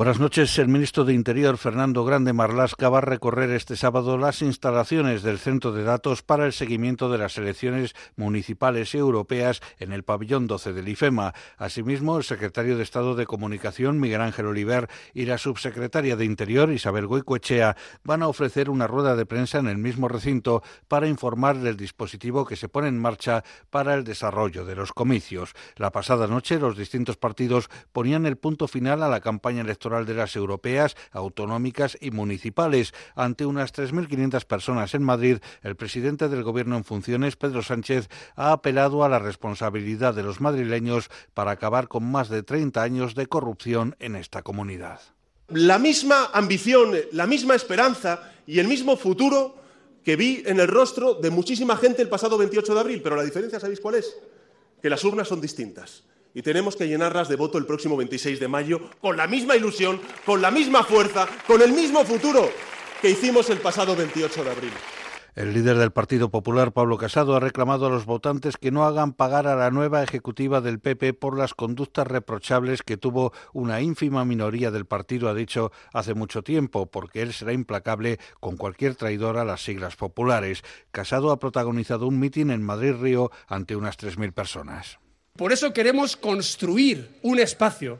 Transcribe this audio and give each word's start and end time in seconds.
Buenas 0.00 0.18
noches. 0.18 0.58
El 0.58 0.68
ministro 0.68 1.04
de 1.04 1.12
Interior, 1.12 1.58
Fernando 1.58 2.06
Grande 2.06 2.32
Marlasca, 2.32 2.88
va 2.88 2.96
a 2.96 3.02
recorrer 3.02 3.50
este 3.50 3.76
sábado 3.76 4.16
las 4.16 4.40
instalaciones 4.40 5.22
del 5.22 5.38
Centro 5.38 5.72
de 5.72 5.84
Datos 5.84 6.22
para 6.22 6.46
el 6.46 6.54
seguimiento 6.54 7.10
de 7.10 7.18
las 7.18 7.36
elecciones 7.36 7.94
municipales 8.16 8.94
y 8.94 8.96
europeas 8.96 9.60
en 9.78 9.92
el 9.92 10.02
pabellón 10.02 10.46
12 10.46 10.72
del 10.72 10.88
IFEMA. 10.88 11.34
Asimismo, 11.58 12.16
el 12.16 12.24
secretario 12.24 12.78
de 12.78 12.82
Estado 12.82 13.14
de 13.14 13.26
Comunicación, 13.26 14.00
Miguel 14.00 14.22
Ángel 14.22 14.46
Oliver, 14.46 14.88
y 15.12 15.26
la 15.26 15.36
subsecretaria 15.36 16.16
de 16.16 16.24
Interior, 16.24 16.72
Isabel 16.72 17.06
Goicoechea, 17.06 17.76
van 18.02 18.22
a 18.22 18.28
ofrecer 18.28 18.70
una 18.70 18.86
rueda 18.86 19.16
de 19.16 19.26
prensa 19.26 19.58
en 19.58 19.68
el 19.68 19.76
mismo 19.76 20.08
recinto 20.08 20.62
para 20.88 21.08
informar 21.08 21.58
del 21.58 21.76
dispositivo 21.76 22.46
que 22.46 22.56
se 22.56 22.70
pone 22.70 22.88
en 22.88 22.98
marcha 22.98 23.44
para 23.68 23.92
el 23.92 24.04
desarrollo 24.04 24.64
de 24.64 24.76
los 24.76 24.94
comicios. 24.94 25.52
La 25.76 25.92
pasada 25.92 26.26
noche, 26.26 26.58
los 26.58 26.78
distintos 26.78 27.18
partidos 27.18 27.68
ponían 27.92 28.24
el 28.24 28.38
punto 28.38 28.66
final 28.66 29.02
a 29.02 29.08
la 29.10 29.20
campaña 29.20 29.60
electoral 29.60 29.89
de 29.90 30.14
las 30.14 30.36
europeas, 30.36 30.96
autonómicas 31.10 31.98
y 32.00 32.12
municipales. 32.12 32.94
Ante 33.16 33.44
unas 33.44 33.74
3.500 33.74 34.44
personas 34.44 34.94
en 34.94 35.02
Madrid, 35.02 35.38
el 35.62 35.76
presidente 35.76 36.28
del 36.28 36.44
Gobierno 36.44 36.76
en 36.76 36.84
funciones, 36.84 37.36
Pedro 37.36 37.62
Sánchez, 37.62 38.08
ha 38.36 38.52
apelado 38.52 39.04
a 39.04 39.08
la 39.08 39.18
responsabilidad 39.18 40.14
de 40.14 40.22
los 40.22 40.40
madrileños 40.40 41.10
para 41.34 41.50
acabar 41.50 41.88
con 41.88 42.04
más 42.04 42.28
de 42.28 42.42
30 42.42 42.82
años 42.82 43.14
de 43.14 43.26
corrupción 43.26 43.96
en 43.98 44.16
esta 44.16 44.42
comunidad. 44.42 45.00
La 45.48 45.78
misma 45.80 46.30
ambición, 46.32 46.92
la 47.12 47.26
misma 47.26 47.56
esperanza 47.56 48.32
y 48.46 48.60
el 48.60 48.68
mismo 48.68 48.96
futuro 48.96 49.56
que 50.04 50.16
vi 50.16 50.42
en 50.46 50.60
el 50.60 50.68
rostro 50.68 51.14
de 51.14 51.30
muchísima 51.30 51.76
gente 51.76 52.02
el 52.02 52.08
pasado 52.08 52.38
28 52.38 52.72
de 52.74 52.80
abril, 52.80 53.02
pero 53.02 53.16
la 53.16 53.24
diferencia, 53.24 53.58
¿sabéis 53.58 53.80
cuál 53.80 53.96
es? 53.96 54.16
Que 54.80 54.88
las 54.88 55.02
urnas 55.04 55.28
son 55.28 55.40
distintas 55.40 56.04
y 56.34 56.42
tenemos 56.42 56.76
que 56.76 56.88
llenarlas 56.88 57.28
de 57.28 57.36
voto 57.36 57.58
el 57.58 57.66
próximo 57.66 57.96
26 57.96 58.40
de 58.40 58.48
mayo 58.48 58.80
con 59.00 59.16
la 59.16 59.26
misma 59.26 59.56
ilusión, 59.56 60.00
con 60.24 60.40
la 60.42 60.50
misma 60.50 60.84
fuerza, 60.84 61.28
con 61.46 61.62
el 61.62 61.72
mismo 61.72 62.04
futuro 62.04 62.50
que 63.00 63.10
hicimos 63.10 63.48
el 63.50 63.58
pasado 63.58 63.96
28 63.96 64.44
de 64.44 64.50
abril. 64.50 64.72
El 65.36 65.54
líder 65.54 65.78
del 65.78 65.92
Partido 65.92 66.28
Popular, 66.30 66.72
Pablo 66.72 66.98
Casado, 66.98 67.36
ha 67.36 67.40
reclamado 67.40 67.86
a 67.86 67.90
los 67.90 68.04
votantes 68.04 68.56
que 68.56 68.72
no 68.72 68.84
hagan 68.84 69.12
pagar 69.12 69.46
a 69.46 69.54
la 69.54 69.70
nueva 69.70 70.02
ejecutiva 70.02 70.60
del 70.60 70.80
PP 70.80 71.14
por 71.14 71.38
las 71.38 71.54
conductas 71.54 72.06
reprochables 72.06 72.82
que 72.82 72.96
tuvo 72.96 73.32
una 73.52 73.80
ínfima 73.80 74.24
minoría 74.24 74.72
del 74.72 74.86
partido, 74.86 75.28
ha 75.28 75.34
dicho 75.34 75.70
hace 75.92 76.14
mucho 76.14 76.42
tiempo, 76.42 76.90
porque 76.90 77.22
él 77.22 77.32
será 77.32 77.52
implacable 77.52 78.18
con 78.40 78.56
cualquier 78.56 78.96
traidor 78.96 79.38
a 79.38 79.44
las 79.44 79.62
siglas 79.62 79.94
populares. 79.94 80.62
Casado 80.90 81.30
ha 81.30 81.38
protagonizado 81.38 82.08
un 82.08 82.18
mitin 82.18 82.50
en 82.50 82.62
Madrid-Río 82.62 83.30
ante 83.46 83.76
unas 83.76 83.98
3.000 83.98 84.32
personas. 84.32 84.98
Por 85.36 85.52
eso 85.52 85.72
queremos 85.72 86.16
construir 86.16 87.08
un 87.22 87.38
espacio 87.38 87.98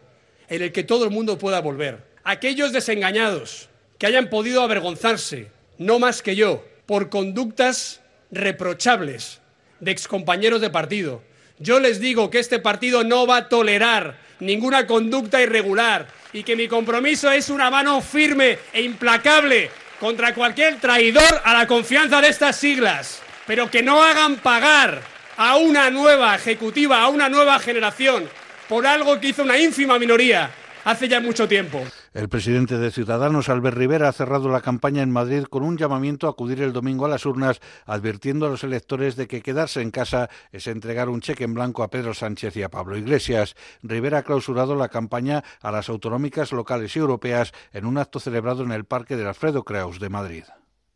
en 0.48 0.60
el 0.60 0.72
que 0.72 0.84
todo 0.84 1.04
el 1.04 1.10
mundo 1.10 1.38
pueda 1.38 1.60
volver. 1.60 2.04
Aquellos 2.22 2.72
desengañados 2.72 3.70
que 3.98 4.06
hayan 4.06 4.28
podido 4.28 4.62
avergonzarse, 4.62 5.50
no 5.78 5.98
más 5.98 6.20
que 6.20 6.36
yo, 6.36 6.64
por 6.84 7.08
conductas 7.08 8.02
reprochables 8.30 9.40
de 9.80 9.90
excompañeros 9.90 10.60
de 10.60 10.68
partido. 10.68 11.22
Yo 11.58 11.80
les 11.80 11.98
digo 11.98 12.30
que 12.30 12.40
este 12.40 12.58
partido 12.58 13.04
no 13.04 13.26
va 13.26 13.36
a 13.38 13.48
tolerar 13.48 14.18
ninguna 14.40 14.86
conducta 14.86 15.40
irregular 15.40 16.08
y 16.32 16.42
que 16.42 16.56
mi 16.56 16.68
compromiso 16.68 17.30
es 17.30 17.48
una 17.48 17.70
mano 17.70 18.00
firme 18.02 18.58
e 18.72 18.82
implacable 18.82 19.70
contra 19.98 20.34
cualquier 20.34 20.80
traidor 20.80 21.40
a 21.44 21.54
la 21.54 21.66
confianza 21.66 22.20
de 22.20 22.28
estas 22.28 22.56
siglas, 22.56 23.22
pero 23.46 23.70
que 23.70 23.82
no 23.82 24.02
hagan 24.02 24.36
pagar 24.36 25.02
a 25.42 25.56
una 25.56 25.88
nueva 25.88 26.34
ejecutiva, 26.34 27.02
a 27.02 27.08
una 27.08 27.30
nueva 27.30 27.58
generación, 27.58 28.28
por 28.68 28.86
algo 28.86 29.18
que 29.18 29.28
hizo 29.28 29.42
una 29.42 29.58
ínfima 29.58 29.98
minoría 29.98 30.50
hace 30.84 31.08
ya 31.08 31.18
mucho 31.18 31.48
tiempo. 31.48 31.82
El 32.12 32.28
presidente 32.28 32.76
de 32.76 32.90
Ciudadanos, 32.90 33.48
Albert 33.48 33.78
Rivera, 33.78 34.10
ha 34.10 34.12
cerrado 34.12 34.50
la 34.50 34.60
campaña 34.60 35.00
en 35.00 35.10
Madrid 35.10 35.44
con 35.44 35.62
un 35.62 35.78
llamamiento 35.78 36.26
a 36.26 36.32
acudir 36.32 36.60
el 36.60 36.74
domingo 36.74 37.06
a 37.06 37.08
las 37.08 37.24
urnas, 37.24 37.62
advirtiendo 37.86 38.44
a 38.44 38.50
los 38.50 38.64
electores 38.64 39.16
de 39.16 39.28
que 39.28 39.40
quedarse 39.40 39.80
en 39.80 39.90
casa 39.90 40.28
es 40.52 40.66
entregar 40.66 41.08
un 41.08 41.22
cheque 41.22 41.44
en 41.44 41.54
blanco 41.54 41.84
a 41.84 41.88
Pedro 41.88 42.12
Sánchez 42.12 42.54
y 42.58 42.62
a 42.62 42.68
Pablo 42.68 42.98
Iglesias. 42.98 43.56
Rivera 43.82 44.18
ha 44.18 44.22
clausurado 44.24 44.76
la 44.76 44.90
campaña 44.90 45.42
a 45.62 45.72
las 45.72 45.88
autonómicas 45.88 46.52
locales 46.52 46.94
y 46.96 46.98
europeas 46.98 47.52
en 47.72 47.86
un 47.86 47.96
acto 47.96 48.20
celebrado 48.20 48.62
en 48.62 48.72
el 48.72 48.84
Parque 48.84 49.16
del 49.16 49.28
Alfredo 49.28 49.64
Kraus 49.64 50.00
de 50.00 50.10
Madrid. 50.10 50.44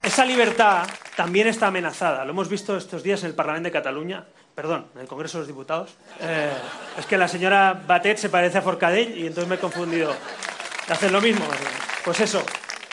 Esa 0.04 0.26
libertad 0.26 0.86
también 1.16 1.46
está 1.46 1.68
amenazada. 1.68 2.26
Lo 2.26 2.32
hemos 2.32 2.50
visto 2.50 2.76
estos 2.76 3.02
días 3.02 3.22
en 3.22 3.30
el 3.30 3.34
Parlamento 3.34 3.68
de 3.68 3.72
Cataluña, 3.72 4.26
perdón, 4.54 4.84
en 4.94 5.00
el 5.00 5.06
Congreso 5.06 5.38
de 5.38 5.42
los 5.42 5.48
Diputados. 5.48 5.94
Eh, 6.20 6.52
es 6.98 7.06
que 7.06 7.16
la 7.16 7.26
señora 7.26 7.82
Batet 7.86 8.18
se 8.18 8.28
parece 8.28 8.58
a 8.58 8.62
Forcadell 8.62 9.16
y 9.16 9.26
entonces 9.26 9.48
me 9.48 9.54
he 9.54 9.58
confundido. 9.58 10.14
Hacen 10.88 11.10
lo 11.10 11.22
mismo. 11.22 11.46
Pues 12.04 12.20
eso, 12.20 12.44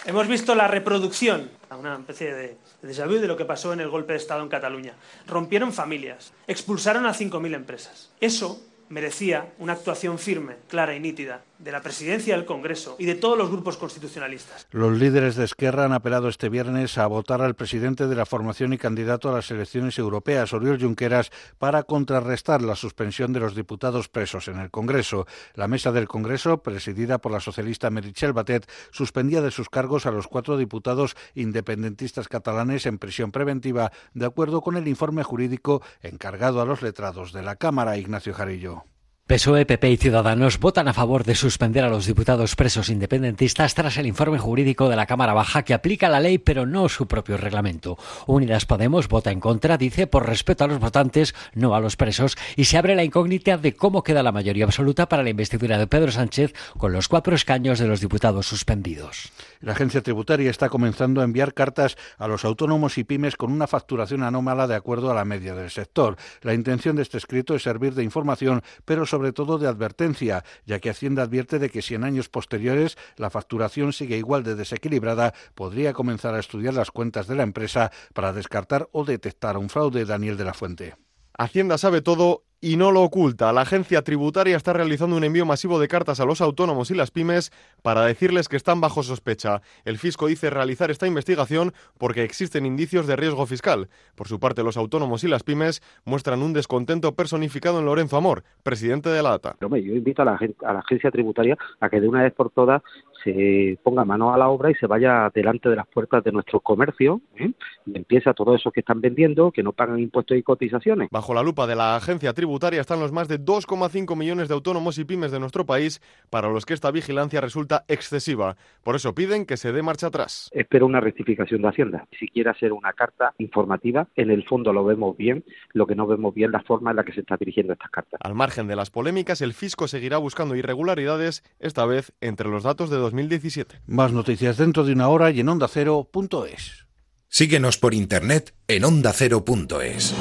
hemos 0.05 0.25
visto 0.29 0.55
la 0.55 0.69
reproducción, 0.69 1.51
una 1.77 1.95
especie 1.95 2.33
de, 2.33 2.57
déjà 2.81 3.05
vu 3.05 3.19
de 3.19 3.27
lo 3.27 3.35
que 3.35 3.43
pasó 3.43 3.73
en 3.73 3.81
el 3.81 3.89
golpe 3.89 4.13
de 4.13 4.17
Estado 4.19 4.41
en 4.41 4.47
Cataluña. 4.47 4.93
Rompieron 5.27 5.73
familias, 5.73 6.31
expulsaron 6.47 7.05
a 7.05 7.13
5.000 7.13 7.55
empresas. 7.55 8.09
Eso 8.21 8.61
merecía 8.87 9.51
una 9.59 9.73
actuación 9.73 10.17
firme, 10.17 10.55
clara 10.69 10.95
y 10.95 11.01
nítida 11.01 11.41
de 11.63 11.71
la 11.71 11.81
presidencia 11.81 12.35
del 12.35 12.45
Congreso 12.45 12.95
y 12.97 13.05
de 13.05 13.15
todos 13.15 13.37
los 13.37 13.49
grupos 13.49 13.77
constitucionalistas. 13.77 14.67
Los 14.71 14.97
líderes 14.97 15.35
de 15.35 15.45
Esquerra 15.45 15.85
han 15.85 15.93
apelado 15.93 16.27
este 16.27 16.49
viernes 16.49 16.97
a 16.97 17.07
votar 17.07 17.41
al 17.41 17.55
presidente 17.55 18.07
de 18.07 18.15
la 18.15 18.25
formación 18.25 18.73
y 18.73 18.77
candidato 18.77 19.29
a 19.29 19.33
las 19.33 19.51
elecciones 19.51 19.97
europeas, 19.99 20.53
Oriol 20.53 20.81
Junqueras, 20.81 21.31
para 21.57 21.83
contrarrestar 21.83 22.61
la 22.61 22.75
suspensión 22.75 23.33
de 23.33 23.39
los 23.39 23.55
diputados 23.55 24.09
presos 24.09 24.47
en 24.47 24.59
el 24.59 24.71
Congreso. 24.71 25.27
La 25.53 25.67
mesa 25.67 25.91
del 25.91 26.07
Congreso, 26.07 26.63
presidida 26.63 27.19
por 27.19 27.31
la 27.31 27.39
socialista 27.39 27.89
Meritxell 27.89 28.33
Batet, 28.33 28.69
suspendía 28.91 29.41
de 29.41 29.51
sus 29.51 29.69
cargos 29.69 30.05
a 30.05 30.11
los 30.11 30.27
cuatro 30.27 30.57
diputados 30.57 31.15
independentistas 31.35 32.27
catalanes 32.27 32.85
en 32.85 32.97
prisión 32.97 33.31
preventiva, 33.31 33.91
de 34.13 34.25
acuerdo 34.25 34.61
con 34.61 34.77
el 34.77 34.87
informe 34.87 35.23
jurídico 35.23 35.81
encargado 36.01 36.61
a 36.61 36.65
los 36.65 36.81
letrados 36.81 37.33
de 37.33 37.43
la 37.43 37.55
Cámara, 37.55 37.97
Ignacio 37.97 38.33
Jarillo. 38.33 38.83
PSOE, 39.31 39.65
PP 39.65 39.91
y 39.91 39.95
Ciudadanos 39.95 40.59
votan 40.59 40.89
a 40.89 40.93
favor 40.93 41.23
de 41.23 41.35
suspender 41.35 41.85
a 41.85 41.89
los 41.89 42.05
diputados 42.05 42.57
presos 42.57 42.89
independentistas 42.89 43.73
tras 43.73 43.95
el 43.95 44.05
informe 44.05 44.37
jurídico 44.37 44.89
de 44.89 44.97
la 44.97 45.05
Cámara 45.05 45.33
Baja 45.33 45.63
que 45.63 45.73
aplica 45.73 46.09
la 46.09 46.19
ley 46.19 46.37
pero 46.37 46.65
no 46.65 46.89
su 46.89 47.07
propio 47.07 47.37
reglamento. 47.37 47.97
Unidas 48.27 48.65
Podemos 48.65 49.07
vota 49.07 49.31
en 49.31 49.39
contra, 49.39 49.77
dice, 49.77 50.05
por 50.05 50.27
respeto 50.27 50.65
a 50.65 50.67
los 50.67 50.81
votantes, 50.81 51.33
no 51.53 51.73
a 51.75 51.79
los 51.79 51.95
presos, 51.95 52.35
y 52.57 52.65
se 52.65 52.77
abre 52.77 52.93
la 52.93 53.05
incógnita 53.05 53.57
de 53.57 53.73
cómo 53.73 54.03
queda 54.03 54.21
la 54.21 54.33
mayoría 54.33 54.65
absoluta 54.65 55.07
para 55.07 55.23
la 55.23 55.29
investidura 55.29 55.77
de 55.77 55.87
Pedro 55.87 56.11
Sánchez 56.11 56.53
con 56.77 56.91
los 56.91 57.07
cuatro 57.07 57.33
escaños 57.33 57.79
de 57.79 57.87
los 57.87 58.01
diputados 58.01 58.47
suspendidos. 58.47 59.31
La 59.61 59.71
agencia 59.71 60.01
tributaria 60.01 60.49
está 60.49 60.67
comenzando 60.67 61.21
a 61.21 61.23
enviar 61.23 61.53
cartas 61.53 61.95
a 62.17 62.27
los 62.27 62.43
autónomos 62.43 62.97
y 62.97 63.05
pymes 63.05 63.37
con 63.37 63.53
una 63.53 63.67
facturación 63.67 64.23
anómala 64.23 64.67
de 64.67 64.75
acuerdo 64.75 65.09
a 65.09 65.15
la 65.15 65.23
media 65.23 65.55
del 65.55 65.69
sector. 65.69 66.17
La 66.41 66.53
intención 66.53 66.97
de 66.97 67.03
este 67.03 67.17
escrito 67.17 67.55
es 67.55 67.63
servir 67.63 67.93
de 67.93 68.03
información, 68.03 68.61
pero 68.83 69.05
sobre 69.05 69.20
todo 69.31 69.59
de 69.59 69.67
advertencia, 69.67 70.43
ya 70.65 70.79
que 70.79 70.89
Hacienda 70.89 71.23
advierte 71.23 71.59
de 71.59 71.69
que 71.69 71.81
si 71.81 71.93
en 71.93 72.03
años 72.03 72.27
posteriores 72.27 72.97
la 73.17 73.29
facturación 73.29 73.93
sigue 73.93 74.17
igual 74.17 74.43
de 74.43 74.55
desequilibrada, 74.55 75.33
podría 75.55 75.93
comenzar 75.93 76.33
a 76.33 76.39
estudiar 76.39 76.73
las 76.73 76.91
cuentas 76.91 77.27
de 77.27 77.35
la 77.35 77.43
empresa 77.43 77.91
para 78.13 78.33
descartar 78.33 78.89
o 78.91 79.05
detectar 79.05 79.57
un 79.57 79.69
fraude. 79.69 79.91
Daniel 80.05 80.37
de 80.37 80.45
la 80.45 80.53
Fuente. 80.53 80.95
Hacienda 81.37 81.77
sabe 81.77 82.01
todo 82.01 82.43
y 82.61 82.77
no 82.77 82.91
lo 82.91 83.01
oculta. 83.01 83.51
La 83.51 83.61
agencia 83.61 84.03
tributaria 84.03 84.55
está 84.55 84.71
realizando 84.71 85.17
un 85.17 85.23
envío 85.23 85.45
masivo 85.45 85.79
de 85.79 85.87
cartas 85.87 86.19
a 86.19 86.25
los 86.25 86.41
autónomos 86.41 86.91
y 86.91 86.95
las 86.95 87.09
pymes 87.09 87.51
para 87.81 88.05
decirles 88.05 88.47
que 88.47 88.55
están 88.55 88.79
bajo 88.79 89.01
sospecha. 89.01 89.61
El 89.83 89.97
fisco 89.97 90.27
dice 90.27 90.51
realizar 90.51 90.91
esta 90.91 91.07
investigación 91.07 91.73
porque 91.97 92.23
existen 92.23 92.67
indicios 92.67 93.07
de 93.07 93.15
riesgo 93.15 93.47
fiscal. 93.47 93.89
Por 94.15 94.27
su 94.27 94.39
parte, 94.39 94.63
los 94.63 94.77
autónomos 94.77 95.23
y 95.23 95.27
las 95.27 95.41
pymes 95.43 95.81
muestran 96.05 96.43
un 96.43 96.53
descontento 96.53 97.15
personificado 97.15 97.79
en 97.79 97.85
Lorenzo 97.85 98.15
Amor, 98.15 98.43
presidente 98.61 99.09
de 99.09 99.23
la 99.23 99.33
ATA. 99.33 99.55
yo 99.59 99.75
invito 99.75 100.21
a 100.21 100.25
la, 100.25 100.39
a 100.63 100.73
la 100.73 100.79
agencia 100.79 101.09
tributaria 101.09 101.57
a 101.79 101.89
que 101.89 101.99
de 101.99 102.07
una 102.07 102.21
vez 102.21 102.33
por 102.33 102.51
todas 102.51 102.83
se 103.23 103.77
ponga 103.83 104.05
mano 104.05 104.33
a 104.33 104.37
la 104.37 104.49
obra 104.49 104.71
y 104.71 104.75
se 104.75 104.87
vaya 104.87 105.29
delante 105.33 105.69
de 105.69 105.75
las 105.75 105.87
puertas 105.87 106.23
de 106.23 106.31
nuestro 106.31 106.59
comercio 106.59 107.21
¿eh? 107.35 107.51
y 107.85 107.97
empiece 107.97 108.29
a 108.29 108.33
todos 108.33 108.59
esos 108.59 108.73
que 108.73 108.81
están 108.81 109.01
vendiendo, 109.01 109.51
que 109.51 109.63
no 109.63 109.73
pagan 109.73 109.99
impuestos 109.99 110.37
y 110.37 110.43
cotizaciones. 110.43 111.09
Bajo 111.11 111.33
la 111.33 111.43
lupa 111.43 111.67
de 111.67 111.75
la 111.75 111.95
agencia 111.95 112.33
tributaria 112.33 112.81
están 112.81 112.99
los 112.99 113.11
más 113.11 113.27
de 113.27 113.39
2,5 113.39 114.15
millones 114.15 114.47
de 114.47 114.53
autónomos 114.53 114.97
y 114.97 115.05
pymes 115.05 115.31
de 115.31 115.39
nuestro 115.39 115.65
país 115.65 116.01
para 116.29 116.49
los 116.49 116.65
que 116.65 116.73
esta 116.73 116.91
vigilancia 116.91 117.41
resulta 117.41 117.85
excesiva. 117.87 118.55
Por 118.83 118.95
eso 118.95 119.13
piden 119.13 119.45
que 119.45 119.57
se 119.57 119.71
dé 119.71 119.81
marcha 119.81 120.07
atrás. 120.07 120.49
Espero 120.53 120.85
una 120.85 120.99
rectificación 120.99 121.61
de 121.61 121.67
Hacienda. 121.67 122.07
Si 122.19 122.27
quiere 122.27 122.49
hacer 122.49 122.73
una 122.73 122.93
carta 122.93 123.33
informativa, 123.37 124.07
en 124.15 124.31
el 124.31 124.43
fondo 124.45 124.73
lo 124.73 124.83
vemos 124.83 125.15
bien, 125.17 125.43
lo 125.73 125.87
que 125.87 125.95
no 125.95 126.07
vemos 126.07 126.33
bien 126.33 126.51
la 126.51 126.61
forma 126.61 126.91
en 126.91 126.97
la 126.97 127.03
que 127.03 127.13
se 127.13 127.21
está 127.21 127.37
dirigiendo 127.37 127.73
estas 127.73 127.89
cartas. 127.89 128.19
Al 128.23 128.35
margen 128.35 128.67
de 128.67 128.75
las 128.75 128.89
polémicas, 128.89 129.41
el 129.41 129.53
fisco 129.53 129.87
seguirá 129.87 130.17
buscando 130.17 130.55
irregularidades, 130.55 131.43
esta 131.59 131.85
vez 131.85 132.13
entre 132.21 132.49
los 132.49 132.63
datos 132.63 132.89
de 132.89 132.97
2017. 133.11 133.81
Más 133.85 134.11
noticias 134.11 134.57
dentro 134.57 134.83
de 134.83 134.93
una 134.93 135.09
hora 135.09 135.31
y 135.31 135.41
en 135.41 135.49
ondacero.es. 135.49 136.87
Síguenos 137.27 137.77
por 137.77 137.93
internet 137.93 138.53
en 138.67 138.83
ondacero.es. 138.85 140.15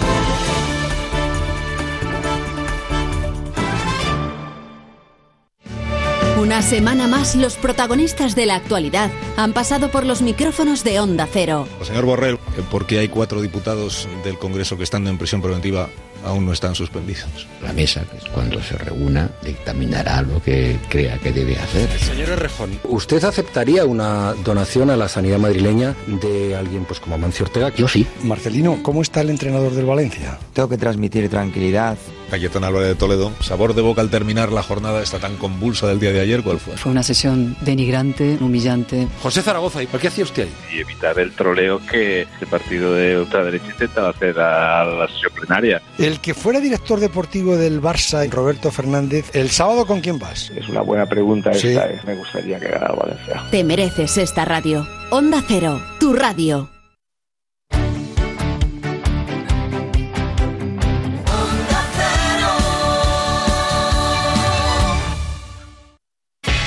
Una 6.41 6.63
semana 6.63 7.07
más, 7.07 7.37
los 7.37 7.57
protagonistas 7.57 8.35
de 8.35 8.47
la 8.47 8.57
actualidad 8.57 9.11
han 9.37 9.53
pasado 9.53 9.91
por 9.91 10.05
los 10.05 10.21
micrófonos 10.21 10.83
de 10.83 10.99
Onda 10.99 11.29
Cero. 11.31 11.69
Señor 11.83 12.07
Borrell, 12.07 12.39
¿por 12.71 12.87
qué 12.87 12.99
hay 12.99 13.09
cuatro 13.09 13.41
diputados 13.41 14.09
del 14.25 14.39
Congreso 14.39 14.77
que 14.77 14.83
estando 14.83 15.11
en 15.11 15.19
prisión 15.19 15.43
preventiva 15.43 15.89
aún 16.25 16.47
no 16.47 16.53
están 16.53 16.75
suspendidos. 16.75 17.47
La 17.63 17.73
mesa, 17.73 18.05
cuando 18.33 18.63
se 18.63 18.77
reúna, 18.77 19.31
dictaminará 19.43 20.23
lo 20.23 20.43
que 20.43 20.79
crea 20.89 21.19
que 21.19 21.33
debe 21.33 21.57
hacer. 21.59 21.89
Señor 21.99 22.31
Errejón, 22.31 22.79
¿usted 22.85 23.23
aceptaría 23.25 23.85
una 23.85 24.35
donación 24.45 24.91
a 24.91 24.97
la 24.97 25.09
sanidad 25.09 25.39
madrileña 25.39 25.95
de 26.07 26.57
alguien 26.57 26.85
pues 26.85 27.01
como 27.01 27.19
Mancio 27.19 27.47
Ortega? 27.47 27.73
Yo 27.75 27.89
sí. 27.89 28.07
Marcelino, 28.23 28.83
¿cómo 28.83 29.03
está 29.03 29.21
el 29.21 29.31
entrenador 29.31 29.73
del 29.73 29.87
Valencia? 29.87 30.39
Tengo 30.53 30.69
que 30.69 30.79
transmitir 30.79 31.29
tranquilidad. 31.29 31.97
Cayetana 32.31 32.69
Álvarez 32.69 32.89
de 32.89 32.95
Toledo, 32.95 33.33
sabor 33.41 33.75
de 33.75 33.83
boca 33.83 34.01
al 34.01 34.09
terminar 34.09 34.53
la 34.53 34.63
jornada 34.63 35.03
esta 35.03 35.19
tan 35.19 35.37
convulsa 35.37 35.89
del 35.89 35.99
día 35.99 36.13
de 36.13 36.21
ayer, 36.21 36.43
¿cuál 36.43 36.61
fue? 36.61 36.77
Fue 36.77 36.93
una 36.93 37.03
sesión 37.03 37.57
denigrante, 37.61 38.39
humillante. 38.41 39.09
José 39.21 39.43
Zaragoza, 39.43 39.83
¿y 39.83 39.87
por 39.87 39.99
qué 39.99 40.09
hacía 40.09 40.25
usted 40.25 40.45
ahí? 40.45 40.77
Y 40.77 40.81
evitar 40.81 41.19
el 41.19 41.33
troleo 41.33 41.81
que 41.91 42.27
el 42.41 42.47
partido 42.49 42.95
de 42.95 43.19
ultraderecha 43.19 43.67
intentaba 43.67 44.11
hacer 44.11 44.39
a 44.39 44.85
la 44.85 45.09
sesión 45.09 45.33
plenaria. 45.35 45.83
El 45.99 46.10
que 46.19 46.35
fuera 46.35 46.61
director 46.61 46.99
deportivo 46.99 47.57
del 47.57 47.81
Barça, 47.81 48.29
Roberto 48.29 48.71
Fernández, 48.71 49.31
¿el 49.35 49.51
sábado 49.51 49.87
con 49.87 50.01
quién 50.01 50.19
vas? 50.19 50.51
Es 50.57 50.69
una 50.69 50.81
buena 50.81 51.07
pregunta 51.07 51.51
esta, 51.51 51.89
¿eh? 51.89 52.01
me 52.05 52.17
gustaría 52.17 52.59
que 52.59 52.69
ganara 52.69 52.95
Valencia. 52.95 53.43
Te 53.51 53.63
mereces 53.63 54.19
esta 54.19 54.45
radio. 54.45 54.87
Onda 55.11 55.43
Cero, 55.47 55.81
tu 56.01 56.13
radio. 56.13 56.69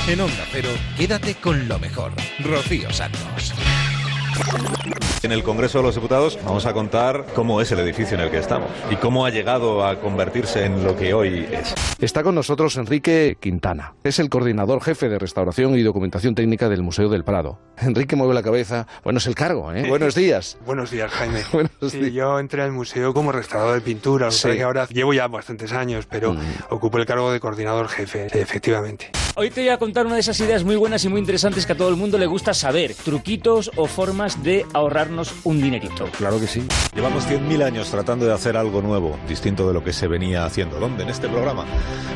En 0.08 0.20
Onda 0.22 0.46
Cero, 0.52 0.70
quédate 0.98 1.36
con 1.36 1.68
lo 1.68 1.80
mejor. 1.80 2.12
Rocío 2.40 2.92
Santos. 2.92 3.54
En 5.24 5.32
el 5.32 5.42
Congreso 5.42 5.78
de 5.78 5.86
los 5.86 5.96
Diputados 5.96 6.38
vamos 6.44 6.66
a 6.66 6.74
contar 6.74 7.26
cómo 7.34 7.62
es 7.62 7.72
el 7.72 7.80
edificio 7.80 8.16
en 8.18 8.24
el 8.26 8.30
que 8.30 8.40
estamos 8.40 8.70
y 8.92 8.98
cómo 8.98 9.26
ha 9.26 9.30
llegado 9.30 9.86
a 9.86 9.98
convertirse 10.02 10.66
en 10.66 10.84
lo 10.84 10.98
que 10.98 11.14
hoy 11.14 11.48
es. 11.50 11.74
Está 12.00 12.24
con 12.24 12.36
nosotros 12.36 12.76
Enrique 12.76 13.38
Quintana. 13.40 13.94
Es 14.04 14.20
el 14.20 14.30
coordinador 14.30 14.82
jefe 14.84 15.08
de 15.08 15.18
restauración 15.18 15.78
y 15.78 15.82
documentación 15.82 16.36
técnica 16.36 16.68
del 16.68 16.84
Museo 16.84 17.08
del 17.08 17.24
Prado. 17.24 17.58
Enrique 17.78 18.18
mueve 18.18 18.34
la 18.34 18.44
cabeza. 18.44 18.86
Bueno, 19.06 19.20
es 19.20 19.28
el 19.28 19.34
cargo, 19.36 19.72
¿eh? 19.72 19.88
Buenos 19.88 20.14
días. 20.14 20.58
Buenos 20.66 20.92
días, 20.92 21.10
Jaime. 21.12 21.40
Buenos 21.54 21.72
sí, 21.90 22.00
días. 22.00 22.12
yo 22.14 22.38
entré 22.38 22.62
al 22.62 22.74
museo 22.74 23.14
como 23.14 23.32
restaurador 23.32 23.76
de 23.76 23.82
pintura. 23.82 24.30
Sí. 24.30 24.50
que 24.52 24.64
ahora 24.64 24.88
llevo 24.90 25.14
ya 25.14 25.28
bastantes 25.30 25.72
años, 25.72 26.06
pero 26.06 26.34
Mm. 26.34 26.40
ocupo 26.72 26.98
el 26.98 27.06
cargo 27.06 27.32
de 27.32 27.40
coordinador 27.40 27.88
jefe, 27.88 28.28
efectivamente. 28.34 29.12
Hoy 29.36 29.50
te 29.50 29.62
voy 29.62 29.70
a 29.70 29.78
contar 29.78 30.06
una 30.06 30.16
de 30.16 30.22
esas 30.22 30.40
ideas 30.42 30.64
muy 30.64 30.76
buenas 30.76 31.04
y 31.06 31.10
muy 31.10 31.20
interesantes 31.20 31.66
que 31.66 31.74
a 31.74 31.78
todo 31.78 31.90
el 31.90 31.96
mundo 31.96 32.18
le 32.18 32.26
gusta 32.28 32.54
saber. 32.54 32.94
Truquitos 32.94 33.72
o 33.78 33.88
formas 33.88 34.44
de 34.44 34.66
un 35.44 35.62
dinerito. 35.62 36.06
Claro 36.18 36.40
que 36.40 36.48
sí. 36.48 36.64
Llevamos 36.96 37.28
100.000 37.28 37.64
años 37.64 37.90
tratando 37.90 38.26
de 38.26 38.34
hacer 38.34 38.58
algo 38.58 38.82
nuevo, 38.82 39.18
distinto 39.28 39.68
de 39.68 39.74
lo 39.74 39.84
que 39.84 39.94
se 39.94 40.08
venía 40.08 40.46
haciendo. 40.46 40.80
¿Dónde? 40.80 41.04
En 41.04 41.10
este 41.10 41.28
programa. 41.28 41.66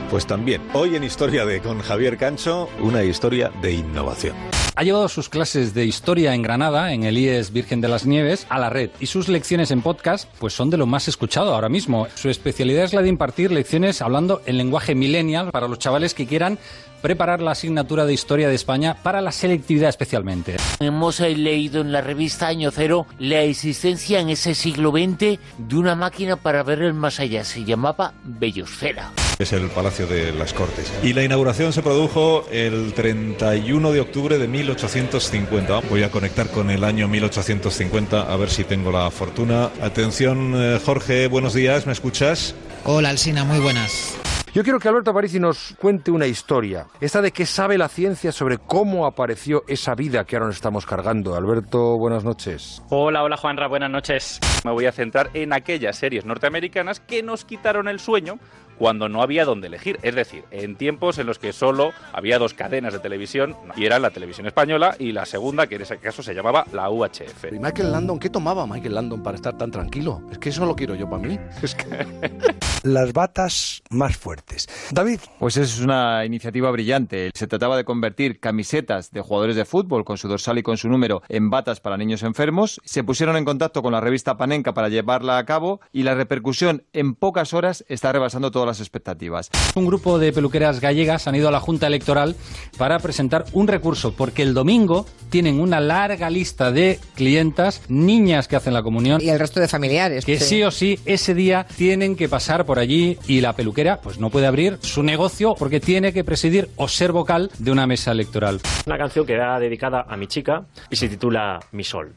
Pues 0.09 0.25
también, 0.25 0.61
hoy 0.73 0.95
en 0.95 1.03
Historia 1.03 1.45
de 1.45 1.61
con 1.61 1.81
Javier 1.81 2.17
Cancho, 2.17 2.69
una 2.79 3.03
historia 3.03 3.51
de 3.61 3.73
innovación. 3.73 4.35
Ha 4.75 4.83
llevado 4.83 5.09
sus 5.09 5.27
clases 5.27 5.73
de 5.73 5.85
historia 5.85 6.35
en 6.35 6.43
Granada, 6.43 6.93
en 6.93 7.03
el 7.03 7.17
IES 7.17 7.51
Virgen 7.51 7.81
de 7.81 7.87
las 7.87 8.05
Nieves, 8.05 8.45
a 8.47 8.59
la 8.59 8.69
red. 8.69 8.91
Y 8.99 9.07
sus 9.07 9.27
lecciones 9.27 9.71
en 9.71 9.81
podcast, 9.81 10.29
pues 10.37 10.53
son 10.53 10.69
de 10.69 10.77
lo 10.77 10.85
más 10.85 11.07
escuchado 11.07 11.55
ahora 11.55 11.67
mismo. 11.67 12.07
Su 12.13 12.29
especialidad 12.29 12.83
es 12.83 12.93
la 12.93 13.01
de 13.01 13.09
impartir 13.09 13.51
lecciones 13.51 14.03
hablando 14.03 14.43
en 14.45 14.57
lenguaje 14.57 14.93
millennial 14.93 15.49
para 15.51 15.67
los 15.67 15.79
chavales 15.79 16.13
que 16.13 16.27
quieran 16.27 16.59
preparar 17.07 17.41
la 17.41 17.51
asignatura 17.51 18.05
de 18.05 18.13
historia 18.13 18.49
de 18.49 18.55
España 18.55 18.97
para 19.01 19.21
la 19.21 19.31
selectividad 19.31 19.87
especialmente. 19.87 20.57
Hemos 20.81 21.21
eh, 21.21 21.33
leído 21.37 21.79
en 21.79 21.93
la 21.93 22.01
revista 22.01 22.47
Año 22.47 22.69
Cero 22.69 23.07
la 23.17 23.43
existencia 23.43 24.19
en 24.19 24.27
ese 24.27 24.53
siglo 24.53 24.91
XX 24.91 25.39
de 25.57 25.75
una 25.77 25.95
máquina 25.95 26.35
para 26.35 26.63
ver 26.63 26.81
el 26.81 26.93
más 26.93 27.21
allá. 27.21 27.45
Se 27.45 27.63
llamaba 27.63 28.13
Bellosfera. 28.25 29.13
Es 29.39 29.53
el 29.53 29.69
Palacio 29.69 30.05
de 30.05 30.33
las 30.33 30.51
Cortes. 30.51 30.91
Y 31.01 31.13
la 31.13 31.23
inauguración 31.23 31.71
se 31.71 31.81
produjo 31.81 32.45
el 32.51 32.91
31 32.93 33.93
de 33.93 34.01
octubre 34.01 34.37
de 34.37 34.49
1850. 34.49 35.79
Voy 35.89 36.03
a 36.03 36.11
conectar 36.11 36.49
con 36.49 36.69
el 36.69 36.83
año 36.83 37.07
1850 37.07 38.21
a 38.21 38.35
ver 38.35 38.49
si 38.49 38.65
tengo 38.65 38.91
la 38.91 39.09
fortuna. 39.11 39.69
Atención, 39.81 40.51
eh, 40.57 40.77
Jorge, 40.83 41.27
buenos 41.27 41.53
días, 41.53 41.85
¿me 41.85 41.93
escuchas? 41.93 42.53
Hola, 42.83 43.11
Alsina, 43.11 43.45
muy 43.45 43.59
buenas. 43.59 44.16
Yo 44.57 44.63
quiero 44.63 44.79
que 44.79 44.87
Alberto 44.87 45.11
Aparici 45.11 45.39
nos 45.39 45.75
cuente 45.79 46.09
una 46.09 46.25
historia. 46.25 46.87
Esta 46.99 47.21
de 47.21 47.31
qué 47.31 47.45
sabe 47.45 47.77
la 47.77 47.87
ciencia 47.87 48.31
sobre 48.31 48.57
cómo 48.57 49.05
apareció 49.05 49.63
esa 49.67 49.93
vida 49.93 50.25
que 50.25 50.35
ahora 50.35 50.47
nos 50.47 50.55
estamos 50.55 50.83
cargando. 50.87 51.35
Alberto, 51.35 51.95
buenas 51.99 52.23
noches. 52.23 52.81
Hola, 52.89 53.21
hola 53.21 53.37
Juanra, 53.37 53.67
buenas 53.67 53.91
noches. 53.91 54.39
Me 54.65 54.71
voy 54.71 54.87
a 54.87 54.91
centrar 54.91 55.29
en 55.35 55.53
aquellas 55.53 55.95
series 55.97 56.25
norteamericanas 56.25 56.99
que 56.99 57.21
nos 57.21 57.45
quitaron 57.45 57.87
el 57.87 57.99
sueño 57.99 58.39
cuando 58.77 59.09
no 59.09 59.21
había 59.21 59.45
dónde 59.45 59.67
elegir, 59.67 59.99
es 60.01 60.15
decir, 60.15 60.43
en 60.51 60.75
tiempos 60.75 61.17
en 61.17 61.27
los 61.27 61.39
que 61.39 61.53
solo 61.53 61.91
había 62.13 62.39
dos 62.39 62.53
cadenas 62.53 62.93
de 62.93 62.99
televisión 62.99 63.55
y 63.75 63.85
eran 63.85 64.01
la 64.01 64.11
televisión 64.11 64.47
española 64.47 64.95
y 64.99 65.11
la 65.11 65.25
segunda 65.25 65.67
que 65.67 65.75
en 65.75 65.81
ese 65.81 65.97
caso 65.97 66.23
se 66.23 66.33
llamaba 66.33 66.65
la 66.71 66.89
UHF. 66.89 67.51
¿Y 67.51 67.59
Michael 67.59 67.91
Landon 67.91 68.19
qué 68.19 68.29
tomaba 68.29 68.65
Michael 68.65 68.95
Landon 68.95 69.23
para 69.23 69.35
estar 69.35 69.57
tan 69.57 69.71
tranquilo? 69.71 70.21
Es 70.31 70.37
que 70.37 70.49
eso 70.49 70.65
lo 70.65 70.75
quiero 70.75 70.95
yo 70.95 71.09
para 71.09 71.23
mí. 71.23 71.37
Es 71.61 71.75
que... 71.75 71.85
Las 72.83 73.11
batas 73.11 73.81
más 73.89 74.15
fuertes. 74.15 74.67
David. 74.91 75.19
Pues 75.39 75.57
es 75.57 75.79
una 75.79 76.23
iniciativa 76.25 76.71
brillante. 76.71 77.31
Se 77.33 77.47
trataba 77.47 77.75
de 77.75 77.83
convertir 77.83 78.39
camisetas 78.39 79.11
de 79.11 79.21
jugadores 79.21 79.55
de 79.55 79.65
fútbol 79.65 80.05
con 80.05 80.17
su 80.17 80.27
dorsal 80.27 80.59
y 80.59 80.63
con 80.63 80.77
su 80.77 80.87
número 80.87 81.21
en 81.27 81.49
batas 81.49 81.79
para 81.79 81.97
niños 81.97 82.23
enfermos. 82.23 82.79
Se 82.85 83.03
pusieron 83.03 83.35
en 83.35 83.45
contacto 83.45 83.81
con 83.81 83.91
la 83.91 83.99
revista 83.99 84.37
Panenka 84.37 84.73
para 84.73 84.89
llevarla 84.89 85.37
a 85.37 85.45
cabo 85.45 85.81
y 85.91 86.03
la 86.03 86.15
repercusión 86.15 86.83
en 86.93 87.15
pocas 87.15 87.53
horas 87.53 87.83
está 87.87 88.11
rebasando 88.11 88.51
todas 88.67 88.79
las 88.79 88.81
expectativas. 88.81 89.49
Un 89.75 89.85
grupo 89.85 90.19
de 90.19 90.33
peluqueras 90.33 90.81
gallegas 90.81 91.27
han 91.27 91.35
ido 91.35 91.47
a 91.47 91.51
la 91.51 91.61
Junta 91.61 91.87
Electoral 91.87 92.35
para 92.77 92.99
presentar 92.99 93.45
un 93.53 93.67
recurso 93.67 94.13
porque 94.13 94.43
el 94.43 94.53
domingo 94.53 95.05
tienen 95.29 95.59
una 95.59 95.79
larga 95.79 96.29
lista 96.29 96.71
de 96.71 96.99
clientas, 97.15 97.81
niñas 97.87 98.47
que 98.47 98.57
hacen 98.57 98.73
la 98.73 98.83
comunión. 98.83 99.21
Y 99.21 99.29
el 99.29 99.39
resto 99.39 99.61
de 99.61 99.69
familiares. 99.69 100.25
Que 100.25 100.39
sí 100.39 100.63
o 100.63 100.71
sí 100.71 100.99
ese 101.05 101.33
día 101.33 101.65
tienen 101.77 102.15
que 102.15 102.27
pasar 102.27 102.65
por 102.65 102.77
allí 102.77 103.17
y 103.27 103.39
la 103.39 103.53
peluquera 103.53 104.01
pues 104.01 104.19
no 104.19 104.29
puede 104.29 104.47
abrir 104.47 104.79
su 104.81 105.01
negocio 105.01 105.55
porque 105.57 105.79
tiene 105.79 106.11
que 106.11 106.25
presidir 106.25 106.69
o 106.75 106.89
ser 106.89 107.13
vocal 107.13 107.49
de 107.57 107.71
una 107.71 107.87
mesa 107.87 108.11
electoral. 108.11 108.59
Una 108.85 108.97
canción 108.97 109.25
que 109.25 109.37
va 109.37 109.59
dedicada 109.59 110.05
a 110.09 110.17
mi 110.17 110.27
chica 110.27 110.65
y 110.89 110.97
se 110.97 111.07
titula 111.07 111.59
Mi 111.71 111.85
Sol. 111.85 112.13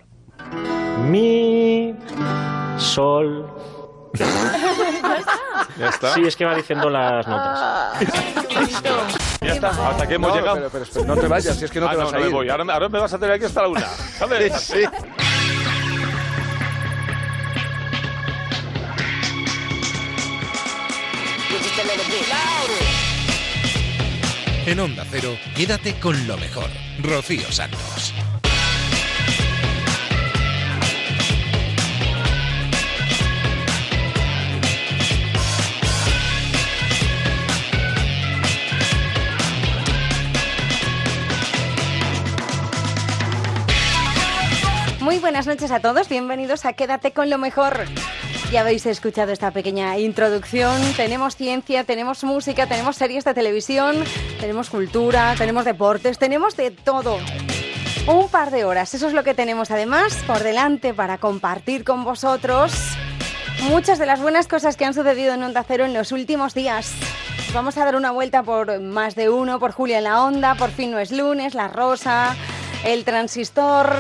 Mi 1.09 1.95
Sol. 2.77 3.47
¿Ya 5.79 5.89
está? 5.89 6.15
Sí, 6.15 6.23
es 6.27 6.37
que 6.37 6.45
va 6.45 6.55
diciendo 6.55 6.91
las 6.91 7.27
notas. 7.27 8.01
Ya 9.41 9.53
está, 9.55 9.69
hasta 9.91 10.07
que 10.07 10.15
hemos 10.15 10.31
No, 10.31 10.37
llegado. 10.37 10.57
pero- 10.57 10.71
pero- 10.71 10.85
pero 10.93 11.05
no 11.07 11.17
te 11.17 11.27
vayas, 11.29 11.57
si 11.57 11.65
es 11.65 11.71
que 11.71 11.81
no 11.81 11.87
Ah, 11.87 11.91
te 11.91 11.97
vas 11.97 12.13
a 12.13 12.19
me 12.19 12.27
ir. 12.27 12.31
voy. 12.31 12.49
Ahora, 12.51 12.65
me- 12.65 12.73
ahora 12.73 12.89
me 12.89 12.99
vas 12.99 13.13
a 13.13 13.19
tener 13.19 13.35
aquí 13.37 13.45
hasta 13.47 13.63
la 13.63 13.69
una. 13.69 13.87
¿Sabes? 14.19 14.61
Sí. 14.61 14.85
En 24.67 24.79
Onda 24.81 25.05
Cero, 25.11 25.37
quédate 25.57 25.99
con 25.99 26.27
lo 26.27 26.37
mejor. 26.37 26.69
Rocío 27.03 27.51
Santos. 27.51 28.13
Muy 45.11 45.19
buenas 45.19 45.49
noches 45.49 45.73
a 45.73 45.81
todos, 45.81 46.09
bienvenidos 46.09 46.65
a 46.65 46.73
Quédate 46.73 47.11
con 47.11 47.31
lo 47.31 47.37
mejor. 47.37 47.81
Ya 48.53 48.61
habéis 48.61 48.87
escuchado 48.87 49.33
esta 49.33 49.51
pequeña 49.51 49.99
introducción. 49.99 50.81
Tenemos 50.97 51.35
ciencia, 51.35 51.83
tenemos 51.83 52.23
música, 52.23 52.69
tenemos 52.69 52.95
series 52.95 53.25
de 53.25 53.35
televisión, 53.35 54.05
tenemos 54.39 54.71
cultura, 54.71 55.35
tenemos 55.37 55.65
deportes, 55.65 56.21
tenemos 56.21 56.57
de 56.57 56.71
todo. 56.71 57.19
Un 58.07 58.29
par 58.29 58.53
de 58.53 58.65
horas, 58.65 58.95
eso 58.95 59.09
es 59.09 59.13
lo 59.13 59.25
que 59.25 59.35
tenemos 59.35 59.73
además 59.73 60.15
por 60.29 60.45
delante 60.45 60.95
para 60.95 61.19
compartir 61.19 61.83
con 61.83 62.05
vosotros 62.05 62.73
muchas 63.65 63.99
de 63.99 64.07
las 64.07 64.23
buenas 64.23 64.47
cosas 64.47 64.77
que 64.77 64.85
han 64.85 64.95
sucedido 64.95 65.35
en 65.35 65.43
Onda 65.43 65.65
Cero 65.67 65.87
en 65.87 65.93
los 65.93 66.13
últimos 66.13 66.55
días. 66.55 66.95
Vamos 67.53 67.77
a 67.79 67.85
dar 67.85 67.97
una 67.97 68.13
vuelta 68.13 68.45
por 68.45 68.79
más 68.79 69.17
de 69.17 69.29
uno, 69.29 69.59
por 69.59 69.73
Julia 69.73 69.99
en 69.99 70.05
la 70.05 70.23
Onda, 70.23 70.55
por 70.55 70.71
fin 70.71 70.93
no 70.93 71.01
es 71.01 71.11
lunes, 71.11 71.55
La 71.55 71.67
Rosa, 71.67 72.37
el 72.85 73.05
transistor, 73.05 73.91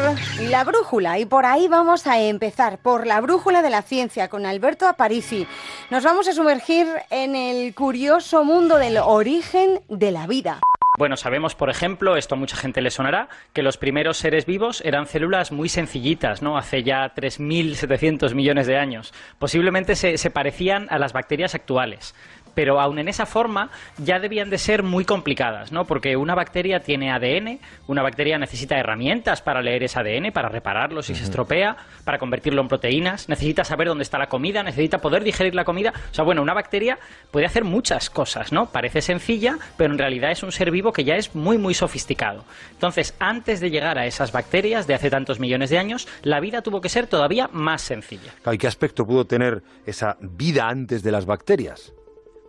la 0.49 0.65
brújula. 0.65 1.19
Y 1.19 1.27
por 1.27 1.47
ahí 1.47 1.69
vamos 1.69 2.07
a 2.07 2.21
empezar, 2.21 2.79
por 2.79 3.07
la 3.07 3.21
brújula 3.21 3.63
de 3.63 3.71
la 3.71 3.83
ciencia, 3.83 4.29
con 4.29 4.47
Alberto 4.47 4.89
Aparici. 4.89 5.47
Nos 5.91 6.05
vamos 6.05 6.29
a 6.29 6.33
sumergir 6.33 6.87
en 7.11 7.37
el 7.37 7.75
curioso 7.75 8.45
mundo 8.45 8.77
del 8.79 8.99
origen 8.99 9.81
de 9.89 10.11
la 10.11 10.27
vida. 10.27 10.61
Bueno, 10.99 11.17
sabemos, 11.17 11.55
por 11.55 11.71
ejemplo, 11.71 12.17
esto 12.17 12.35
a 12.35 12.39
mucha 12.39 12.57
gente 12.57 12.83
le 12.83 12.91
sonará, 12.91 13.29
que 13.53 13.63
los 13.63 13.79
primeros 13.79 14.19
seres 14.19 14.45
vivos 14.45 14.83
eran 14.85 15.07
células 15.07 15.53
muy 15.53 15.69
sencillitas, 15.69 16.43
¿no? 16.43 16.59
Hace 16.59 16.83
ya 16.83 17.15
3.700 17.15 18.35
millones 18.35 18.67
de 18.67 18.77
años. 18.77 19.15
Posiblemente 19.39 19.95
se, 19.95 20.19
se 20.19 20.31
parecían 20.31 20.89
a 20.91 20.99
las 20.99 21.13
bacterias 21.13 21.55
actuales 21.55 22.15
pero 22.55 22.81
aún 22.81 22.99
en 22.99 23.09
esa 23.09 23.27
forma 23.27 23.71
ya 23.99 24.19
debían 24.19 24.51
de 24.51 24.59
ser 24.59 24.83
muy 24.83 25.05
complicadas, 25.05 25.73
¿no? 25.73 25.85
Porque 25.85 26.17
una 26.17 26.35
bacteria 26.35 26.81
tiene 26.81 27.11
ADN, 27.11 27.59
una 27.87 28.03
bacteria 28.03 28.39
necesita 28.39 28.79
herramientas 28.79 29.43
para 29.43 29.63
leer 29.63 29.83
ese 29.83 29.99
ADN, 29.99 30.33
para 30.33 30.49
repararlo 30.49 31.03
si 31.03 31.15
se 31.15 31.25
estropea, 31.25 31.77
para 32.05 32.19
convertirlo 32.19 32.63
en 32.63 32.69
proteínas, 32.69 33.29
necesita 33.29 33.65
saber 33.65 33.89
dónde 33.89 34.03
está 34.03 34.19
la 34.19 34.29
comida, 34.29 34.63
necesita 34.63 34.99
poder 34.99 35.25
digerir 35.25 35.55
la 35.55 35.65
comida. 35.65 35.93
O 36.11 36.15
sea, 36.15 36.25
bueno, 36.25 36.43
una 36.43 36.55
bacteria 36.55 36.99
puede 37.31 37.47
hacer 37.47 37.65
muchas 37.65 38.11
cosas, 38.11 38.53
¿no? 38.53 38.67
Parece 38.67 39.01
sencilla, 39.01 39.59
pero 39.77 39.93
en 39.93 39.99
realidad 39.99 40.31
es 40.31 40.43
un 40.43 40.53
ser 40.53 40.71
vivo 40.71 40.93
que 40.93 41.05
ya 41.05 41.17
es 41.17 41.35
muy, 41.35 41.59
muy 41.59 41.75
sofisticado. 41.75 42.45
Entonces, 42.73 43.15
antes 43.19 43.61
de 43.61 43.71
llegar 43.71 43.99
a 43.99 44.07
esas 44.07 44.33
bacterias 44.33 44.87
de 44.87 44.95
hace 44.95 45.11
tantos 45.11 45.41
millones 45.41 45.71
de 45.71 45.79
años, 45.79 46.09
la 46.23 46.41
vida 46.41 46.63
tuvo 46.63 46.81
que 46.81 46.89
ser 46.89 47.07
todavía 47.07 47.49
más 47.53 47.83
sencilla. 47.83 48.33
¿Y 48.51 48.59
qué 48.59 48.67
aspecto 48.67 49.07
pudo 49.07 49.27
tener 49.27 49.63
esa 49.87 50.17
vida 50.21 50.69
antes 50.69 51.03
de 51.03 51.13
las 51.13 51.27
bacterias? 51.27 51.93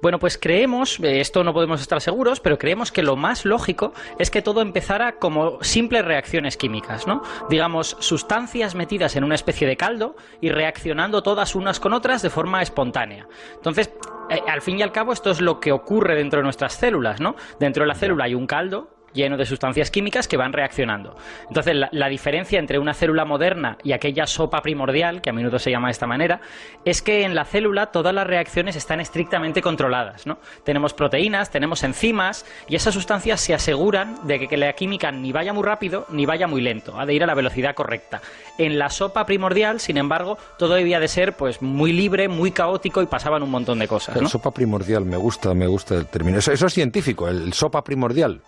Bueno, 0.02 0.18
pues 0.18 0.38
creemos, 0.38 1.00
eh, 1.00 1.22
esto 1.22 1.44
no 1.44 1.54
podemos 1.54 1.80
estar 1.80 2.02
seguros, 2.02 2.40
pero 2.40 2.58
creemos 2.58 2.92
que 2.92 3.04
lo 3.04 3.16
más 3.16 3.46
lógico 3.46 3.94
es 4.18 4.32
que 4.32 4.42
todo 4.42 4.62
empezara 4.62 5.20
como 5.20 5.64
simples 5.64 6.04
reacciones 6.04 6.58
químicas, 6.58 7.06
¿no? 7.06 7.22
Digamos, 7.50 7.98
sustancias 8.00 8.74
metidas 8.74 9.16
en 9.16 9.24
una 9.24 9.36
especie 9.36 9.68
de 9.68 9.78
caldo 9.78 10.16
y 10.42 10.50
reaccionando 10.50 11.22
todas 11.22 11.54
unas 11.54 11.80
con 11.80 11.94
otras 11.94 12.24
de 12.24 12.32
forma 12.32 12.64
espontánea. 12.64 13.28
Entonces, 13.54 13.92
eh, 14.32 14.42
al 14.48 14.62
fin 14.62 14.80
y 14.80 14.82
al 14.82 14.92
cabo, 14.92 15.14
esto 15.14 15.30
es 15.30 15.40
lo 15.40 15.60
que 15.60 15.72
ocurre 15.72 16.16
dentro 16.16 16.40
de 16.40 16.44
nuestras 16.46 16.74
células, 16.74 17.22
¿no? 17.22 17.36
Dentro 17.60 17.84
de 17.84 17.88
la 17.88 17.96
célula 17.96 18.24
hay 18.24 18.34
un 18.34 18.48
caldo 18.48 19.01
lleno 19.14 19.38
de 19.38 19.46
sustancias 19.46 19.92
químicas 19.92 20.28
que 20.28 20.38
van 20.38 20.54
reaccionando. 20.54 21.16
Entonces, 21.48 21.76
la, 21.92 22.10
diferencia 22.10 22.60
entre 22.60 22.78
una 22.78 22.94
célula 22.94 23.26
moderna 23.26 23.78
y 23.84 23.94
aquella 23.94 24.28
sopa 24.28 24.62
primordial, 24.62 25.22
que 25.22 25.30
a 25.30 25.34
menudo 25.34 25.60
se 25.60 25.72
llama 25.72 25.88
de 25.88 25.94
esta 25.94 26.08
manera, 26.08 26.42
es 26.84 27.02
que 27.02 27.24
en 27.24 27.36
la 27.36 27.46
célula 27.46 27.88
todas 27.88 28.14
las 28.14 28.28
reacciones 28.28 28.76
están 28.76 29.00
estrictamente 29.00 29.62
controladas. 29.62 30.28
¿no? 30.28 30.40
Tenemos 30.64 30.94
proteínas, 30.94 31.50
tenemos 31.50 31.84
enzimas, 31.84 32.46
y 32.68 32.76
esas 32.76 32.94
sustancias 32.94 33.42
se 33.42 33.54
aseguran 33.54 34.28
de 34.28 34.48
que, 34.48 34.58
la 34.58 34.74
química 34.74 35.12
ni 35.12 35.32
vaya 35.32 35.54
muy 35.54 35.64
rápido 35.64 36.06
ni 36.10 36.26
vaya 36.26 36.48
muy 36.48 36.62
lento, 36.62 37.00
ha 37.00 37.06
de 37.06 37.14
ir 37.14 37.24
a 37.24 37.28
la 37.28 37.34
velocidad 37.34 37.74
correcta. 37.74 38.22
En 38.58 38.78
la 38.78 38.90
sopa 38.90 39.26
primordial, 39.26 39.80
sin 39.80 39.98
embargo, 39.98 40.38
todo 40.60 40.76
debía 40.76 41.00
de 41.00 41.08
ser 41.08 41.34
pues 41.34 41.62
muy 41.62 41.94
libre, 41.94 42.28
muy 42.28 42.52
caótico 42.52 43.02
y 43.02 43.08
pasaban 43.08 43.42
un 43.42 43.50
montón 43.50 43.80
de 43.80 43.88
cosas. 43.88 44.16
El 44.18 44.28
sopa 44.28 44.52
primordial, 44.52 45.06
me 45.06 45.18
gusta, 45.18 45.54
me 45.54 45.68
gusta 45.68 45.96
el 45.96 46.06
término. 46.08 46.38
Eso, 46.38 46.52
eso 46.52 46.68
es 46.68 46.74
científico, 46.74 47.28
el 47.28 47.54
sopa 47.54 47.84
primordial. 47.84 48.42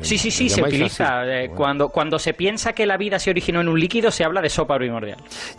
Sí, 0.00 0.18
sí, 0.18 0.30
sí, 0.30 0.48
se 0.48 0.62
utiliza. 0.62 1.26
Eh, 1.26 1.50
cuando, 1.54 1.88
cuando 1.88 2.18
se 2.18 2.32
piensa 2.32 2.72
que 2.72 2.86
la 2.86 2.96
vida 2.96 3.18
se 3.18 3.30
originó 3.30 3.60
en 3.60 3.68
un 3.68 3.78
líquido, 3.78 4.10
se 4.10 4.24
habla 4.24 4.40
de 4.40 4.48
sopa 4.48 4.76
primordial. 4.78 5.18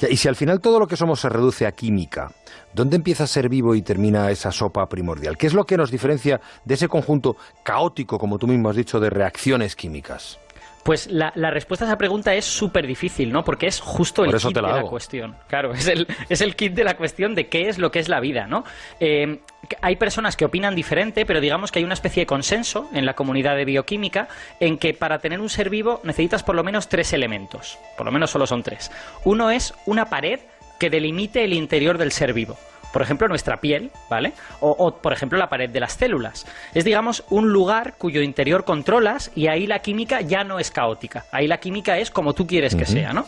y 0.09 0.17
si 0.17 0.27
al 0.27 0.35
final 0.35 0.59
todo 0.59 0.79
lo 0.79 0.87
que 0.87 0.95
somos 0.95 1.19
se 1.19 1.29
reduce 1.29 1.67
a 1.67 1.71
química, 1.71 2.31
¿dónde 2.73 2.95
empieza 2.95 3.25
a 3.25 3.27
ser 3.27 3.49
vivo 3.49 3.75
y 3.75 3.81
termina 3.81 4.31
esa 4.31 4.51
sopa 4.51 4.87
primordial? 4.87 5.37
¿Qué 5.37 5.47
es 5.47 5.53
lo 5.53 5.65
que 5.65 5.77
nos 5.77 5.91
diferencia 5.91 6.41
de 6.65 6.73
ese 6.73 6.87
conjunto 6.87 7.35
caótico, 7.63 8.17
como 8.17 8.37
tú 8.37 8.47
mismo 8.47 8.69
has 8.69 8.75
dicho, 8.75 8.99
de 8.99 9.09
reacciones 9.09 9.75
químicas? 9.75 10.39
Pues 10.83 11.07
la, 11.11 11.31
respuesta 11.51 11.85
a 11.85 11.89
esa 11.89 11.97
pregunta 11.97 12.33
es 12.33 12.45
súper 12.45 12.87
difícil, 12.87 13.31
¿no? 13.31 13.43
Porque 13.43 13.67
es 13.67 13.79
justo 13.79 14.25
el 14.25 14.33
kit 14.33 14.55
de 14.55 14.61
la 14.61 14.81
cuestión. 14.81 15.35
Claro, 15.47 15.73
es 15.75 15.87
el, 15.87 16.07
es 16.29 16.41
el 16.41 16.55
kit 16.55 16.73
de 16.73 16.83
la 16.83 16.97
cuestión 16.97 17.35
de 17.35 17.47
qué 17.47 17.69
es 17.69 17.77
lo 17.77 17.91
que 17.91 17.99
es 17.99 18.09
la 18.09 18.19
vida, 18.19 18.47
¿no? 18.47 18.63
Eh, 18.99 19.39
hay 19.81 19.95
personas 19.95 20.35
que 20.35 20.45
opinan 20.45 20.73
diferente, 20.73 21.25
pero 21.25 21.39
digamos 21.39 21.71
que 21.71 21.79
hay 21.79 21.85
una 21.85 21.93
especie 21.93 22.21
de 22.21 22.25
consenso 22.25 22.89
en 22.93 23.05
la 23.05 23.13
comunidad 23.13 23.55
de 23.55 23.65
bioquímica 23.65 24.27
en 24.59 24.77
que 24.77 24.93
para 24.93 25.19
tener 25.19 25.39
un 25.39 25.49
ser 25.49 25.69
vivo 25.69 26.01
necesitas 26.03 26.41
por 26.41 26.55
lo 26.55 26.63
menos 26.63 26.89
tres 26.89 27.13
elementos. 27.13 27.77
Por 27.95 28.05
lo 28.07 28.11
menos 28.11 28.31
solo 28.31 28.47
son 28.47 28.63
tres. 28.63 28.91
Uno 29.23 29.51
es 29.51 29.73
una 29.85 30.05
pared 30.05 30.39
que 30.79 30.89
delimite 30.89 31.43
el 31.43 31.53
interior 31.53 31.99
del 31.99 32.11
ser 32.11 32.33
vivo 32.33 32.57
por 32.91 33.01
ejemplo, 33.01 33.27
nuestra 33.27 33.57
piel, 33.57 33.91
¿vale? 34.09 34.33
O, 34.59 34.95
por 34.95 35.13
ejemplo, 35.13 35.37
la 35.37 35.49
pared 35.49 35.69
de 35.69 35.79
las 35.79 35.93
células. 35.93 36.45
Es, 36.73 36.85
digamos, 36.85 37.23
un 37.29 37.51
lugar 37.51 37.95
cuyo 37.97 38.21
interior 38.21 38.65
controlas 38.65 39.31
y 39.35 39.47
ahí 39.47 39.67
la 39.67 39.79
química 39.79 40.21
ya 40.21 40.43
no 40.43 40.59
es 40.59 40.71
caótica. 40.71 41.25
Ahí 41.31 41.47
la 41.47 41.59
química 41.59 41.97
es 41.97 42.11
como 42.11 42.33
tú 42.33 42.45
quieres 42.47 42.75
que 42.75 42.85
sea, 42.85 43.13
¿no? 43.13 43.25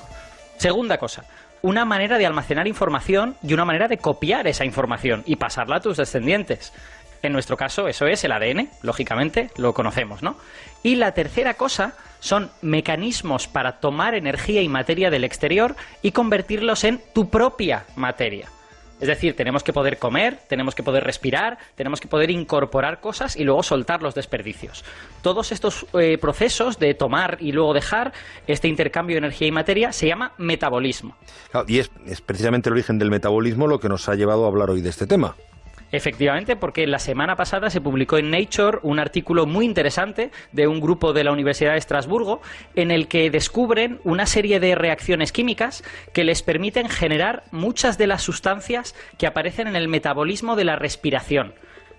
Segunda 0.58 0.98
cosa, 0.98 1.24
una 1.62 1.86
manera 1.86 2.18
de 2.18 2.26
almacenar 2.26 2.68
información 2.68 3.36
y 3.42 3.54
una 3.54 3.66
manera 3.66 3.88
de 3.88 3.98
copiar 3.98 4.48
esa 4.48 4.66
información 4.66 5.24
y 5.26 5.38
pasarla 5.38 5.78
a 5.78 5.82
tus 5.82 5.98
descendientes. 5.98 6.74
En 7.22 7.32
nuestro 7.32 7.56
caso, 7.56 7.88
eso 7.88 8.06
es 8.06 8.24
el 8.26 8.34
ADN, 8.34 8.70
lógicamente, 8.82 9.50
lo 9.56 9.74
conocemos, 9.74 10.22
¿no? 10.22 10.36
Y 10.84 10.96
la 10.96 11.14
tercera 11.14 11.54
cosa 11.54 11.94
son 12.20 12.52
mecanismos 12.62 13.48
para 13.48 13.80
tomar 13.80 14.14
energía 14.14 14.62
y 14.62 14.68
materia 14.68 15.10
del 15.10 15.24
exterior 15.24 15.78
y 16.02 16.12
convertirlos 16.12 16.84
en 16.84 17.02
tu 17.14 17.30
propia 17.30 17.86
materia. 17.96 18.50
Es 19.00 19.08
decir, 19.08 19.36
tenemos 19.36 19.64
que 19.64 19.74
poder 19.74 19.98
comer, 19.98 20.40
tenemos 20.48 20.76
que 20.76 20.84
poder 20.84 21.04
respirar, 21.04 21.58
tenemos 21.76 22.00
que 22.00 22.08
poder 22.08 22.32
incorporar 22.32 23.02
cosas 23.02 23.36
y 23.36 23.44
luego 23.44 23.64
soltar 23.64 24.02
los 24.02 24.16
desperdicios. 24.16 24.86
Todos 25.22 25.52
estos 25.52 25.86
eh, 25.94 26.18
procesos 26.18 26.80
de 26.80 26.94
tomar 26.94 27.38
y 27.40 27.52
luego 27.52 27.74
dejar, 27.74 28.14
este 28.48 28.68
intercambio 28.68 29.16
de 29.16 29.20
energía 29.20 29.48
y 29.48 29.52
materia, 29.52 29.92
se 29.92 30.08
llama 30.08 30.34
metabolismo. 30.38 31.16
y 31.68 31.80
es 31.80 31.90
precisamente 32.26 32.70
el 32.70 32.74
origen 32.74 32.98
del 32.98 33.10
metabolismo 33.10 33.68
lo 33.68 33.80
que 33.80 33.90
nos 33.90 34.08
ha 34.10 34.16
llevado 34.16 34.46
a 34.46 34.48
hablar 34.48 34.70
hoy 34.70 34.82
de 34.82 34.90
este 34.90 35.08
tema. 35.08 35.36
Efectivamente, 35.94 36.56
porque 36.56 36.88
la 36.88 36.98
semana 36.98 37.36
pasada 37.36 37.70
se 37.70 37.80
publicó 37.80 38.18
en 38.18 38.32
Nature 38.32 38.80
un 38.82 38.98
artículo 38.98 39.46
muy 39.46 39.64
interesante 39.64 40.32
de 40.52 40.66
un 40.66 40.82
grupo 40.82 41.14
de 41.14 41.24
la 41.24 41.32
Universidad 41.32 41.74
de 41.74 41.78
Estrasburgo 41.78 42.42
en 42.74 42.90
el 42.90 43.08
que 43.08 43.30
descubren 43.30 44.00
una 44.04 44.26
serie 44.26 44.60
de 44.60 44.74
reacciones 44.74 45.32
químicas 45.32 45.84
que 46.12 46.24
les 46.24 46.42
permiten 46.42 46.90
generar 46.90 47.44
muchas 47.52 48.00
de 48.00 48.08
las 48.08 48.24
sustancias 48.24 48.96
que 49.20 49.28
aparecen 49.28 49.68
en 49.68 49.76
el 49.76 49.88
metabolismo 49.88 50.56
de 50.56 50.64
la 50.64 50.78
respiración 50.78 51.54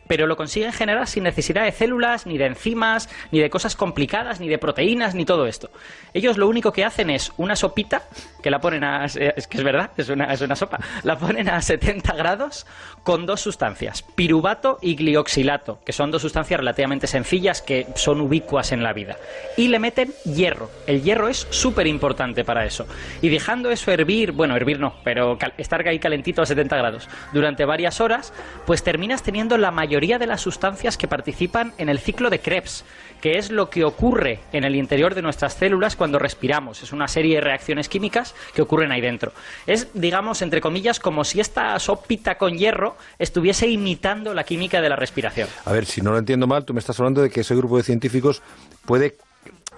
pero 0.06 0.26
lo 0.26 0.36
consiguen 0.36 0.72
generar 0.72 1.06
sin 1.06 1.24
necesidad 1.24 1.64
de 1.64 1.72
células, 1.72 2.26
ni 2.26 2.38
de 2.38 2.46
enzimas, 2.46 3.08
ni 3.30 3.40
de 3.40 3.50
cosas 3.50 3.76
complicadas, 3.76 4.40
ni 4.40 4.48
de 4.48 4.58
proteínas, 4.58 5.14
ni 5.14 5.24
todo 5.24 5.46
esto. 5.46 5.70
Ellos 6.12 6.36
lo 6.36 6.48
único 6.48 6.72
que 6.72 6.84
hacen 6.84 7.10
es 7.10 7.32
una 7.36 7.56
sopita, 7.56 8.02
que 8.42 8.50
la 8.50 8.60
ponen 8.60 8.84
a... 8.84 9.04
es 9.04 9.46
que 9.46 9.58
es 9.58 9.64
verdad, 9.64 9.90
es 9.96 10.08
una, 10.08 10.32
es 10.32 10.40
una 10.40 10.56
sopa, 10.56 10.78
la 11.02 11.18
ponen 11.18 11.48
a 11.48 11.60
70 11.60 12.12
grados 12.14 12.66
con 13.02 13.26
dos 13.26 13.40
sustancias, 13.40 14.02
piruvato 14.02 14.78
y 14.80 14.94
glioxilato, 14.94 15.80
que 15.84 15.92
son 15.92 16.10
dos 16.10 16.22
sustancias 16.22 16.58
relativamente 16.58 17.06
sencillas 17.06 17.62
que 17.62 17.86
son 17.94 18.20
ubicuas 18.20 18.72
en 18.72 18.82
la 18.82 18.92
vida. 18.92 19.16
Y 19.56 19.68
le 19.68 19.78
meten 19.78 20.12
hierro. 20.24 20.70
El 20.86 21.02
hierro 21.02 21.28
es 21.28 21.46
súper 21.50 21.86
importante 21.86 22.44
para 22.44 22.64
eso. 22.64 22.86
Y 23.20 23.28
dejando 23.28 23.70
eso 23.70 23.90
hervir, 23.92 24.32
bueno, 24.32 24.56
hervir 24.56 24.80
no, 24.80 24.94
pero 25.04 25.38
estar 25.58 25.86
ahí 25.86 25.98
calentito 25.98 26.42
a 26.42 26.46
70 26.46 26.76
grados 26.76 27.08
durante 27.32 27.64
varias 27.64 28.00
horas, 28.00 28.32
pues 28.66 28.82
terminas 28.82 29.22
teniendo 29.22 29.58
la 29.58 29.70
mayor 29.70 29.93
mayoría 29.94 30.18
de 30.18 30.26
las 30.26 30.40
sustancias 30.40 30.98
que 30.98 31.06
participan 31.06 31.72
en 31.78 31.88
el 31.88 32.00
ciclo 32.00 32.28
de 32.28 32.40
Krebs, 32.40 32.84
que 33.20 33.38
es 33.38 33.52
lo 33.52 33.70
que 33.70 33.84
ocurre 33.84 34.40
en 34.52 34.64
el 34.64 34.74
interior 34.74 35.14
de 35.14 35.22
nuestras 35.22 35.54
células 35.54 35.94
cuando 35.94 36.18
respiramos. 36.18 36.82
Es 36.82 36.92
una 36.92 37.06
serie 37.06 37.36
de 37.36 37.42
reacciones 37.42 37.88
químicas 37.88 38.34
que 38.54 38.62
ocurren 38.62 38.90
ahí 38.90 39.00
dentro. 39.00 39.30
Es, 39.68 39.86
digamos, 39.94 40.42
entre 40.42 40.60
comillas, 40.60 40.98
como 40.98 41.22
si 41.22 41.38
esta 41.38 41.78
sopita 41.78 42.38
con 42.38 42.58
hierro 42.58 42.96
estuviese 43.20 43.68
imitando 43.68 44.34
la 44.34 44.42
química 44.42 44.80
de 44.80 44.88
la 44.88 44.96
respiración. 44.96 45.48
A 45.64 45.70
ver, 45.70 45.86
si 45.86 46.00
no 46.00 46.10
lo 46.10 46.18
entiendo 46.18 46.48
mal, 46.48 46.64
tú 46.64 46.74
me 46.74 46.80
estás 46.80 46.98
hablando 46.98 47.22
de 47.22 47.30
que 47.30 47.42
ese 47.42 47.54
grupo 47.54 47.76
de 47.76 47.84
científicos 47.84 48.42
puede, 48.84 49.14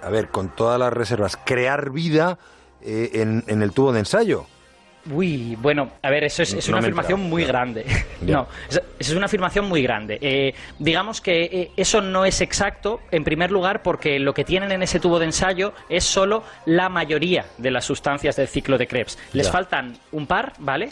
a 0.01 0.09
ver, 0.09 0.29
con 0.29 0.49
todas 0.49 0.81
las 0.81 0.95
reservas, 0.95 1.37
crear 1.45 1.91
vida 1.91 2.39
eh, 2.81 3.43
en 3.47 3.61
el 3.61 3.73
tubo 3.73 3.93
de 3.93 3.99
ensayo. 3.99 4.47
Uy, 5.11 5.57
bueno, 5.57 5.91
a 6.03 6.11
ver, 6.11 6.25
eso 6.25 6.43
es, 6.43 6.69
una 6.69 6.79
afirmación 6.79 7.21
muy 7.21 7.45
grande. 7.45 7.85
No, 8.27 8.49
eso 8.69 8.81
es 8.99 9.13
una 9.13 9.27
afirmación 9.27 9.69
muy 9.69 9.83
grande. 9.83 10.19
Eh, 10.21 10.55
digamos 10.79 11.21
que 11.21 11.45
eh, 11.45 11.71
eso 11.77 12.01
no 12.01 12.25
es 12.25 12.41
exacto, 12.41 13.01
en 13.13 13.23
primer 13.25 13.53
lugar, 13.53 13.83
porque 13.83 14.19
lo 14.19 14.35
que 14.35 14.43
tienen 14.43 14.73
en 14.73 14.83
ese 14.83 14.99
tubo 14.99 15.19
de 15.19 15.27
ensayo 15.27 15.75
es 15.89 16.03
solo 16.03 16.43
la 16.65 16.89
mayoría 16.89 17.45
de 17.59 17.71
las 17.71 17.85
sustancias 17.85 18.37
del 18.37 18.49
ciclo 18.49 18.79
de 18.79 18.87
Krebs. 18.87 19.19
Les 19.33 19.51
faltan 19.51 19.97
un 20.13 20.27
par, 20.27 20.55
¿vale? 20.59 20.91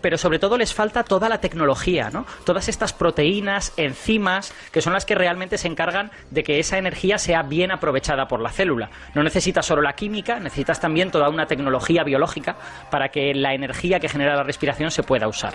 pero 0.00 0.18
sobre 0.18 0.38
todo 0.38 0.58
les 0.58 0.74
falta 0.74 1.04
toda 1.04 1.28
la 1.28 1.40
tecnología, 1.40 2.10
¿no? 2.10 2.26
Todas 2.44 2.68
estas 2.68 2.92
proteínas, 2.92 3.72
enzimas, 3.76 4.52
que 4.72 4.80
son 4.80 4.92
las 4.92 5.04
que 5.04 5.14
realmente 5.14 5.58
se 5.58 5.68
encargan 5.68 6.10
de 6.30 6.42
que 6.42 6.58
esa 6.58 6.76
energía 6.78 7.18
sea 7.18 7.42
bien 7.42 7.70
aprovechada 7.70 8.26
por 8.26 8.40
la 8.40 8.50
célula. 8.50 8.90
No 9.14 9.22
necesitas 9.22 9.64
solo 9.64 9.82
la 9.82 9.94
química, 9.94 10.40
necesitas 10.40 10.80
también 10.80 11.10
toda 11.10 11.28
una 11.28 11.46
tecnología 11.46 12.02
biológica 12.02 12.56
para 12.90 13.10
que 13.10 13.32
la 13.34 13.54
energía 13.56 14.00
que 14.00 14.08
genera 14.08 14.36
la 14.36 14.42
respiración 14.42 14.90
se 14.90 15.02
pueda 15.02 15.28
usar. 15.28 15.54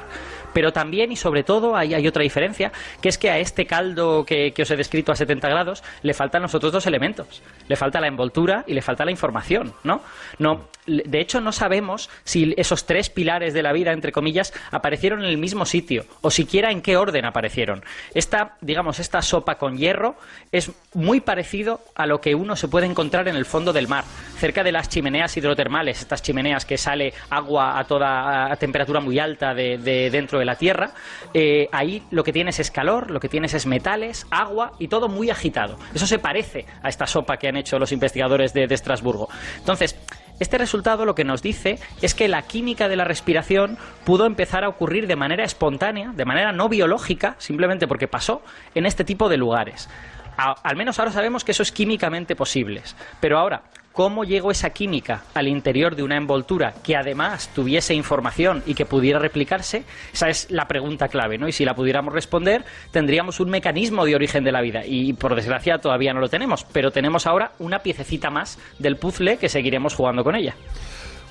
Pero 0.54 0.74
también 0.74 1.12
y 1.12 1.16
sobre 1.16 1.44
todo 1.44 1.76
hay, 1.76 1.94
hay 1.94 2.08
otra 2.08 2.24
diferencia, 2.24 2.72
que 3.02 3.10
es 3.10 3.18
que 3.18 3.30
a 3.30 3.40
este 3.40 3.66
caldo 3.66 4.26
que, 4.26 4.54
os 4.62 4.72
he 4.72 4.76
descrito 4.76 5.12
a 5.12 5.16
70 5.16 5.48
grados 5.50 5.84
le 6.04 6.14
faltan 6.14 6.42
los 6.42 6.54
otros 6.54 6.72
dos 6.72 6.86
elementos. 6.88 7.42
Le 7.68 7.76
falta 7.76 8.00
la 8.00 8.08
envoltura 8.08 8.64
y 8.68 8.74
le 8.74 8.82
falta 8.82 9.06
la 9.06 9.12
información, 9.12 9.74
¿no? 9.84 10.02
no 10.40 10.70
de 10.88 11.22
hecho, 11.22 11.42
no 11.42 11.52
sabemos 11.52 12.10
si 12.24 12.56
esos 12.58 12.86
tres 12.86 13.10
pilares 13.10 13.54
de 13.54 13.62
la 13.62 13.72
vida, 13.72 13.92
entre 13.92 14.12
comillas, 14.12 14.52
aparecieron 14.72 15.20
en 15.20 15.30
el 15.30 15.38
mismo 15.38 15.66
sitio 15.66 16.06
o 16.22 16.32
siquiera 16.32 16.72
en 16.72 16.82
qué 16.82 16.98
orden 16.98 17.26
aparecieron. 17.26 17.84
Esta, 18.16 18.58
digamos, 18.62 19.00
esta 19.00 19.22
sopa 19.22 19.56
con 19.56 19.78
hierro 19.78 20.16
es 20.52 20.72
muy 20.94 21.22
parecido 21.22 21.82
a 21.96 22.08
lo 22.08 22.20
que 22.20 22.34
uno 22.34 22.56
se 22.56 22.68
puede 22.68 22.88
encontrar 22.88 23.28
en 23.28 23.36
el 23.36 23.46
fondo 23.46 23.74
del 23.74 23.88
mar, 23.88 24.06
cerca 24.38 24.64
de 24.64 24.72
las 24.72 24.90
chimeneas 24.90 25.38
hidrotermales, 25.38 26.02
estas 26.02 26.24
chimeneas 26.24 26.66
que 26.66 26.78
sale 26.78 27.14
agua 27.30 27.78
a 27.78 27.86
toda 27.92 28.50
a 28.50 28.56
temperatura 28.56 29.02
muy 29.02 29.20
alta 29.20 29.54
de, 29.54 29.78
dentro 30.10 30.40
de 30.40 30.46
la 30.46 30.56
tierra. 30.56 30.92
Eh, 31.34 31.68
ahí 31.74 32.02
lo 32.10 32.24
que 32.24 32.32
tienes 32.32 32.58
es 32.62 32.72
calor, 32.72 33.12
lo 33.12 33.20
que 33.20 33.28
tienes 33.28 33.54
es 33.54 33.66
metales, 33.66 34.26
agua 34.32 34.72
y 34.80 34.88
todo 34.88 35.10
muy 35.10 35.30
agitado. 35.30 35.78
Eso 35.94 36.08
se 36.08 36.18
parece 36.18 36.66
a 36.84 36.88
esta 36.88 37.06
sopa 37.06 37.36
que 37.36 37.50
han 37.50 37.58
hecho 37.58 37.78
los 37.80 37.92
investigadores 37.92 38.54
de, 38.54 38.66
de 38.66 38.76
Estrasburgo. 38.76 39.28
Entonces, 39.58 39.98
este 40.40 40.58
resultado 40.58 41.04
lo 41.04 41.16
que 41.16 41.26
nos 41.26 41.42
dice 41.42 41.80
es 42.02 42.16
que 42.16 42.30
la 42.30 42.44
química 42.44 42.88
de 42.88 42.96
la 42.96 43.04
respiración 43.04 43.78
pudo 44.06 44.26
empezar 44.26 44.64
a 44.64 44.70
ocurrir 44.70 45.06
de 45.06 45.18
manera 45.18 45.44
espontánea, 45.44 46.14
de 46.16 46.24
manera 46.24 46.54
no 46.54 46.70
biológica, 46.70 47.36
simplemente 47.40 47.90
porque 47.90 48.08
pasó 48.08 48.42
en 48.74 48.86
este 48.86 49.04
tipo 49.04 49.28
de 49.28 49.36
lugares. 49.36 49.90
al 50.38 50.78
menos 50.78 50.98
ahora 50.98 51.12
sabemos 51.12 51.44
que 51.44 51.52
eso 51.52 51.62
es 51.62 51.74
químicamente 51.74 52.38
posible. 52.38 52.84
Pero 53.20 53.38
ahora, 53.38 53.64
cómo 53.92 54.24
llegó 54.24 54.52
esa 54.52 54.72
química 54.72 55.24
al 55.34 55.48
interior 55.48 55.96
de 55.96 56.04
una 56.04 56.18
envoltura 56.18 56.74
que 56.84 56.96
además 56.96 57.50
tuviese 57.54 57.94
información 57.94 58.64
y 58.66 58.74
que 58.74 58.86
pudiera 58.86 59.20
replicarse, 59.20 59.84
esa 60.14 60.30
es 60.30 60.50
la 60.50 60.68
pregunta 60.68 61.08
clave, 61.08 61.38
¿no? 61.38 61.48
Y 61.48 61.52
si 61.52 61.66
la 61.66 61.76
pudiéramos 61.76 62.14
responder, 62.14 62.64
tendríamos 62.92 63.40
un 63.40 63.50
mecanismo 63.50 64.06
de 64.06 64.16
origen 64.16 64.44
de 64.44 64.52
la 64.52 64.62
vida. 64.62 64.82
Y 64.86 65.14
por 65.14 65.36
desgracia 65.36 65.80
todavía 65.80 66.14
no 66.14 66.20
lo 66.20 66.30
tenemos, 66.30 66.66
pero 66.72 66.92
tenemos 66.92 67.28
ahora 67.28 67.52
una 67.60 67.80
piececita 67.80 68.30
más 68.30 68.58
del 68.80 68.98
puzzle 68.98 69.38
que 69.38 69.50
seguiremos 69.50 69.96
jugando 69.96 70.24
con 70.24 70.36
ella. 70.36 70.56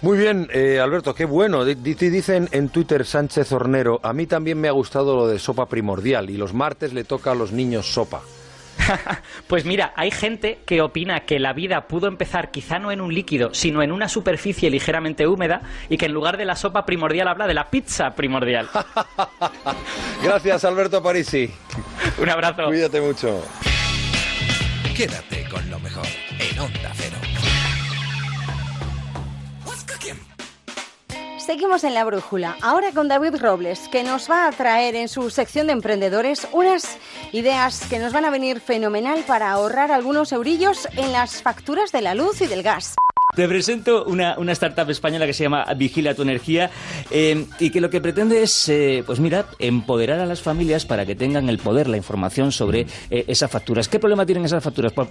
Muy 0.03 0.17
bien, 0.17 0.49
eh, 0.53 0.81
Alberto, 0.81 1.15
qué 1.15 1.27
bueno. 1.27 1.65
Dicen 1.65 2.49
en 2.53 2.71
Twitter 2.71 3.05
Sánchez 3.05 3.53
Hornero, 3.53 4.01
a 4.03 4.15
mí 4.15 4.27
también 4.27 4.59
me 4.59 4.69
ha 4.69 4.73
gustado 4.73 5.15
lo 5.15 5.29
de 5.29 5.39
sopa 5.39 5.67
primordial 5.67 6.31
y 6.31 6.39
los 6.39 6.55
martes 6.55 6.95
le 6.95 7.05
toca 7.05 7.33
a 7.33 7.35
los 7.35 7.53
niños 7.53 7.93
sopa. 7.93 8.23
pues 9.47 9.65
mira, 9.65 9.93
hay 9.97 10.11
gente 10.11 10.61
que 10.67 10.81
opina 10.83 11.21
que 11.21 11.39
la 11.39 11.53
vida 11.53 11.87
pudo 11.87 12.09
empezar 12.09 12.51
quizá 12.51 12.79
no 12.79 12.93
en 12.93 13.01
un 13.01 13.15
líquido, 13.15 13.55
sino 13.55 13.83
en 13.83 13.93
una 13.93 14.09
superficie 14.09 14.71
ligeramente 14.71 15.27
húmeda 15.27 15.63
y 15.89 15.97
que 15.97 16.07
en 16.07 16.13
lugar 16.13 16.37
de 16.37 16.45
la 16.45 16.57
sopa 16.57 16.85
primordial 16.85 17.29
habla 17.29 17.47
de 17.47 17.55
la 17.55 17.71
pizza 17.71 18.15
primordial. 18.15 18.69
Gracias, 20.23 20.65
Alberto 20.65 21.03
Parisi. 21.03 21.51
un 22.19 22.29
abrazo. 22.29 22.67
Cuídate 22.67 23.01
mucho. 23.01 23.43
Quédate 24.97 25.45
con 25.49 25.69
lo 25.71 25.79
mejor 25.81 26.07
en 26.39 26.59
Onda 26.59 26.93
Cero. 26.95 27.20
Seguimos 31.41 31.85
en 31.85 31.95
la 31.95 32.05
brújula, 32.05 32.59
ahora 32.61 32.93
con 32.93 33.09
David 33.09 33.37
Robles, 33.41 33.89
que 33.89 34.05
nos 34.05 34.31
va 34.31 34.47
a 34.47 34.53
traer 34.53 34.95
en 34.95 35.09
su 35.09 35.31
sección 35.31 35.69
de 35.69 35.73
emprendedores 35.73 36.47
unas 36.53 36.99
ideas 37.33 37.87
que 37.89 37.99
nos 37.99 38.13
van 38.13 38.27
a 38.27 38.31
venir 38.31 38.61
fenomenal 38.61 39.25
para 39.27 39.51
ahorrar 39.51 39.91
algunos 39.91 40.33
eurillos 40.33 40.87
en 40.99 41.13
las 41.13 41.43
facturas 41.43 41.93
de 41.93 42.03
la 42.03 42.15
luz 42.15 42.43
y 42.43 42.47
del 42.47 42.63
gas. 42.63 42.95
Te 43.35 43.49
presento 43.49 44.05
una, 44.05 44.35
startup 44.53 44.91
española 44.91 45.25
que 45.25 45.33
se 45.33 45.45
llama 45.45 45.65
Vigila 45.77 46.15
tu 46.15 46.23
Energía 46.23 46.71
eh, 47.11 47.47
y 47.59 47.71
que 47.71 47.81
lo 47.81 47.89
que 47.89 48.03
pretende 48.03 48.43
es, 48.43 48.69
eh, 48.69 49.03
pues 49.07 49.19
mira, 49.19 49.47
empoderar 49.59 50.21
a 50.21 50.27
las 50.27 50.43
familias 50.43 50.85
para 50.85 51.07
que 51.07 51.15
tengan 51.15 51.49
el 51.49 51.59
poder, 51.59 51.89
la 51.89 51.97
información 51.97 52.53
sobre 52.53 52.87
eh, 53.09 53.25
esas 53.29 53.51
facturas. 53.51 53.89
¿Qué 53.89 53.99
problema 53.99 54.27
tienen 54.27 54.45
esas 54.45 54.63
facturas? 54.63 54.93
Pues, 54.93 55.09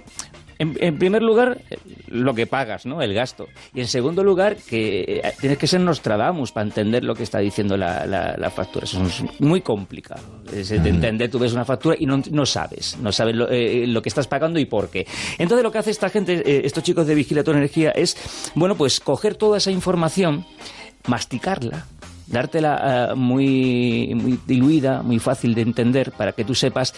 en, 0.60 0.98
primer 0.98 1.22
lugar, 1.22 1.62
lo 2.08 2.34
que 2.34 2.46
pagas, 2.46 2.84
¿no? 2.84 3.00
El 3.00 3.14
gasto. 3.14 3.48
Y 3.72 3.80
en 3.80 3.86
segundo 3.86 4.22
lugar, 4.22 4.56
que 4.56 5.22
eh, 5.24 5.32
tienes 5.40 5.56
que 5.56 5.66
ser 5.66 5.80
Nostradamus 5.80 6.52
para 6.52 6.66
entender 6.66 7.02
lo 7.02 7.14
que 7.14 7.22
está 7.22 7.38
diciendo 7.38 7.78
la, 7.78 8.52
factura. 8.54 8.84
Eso 8.84 9.02
es 9.02 9.22
muy 9.40 9.62
complicado. 9.62 10.22
Es 10.52 10.70
entender, 10.70 11.30
tú 11.30 11.38
ves 11.38 11.54
una 11.54 11.64
factura 11.64 11.96
y 11.98 12.04
no, 12.04 12.44
sabes. 12.44 12.98
No 13.00 13.10
sabes 13.10 13.36
eh, 13.50 13.86
lo, 13.86 14.02
que 14.02 14.10
estás 14.10 14.26
pagando 14.26 14.60
y 14.60 14.66
por 14.66 14.90
qué. 14.90 15.06
Entonces 15.38 15.64
lo 15.64 15.72
que 15.72 15.78
hace 15.78 15.92
esta 15.92 16.10
gente, 16.10 16.42
eh, 16.44 16.60
estos 16.64 16.84
chicos 16.84 17.06
de 17.06 17.14
Vigila 17.14 17.42
tu 17.42 17.52
Energía, 17.52 17.92
es, 17.92 18.16
bueno, 18.54 18.74
pues 18.74 19.00
coger 19.00 19.36
toda 19.36 19.56
esa 19.56 19.70
información, 19.70 20.44
masticarla, 21.06 21.86
dártela 22.26 23.14
muy, 23.16 24.12
muy 24.14 24.38
diluida, 24.46 25.02
muy 25.02 25.18
fácil 25.18 25.54
de 25.54 25.62
entender, 25.62 26.12
para 26.12 26.32
que 26.32 26.44
tú 26.44 26.54
sepas 26.54 26.92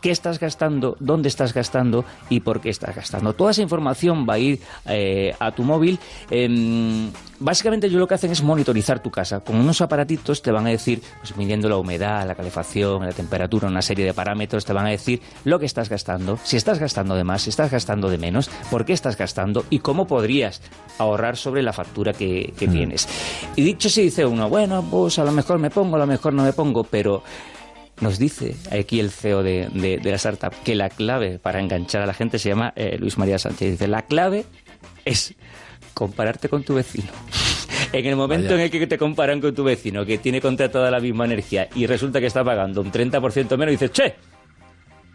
qué 0.00 0.10
estás 0.10 0.38
gastando, 0.38 0.96
dónde 1.00 1.28
estás 1.28 1.52
gastando 1.52 2.04
y 2.28 2.40
por 2.40 2.60
qué 2.60 2.70
estás 2.70 2.94
gastando. 2.94 3.34
Toda 3.34 3.50
esa 3.50 3.62
información 3.62 4.26
va 4.28 4.34
a 4.34 4.38
ir 4.38 4.60
eh, 4.86 5.34
a 5.38 5.52
tu 5.52 5.62
móvil. 5.62 5.98
Em, 6.30 7.10
básicamente 7.38 7.90
yo 7.90 7.98
lo 7.98 8.06
que 8.06 8.14
hacen 8.14 8.30
es 8.30 8.42
monitorizar 8.42 9.02
tu 9.02 9.10
casa. 9.10 9.40
Con 9.40 9.56
unos 9.56 9.80
aparatitos 9.80 10.42
te 10.42 10.50
van 10.50 10.66
a 10.66 10.70
decir, 10.70 11.02
pues 11.18 11.36
midiendo 11.36 11.68
la 11.68 11.76
humedad, 11.76 12.26
la 12.26 12.34
calefacción, 12.34 13.04
la 13.04 13.12
temperatura, 13.12 13.68
una 13.68 13.82
serie 13.82 14.04
de 14.04 14.14
parámetros, 14.14 14.64
te 14.64 14.72
van 14.72 14.86
a 14.86 14.90
decir 14.90 15.20
lo 15.44 15.58
que 15.58 15.66
estás 15.66 15.88
gastando, 15.88 16.38
si 16.42 16.56
estás 16.56 16.78
gastando 16.78 17.14
de 17.14 17.24
más, 17.24 17.42
si 17.42 17.50
estás 17.50 17.70
gastando 17.70 18.08
de 18.08 18.18
menos, 18.18 18.48
por 18.70 18.84
qué 18.84 18.92
estás 18.92 19.16
gastando 19.16 19.64
y 19.70 19.80
cómo 19.80 20.06
podrías 20.06 20.62
ahorrar 20.98 21.36
sobre 21.36 21.62
la 21.62 21.72
factura 21.72 22.12
que, 22.12 22.52
mm. 22.54 22.70
tienes. 22.70 23.08
Y 23.56 23.62
dicho 23.62 23.88
si 23.88 24.02
dice 24.02 24.24
uno, 24.24 24.48
bueno, 24.48 24.84
pues 24.90 25.18
a 25.18 25.24
lo 25.24 25.32
mejor 25.32 25.58
me 25.58 25.70
pongo, 25.70 25.96
a 25.96 26.00
lo 26.00 26.06
mejor 26.06 26.32
no 26.32 26.42
me 26.42 26.52
pongo, 26.52 26.84
pero 26.84 27.22
nos 28.00 28.18
dice 28.18 28.56
aquí 28.70 29.00
el 29.00 29.10
CEO 29.10 29.42
de, 29.42 30.00
la 30.02 30.16
startup 30.16 30.52
que 30.64 30.74
la 30.74 30.88
clave 30.90 31.38
para 31.38 31.60
enganchar 31.60 32.02
a 32.02 32.06
la 32.06 32.14
gente 32.14 32.38
se 32.38 32.50
llama 32.50 32.72
eh, 32.76 32.96
Luis 32.98 33.18
María 33.18 33.38
Sánchez. 33.38 33.72
Dice, 33.72 33.88
la 33.88 34.02
clave 34.02 34.44
es 35.04 35.34
compararte 35.94 36.48
con 36.48 36.62
tu 36.62 36.74
vecino. 36.74 37.08
en 37.92 38.06
el 38.06 38.16
momento 38.16 38.54
en 38.54 38.60
el 38.60 38.70
que 38.70 38.86
te 38.86 38.98
comparan 38.98 39.40
con 39.40 39.54
tu 39.54 39.64
vecino, 39.64 40.04
que 40.04 40.18
tiene 40.18 40.40
contratada 40.40 40.90
la 40.90 41.00
misma 41.00 41.24
energía 41.24 41.68
y 41.74 41.86
resulta 41.86 42.20
que 42.20 42.26
está 42.26 42.44
pagando 42.44 42.80
un 42.82 42.92
30% 42.92 43.56
menos, 43.56 43.72
dices, 43.72 43.90
che, 43.92 44.14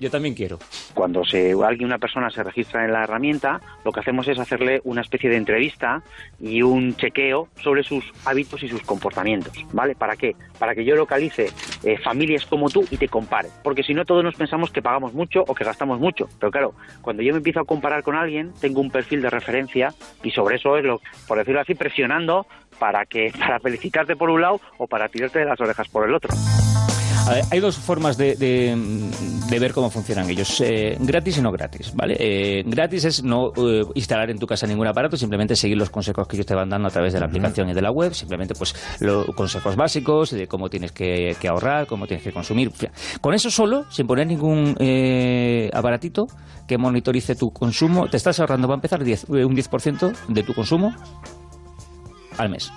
yo 0.02 0.10
también 0.10 0.34
quiero. 0.34 0.58
Cuando 0.96 1.24
se, 1.24 1.54
alguien, 1.64 1.86
una 1.86 2.00
persona 2.00 2.32
se 2.32 2.44
registra 2.44 2.84
en 2.84 2.92
la 2.92 3.04
herramienta, 3.04 3.62
lo 3.86 3.92
que 3.92 4.00
hacemos 4.00 4.28
es 4.28 4.40
hacerle 4.40 4.82
una 4.84 5.02
especie 5.02 5.30
de 5.30 5.38
entrevista 5.38 6.02
y 6.40 6.64
un 6.64 6.96
chequeo 6.96 7.50
sobre 7.62 7.84
sus 7.84 8.04
hábitos 8.26 8.64
y 8.64 8.68
sus 8.68 8.82
comportamientos, 8.82 9.54
¿vale? 9.72 9.94
¿Para 9.96 10.16
qué? 10.16 10.36
Para 10.58 10.74
que 10.74 10.84
yo 10.84 10.96
localice 10.96 11.52
eh, 11.84 11.98
familias 12.00 12.48
como 12.48 12.70
tú 12.70 12.84
y 12.90 12.98
te 12.98 13.08
compare. 13.08 13.50
Porque 13.64 13.84
si 13.84 13.94
no, 13.94 14.04
todos 14.04 14.24
nos 14.24 14.36
pensamos 14.36 14.72
que 14.72 14.82
pagamos 14.82 15.14
mucho 15.14 15.44
o 15.48 15.54
que 15.54 15.64
gastamos 15.64 16.00
mucho. 16.00 16.28
Pero 16.40 16.52
claro, 16.52 16.74
cuando 17.02 17.22
yo 17.22 17.32
me 17.34 17.38
empiezo 17.38 17.60
a 17.60 17.66
comparar 17.66 18.02
con 18.02 18.16
alguien, 18.16 18.52
tengo 18.60 18.82
un 18.82 18.90
perfil 18.90 19.22
de 19.22 19.30
referencia 19.30 19.94
y 20.24 20.32
sobre 20.32 20.56
eso 20.56 20.78
es 20.78 20.84
lo, 20.84 21.00
por 21.28 21.38
decirlo 21.38 21.62
así, 21.62 21.76
presionando 21.76 22.48
para 22.80 23.06
que 23.06 23.32
para 23.40 23.60
felicitarte 23.60 24.16
por 24.16 24.32
un 24.32 24.42
lado 24.42 24.60
o 24.80 24.88
para 24.88 25.08
tirarte 25.10 25.38
de 25.38 25.46
las 25.46 25.62
orejas 25.62 25.88
por 25.90 26.08
el 26.08 26.16
otro 26.16 26.36
hay 27.50 27.60
dos 27.60 27.78
formas 27.78 28.17
de, 28.17 28.36
ver 29.60 29.74
cómo 29.74 29.89
funcionan 29.89 30.30
ellos, 30.30 30.62
eh, 30.62 30.98
gratis 31.00 31.38
y 31.38 31.41
no 31.41 31.52
gratis, 31.52 31.94
¿vale? 31.96 32.15
Eh, 32.20 32.63
gratis 32.65 33.06
es 33.06 33.24
no 33.24 33.52
eh, 33.56 33.84
instalar 33.96 34.30
en 34.30 34.39
tu 34.39 34.48
casa 34.48 34.67
ningún 34.67 34.88
aparato, 34.88 35.17
simplemente 35.17 35.56
seguir 35.56 35.78
los 35.78 35.89
consejos 35.89 36.28
que 36.28 36.36
ellos 36.36 36.46
te 36.46 36.56
van 36.56 36.70
dando 36.70 36.88
a 36.88 36.91
través 36.91 37.13
de 37.13 37.20
la 37.20 37.28
aplicación 37.28 37.70
y 37.70 37.74
de 37.74 37.82
la 37.82 37.91
web, 37.91 38.13
simplemente 38.13 38.54
pues 38.56 38.76
los 39.00 39.28
consejos 39.36 39.76
básicos 39.76 40.32
de 40.32 40.48
cómo 40.48 40.70
tienes 40.70 40.91
que, 40.91 41.36
ahorrar, 41.48 41.88
cómo 41.88 42.08
tienes 42.08 42.24
que 42.24 42.32
consumir. 42.32 42.72
Con 43.20 43.34
eso 43.34 43.50
solo, 43.50 43.86
sin 43.89 44.08
poner 44.08 44.28
ningún 44.28 44.76
aparatito 45.74 46.28
que 46.67 46.78
monitorice 46.78 47.36
tu 47.36 47.52
consumo, 47.52 48.10
te 48.10 48.17
estás 48.17 48.39
ahorrando, 48.39 48.67
va 48.67 48.76
a 48.76 48.78
empezar 48.78 49.02
un 49.02 49.08
10% 49.08 50.13
de 50.28 50.44
tu 50.44 50.54
consumo 50.54 50.94
al 52.38 52.50
mes. 52.50 52.72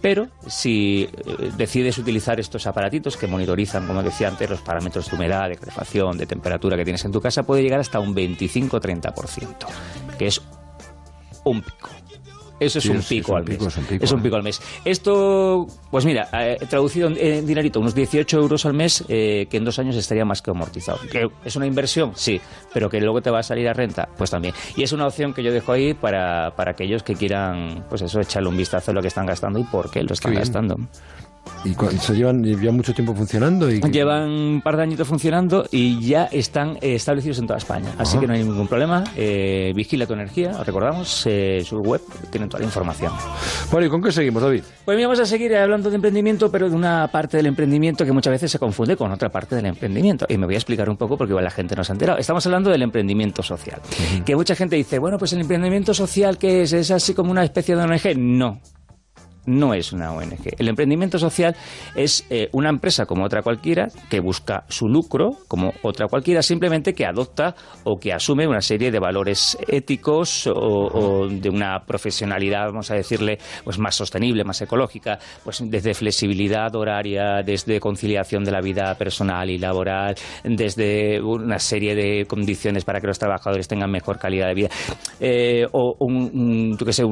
Pero 0.00 0.28
si 0.46 1.08
eh, 1.10 1.50
decides 1.56 1.98
utilizar 1.98 2.38
estos 2.38 2.66
aparatitos 2.66 3.16
que 3.16 3.26
monitorizan, 3.26 3.86
como 3.86 4.02
decía 4.02 4.28
antes, 4.28 4.48
los 4.48 4.60
parámetros 4.60 5.10
de 5.10 5.16
humedad, 5.16 5.48
de 5.48 5.56
calefacción, 5.56 6.16
de 6.18 6.26
temperatura 6.26 6.76
que 6.76 6.84
tienes 6.84 7.04
en 7.04 7.12
tu 7.12 7.20
casa, 7.20 7.42
puede 7.44 7.62
llegar 7.62 7.80
hasta 7.80 7.98
un 7.98 8.14
25-30%, 8.14 9.66
que 10.18 10.26
es 10.26 10.40
un 11.44 11.62
pico. 11.62 11.90
Eso 12.58 12.78
es, 12.78 12.86
un, 12.86 13.02
pico 13.02 13.36
al 13.36 13.44
mes. 13.44 13.58
es 13.90 14.12
un 14.12 14.22
pico 14.22 14.36
al 14.36 14.42
mes. 14.42 14.62
Esto, 14.84 15.66
pues 15.90 16.06
mira, 16.06 16.28
eh, 16.32 16.56
traducido 16.68 17.08
en, 17.08 17.46
dinerito, 17.46 17.80
unos 17.80 17.94
18 17.94 18.38
euros 18.38 18.64
al 18.64 18.72
mes, 18.72 19.04
eh, 19.08 19.46
que 19.50 19.58
en 19.58 19.64
dos 19.64 19.78
años 19.78 19.94
estaría 19.96 20.24
más 20.24 20.40
que 20.40 20.50
amortizado. 20.50 20.98
¿Que 21.10 21.28
¿Es 21.44 21.56
una 21.56 21.66
inversión? 21.66 22.12
Sí, 22.14 22.40
pero 22.72 22.88
que 22.88 23.00
luego 23.00 23.20
te 23.20 23.30
va 23.30 23.40
a 23.40 23.42
salir 23.42 23.68
a 23.68 23.74
renta, 23.74 24.08
pues 24.16 24.30
también. 24.30 24.54
Y 24.74 24.82
es 24.82 24.92
una 24.92 25.06
opción 25.06 25.34
que 25.34 25.42
yo 25.42 25.52
dejo 25.52 25.72
ahí 25.72 25.92
para, 25.92 26.54
para 26.56 26.70
aquellos 26.70 27.02
que 27.02 27.14
quieran, 27.14 27.84
pues 27.90 28.02
eso, 28.02 28.20
echarle 28.20 28.48
un 28.48 28.56
vistazo 28.56 28.90
a 28.90 28.94
lo 28.94 29.02
que 29.02 29.08
están 29.08 29.26
gastando 29.26 29.58
y 29.58 29.64
por 29.64 29.90
qué 29.90 30.02
lo 30.02 30.14
están 30.14 30.34
gastando. 30.34 30.76
¿Y 31.64 31.74
se 31.98 32.14
llevan 32.14 32.44
ya 32.44 32.70
mucho 32.70 32.94
tiempo 32.94 33.14
funcionando? 33.14 33.70
Y... 33.70 33.80
Llevan 33.80 34.28
un 34.28 34.60
par 34.62 34.76
de 34.76 34.84
añitos 34.84 35.08
funcionando 35.08 35.66
y 35.70 36.00
ya 36.00 36.24
están 36.26 36.76
eh, 36.80 36.94
establecidos 36.94 37.38
en 37.38 37.46
toda 37.46 37.58
España. 37.58 37.90
Así 37.98 38.18
que 38.18 38.26
no 38.26 38.34
hay 38.34 38.44
ningún 38.44 38.68
problema. 38.68 39.02
Eh, 39.16 39.72
vigila 39.74 40.06
tu 40.06 40.12
energía, 40.12 40.62
recordamos, 40.64 41.24
eh, 41.26 41.62
su 41.64 41.80
web 41.80 42.00
tiene 42.30 42.46
toda 42.46 42.60
la 42.60 42.66
información. 42.66 43.12
Bueno, 43.70 43.86
¿y 43.86 43.90
con 43.90 44.02
qué 44.02 44.12
seguimos, 44.12 44.42
David? 44.42 44.62
Pues 44.84 45.02
vamos 45.02 45.18
a 45.18 45.26
seguir 45.26 45.56
hablando 45.56 45.90
de 45.90 45.96
emprendimiento, 45.96 46.50
pero 46.50 46.70
de 46.70 46.76
una 46.76 47.08
parte 47.08 47.36
del 47.36 47.46
emprendimiento 47.46 48.04
que 48.04 48.12
muchas 48.12 48.32
veces 48.32 48.50
se 48.50 48.58
confunde 48.58 48.96
con 48.96 49.10
otra 49.10 49.30
parte 49.30 49.56
del 49.56 49.66
emprendimiento. 49.66 50.26
Y 50.28 50.38
me 50.38 50.46
voy 50.46 50.54
a 50.54 50.58
explicar 50.58 50.88
un 50.88 50.96
poco 50.96 51.16
porque 51.16 51.32
igual 51.32 51.44
la 51.44 51.50
gente 51.50 51.74
no 51.74 51.82
se 51.82 51.92
ha 51.92 51.94
enterado. 51.94 52.18
Estamos 52.18 52.46
hablando 52.46 52.70
del 52.70 52.82
emprendimiento 52.82 53.42
social. 53.42 53.80
Que 54.24 54.36
mucha 54.36 54.54
gente 54.54 54.76
dice, 54.76 54.98
bueno, 54.98 55.18
pues 55.18 55.32
el 55.32 55.40
emprendimiento 55.40 55.94
social, 55.94 56.38
¿qué 56.38 56.62
es? 56.62 56.72
¿Es 56.72 56.90
así 56.90 57.14
como 57.14 57.30
una 57.30 57.44
especie 57.44 57.74
de 57.74 57.82
ONG? 57.82 58.16
No 58.16 58.60
no 59.46 59.74
es 59.74 59.92
una 59.92 60.12
ONG. 60.12 60.54
El 60.58 60.68
emprendimiento 60.68 61.18
social 61.18 61.56
es 61.94 62.26
eh, 62.30 62.48
una 62.52 62.68
empresa 62.68 63.06
como 63.06 63.24
otra 63.24 63.42
cualquiera 63.42 63.88
que 64.10 64.20
busca 64.20 64.64
su 64.68 64.88
lucro 64.88 65.30
como 65.48 65.72
otra 65.82 66.08
cualquiera, 66.08 66.42
simplemente 66.42 66.94
que 66.94 67.06
adopta 67.06 67.54
o 67.84 67.98
que 67.98 68.12
asume 68.12 68.46
una 68.46 68.60
serie 68.60 68.90
de 68.90 68.98
valores 68.98 69.56
éticos 69.68 70.46
o, 70.46 71.28
de 71.28 71.48
una 71.48 71.80
profesionalidad, 71.86 72.66
vamos 72.66 72.90
a 72.90 72.94
decirle, 72.94 73.38
pues 73.64 73.78
más 73.78 73.94
sostenible, 73.94 74.44
más 74.44 74.60
ecológica, 74.60 75.18
pues 75.44 75.62
desde 75.64 75.94
flexibilidad 75.94 76.74
horaria, 76.74 77.42
desde 77.44 77.80
conciliación 77.80 78.44
de 78.44 78.52
la 78.52 78.60
vida 78.60 78.94
personal 78.96 79.50
y 79.50 79.58
laboral, 79.58 80.14
desde 80.44 81.20
una 81.20 81.58
serie 81.58 81.94
de 81.94 82.26
condiciones 82.26 82.84
para 82.84 83.00
que 83.00 83.06
los 83.06 83.18
trabajadores 83.18 83.68
tengan 83.68 83.90
mejor 83.90 84.18
calidad 84.18 84.48
de 84.48 84.54
vida, 84.54 84.68
eh, 85.20 85.66
o 85.72 85.96
un, 86.00 86.76
sé, 86.90 87.04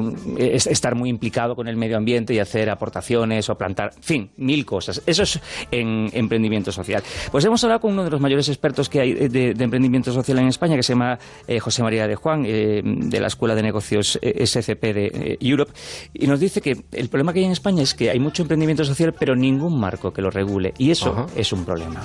estar 0.55 0.95
muy 0.95 1.09
implicado 1.09 1.55
con 1.55 1.67
el 1.67 1.77
medio 1.77 1.97
ambiente 1.97 2.24
y 2.33 2.39
hacer 2.39 2.69
aportaciones 2.69 3.49
o 3.49 3.57
plantar, 3.57 3.91
en 3.95 4.03
fin, 4.03 4.31
mil 4.37 4.65
cosas. 4.65 5.01
Eso 5.05 5.23
es 5.23 5.39
en 5.71 6.09
emprendimiento 6.13 6.71
social. 6.71 7.03
Pues 7.31 7.45
hemos 7.45 7.63
hablado 7.63 7.81
con 7.81 7.93
uno 7.93 8.03
de 8.03 8.09
los 8.09 8.21
mayores 8.21 8.47
expertos 8.49 8.89
que 8.89 8.99
hay 9.01 9.13
de, 9.13 9.51
emprendimiento 9.51 10.11
social 10.11 10.39
en 10.39 10.47
España, 10.47 10.75
que 10.75 10.83
se 10.83 10.93
llama 10.93 11.17
eh, 11.47 11.59
José 11.59 11.83
María 11.83 12.07
de 12.07 12.15
Juan, 12.15 12.43
eh, 12.45 12.81
de 12.83 13.19
la 13.19 13.27
Escuela 13.27 13.55
de 13.55 13.63
Negocios 13.63 14.19
eh, 14.21 14.45
SCP 14.45 14.81
de 14.81 15.37
Europe, 15.39 15.71
y 16.13 16.27
nos 16.27 16.39
dice 16.39 16.61
que 16.61 16.77
el 16.91 17.09
problema 17.09 17.33
que 17.33 17.39
hay 17.39 17.45
en 17.45 17.51
España 17.51 17.83
es 17.83 17.93
que 17.93 18.09
hay 18.09 18.19
mucho 18.19 18.43
emprendimiento 18.43 18.83
social, 18.83 19.13
pero 19.17 19.35
ningún 19.35 19.79
marco 19.79 20.11
que 20.11 20.21
lo 20.21 20.29
regule, 20.29 20.73
y 20.77 20.91
eso 20.91 21.27
es 21.35 21.51
un 21.51 21.65
problema 21.65 22.01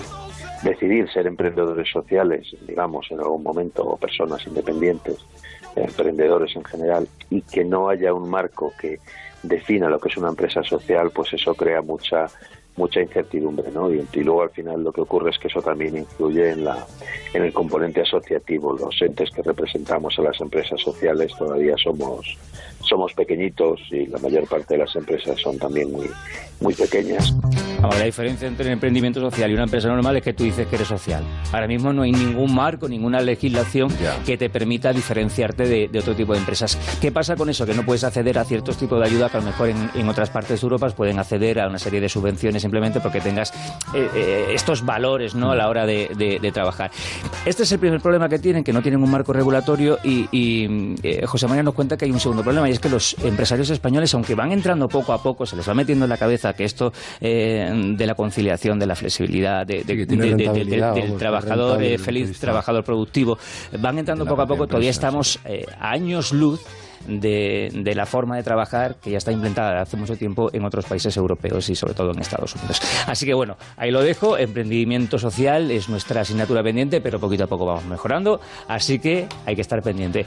decidir 0.62 1.10
ser 1.10 1.26
emprendedores 1.26 1.88
sociales, 1.90 2.54
digamos, 2.66 3.10
en 3.10 3.20
algún 3.20 3.42
momento, 3.42 3.82
o 3.82 3.96
personas 3.96 4.46
independientes, 4.46 5.16
emprendedores 5.76 6.54
en 6.56 6.64
general, 6.64 7.08
y 7.30 7.42
que 7.42 7.64
no 7.64 7.88
haya 7.88 8.12
un 8.12 8.28
marco 8.28 8.72
que 8.78 8.98
defina 9.42 9.88
lo 9.88 9.98
que 9.98 10.08
es 10.08 10.16
una 10.16 10.28
empresa 10.28 10.62
social, 10.62 11.10
pues 11.10 11.32
eso 11.32 11.54
crea 11.54 11.82
mucha 11.82 12.26
mucha 12.76 13.00
incertidumbre, 13.00 13.70
¿no? 13.72 13.92
Y, 13.92 14.06
luego 14.22 14.42
al 14.42 14.50
final 14.50 14.82
lo 14.82 14.92
que 14.92 15.02
ocurre 15.02 15.30
es 15.30 15.38
que 15.38 15.48
eso 15.48 15.60
también 15.60 15.96
influye 15.96 16.50
en 16.50 16.64
la 16.64 16.86
en 17.34 17.44
el 17.44 17.52
componente 17.52 18.00
asociativo. 18.00 18.76
Los 18.76 19.00
entes 19.02 19.30
que 19.30 19.42
representamos 19.42 20.18
a 20.18 20.22
las 20.22 20.40
empresas 20.40 20.80
sociales 20.80 21.32
todavía 21.36 21.76
somos 21.76 22.38
somos 22.90 23.14
pequeñitos 23.14 23.80
y 23.92 24.06
la 24.06 24.18
mayor 24.18 24.48
parte 24.48 24.74
de 24.74 24.78
las 24.78 24.94
empresas 24.96 25.40
son 25.40 25.56
también 25.56 25.90
muy 25.92 26.08
muy 26.60 26.74
pequeñas. 26.74 27.34
Ahora, 27.82 28.00
la 28.00 28.04
diferencia 28.04 28.46
entre 28.46 28.66
el 28.66 28.72
emprendimiento 28.72 29.20
social 29.20 29.50
y 29.50 29.54
una 29.54 29.62
empresa 29.62 29.88
normal 29.88 30.14
es 30.16 30.22
que 30.22 30.34
tú 30.34 30.44
dices 30.44 30.66
que 30.66 30.76
eres 30.76 30.88
social. 30.88 31.24
Ahora 31.50 31.66
mismo 31.66 31.94
no 31.94 32.02
hay 32.02 32.12
ningún 32.12 32.54
marco, 32.54 32.86
ninguna 32.86 33.22
legislación 33.22 33.90
que 34.26 34.36
te 34.36 34.50
permita 34.50 34.92
diferenciarte 34.92 35.88
de, 35.88 35.98
otro 35.98 36.14
tipo 36.14 36.34
de 36.34 36.40
empresas. 36.40 36.78
¿Qué 37.00 37.10
pasa 37.10 37.36
con 37.36 37.48
eso? 37.48 37.64
Que 37.64 37.72
no 37.72 37.84
puedes 37.84 38.04
acceder 38.04 38.38
a 38.38 38.44
ciertos 38.44 38.76
tipos 38.76 39.00
de 39.00 39.06
ayuda 39.06 39.30
que 39.30 39.38
a 39.38 39.40
lo 39.40 39.46
mejor 39.46 39.70
en, 39.70 40.08
otras 40.10 40.28
partes 40.28 40.60
de 40.60 40.64
Europa 40.64 40.88
pueden 40.90 41.18
acceder 41.18 41.60
a 41.60 41.68
una 41.68 41.78
serie 41.78 42.00
de 42.00 42.08
subvenciones 42.08 42.60
simplemente 42.60 43.00
porque 43.00 43.20
tengas 43.20 43.52
eh, 43.94 44.08
eh, 44.14 44.46
estos 44.52 44.84
valores 44.84 45.34
¿no? 45.34 45.52
a 45.52 45.56
la 45.56 45.68
hora 45.68 45.86
de, 45.86 46.50
trabajar. 46.52 46.90
Este 47.46 47.62
es 47.62 47.72
el 47.72 47.78
primer 47.78 48.00
problema 48.00 48.28
que 48.28 48.38
tienen, 48.38 48.64
que 48.64 48.72
no 48.72 48.82
tienen 48.82 49.02
un 49.02 49.10
marco 49.10 49.32
regulatorio 49.32 49.98
y, 50.02 50.96
eh, 51.02 51.24
José 51.24 51.46
María 51.46 51.62
nos 51.62 51.74
cuenta 51.74 51.96
que 51.96 52.04
hay 52.04 52.10
un 52.10 52.20
segundo 52.20 52.42
problema 52.42 52.68
y 52.68 52.72
es 52.72 52.79
que 52.80 52.88
los 52.88 53.16
empresarios 53.22 53.70
españoles, 53.70 54.14
aunque 54.14 54.34
van 54.34 54.52
entrando 54.52 54.88
poco 54.88 55.12
a 55.12 55.22
poco, 55.22 55.46
se 55.46 55.56
les 55.56 55.68
va 55.68 55.74
metiendo 55.74 56.04
en 56.04 56.08
la 56.08 56.16
cabeza 56.16 56.52
que 56.52 56.64
esto 56.64 56.92
de 57.20 58.04
la 58.06 58.14
conciliación, 58.14 58.78
de 58.78 58.86
la 58.86 58.96
flexibilidad, 58.96 59.66
del 59.66 61.16
trabajador 61.18 61.82
eh, 61.82 61.98
feliz, 61.98 62.38
trabajador 62.38 62.84
productivo, 62.84 63.38
van 63.78 63.98
entrando 63.98 64.26
poco 64.26 64.42
a 64.42 64.46
poco. 64.46 64.66
Todavía 64.66 64.90
estamos 64.90 65.38
eh, 65.44 65.66
a 65.78 65.90
años 65.90 66.32
luz 66.32 66.60
de, 67.06 67.70
de, 67.72 67.94
la 67.94 68.06
forma 68.06 68.36
de 68.36 68.42
trabajar 68.42 68.96
que 68.96 69.10
ya 69.10 69.18
está 69.18 69.32
implementada 69.32 69.80
hace 69.80 69.96
mucho 69.96 70.16
tiempo 70.16 70.50
en 70.52 70.64
otros 70.64 70.84
países 70.84 71.16
europeos 71.16 71.68
y 71.70 71.74
sobre 71.74 71.94
todo 71.94 72.12
en 72.12 72.20
Estados 72.20 72.54
Unidos. 72.56 72.80
Así 73.06 73.26
que 73.26 73.34
bueno, 73.34 73.56
ahí 73.76 73.90
lo 73.90 74.02
dejo. 74.02 74.36
Emprendimiento 74.36 75.18
social 75.18 75.70
es 75.70 75.88
nuestra 75.88 76.22
asignatura 76.22 76.62
pendiente, 76.62 77.00
pero 77.00 77.18
poquito 77.18 77.44
a 77.44 77.46
poco 77.46 77.66
vamos 77.66 77.84
mejorando. 77.86 78.40
Así 78.68 78.98
que 78.98 79.26
hay 79.46 79.54
que 79.54 79.62
estar 79.62 79.82
pendiente. 79.82 80.26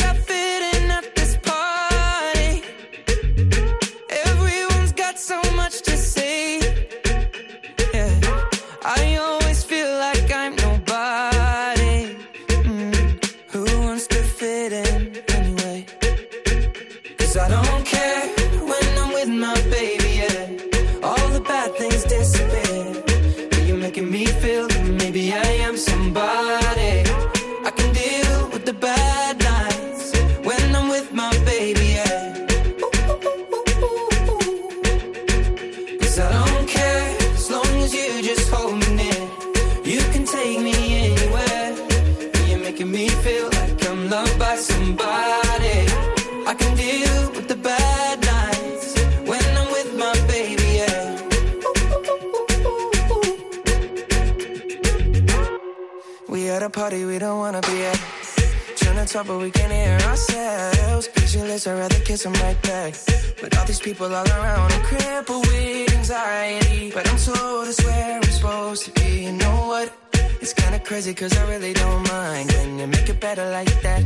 Pictureless, 61.61 61.67
I'd 61.67 61.93
rather 61.93 62.05
kiss 62.05 62.23
them 62.23 62.33
right 62.33 62.61
back. 62.63 62.95
But 63.39 63.57
all 63.57 63.65
these 63.65 63.79
people 63.79 64.07
all 64.07 64.27
around, 64.27 64.71
I'm 64.71 64.83
crippled 64.83 65.45
with 65.47 65.93
anxiety. 65.93 66.91
But 66.91 67.07
I'm 67.09 67.17
told 67.17 67.67
it's 67.67 67.83
where 67.83 68.15
I'm 68.17 68.23
supposed 68.23 68.85
to 68.85 68.91
be. 68.91 69.25
You 69.25 69.31
know 69.33 69.67
what? 69.67 69.93
It's 70.41 70.53
kinda 70.53 70.79
crazy, 70.79 71.13
cause 71.13 71.35
I 71.37 71.47
really 71.49 71.73
don't 71.73 72.07
mind. 72.07 72.49
Can 72.49 72.79
you 72.79 72.87
make 72.87 73.09
it 73.09 73.19
better 73.19 73.49
like 73.51 73.81
that? 73.81 74.01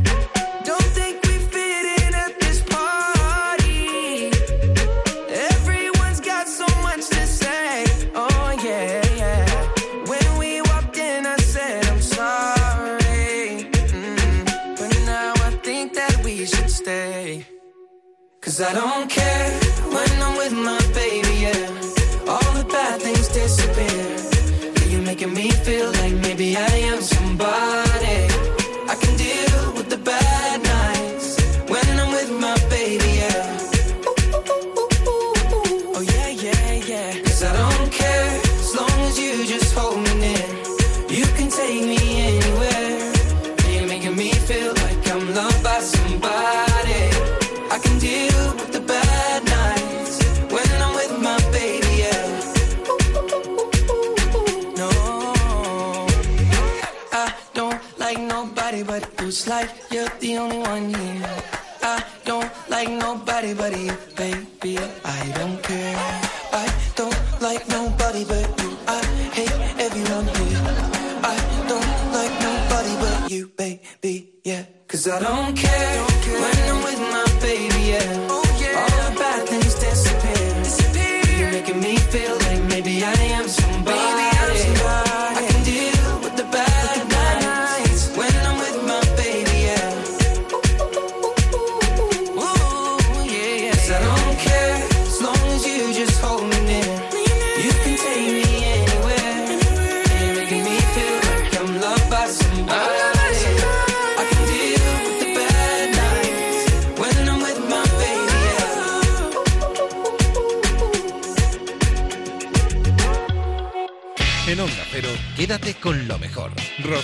Don't 0.64 0.90
think 0.96 1.25
Cause 18.56 18.62
I 18.62 18.72
don't 18.72 19.10
care 19.10 19.65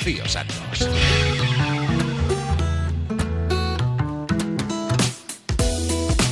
Rocío 0.02 0.26
Santos. 0.26 0.90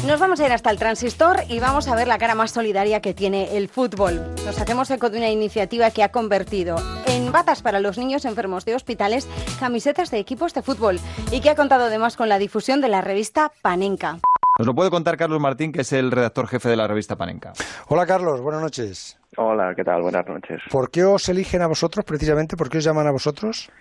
Nos 0.04 0.18
vamos 0.18 0.40
a 0.40 0.46
ir 0.46 0.52
hasta 0.52 0.72
el 0.72 0.76
transistor 0.76 1.44
y 1.48 1.60
vamos 1.60 1.86
a 1.86 1.94
ver 1.94 2.08
la 2.08 2.18
cara 2.18 2.34
más 2.34 2.50
solidaria 2.50 3.00
que 3.00 3.14
tiene 3.14 3.56
el 3.56 3.68
fútbol. 3.68 4.34
Nos 4.44 4.58
hacemos 4.58 4.90
eco 4.90 5.08
de 5.08 5.18
una 5.18 5.30
iniciativa 5.30 5.92
que 5.92 6.02
ha 6.02 6.10
convertido 6.10 6.78
en 7.06 7.30
batas 7.30 7.62
para 7.62 7.78
los 7.78 7.96
niños 7.96 8.24
enfermos 8.24 8.64
de 8.64 8.74
hospitales 8.74 9.28
camisetas 9.60 10.10
de 10.10 10.18
equipos 10.18 10.52
de 10.52 10.62
fútbol 10.62 10.98
y 11.30 11.40
que 11.40 11.50
ha 11.50 11.54
contado 11.54 11.84
además 11.84 12.16
con 12.16 12.28
la 12.28 12.40
difusión 12.40 12.80
de 12.80 12.88
la 12.88 13.02
revista 13.02 13.52
Panenka. 13.62 14.18
Nos 14.58 14.66
lo 14.66 14.74
puede 14.74 14.90
contar 14.90 15.16
Carlos 15.16 15.40
Martín, 15.40 15.70
que 15.70 15.82
es 15.82 15.92
el 15.92 16.10
redactor 16.10 16.48
jefe 16.48 16.68
de 16.68 16.76
la 16.76 16.88
revista 16.88 17.14
Panenka. 17.14 17.52
Hola 17.86 18.04
Carlos, 18.04 18.40
buenas 18.40 18.62
noches. 18.62 19.19
Hola, 19.42 19.74
¿qué 19.74 19.84
tal? 19.84 20.02
Buenas 20.02 20.28
noches. 20.28 20.60
¿Por 20.70 20.90
qué 20.90 21.02
os 21.02 21.26
eligen 21.30 21.62
a 21.62 21.66
vosotros 21.66 22.04
precisamente? 22.04 22.58
¿Por 22.58 22.68
qué 22.68 22.76
os 22.76 22.84
llaman 22.84 23.06
a 23.06 23.10
vosotros? 23.10 23.72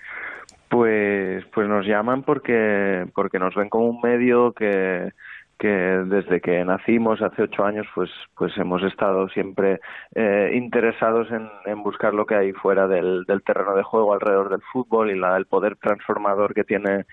Pues, 0.70 1.44
pues 1.54 1.68
nos 1.68 1.86
llaman 1.86 2.24
porque, 2.24 3.06
porque 3.14 3.40
nos 3.40 3.54
ven 3.56 3.68
como 3.68 3.90
un 3.90 4.00
medio 4.00 4.54
que, 4.54 5.12
que 5.58 5.68
desde 5.68 6.40
que 6.40 6.64
nacimos 6.64 7.22
hace 7.22 7.42
ocho 7.42 7.66
años, 7.66 7.86
pues, 7.94 8.10
pues 8.38 8.58
hemos 8.58 8.82
estado 8.84 9.28
siempre 9.28 9.82
eh, 10.16 10.52
interesados 10.54 11.30
en, 11.30 11.50
en 11.66 11.84
buscar 11.84 12.14
lo 12.14 12.26
que 12.26 12.36
hay 12.36 12.54
fuera 12.54 12.88
del, 12.88 13.26
del 13.26 13.44
terreno 13.44 13.76
de 13.76 13.84
juego 13.84 14.14
alrededor 14.14 14.48
del 14.48 14.62
fútbol 14.72 15.12
y 15.12 15.20
la, 15.20 15.36
el 15.36 15.46
poder 15.46 15.76
transformador 15.76 16.54
que 16.54 16.64
tiene 16.64 17.06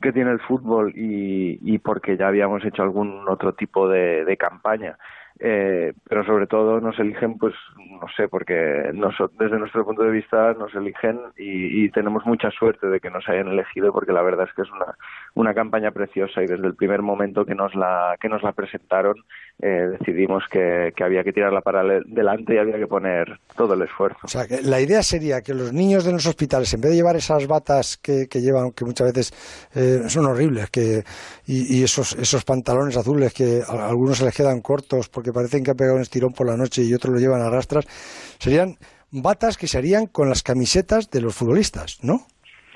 que 0.00 0.12
tiene 0.12 0.30
el 0.30 0.38
fútbol 0.38 0.92
y, 0.94 1.58
y 1.60 1.78
porque 1.78 2.16
ya 2.16 2.28
habíamos 2.28 2.64
hecho 2.64 2.84
algún 2.84 3.28
otro 3.28 3.54
tipo 3.54 3.88
de, 3.88 4.24
de 4.24 4.36
campaña. 4.36 4.96
Eh, 5.40 5.92
pero 6.08 6.24
sobre 6.24 6.48
todo 6.48 6.80
nos 6.80 6.98
eligen, 6.98 7.38
pues 7.38 7.54
no 7.76 8.08
sé, 8.16 8.26
porque 8.26 8.90
nos, 8.92 9.14
desde 9.38 9.58
nuestro 9.58 9.84
punto 9.84 10.02
de 10.02 10.10
vista 10.10 10.52
nos 10.54 10.74
eligen 10.74 11.20
y, 11.36 11.84
y, 11.84 11.90
tenemos 11.90 12.26
mucha 12.26 12.50
suerte 12.50 12.88
de 12.88 12.98
que 12.98 13.08
nos 13.08 13.28
hayan 13.28 13.46
elegido 13.46 13.92
porque 13.92 14.12
la 14.12 14.22
verdad 14.22 14.48
es 14.48 14.54
que 14.54 14.62
es 14.62 14.70
una, 14.72 14.96
una 15.34 15.54
campaña 15.54 15.92
preciosa 15.92 16.42
y 16.42 16.46
desde 16.46 16.66
el 16.66 16.74
primer 16.74 17.02
momento 17.02 17.44
que 17.46 17.54
nos 17.54 17.72
la, 17.76 18.16
que 18.20 18.28
nos 18.28 18.42
la 18.42 18.50
presentaron 18.50 19.14
eh, 19.60 19.88
decidimos 19.98 20.44
que, 20.50 20.92
había 21.02 21.24
que 21.24 21.32
tirarla 21.32 21.60
para 21.60 21.80
adelante 21.80 22.54
y 22.54 22.58
había 22.58 22.78
que 22.78 22.86
poner 22.86 23.40
todo 23.56 23.74
el 23.74 23.82
esfuerzo. 23.82 24.20
O 24.22 24.28
sea, 24.28 24.46
que 24.46 24.62
la 24.62 24.80
idea 24.80 25.02
sería 25.02 25.40
que 25.40 25.52
los 25.52 25.72
niños 25.72 26.04
de 26.04 26.12
los 26.12 26.26
hospitales, 26.26 26.72
en 26.74 26.80
vez 26.80 26.92
de 26.92 26.96
llevar 26.96 27.16
esas 27.16 27.46
batas 27.46 27.96
que, 27.96 28.28
llevan, 28.34 28.70
que 28.70 28.84
muchas 28.84 29.12
veces 29.12 29.68
eh, 29.74 30.08
son 30.08 30.26
horribles, 30.26 30.70
que, 30.70 31.02
y, 31.46 31.78
y, 31.78 31.82
esos, 31.82 32.14
esos 32.14 32.44
pantalones 32.44 32.96
azules 32.96 33.34
que 33.34 33.62
a 33.66 33.88
algunos 33.88 34.18
se 34.18 34.24
les 34.24 34.36
quedan 34.36 34.60
cortos 34.60 35.08
porque 35.08 35.32
parecen 35.32 35.64
que 35.64 35.72
han 35.72 35.76
pegado 35.76 35.96
un 35.96 36.02
estirón 36.02 36.32
por 36.32 36.46
la 36.46 36.56
noche 36.56 36.82
y 36.82 36.94
otros 36.94 37.12
lo 37.12 37.20
llevan 37.20 37.42
a 37.42 37.50
rastras, 37.50 37.86
serían 38.38 38.76
batas 39.10 39.56
que 39.56 39.66
se 39.66 39.78
harían 39.78 40.06
con 40.06 40.28
las 40.28 40.42
camisetas 40.42 41.10
de 41.10 41.20
los 41.20 41.34
futbolistas, 41.34 41.98
¿no? 42.02 42.26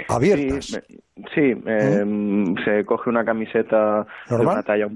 Abiertas. 0.08 0.66
Sí, 0.66 1.00
sí 1.34 1.62
eh, 1.66 2.04
¿Mm? 2.04 2.56
se 2.64 2.84
coge 2.84 3.10
una 3.10 3.24
camiseta 3.24 4.06
¿Normal? 4.30 4.46
de 4.46 4.52
una 4.52 4.62
talla 4.62 4.88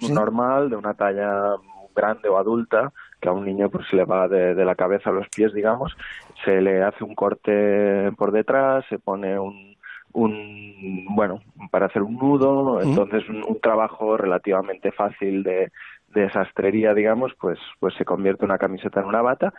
¿Sí? 0.00 0.12
normal, 0.12 0.70
de 0.70 0.76
una 0.76 0.94
talla 0.94 1.56
grande 1.94 2.28
o 2.28 2.38
adulta, 2.38 2.92
que 3.20 3.28
a 3.28 3.32
un 3.32 3.44
niño 3.44 3.70
pues 3.70 3.92
le 3.92 4.04
va 4.04 4.28
de, 4.28 4.54
de, 4.54 4.64
la 4.64 4.74
cabeza 4.74 5.10
a 5.10 5.12
los 5.12 5.28
pies, 5.28 5.52
digamos, 5.54 5.96
se 6.44 6.60
le 6.60 6.82
hace 6.82 7.04
un 7.04 7.14
corte 7.14 8.10
por 8.16 8.32
detrás, 8.32 8.84
se 8.88 8.98
pone 8.98 9.38
un, 9.38 9.76
un 10.12 11.06
bueno, 11.10 11.40
para 11.70 11.86
hacer 11.86 12.02
un 12.02 12.16
nudo, 12.16 12.80
¿Mm? 12.80 12.88
entonces 12.88 13.28
un, 13.28 13.44
un 13.46 13.60
trabajo 13.60 14.16
relativamente 14.16 14.90
fácil 14.90 15.42
de, 15.44 15.70
de 16.14 16.30
sastrería, 16.30 16.94
digamos, 16.94 17.32
pues, 17.40 17.58
pues 17.80 17.94
se 17.94 18.04
convierte 18.04 18.44
una 18.44 18.58
camiseta 18.58 19.00
en 19.00 19.06
una 19.06 19.22
bata 19.22 19.52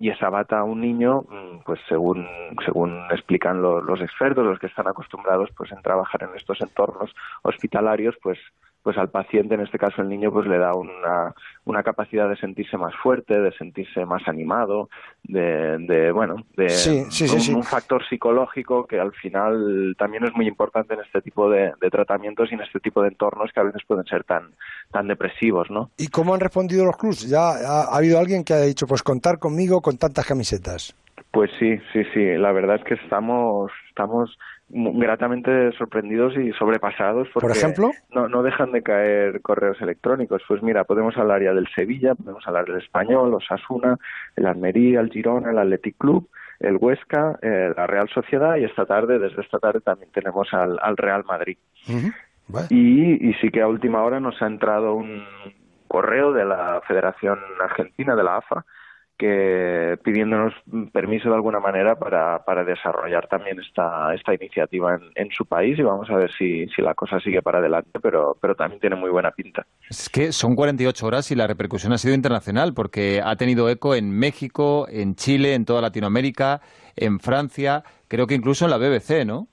y 0.00 0.08
esa 0.08 0.30
bata 0.30 0.58
a 0.58 0.64
un 0.64 0.80
niño, 0.80 1.26
pues 1.66 1.78
según, 1.86 2.26
según 2.64 3.04
explican 3.10 3.60
los, 3.60 3.84
los 3.84 4.00
expertos, 4.00 4.46
los 4.46 4.58
que 4.58 4.66
están 4.66 4.88
acostumbrados 4.88 5.50
pues 5.54 5.70
en 5.72 5.82
trabajar 5.82 6.22
en 6.22 6.34
estos 6.34 6.58
entornos 6.62 7.14
hospitalarios, 7.42 8.16
pues 8.22 8.38
pues 8.82 8.96
al 8.96 9.10
paciente, 9.10 9.54
en 9.54 9.60
este 9.60 9.78
caso 9.78 10.00
el 10.02 10.08
niño, 10.08 10.32
pues 10.32 10.46
le 10.46 10.58
da 10.58 10.74
una, 10.74 11.34
una 11.64 11.82
capacidad 11.82 12.28
de 12.28 12.36
sentirse 12.36 12.76
más 12.76 12.94
fuerte, 13.02 13.38
de 13.38 13.52
sentirse 13.52 14.06
más 14.06 14.26
animado, 14.26 14.88
de, 15.22 15.78
de 15.78 16.12
bueno, 16.12 16.36
de 16.56 16.70
sí, 16.70 17.04
sí, 17.10 17.28
sí, 17.28 17.52
un, 17.52 17.62
factor 17.62 18.02
psicológico 18.08 18.86
que 18.86 18.98
al 18.98 19.12
final 19.12 19.94
también 19.98 20.24
es 20.24 20.34
muy 20.34 20.46
importante 20.46 20.94
en 20.94 21.00
este 21.00 21.20
tipo 21.20 21.50
de, 21.50 21.72
de, 21.80 21.90
tratamientos 21.90 22.50
y 22.50 22.54
en 22.54 22.62
este 22.62 22.80
tipo 22.80 23.02
de 23.02 23.08
entornos 23.08 23.52
que 23.52 23.60
a 23.60 23.64
veces 23.64 23.82
pueden 23.86 24.06
ser 24.06 24.24
tan, 24.24 24.50
tan 24.90 25.08
depresivos, 25.08 25.70
¿no? 25.70 25.90
¿Y 25.98 26.08
cómo 26.08 26.34
han 26.34 26.40
respondido 26.40 26.84
los 26.84 26.96
clubs? 26.96 27.28
¿Ya 27.28 27.50
ha, 27.50 27.84
ha 27.84 27.96
habido 27.96 28.18
alguien 28.18 28.44
que 28.44 28.54
ha 28.54 28.60
dicho, 28.60 28.86
pues 28.86 29.02
contar 29.02 29.38
conmigo 29.38 29.82
con 29.82 29.98
tantas 29.98 30.26
camisetas? 30.26 30.94
Pues 31.30 31.50
sí, 31.58 31.78
sí, 31.92 32.02
sí. 32.12 32.24
La 32.36 32.52
verdad 32.52 32.76
es 32.76 32.84
que 32.84 32.94
estamos, 32.94 33.70
estamos 33.88 34.36
gratamente 34.72 35.72
sorprendidos 35.72 36.36
y 36.36 36.52
sobrepasados 36.52 37.28
porque 37.32 37.48
¿Por 37.48 37.56
ejemplo? 37.56 37.90
No, 38.14 38.28
no 38.28 38.42
dejan 38.42 38.72
de 38.72 38.82
caer 38.82 39.40
correos 39.42 39.80
electrónicos. 39.80 40.42
Pues 40.46 40.62
mira, 40.62 40.84
podemos 40.84 41.16
hablar 41.16 41.42
ya 41.42 41.52
del 41.52 41.68
Sevilla, 41.74 42.14
podemos 42.14 42.46
hablar 42.46 42.66
del 42.66 42.78
Español, 42.78 43.34
Osasuna, 43.34 43.98
el 44.36 44.46
Almería, 44.46 45.00
el 45.00 45.10
Girona, 45.10 45.50
el 45.50 45.58
Athletic 45.58 45.96
Club, 45.98 46.28
el 46.60 46.76
Huesca, 46.76 47.38
eh, 47.42 47.72
la 47.76 47.86
Real 47.86 48.08
Sociedad 48.08 48.56
y 48.56 48.64
esta 48.64 48.86
tarde, 48.86 49.18
desde 49.18 49.42
esta 49.42 49.58
tarde 49.58 49.80
también 49.80 50.10
tenemos 50.12 50.52
al, 50.52 50.78
al 50.80 50.96
Real 50.96 51.24
Madrid. 51.24 51.58
Uh 51.88 51.92
-huh. 51.92 52.14
bueno. 52.48 52.66
y, 52.70 53.28
y 53.30 53.34
sí 53.34 53.50
que 53.50 53.62
a 53.62 53.68
última 53.68 54.02
hora 54.02 54.20
nos 54.20 54.40
ha 54.40 54.46
entrado 54.46 54.94
un 54.94 55.24
correo 55.88 56.32
de 56.32 56.44
la 56.44 56.80
Federación 56.86 57.38
Argentina, 57.60 58.14
de 58.14 58.22
la 58.22 58.36
AFA, 58.36 58.64
que 59.20 59.98
pidiéndonos 60.02 60.54
permiso 60.92 61.28
de 61.28 61.34
alguna 61.34 61.60
manera 61.60 61.96
para, 61.96 62.42
para 62.42 62.64
desarrollar 62.64 63.28
también 63.28 63.60
esta, 63.60 64.14
esta 64.14 64.32
iniciativa 64.32 64.94
en, 64.94 65.02
en, 65.14 65.30
su 65.30 65.44
país 65.44 65.78
y 65.78 65.82
vamos 65.82 66.08
a 66.08 66.16
ver 66.16 66.30
si, 66.32 66.66
si 66.68 66.80
la 66.80 66.94
cosa 66.94 67.20
sigue 67.20 67.42
para 67.42 67.58
adelante, 67.58 68.00
pero, 68.02 68.34
pero 68.40 68.54
también 68.54 68.80
tiene 68.80 68.96
muy 68.96 69.10
buena 69.10 69.30
pinta. 69.30 69.66
Es 69.90 70.08
que 70.08 70.32
son 70.32 70.56
48 70.56 71.06
horas 71.06 71.30
y 71.30 71.34
la 71.34 71.46
repercusión 71.46 71.92
ha 71.92 71.98
sido 71.98 72.14
internacional 72.14 72.72
porque 72.72 73.20
ha 73.22 73.36
tenido 73.36 73.68
eco 73.68 73.94
en 73.94 74.10
México, 74.10 74.86
en 74.88 75.14
Chile, 75.16 75.54
en 75.54 75.66
toda 75.66 75.82
Latinoamérica, 75.82 76.62
en 76.96 77.20
Francia, 77.20 77.82
creo 78.08 78.26
que 78.26 78.36
incluso 78.36 78.64
en 78.64 78.70
la 78.70 78.78
BBC, 78.78 79.26
¿no? 79.26 79.48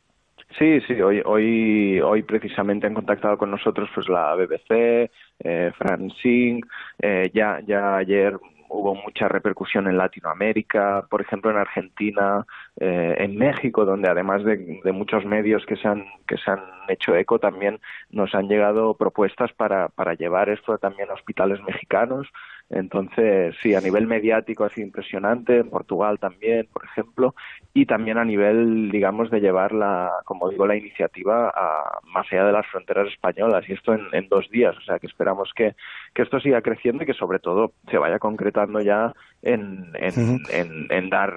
Sí, 0.57 0.79
sí, 0.87 0.93
hoy, 1.01 1.21
hoy, 1.25 1.99
hoy 1.99 2.23
precisamente 2.23 2.87
han 2.87 2.93
contactado 2.93 3.37
con 3.37 3.51
nosotros 3.51 3.89
pues 3.93 4.07
la 4.07 4.33
BBC, 4.33 5.11
eh, 5.43 5.71
Francine, 5.77 6.61
eh, 6.99 7.29
ya, 7.33 7.59
ya 7.67 7.97
ayer 7.97 8.39
hubo 8.69 8.95
mucha 8.95 9.27
repercusión 9.27 9.87
en 9.87 9.97
Latinoamérica, 9.97 11.05
por 11.09 11.21
ejemplo 11.21 11.51
en 11.51 11.57
Argentina, 11.57 12.45
eh, 12.79 13.15
en 13.19 13.37
México, 13.37 13.85
donde 13.85 14.09
además 14.09 14.43
de, 14.43 14.79
de, 14.83 14.91
muchos 14.91 15.25
medios 15.25 15.65
que 15.65 15.77
se 15.77 15.87
han 15.87 16.05
que 16.27 16.37
se 16.37 16.51
han 16.51 16.63
hecho 16.87 17.15
eco, 17.15 17.39
también 17.39 17.79
nos 18.11 18.33
han 18.35 18.47
llegado 18.47 18.95
propuestas 18.95 19.51
para, 19.53 19.89
para 19.89 20.13
llevar 20.13 20.49
esto 20.49 20.77
también 20.77 21.09
a 21.09 21.13
hospitales 21.13 21.61
mexicanos 21.63 22.27
Entonces, 22.69 23.55
sí, 23.63 23.75
a 23.75 23.81
nivel 23.81 24.07
mediático 24.07 24.65
ha 24.65 24.69
sido 24.69 24.87
impresionante, 24.87 25.59
en 25.59 25.69
Portugal 25.69 26.19
también, 26.19 26.67
por 26.71 26.83
ejemplo, 26.83 27.33
y 27.73 27.85
también 27.85 28.17
a 28.17 28.25
nivel, 28.25 28.91
digamos, 28.91 29.31
de 29.31 29.39
llevar 29.39 29.71
la, 29.71 30.11
como 30.25 30.49
digo, 30.49 30.67
la 30.67 30.75
iniciativa 30.75 31.49
a, 31.49 31.99
más 32.03 32.27
allá 32.29 32.45
de 32.45 32.51
las 32.51 32.67
fronteras 32.67 33.07
españolas, 33.07 33.63
y 33.69 33.73
esto 33.73 33.93
en, 33.93 34.27
dos 34.27 34.49
días, 34.49 34.75
o 34.77 34.81
sea 34.81 34.99
que 34.99 35.07
esperamos 35.07 35.51
que, 35.55 35.75
que, 36.13 36.23
esto 36.23 36.41
siga 36.41 36.61
creciendo 36.61 37.03
y 37.03 37.05
que 37.05 37.13
sobre 37.13 37.39
todo 37.39 37.71
se 37.89 37.97
vaya 37.97 38.19
concretando 38.19 38.81
ya 38.81 39.13
en, 39.41 39.93
en, 39.95 40.41
en, 40.89 41.09
dar 41.09 41.31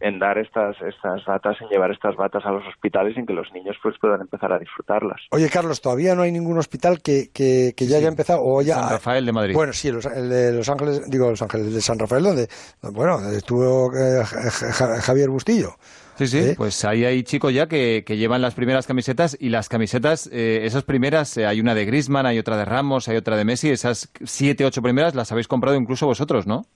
en 0.00 0.18
dar 0.18 0.38
estas 0.38 0.76
estas 0.82 1.24
batas, 1.26 1.60
en 1.60 1.68
llevar 1.68 1.92
estas 1.92 2.16
batas 2.16 2.44
a 2.44 2.50
los 2.50 2.66
hospitales 2.66 3.14
y 3.16 3.20
en 3.20 3.26
que 3.26 3.34
los 3.34 3.52
niños 3.52 3.76
pues 3.80 3.96
puedan 4.00 4.22
empezar 4.22 4.52
a 4.52 4.58
disfrutarlas. 4.58 5.20
Oye, 5.30 5.48
Carlos, 5.48 5.80
todavía 5.80 6.16
no 6.16 6.22
hay 6.22 6.32
ningún 6.32 6.58
hospital 6.58 7.00
que, 7.02 7.30
que, 7.32 7.72
ya 7.86 7.98
haya 7.98 8.08
empezado 8.08 8.40
o 8.42 8.62
ya 8.62 8.76
San 8.76 8.90
Rafael 8.90 9.26
de 9.26 9.32
Madrid. 9.32 9.54
Bueno, 9.54 9.72
sí, 9.72 9.88
el 9.88 10.28
de 10.28 10.39
Los 10.52 10.68
Ángeles, 10.68 11.02
digo 11.08 11.30
Los 11.30 11.42
Ángeles 11.42 11.72
de 11.72 11.80
San 11.80 11.98
Rafael 11.98 12.22
donde 12.22 12.48
bueno, 12.82 13.20
estuvo 13.30 13.92
eh, 13.96 14.24
Javier 14.24 15.30
Bustillo. 15.30 15.76
Sí, 16.18 16.26
sí, 16.26 16.52
pues 16.54 16.84
ahí 16.84 17.06
hay 17.06 17.22
chicos 17.22 17.54
ya 17.54 17.66
que, 17.66 18.04
que, 18.06 18.18
llevan 18.18 18.42
las 18.42 18.52
primeras 18.52 18.86
camisetas 18.86 19.38
y 19.40 19.48
las 19.48 19.70
camisetas, 19.70 20.28
eh, 20.30 20.60
esas 20.64 20.82
primeras, 20.82 21.34
eh, 21.38 21.46
hay 21.46 21.60
una 21.60 21.74
de 21.74 21.86
Grisman, 21.86 22.26
hay 22.26 22.38
otra 22.38 22.58
de 22.58 22.66
Ramos, 22.66 23.08
hay 23.08 23.16
otra 23.16 23.38
de 23.38 23.46
Messi, 23.46 23.70
esas 23.70 24.10
siete, 24.26 24.66
ocho 24.66 24.82
primeras 24.82 25.14
las 25.14 25.32
habéis 25.32 25.48
comprado 25.48 25.78
incluso 25.78 26.04
vosotros, 26.04 26.46
¿no? 26.46 26.66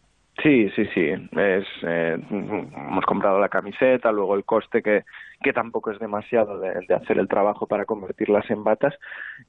Sí, 0.42 0.68
sí, 0.75 0.85
sí. 0.92 1.01
Es, 1.11 1.64
eh, 1.83 2.18
hemos 2.31 3.05
comprado 3.07 3.38
la 3.38 3.49
camiseta, 3.49 4.11
luego 4.11 4.35
el 4.35 4.44
coste 4.44 4.83
que, 4.83 5.05
que 5.42 5.53
tampoco 5.53 5.92
es 5.92 5.99
demasiado 6.01 6.59
de, 6.59 6.92
hacer 6.94 7.18
el 7.18 7.29
trabajo 7.29 7.66
para 7.66 7.85
convertirlas 7.85 8.51
en 8.51 8.64
batas. 8.64 8.94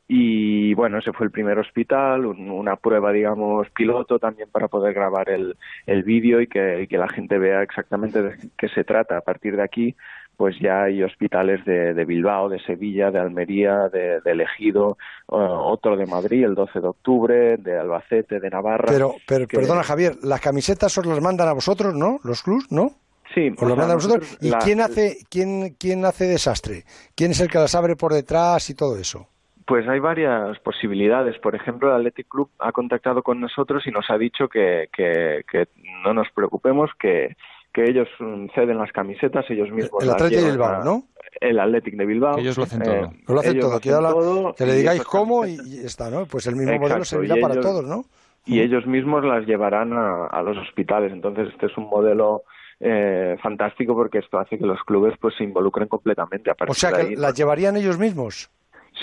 Y 0.08 0.76
bueno, 0.76 1.00
ese 1.00 1.12
fue 1.12 1.26
el 1.26 1.32
primer 1.32 1.58
hospital, 1.58 2.26
una 2.28 2.76
prueba, 2.76 3.12
digamos, 3.12 3.68
piloto 3.72 4.20
también 4.20 4.50
para 4.52 4.68
poder 4.68 4.94
grabar 4.94 5.30
el, 5.30 5.58
el 5.88 6.04
vídeo 6.04 6.40
y 6.40 6.48
que, 6.48 6.84
y 6.84 6.88
que 6.88 6.98
la 7.00 7.10
gente 7.10 7.40
vea 7.40 7.64
exactamente 7.64 8.22
de 8.22 8.36
qué 8.56 8.70
se 8.70 8.84
trata. 8.84 9.18
A 9.18 9.22
partir 9.22 9.56
de 9.56 9.64
aquí, 9.64 9.96
pues 10.36 10.56
ya 10.60 10.84
hay 10.84 11.04
hospitales 11.04 11.64
de, 11.66 12.06
Bilbao, 12.06 12.50
de 12.50 12.60
Sevilla, 12.60 13.12
de 13.12 13.20
Almería, 13.20 13.90
de, 13.90 14.22
de 14.22 14.44
Ejido, 14.44 14.98
otro 15.28 15.98
de 15.98 16.06
Madrid 16.06 16.44
el 16.44 16.56
12 16.56 16.80
de 16.80 16.88
octubre, 16.88 17.58
de 17.58 17.80
Albacete, 17.80 18.40
de 18.40 18.50
Navarra. 18.50 18.86
Pero, 18.88 19.16
pero 19.28 19.48
perdona 19.48 19.84
Javier, 19.84 20.14
las 20.24 20.42
camisetas 20.42 20.98
os 20.98 21.06
las 21.06 21.22
mandan 21.22 21.48
a 21.48 21.54
vosotros, 21.54 21.94
¿no? 21.94 22.20
Los 22.24 22.44
clubs, 22.44 22.72
¿no? 22.72 22.92
Sí, 23.34 23.50
os 23.50 23.62
las 23.62 23.78
mandan 23.78 23.92
a 23.92 23.96
vosotros. 23.96 24.38
¿Y 24.42 24.52
quién 24.64 24.82
hace 24.82 25.18
quién 25.30 25.76
quién 25.80 26.06
hace 26.06 26.26
desastre? 26.26 26.84
¿Quién 27.16 27.32
es 27.32 27.40
el 27.42 27.50
que 27.50 27.58
las 27.58 27.76
abre 27.76 27.96
por 27.96 28.14
detrás 28.14 28.70
y 28.70 28.76
todo 28.76 28.98
eso? 28.98 29.28
Pues 29.66 29.88
hay 29.88 30.00
varias 30.00 30.60
posibilidades. 30.60 31.40
Por 31.40 31.56
ejemplo, 31.56 31.90
el 31.90 31.96
Athletic 31.96 32.28
Club 32.28 32.52
ha 32.60 32.72
contactado 32.72 33.24
con 33.24 33.42
nosotros 33.42 33.82
y 33.88 33.92
nos 33.92 34.06
ha 34.12 34.18
dicho 34.18 34.48
que, 34.48 34.90
que, 34.96 35.42
que 35.52 35.68
no 36.04 36.14
nos 36.14 36.28
preocupemos, 36.36 36.92
que, 37.00 37.36
que 37.76 37.84
ellos 37.84 38.08
mm, 38.20 38.48
ceden 38.56 38.78
las 38.78 38.92
camisetas, 38.94 39.46
ellos 39.50 39.70
mismos. 39.70 40.02
El 40.02 40.10
Atlético 40.10 40.42
de 40.42 40.52
Bilbao, 40.52 40.84
¿no? 40.84 41.04
El 41.42 41.60
Athletic 41.60 41.96
de 41.96 42.06
Bilbao. 42.06 42.38
ellos 42.38 42.58
lo 42.58 42.64
hacen 42.64 42.82
todo. 42.82 42.94
Eh, 42.94 43.10
lo 43.28 43.40
hacen 43.42 43.60
todo. 43.60 44.54
que 44.56 44.66
le 44.66 44.74
digáis 44.76 45.04
cómo 45.04 45.46
y, 45.46 45.58
está, 45.84 46.10
¿no? 46.10 46.26
Pues 46.26 46.48
el 46.48 46.56
mismo 46.56 46.80
modelo 46.80 47.04
servirá 47.04 47.36
para 47.42 47.60
todos, 47.60 47.84
¿no? 47.86 48.06
Y 48.46 48.62
ellos 48.62 48.86
mismos 48.86 49.26
las 49.26 49.46
llevarán 49.46 49.92
a, 49.94 50.42
los 50.44 50.58
hospitales. 50.58 51.12
Entonces, 51.12 51.50
este 51.52 51.66
es 51.66 51.78
un 51.78 51.90
modelo 51.90 52.44
eh, 52.80 53.36
fantástico 53.42 53.94
porque 53.94 54.20
esto 54.20 54.40
hace 54.40 54.58
que 54.58 54.66
los 54.66 54.80
clubes 54.84 55.16
pues 55.20 55.36
se 55.38 55.44
involucren 55.44 55.90
completamente. 55.90 56.52
o 56.68 56.74
sea, 56.74 56.94
que 56.94 57.16
las 57.18 57.34
llevarían 57.34 57.76
ellos 57.76 57.98
mismos. 57.98 58.50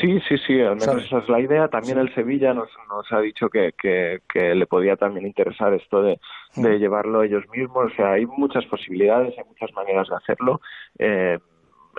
Sí, 0.01 0.21
sí, 0.27 0.37
sí, 0.47 0.61
al 0.61 0.77
menos 0.77 1.05
esa 1.05 1.19
es 1.19 1.29
la 1.29 1.41
idea. 1.41 1.69
También 1.69 1.99
el 1.99 2.15
Sevilla 2.15 2.55
nos, 2.55 2.71
nos 2.89 3.11
ha 3.13 3.21
dicho 3.21 3.51
que, 3.51 3.73
que, 3.81 4.21
que, 4.33 4.55
le 4.55 4.67
podía 4.67 4.97
también 4.97 5.27
interesar 5.27 5.75
esto 5.75 6.03
de, 6.03 6.19
de 6.57 6.79
llevarlo 6.79 7.23
ellos 7.23 7.45
mismos. 7.51 7.93
O 7.93 7.97
sea, 7.97 8.13
hay 8.13 8.25
muchas 8.25 8.65
posibilidades, 8.67 9.37
hay 9.37 9.45
muchas 9.45 9.73
maneras 9.75 10.09
de 10.09 10.17
hacerlo. 10.17 10.61
Eh, 10.99 11.39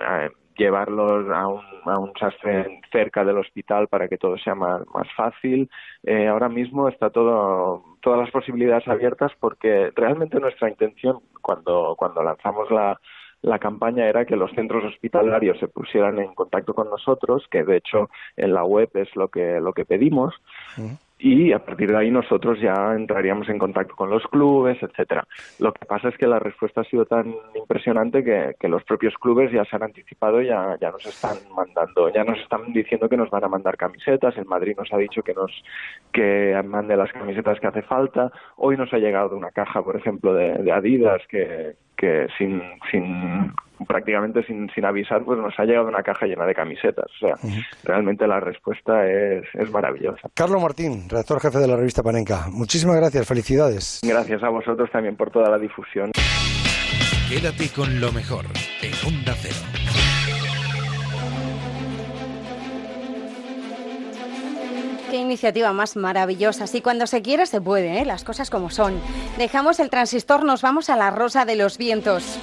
eh, 0.00 0.30
llevarlos 0.56 1.30
a 1.30 1.46
un, 1.46 1.62
a 1.84 1.98
un 1.98 2.12
sastre 2.18 2.80
cerca 2.90 3.24
del 3.24 3.38
hospital 3.38 3.88
para 3.88 4.08
que 4.08 4.18
todo 4.18 4.38
sea 4.38 4.54
más, 4.54 4.82
más 4.92 5.06
fácil. 5.16 5.70
Eh, 6.02 6.26
ahora 6.26 6.48
mismo 6.48 6.88
está 6.88 7.10
todo, 7.10 7.84
todas 8.00 8.20
las 8.20 8.30
posibilidades 8.30 8.86
abiertas 8.88 9.32
porque 9.38 9.92
realmente 9.94 10.40
nuestra 10.40 10.68
intención 10.68 11.20
cuando, 11.42 11.94
cuando 11.96 12.22
lanzamos 12.22 12.70
la, 12.70 13.00
la 13.44 13.58
campaña 13.58 14.06
era 14.06 14.24
que 14.24 14.36
los 14.36 14.50
centros 14.52 14.84
hospitalarios 14.84 15.58
se 15.58 15.68
pusieran 15.68 16.18
en 16.18 16.34
contacto 16.34 16.74
con 16.74 16.88
nosotros, 16.88 17.46
que 17.50 17.62
de 17.62 17.76
hecho 17.76 18.08
en 18.36 18.54
la 18.54 18.64
web 18.64 18.90
es 18.94 19.14
lo 19.16 19.28
que, 19.28 19.60
lo 19.60 19.74
que 19.74 19.84
pedimos, 19.84 20.34
y 21.18 21.52
a 21.52 21.58
partir 21.58 21.90
de 21.90 21.96
ahí 21.96 22.10
nosotros 22.10 22.60
ya 22.60 22.92
entraríamos 22.94 23.48
en 23.48 23.58
contacto 23.58 23.94
con 23.94 24.10
los 24.10 24.22
clubes, 24.24 24.82
etcétera. 24.82 25.24
Lo 25.58 25.72
que 25.72 25.86
pasa 25.86 26.08
es 26.08 26.16
que 26.18 26.26
la 26.26 26.38
respuesta 26.38 26.80
ha 26.80 26.84
sido 26.84 27.06
tan 27.06 27.34
impresionante 27.54 28.24
que, 28.24 28.54
que 28.58 28.68
los 28.68 28.82
propios 28.84 29.14
clubes 29.14 29.52
ya 29.52 29.64
se 29.64 29.76
han 29.76 29.84
anticipado, 29.84 30.42
ya, 30.42 30.76
ya 30.80 30.90
nos 30.90 31.06
están 31.06 31.36
mandando, 31.54 32.12
ya 32.12 32.24
nos 32.24 32.38
están 32.40 32.72
diciendo 32.72 33.08
que 33.08 33.16
nos 33.16 33.30
van 33.30 33.44
a 33.44 33.48
mandar 33.48 33.76
camisetas. 33.76 34.36
El 34.36 34.46
Madrid 34.46 34.74
nos 34.76 34.92
ha 34.92 34.98
dicho 34.98 35.22
que 35.22 35.34
nos 35.34 35.52
que 36.12 36.60
mande 36.64 36.96
las 36.96 37.12
camisetas 37.12 37.60
que 37.60 37.68
hace 37.68 37.82
falta. 37.82 38.32
Hoy 38.56 38.76
nos 38.76 38.92
ha 38.92 38.98
llegado 38.98 39.36
una 39.36 39.50
caja, 39.50 39.82
por 39.82 39.96
ejemplo, 39.96 40.34
de, 40.34 40.58
de 40.58 40.72
Adidas 40.72 41.22
que, 41.28 41.76
que 41.96 42.26
sin, 42.36 42.60
sin 42.90 43.52
prácticamente 43.86 44.44
sin, 44.44 44.70
sin 44.74 44.84
avisar, 44.84 45.24
pues 45.24 45.38
nos 45.38 45.58
ha 45.58 45.64
llegado 45.64 45.88
una 45.88 46.02
caja 46.02 46.26
llena 46.26 46.46
de 46.46 46.54
camisetas. 46.54 47.06
O 47.16 47.26
sea, 47.26 47.34
realmente 47.84 48.26
la 48.26 48.40
respuesta 48.40 49.06
es, 49.08 49.44
es 49.54 49.70
maravillosa. 49.70 50.28
Carlos 50.34 50.62
Martín, 50.62 51.08
redactor 51.08 51.40
jefe 51.40 51.58
de 51.58 51.68
la 51.68 51.76
revista 51.76 52.02
Panenka. 52.02 52.46
Muchísimas 52.50 52.96
gracias, 52.96 53.26
felicidades. 53.26 54.00
Gracias 54.02 54.42
a 54.42 54.48
vosotros 54.48 54.90
también 54.90 55.16
por 55.16 55.30
toda 55.30 55.50
la 55.50 55.58
difusión. 55.58 56.12
Quédate 57.28 57.68
con 57.74 58.00
lo 58.00 58.12
mejor 58.12 58.44
en 58.82 58.92
Onda 59.06 59.34
Cero. 59.36 59.56
Qué 65.10 65.20
iniciativa 65.20 65.72
más 65.72 65.94
maravillosa. 65.96 66.66
Sí, 66.66 66.80
cuando 66.80 67.06
se 67.06 67.22
quiere 67.22 67.46
se 67.46 67.60
puede, 67.60 68.00
¿eh? 68.00 68.04
las 68.04 68.24
cosas 68.24 68.50
como 68.50 68.68
son. 68.68 69.00
Dejamos 69.38 69.78
el 69.78 69.88
transistor, 69.88 70.44
nos 70.44 70.60
vamos 70.60 70.90
a 70.90 70.96
la 70.96 71.10
rosa 71.10 71.44
de 71.44 71.54
los 71.54 71.78
vientos. 71.78 72.38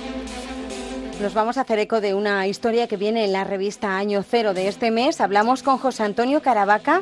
Nos 1.22 1.36
vamos 1.36 1.60
a 1.60 1.62
hacer 1.62 1.78
eco 1.78 2.02
de 2.02 2.16
una 2.16 2.48
historia 2.48 2.88
que 2.88 2.98
viene 2.98 3.24
en 3.24 3.32
la 3.32 3.44
revista 3.44 3.96
Año 3.96 4.24
Cero 4.24 4.56
de 4.56 4.68
este 4.68 4.90
mes. 4.90 5.22
Hablamos 5.22 5.62
con 5.62 5.78
José 5.78 6.02
Antonio 6.02 6.42
Caravaca 6.42 7.02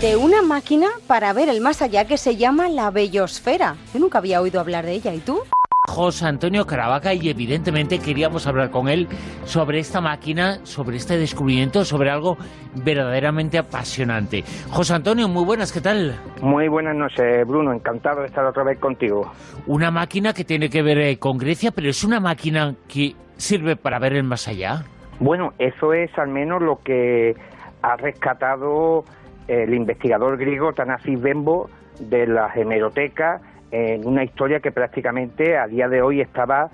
de 0.00 0.14
una 0.14 0.40
máquina 0.40 0.86
para 1.08 1.32
ver 1.32 1.48
el 1.48 1.60
más 1.60 1.82
allá 1.82 2.04
que 2.04 2.16
se 2.16 2.36
llama 2.36 2.68
la 2.68 2.92
Bellosfera. 2.92 3.74
Yo 3.92 3.98
nunca 3.98 4.18
había 4.18 4.40
oído 4.40 4.60
hablar 4.60 4.86
de 4.86 4.92
ella, 4.92 5.12
¿y 5.12 5.18
tú? 5.18 5.40
José 5.88 6.26
Antonio 6.26 6.64
Caravaca 6.64 7.12
y 7.12 7.28
evidentemente 7.28 7.98
queríamos 7.98 8.46
hablar 8.46 8.70
con 8.70 8.88
él 8.88 9.08
sobre 9.44 9.80
esta 9.80 10.00
máquina, 10.00 10.60
sobre 10.62 10.96
este 10.96 11.18
descubrimiento, 11.18 11.84
sobre 11.84 12.10
algo 12.10 12.36
verdaderamente 12.74 13.58
apasionante. 13.58 14.44
José 14.70 14.94
Antonio, 14.94 15.26
muy 15.26 15.44
buenas, 15.44 15.72
¿qué 15.72 15.80
tal? 15.80 16.14
Muy 16.40 16.68
buenas 16.68 16.94
noches, 16.94 17.44
Bruno, 17.46 17.72
encantado 17.72 18.20
de 18.20 18.28
estar 18.28 18.44
otra 18.44 18.62
vez 18.62 18.78
contigo. 18.78 19.32
Una 19.66 19.90
máquina 19.90 20.32
que 20.32 20.44
tiene 20.44 20.70
que 20.70 20.82
ver 20.82 20.98
eh, 20.98 21.18
con 21.18 21.36
Grecia, 21.36 21.72
pero 21.72 21.90
es 21.90 22.04
una 22.04 22.20
máquina 22.20 22.74
que 22.86 23.14
sirve 23.36 23.76
para 23.76 23.98
ver 23.98 24.14
el 24.14 24.24
más 24.24 24.48
allá? 24.48 24.84
Bueno, 25.18 25.54
eso 25.58 25.92
es 25.92 26.16
al 26.18 26.28
menos 26.28 26.62
lo 26.62 26.80
que 26.82 27.36
ha 27.82 27.96
rescatado 27.96 29.04
el 29.48 29.74
investigador 29.74 30.36
griego 30.36 30.72
Tanasis 30.72 31.20
Bembo 31.20 31.70
de 31.98 32.26
la 32.26 32.52
hemeroteca 32.54 33.40
en 33.70 34.06
una 34.06 34.24
historia 34.24 34.60
que 34.60 34.72
prácticamente 34.72 35.56
a 35.56 35.66
día 35.66 35.88
de 35.88 36.02
hoy 36.02 36.20
estaba 36.20 36.70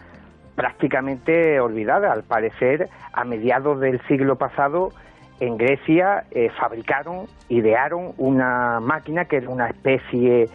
prácticamente 0.54 1.60
olvidada. 1.60 2.12
Al 2.12 2.22
parecer, 2.22 2.88
a 3.12 3.24
mediados 3.24 3.80
del 3.80 4.00
siglo 4.06 4.36
pasado, 4.36 4.90
en 5.40 5.56
Grecia 5.56 6.24
eh, 6.30 6.50
fabricaron, 6.58 7.26
idearon 7.48 8.12
una 8.18 8.80
máquina 8.80 9.24
que 9.24 9.36
era 9.36 9.48
una 9.48 9.68
especie 9.68 10.48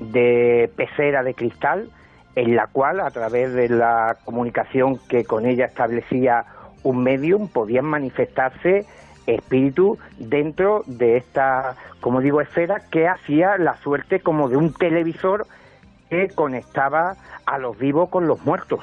de 0.00 0.70
pecera 0.76 1.22
de 1.22 1.34
cristal 1.34 1.90
en 2.36 2.56
la 2.56 2.66
cual 2.66 3.00
a 3.00 3.10
través 3.10 3.52
de 3.52 3.68
la 3.68 4.16
comunicación 4.24 4.98
que 5.08 5.24
con 5.24 5.46
ella 5.46 5.66
establecía 5.66 6.44
un 6.82 7.02
medium 7.02 7.48
podían 7.48 7.86
manifestarse 7.86 8.86
espíritus 9.26 9.98
dentro 10.18 10.82
de 10.86 11.16
esta, 11.16 11.76
como 12.00 12.20
digo, 12.20 12.40
esfera 12.40 12.82
que 12.90 13.08
hacía 13.08 13.56
la 13.58 13.76
suerte 13.78 14.20
como 14.20 14.48
de 14.48 14.56
un 14.56 14.72
televisor 14.72 15.46
que 16.10 16.28
conectaba 16.28 17.16
a 17.46 17.58
los 17.58 17.78
vivos 17.78 18.10
con 18.10 18.26
los 18.26 18.44
muertos. 18.44 18.80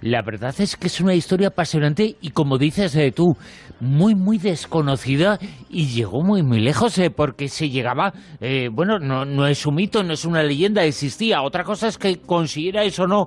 La 0.00 0.22
verdad 0.22 0.54
es 0.58 0.76
que 0.76 0.86
es 0.86 1.00
una 1.00 1.14
historia 1.14 1.48
apasionante 1.48 2.16
y 2.20 2.30
como 2.30 2.58
dices 2.58 2.94
eh, 2.96 3.12
tú, 3.12 3.36
muy 3.80 4.14
muy 4.14 4.38
desconocida 4.38 5.38
y 5.68 5.86
llegó 5.86 6.22
muy 6.22 6.42
muy 6.42 6.60
lejos 6.60 6.96
eh, 6.98 7.10
porque 7.10 7.48
se 7.48 7.68
llegaba, 7.68 8.12
eh, 8.40 8.68
bueno, 8.72 8.98
no, 8.98 9.24
no 9.24 9.46
es 9.46 9.66
un 9.66 9.76
mito, 9.76 10.02
no 10.02 10.12
es 10.14 10.24
una 10.24 10.42
leyenda, 10.42 10.84
existía. 10.84 11.42
Otra 11.42 11.64
cosa 11.64 11.88
es 11.88 11.98
que 11.98 12.16
consiguiera 12.16 12.84
eso 12.84 13.04
o 13.04 13.06
no, 13.06 13.26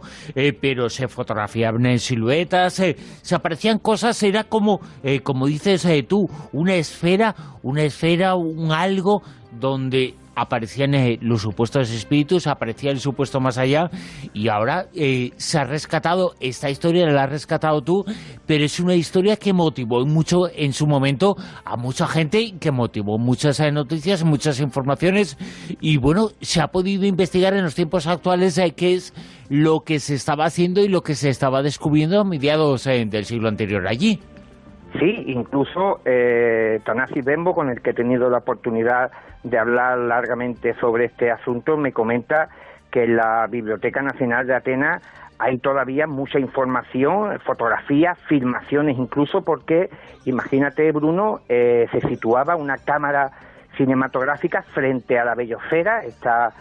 pero 0.61 0.89
se 0.89 1.07
fotografiaban 1.07 1.85
en 1.85 1.99
siluetas, 1.99 2.73
se 2.73 3.35
aparecían 3.35 3.79
cosas, 3.79 4.21
era 4.23 4.43
como, 4.43 4.79
como 5.23 5.47
dices 5.47 5.87
tú, 6.07 6.27
una 6.53 6.75
esfera, 6.75 7.35
una 7.63 7.83
esfera, 7.83 8.35
un 8.35 8.71
algo 8.71 9.21
donde 9.59 10.15
aparecían 10.35 10.93
eh, 10.93 11.17
los 11.21 11.41
supuestos 11.41 11.91
espíritus, 11.91 12.47
aparecía 12.47 12.91
el 12.91 12.99
supuesto 12.99 13.39
más 13.39 13.57
allá 13.57 13.89
y 14.33 14.49
ahora 14.49 14.85
eh, 14.95 15.31
se 15.37 15.59
ha 15.59 15.63
rescatado, 15.63 16.33
esta 16.39 16.69
historia 16.69 17.05
la 17.07 17.23
has 17.23 17.29
rescatado 17.29 17.81
tú, 17.81 18.03
pero 18.45 18.63
es 18.63 18.79
una 18.79 18.95
historia 18.95 19.37
que 19.37 19.53
motivó 19.53 20.05
mucho 20.05 20.49
en 20.53 20.73
su 20.73 20.87
momento 20.87 21.35
a 21.63 21.77
mucha 21.77 22.07
gente, 22.07 22.53
que 22.59 22.71
motivó 22.71 23.17
muchas 23.17 23.59
noticias, 23.71 24.23
muchas 24.23 24.59
informaciones 24.59 25.37
y 25.79 25.97
bueno, 25.97 26.29
se 26.41 26.61
ha 26.61 26.67
podido 26.67 27.05
investigar 27.05 27.53
en 27.53 27.63
los 27.63 27.75
tiempos 27.75 28.07
actuales 28.07 28.59
qué 28.75 28.93
es 28.93 29.13
lo 29.49 29.81
que 29.81 29.99
se 29.99 30.15
estaba 30.15 30.45
haciendo 30.45 30.81
y 30.81 30.87
lo 30.87 31.01
que 31.01 31.15
se 31.15 31.29
estaba 31.29 31.61
descubriendo 31.61 32.19
a 32.19 32.23
mediados 32.23 32.85
del 32.85 33.25
siglo 33.25 33.47
anterior 33.47 33.87
allí. 33.87 34.19
Sí, 34.99 35.23
incluso 35.27 35.99
eh, 36.05 36.79
Tanasi 36.85 37.21
Bembo, 37.21 37.53
con 37.53 37.69
el 37.69 37.81
que 37.81 37.89
he 37.89 37.93
tenido 37.93 38.29
la 38.29 38.37
oportunidad 38.37 39.11
de 39.45 39.59
hablar 39.59 39.97
largamente 39.99 40.73
sobre 40.75 41.05
este 41.05 41.31
asunto, 41.31 41.77
me 41.77 41.93
comenta 41.93 42.49
que 42.91 43.03
en 43.03 43.15
la 43.15 43.45
Biblioteca 43.47 44.01
Nacional 44.01 44.47
de 44.47 44.55
Atenas 44.55 45.03
hay 45.37 45.59
todavía 45.59 46.07
mucha 46.07 46.39
información, 46.39 47.39
fotografías, 47.41 48.17
filmaciones 48.27 48.97
incluso, 48.97 49.43
porque 49.43 49.89
imagínate, 50.25 50.91
Bruno, 50.91 51.41
eh, 51.47 51.87
se 51.91 52.01
situaba 52.01 52.55
una 52.55 52.77
cámara 52.77 53.31
cinematográfica 53.77 54.63
frente 54.63 55.19
a 55.19 55.25
la 55.25 55.35
Bellosfera, 55.35 56.03
esta 56.05 56.53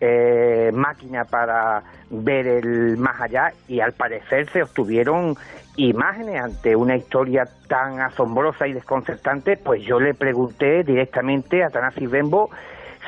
eh, 0.00 0.72
máquina 0.74 1.26
para 1.26 1.82
ver 2.10 2.46
el 2.46 2.96
más 2.96 3.20
allá, 3.20 3.52
y 3.68 3.80
al 3.80 3.92
parecer 3.92 4.48
se 4.50 4.62
obtuvieron 4.62 5.36
imágenes 5.76 6.40
ante 6.40 6.74
una 6.74 6.96
historia 6.96 7.44
tan 7.68 8.00
asombrosa 8.00 8.66
y 8.66 8.72
desconcertante, 8.72 9.56
pues 9.56 9.82
yo 9.82 10.00
le 10.00 10.14
pregunté 10.14 10.82
directamente 10.84 11.62
a 11.62 11.70
Tanasi 11.70 12.06
Bembo 12.06 12.50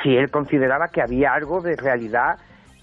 si 0.02 0.16
él 0.16 0.30
consideraba 0.30 0.88
que 0.88 1.02
había 1.02 1.32
algo 1.32 1.60
de 1.60 1.76
realidad 1.76 2.38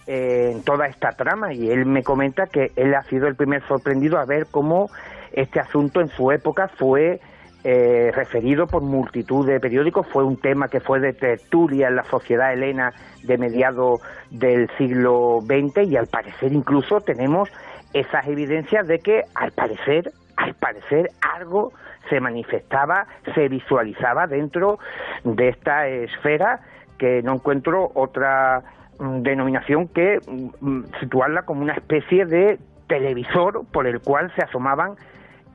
eh, 0.07 0.51
en 0.53 0.63
toda 0.63 0.87
esta 0.87 1.11
trama 1.11 1.53
y 1.53 1.69
él 1.69 1.85
me 1.85 2.03
comenta 2.03 2.47
que 2.47 2.71
él 2.75 2.93
ha 2.93 3.03
sido 3.03 3.27
el 3.27 3.35
primer 3.35 3.65
sorprendido 3.67 4.17
a 4.17 4.25
ver 4.25 4.47
cómo 4.51 4.89
este 5.31 5.59
asunto 5.59 6.01
en 6.01 6.09
su 6.09 6.31
época 6.31 6.67
fue 6.67 7.19
eh, 7.63 8.11
referido 8.13 8.67
por 8.67 8.83
multitud 8.83 9.47
de 9.47 9.59
periódicos, 9.59 10.07
fue 10.07 10.23
un 10.23 10.37
tema 10.37 10.67
que 10.67 10.79
fue 10.79 10.99
de 10.99 11.13
tertulia 11.13 11.87
en 11.87 11.95
la 11.95 12.03
sociedad 12.03 12.53
helena 12.53 12.93
de 13.23 13.39
mediados 13.39 14.01
del 14.29 14.69
siglo 14.77 15.39
XX 15.41 15.87
y 15.89 15.97
al 15.97 16.05
parecer 16.05 16.53
incluso 16.53 17.01
tenemos 17.01 17.49
esas 17.95 18.27
evidencias 18.27 18.85
de 18.87 18.99
que 18.99 19.23
al 19.33 19.51
parecer, 19.53 20.11
al 20.35 20.53
parecer 20.53 21.11
algo 21.37 21.71
se 22.09 22.19
manifestaba, 22.19 23.07
se 23.33 23.47
visualizaba 23.47 24.27
dentro 24.27 24.79
de 25.23 25.47
esta 25.47 25.87
esfera 25.87 26.59
que 26.97 27.23
no 27.23 27.35
encuentro 27.35 27.91
otra 27.95 28.63
mm, 28.99 29.21
denominación 29.21 29.87
que 29.87 30.19
mm, 30.27 30.83
situarla 30.99 31.43
como 31.43 31.61
una 31.61 31.73
especie 31.73 32.25
de 32.25 32.59
televisor 32.87 33.63
por 33.71 33.87
el 33.87 34.01
cual 34.01 34.31
se 34.35 34.43
asomaban 34.43 34.95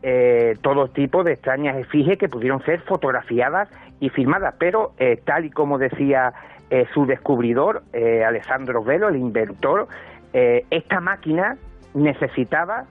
eh, 0.02 0.56
todo 0.62 0.88
tipo 0.88 1.22
de 1.22 1.34
extrañas 1.34 1.76
efigies 1.76 2.18
que 2.18 2.30
pudieron 2.30 2.64
ser 2.64 2.80
fotografiadas 2.80 3.68
y 4.00 4.08
filmadas, 4.08 4.54
pero 4.58 4.92
eh, 4.98 5.20
tal 5.26 5.44
y 5.44 5.50
como 5.50 5.76
decía 5.76 6.32
eh, 6.70 6.86
su 6.94 7.04
descubridor, 7.04 7.82
Alessandro 8.26 8.82
Velo, 8.82 9.08
el 9.08 9.16
inventor, 9.16 9.88
esta 10.32 11.00
máquina 11.00 11.58
necesitaba 11.94 12.84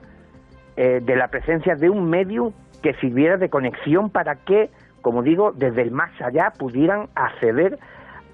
eh, 0.76 1.00
de 1.02 1.16
la 1.16 1.28
presencia 1.28 1.74
de 1.74 1.90
un 1.90 2.08
medio 2.08 2.52
que 2.82 2.94
sirviera 2.94 3.36
de 3.36 3.48
conexión 3.48 4.10
para 4.10 4.36
que, 4.36 4.70
como 5.02 5.22
digo, 5.22 5.52
desde 5.52 5.82
el 5.82 5.90
más 5.90 6.10
allá 6.20 6.52
pudieran 6.58 7.08
acceder 7.14 7.78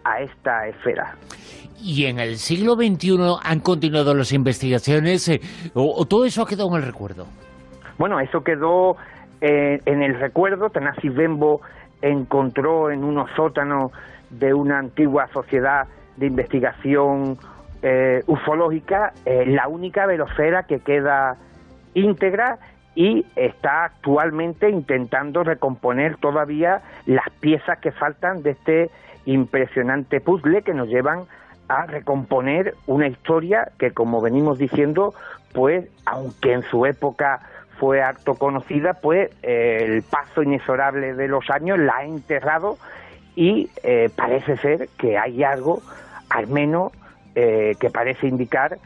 a 0.04 0.20
esta 0.20 0.68
esfera. 0.68 1.16
¿Y 1.82 2.06
en 2.06 2.18
el 2.18 2.36
siglo 2.36 2.74
XXI 2.74 3.18
han 3.42 3.60
continuado 3.60 4.14
las 4.14 4.32
investigaciones 4.32 5.28
eh, 5.28 5.40
o, 5.74 6.04
todo 6.06 6.24
eso 6.24 6.42
ha 6.42 6.46
quedado 6.46 6.68
en 6.70 6.82
el 6.82 6.86
recuerdo? 6.86 7.26
Bueno, 7.98 8.20
eso 8.20 8.42
quedó 8.42 8.96
eh, 9.40 9.80
en 9.84 10.02
el 10.02 10.18
recuerdo. 10.18 10.70
Tanasi 10.70 11.08
Bembo 11.08 11.60
encontró 12.02 12.90
en 12.90 13.04
unos 13.04 13.30
sótanos 13.36 13.92
de 14.30 14.54
una 14.54 14.78
antigua 14.78 15.28
sociedad 15.32 15.86
de 16.16 16.26
investigación 16.26 17.36
eh, 17.82 18.22
ufológica, 18.26 19.12
eh, 19.24 19.44
la 19.46 19.68
única 19.68 20.06
velocera 20.06 20.64
que 20.64 20.80
queda 20.80 21.36
íntegra 21.94 22.58
y 22.94 23.26
está 23.36 23.84
actualmente 23.84 24.70
intentando 24.70 25.44
recomponer 25.44 26.16
todavía 26.16 26.82
las 27.04 27.28
piezas 27.40 27.78
que 27.78 27.92
faltan 27.92 28.42
de 28.42 28.50
este 28.50 28.90
impresionante 29.26 30.20
puzzle 30.20 30.62
que 30.62 30.72
nos 30.72 30.88
llevan 30.88 31.24
a 31.68 31.84
recomponer 31.86 32.74
una 32.86 33.08
historia 33.08 33.70
que, 33.78 33.90
como 33.90 34.20
venimos 34.20 34.58
diciendo, 34.58 35.14
pues, 35.52 35.88
aunque 36.06 36.52
en 36.54 36.62
su 36.62 36.86
época 36.86 37.40
fue 37.78 38.00
harto 38.00 38.36
conocida, 38.36 38.94
pues 38.94 39.30
eh, 39.42 39.78
el 39.82 40.02
paso 40.02 40.42
inexorable 40.42 41.14
de 41.14 41.28
los 41.28 41.50
años 41.50 41.78
la 41.78 41.98
ha 41.98 42.04
enterrado 42.04 42.78
y 43.34 43.68
parece 44.16 44.56
ser 44.56 44.88
que 44.96 45.18
hay 45.18 45.44
algo, 45.44 45.82
al 46.30 46.46
menos 46.46 46.90
eh, 47.36 47.76
que 47.78 47.90
parece 47.90 48.26
indicar 48.26 48.78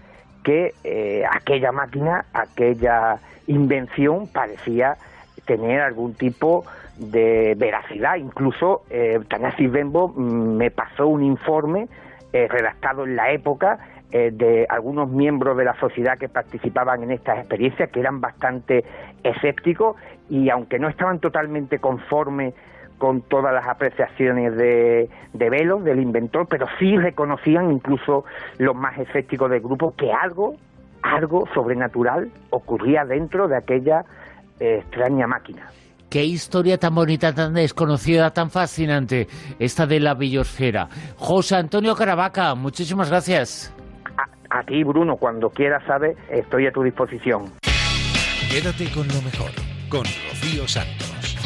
que 0.43 0.75
eh, 0.85 1.25
aquella 1.31 1.73
máquina, 1.73 2.25
aquella 2.33 3.19
invención 3.47 4.27
parecía 4.27 4.97
tener 5.45 5.81
algún 5.81 6.15
tipo 6.15 6.65
de 6.97 7.55
veracidad. 7.57 8.17
Incluso 8.17 8.83
eh, 8.91 9.21
Tanasi 9.29 9.67
Bembo 9.67 10.09
mm, 10.09 10.57
me 10.57 10.71
pasó 10.71 11.07
un 11.07 11.23
informe 11.23 11.89
eh, 12.33 12.49
redactado 12.49 13.05
en 13.05 13.17
la 13.17 13.31
época 13.31 13.79
de 14.11 14.67
algunos 14.69 15.09
miembros 15.09 15.57
de 15.57 15.65
la 15.65 15.79
sociedad 15.79 16.19
que 16.19 16.29
participaban 16.29 17.05
en 17.05 17.13
estas 17.13 17.39
experiencias, 17.39 17.91
que 17.91 18.01
eran 18.01 18.21
bastante 18.21 18.85
escépticos 19.23 19.95
y 20.29 20.51
aunque 20.51 20.81
no 20.81 20.89
estaban 20.89 21.21
totalmente 21.21 21.79
conformes 21.79 22.55
con 23.01 23.23
todas 23.23 23.53
las 23.53 23.67
apreciaciones 23.67 24.55
de, 24.57 25.09
de 25.33 25.51
Velo, 25.51 25.79
del 25.79 26.01
inventor, 26.01 26.47
pero 26.49 26.67
sí 26.79 26.99
reconocían 26.99 27.73
incluso 27.73 28.25
los 28.59 28.77
más 28.77 28.97
escépticos 28.99 29.51
del 29.51 29.61
grupo 29.61 29.95
que 29.97 30.13
algo, 30.13 30.55
algo 31.03 31.49
sobrenatural 31.55 32.31
ocurría 32.51 33.07
dentro 33.07 33.49
de 33.49 33.57
aquella 33.57 34.05
eh, 34.61 34.83
extraña 34.83 35.27
máquina. 35.27 35.67
Qué 36.11 36.25
historia 36.25 36.77
tan 36.77 36.95
bonita, 36.95 37.33
tan 37.33 37.55
desconocida, 37.55 38.31
tan 38.33 38.51
fascinante, 38.51 39.29
esta 39.59 39.87
de 39.87 39.99
la 39.99 40.13
biosfera. 40.15 40.89
José 41.17 41.57
Antonio 41.57 41.95
Caravaca, 41.95 42.55
muchísimas 42.55 43.09
gracias. 43.09 43.75
A, 44.51 44.59
a 44.59 44.63
ti, 44.65 44.85
Bruno, 44.85 45.17
cuando 45.17 45.49
quieras, 45.49 45.83
sabes, 45.87 46.19
estoy 46.29 46.67
a 46.67 46.73
tu 46.73 46.83
disposición. 46.83 47.45
Quédate 48.51 48.91
con 48.93 49.09
lo 49.09 49.23
mejor, 49.23 49.53
con 49.89 50.03
Rocío 50.03 50.69
Santos. 50.69 51.40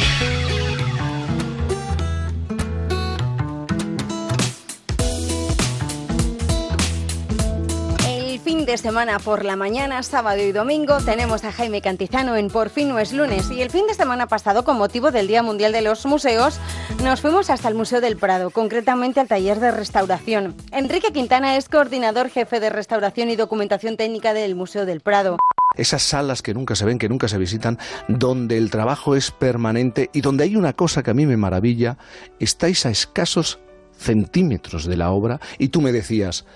Fin 8.65 8.73
de 8.73 8.79
semana 8.79 9.19
por 9.19 9.45
la 9.45 9.57
mañana, 9.57 10.03
sábado 10.03 10.41
y 10.41 10.51
domingo, 10.51 10.97
tenemos 11.05 11.45
a 11.45 11.53
Jaime 11.53 11.83
Cantizano 11.83 12.35
en 12.35 12.49
Por 12.49 12.71
fin 12.71 12.89
no 12.89 12.99
es 12.99 13.13
lunes. 13.13 13.51
Y 13.51 13.61
el 13.61 13.69
fin 13.69 13.87
de 13.87 13.93
semana 13.93 14.27
pasado, 14.27 14.65
con 14.65 14.79
motivo 14.79 15.11
del 15.11 15.27
Día 15.27 15.43
Mundial 15.43 15.71
de 15.71 15.83
los 15.83 16.07
Museos, 16.07 16.59
nos 17.03 17.21
fuimos 17.21 17.51
hasta 17.51 17.69
el 17.69 17.75
Museo 17.75 18.01
del 18.01 18.17
Prado, 18.17 18.49
concretamente 18.49 19.21
al 19.21 19.29
taller 19.29 19.61
de 19.61 19.71
restauración. 19.71 20.55
Enrique 20.73 21.13
Quintana 21.13 21.59
es 21.59 21.69
coordinador 21.69 22.31
jefe 22.31 22.59
de 22.59 22.71
restauración 22.71 23.29
y 23.29 23.37
documentación 23.37 23.99
técnica 23.99 24.33
del 24.33 24.55
Museo 24.55 24.87
del 24.87 25.03
Prado 25.03 25.37
esas 25.77 26.05
salas 26.05 26.41
que 26.41 26.55
nunca 26.55 26.77
se 26.77 26.85
ven, 26.85 26.99
que 26.99 27.09
nunca 27.09 27.27
se 27.27 27.37
visitan, 27.37 27.81
donde 28.07 28.57
el 28.57 28.71
trabajo 28.71 29.17
es 29.17 29.33
permanente 29.33 30.09
y 30.13 30.21
donde 30.21 30.45
hay 30.45 30.55
una 30.55 30.73
cosa 30.73 31.03
que 31.03 31.11
a 31.11 31.15
mí 31.15 31.27
me 31.27 31.37
maravilla, 31.37 31.99
estáis 32.39 32.87
a 32.87 32.91
escasos 32.91 33.59
centímetros 33.97 34.87
de 34.87 34.97
la 34.97 35.11
obra 35.11 35.41
y 35.59 35.69
tú 35.69 35.81
me 35.81 35.91
decías, 35.91 36.47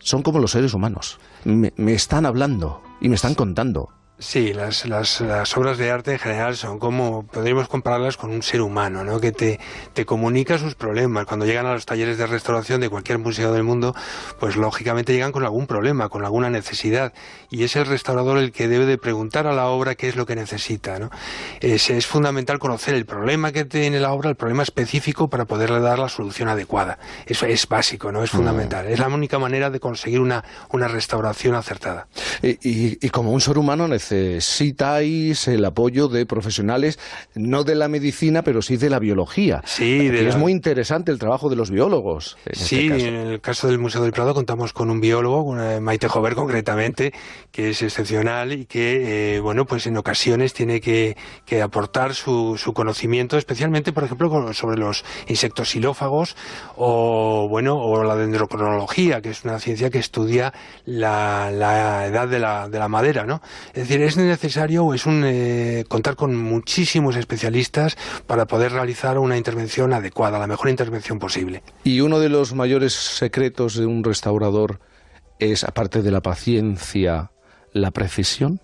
son 0.00 0.22
como 0.22 0.38
los 0.38 0.52
seres 0.52 0.74
humanos. 0.74 1.18
Me, 1.44 1.72
me, 1.76 1.92
están 1.92 2.26
hablando 2.26 2.82
y 3.00 3.08
me 3.08 3.14
están 3.14 3.34
contando. 3.34 3.90
Sí, 4.20 4.52
las, 4.52 4.84
las, 4.84 5.20
las, 5.20 5.56
obras 5.56 5.78
de 5.78 5.92
arte 5.92 6.10
en 6.14 6.18
general 6.18 6.56
son 6.56 6.80
como, 6.80 7.24
podríamos 7.24 7.68
compararlas 7.68 8.16
con 8.16 8.32
un 8.32 8.42
ser 8.42 8.62
humano, 8.62 9.04
¿no? 9.04 9.20
Que 9.20 9.30
te, 9.30 9.60
te 9.94 10.04
comunica 10.04 10.58
sus 10.58 10.74
problemas. 10.74 11.24
Cuando 11.24 11.46
llegan 11.46 11.66
a 11.66 11.74
los 11.74 11.86
talleres 11.86 12.18
de 12.18 12.26
restauración 12.26 12.80
de 12.80 12.88
cualquier 12.88 13.20
museo 13.20 13.52
del 13.52 13.62
mundo, 13.62 13.94
pues 14.40 14.56
lógicamente 14.56 15.12
llegan 15.12 15.30
con 15.30 15.44
algún 15.44 15.68
problema, 15.68 16.08
con 16.08 16.24
alguna 16.24 16.50
necesidad. 16.50 17.12
Y 17.48 17.62
es 17.62 17.76
el 17.76 17.86
restaurador 17.86 18.38
el 18.38 18.50
que 18.50 18.66
debe 18.66 18.86
de 18.86 18.98
preguntar 18.98 19.46
a 19.46 19.52
la 19.52 19.68
obra 19.68 19.94
qué 19.94 20.08
es 20.08 20.16
lo 20.16 20.26
que 20.26 20.34
necesita, 20.34 20.98
¿no? 20.98 21.10
Es, 21.60 21.88
es 21.88 22.08
fundamental 22.08 22.58
conocer 22.58 22.96
el 22.96 23.06
problema 23.06 23.52
que 23.52 23.66
tiene 23.66 24.00
la 24.00 24.12
obra, 24.12 24.30
el 24.30 24.36
problema 24.36 24.64
específico 24.64 25.30
para 25.30 25.44
poderle 25.44 25.78
dar 25.78 26.00
la 26.00 26.08
solución 26.08 26.48
adecuada. 26.48 26.98
Eso 27.24 27.46
es 27.46 27.68
básico, 27.68 28.10
¿no? 28.10 28.24
Es 28.24 28.30
fundamental. 28.30 28.88
Es 28.88 28.98
la 28.98 29.06
única 29.06 29.38
manera 29.38 29.70
de 29.70 29.78
conseguir 29.78 30.18
una, 30.18 30.42
una 30.72 30.88
restauración 30.88 31.54
acertada. 31.54 32.08
Y, 32.42 32.58
y, 32.68 32.98
y 33.00 33.10
como 33.10 33.30
un 33.30 33.40
ser 33.40 33.58
humano 33.58 33.86
necesita 33.86 34.07
necesitáis 34.10 35.48
el 35.48 35.64
apoyo 35.64 36.08
de 36.08 36.26
profesionales, 36.26 36.98
no 37.34 37.64
de 37.64 37.74
la 37.74 37.88
medicina, 37.88 38.42
pero 38.42 38.62
sí 38.62 38.76
de 38.76 38.90
la 38.90 38.98
biología. 38.98 39.62
Sí, 39.64 40.08
es 40.12 40.36
muy 40.36 40.52
interesante 40.52 41.12
el 41.12 41.18
trabajo 41.18 41.48
de 41.48 41.56
los 41.56 41.70
biólogos. 41.70 42.36
En 42.46 42.52
este 42.52 42.64
sí, 42.64 42.86
en 42.86 43.14
el 43.14 43.40
caso 43.40 43.68
del 43.68 43.78
Museo 43.78 44.02
del 44.02 44.12
Prado 44.12 44.34
contamos 44.34 44.72
con 44.72 44.90
un 44.90 45.00
biólogo, 45.00 45.54
Maite 45.80 46.08
Jover 46.08 46.34
concretamente, 46.34 47.12
que 47.50 47.70
es 47.70 47.82
excepcional 47.82 48.52
y 48.52 48.66
que, 48.66 49.36
eh, 49.36 49.40
bueno, 49.40 49.66
pues 49.66 49.86
en 49.86 49.96
ocasiones 49.96 50.52
tiene 50.52 50.80
que, 50.80 51.16
aportar 51.62 52.14
su, 52.14 52.56
su, 52.56 52.72
conocimiento, 52.72 53.36
especialmente, 53.36 53.92
por 53.92 54.04
ejemplo, 54.04 54.52
sobre 54.52 54.78
los 54.78 55.04
insectos 55.26 55.70
xilófagos 55.70 56.36
o, 56.76 57.48
bueno, 57.48 57.76
o 57.76 58.04
la 58.04 58.14
dendrocronología, 58.16 59.20
que 59.20 59.30
es 59.30 59.44
una 59.44 59.58
ciencia 59.58 59.90
que 59.90 59.98
estudia 59.98 60.52
la, 60.84 61.50
la 61.50 62.06
edad 62.06 62.28
de 62.28 62.38
la, 62.38 62.68
de 62.68 62.78
la 62.78 62.88
madera, 62.88 63.24
¿no? 63.24 63.40
Es 63.74 63.88
decir, 63.88 63.97
es 64.06 64.16
necesario 64.16 64.94
es 64.94 65.06
un, 65.06 65.22
eh, 65.24 65.84
contar 65.88 66.16
con 66.16 66.36
muchísimos 66.36 67.16
especialistas 67.16 67.96
para 68.26 68.46
poder 68.46 68.72
realizar 68.72 69.18
una 69.18 69.36
intervención 69.36 69.92
adecuada, 69.92 70.38
la 70.38 70.46
mejor 70.46 70.68
intervención 70.68 71.18
posible. 71.18 71.62
Y 71.84 72.00
uno 72.00 72.18
de 72.18 72.28
los 72.28 72.54
mayores 72.54 72.94
secretos 72.94 73.74
de 73.76 73.86
un 73.86 74.04
restaurador 74.04 74.80
es, 75.38 75.64
aparte 75.64 76.02
de 76.02 76.10
la 76.10 76.20
paciencia, 76.20 77.30
la 77.72 77.90
precisión. 77.90 78.60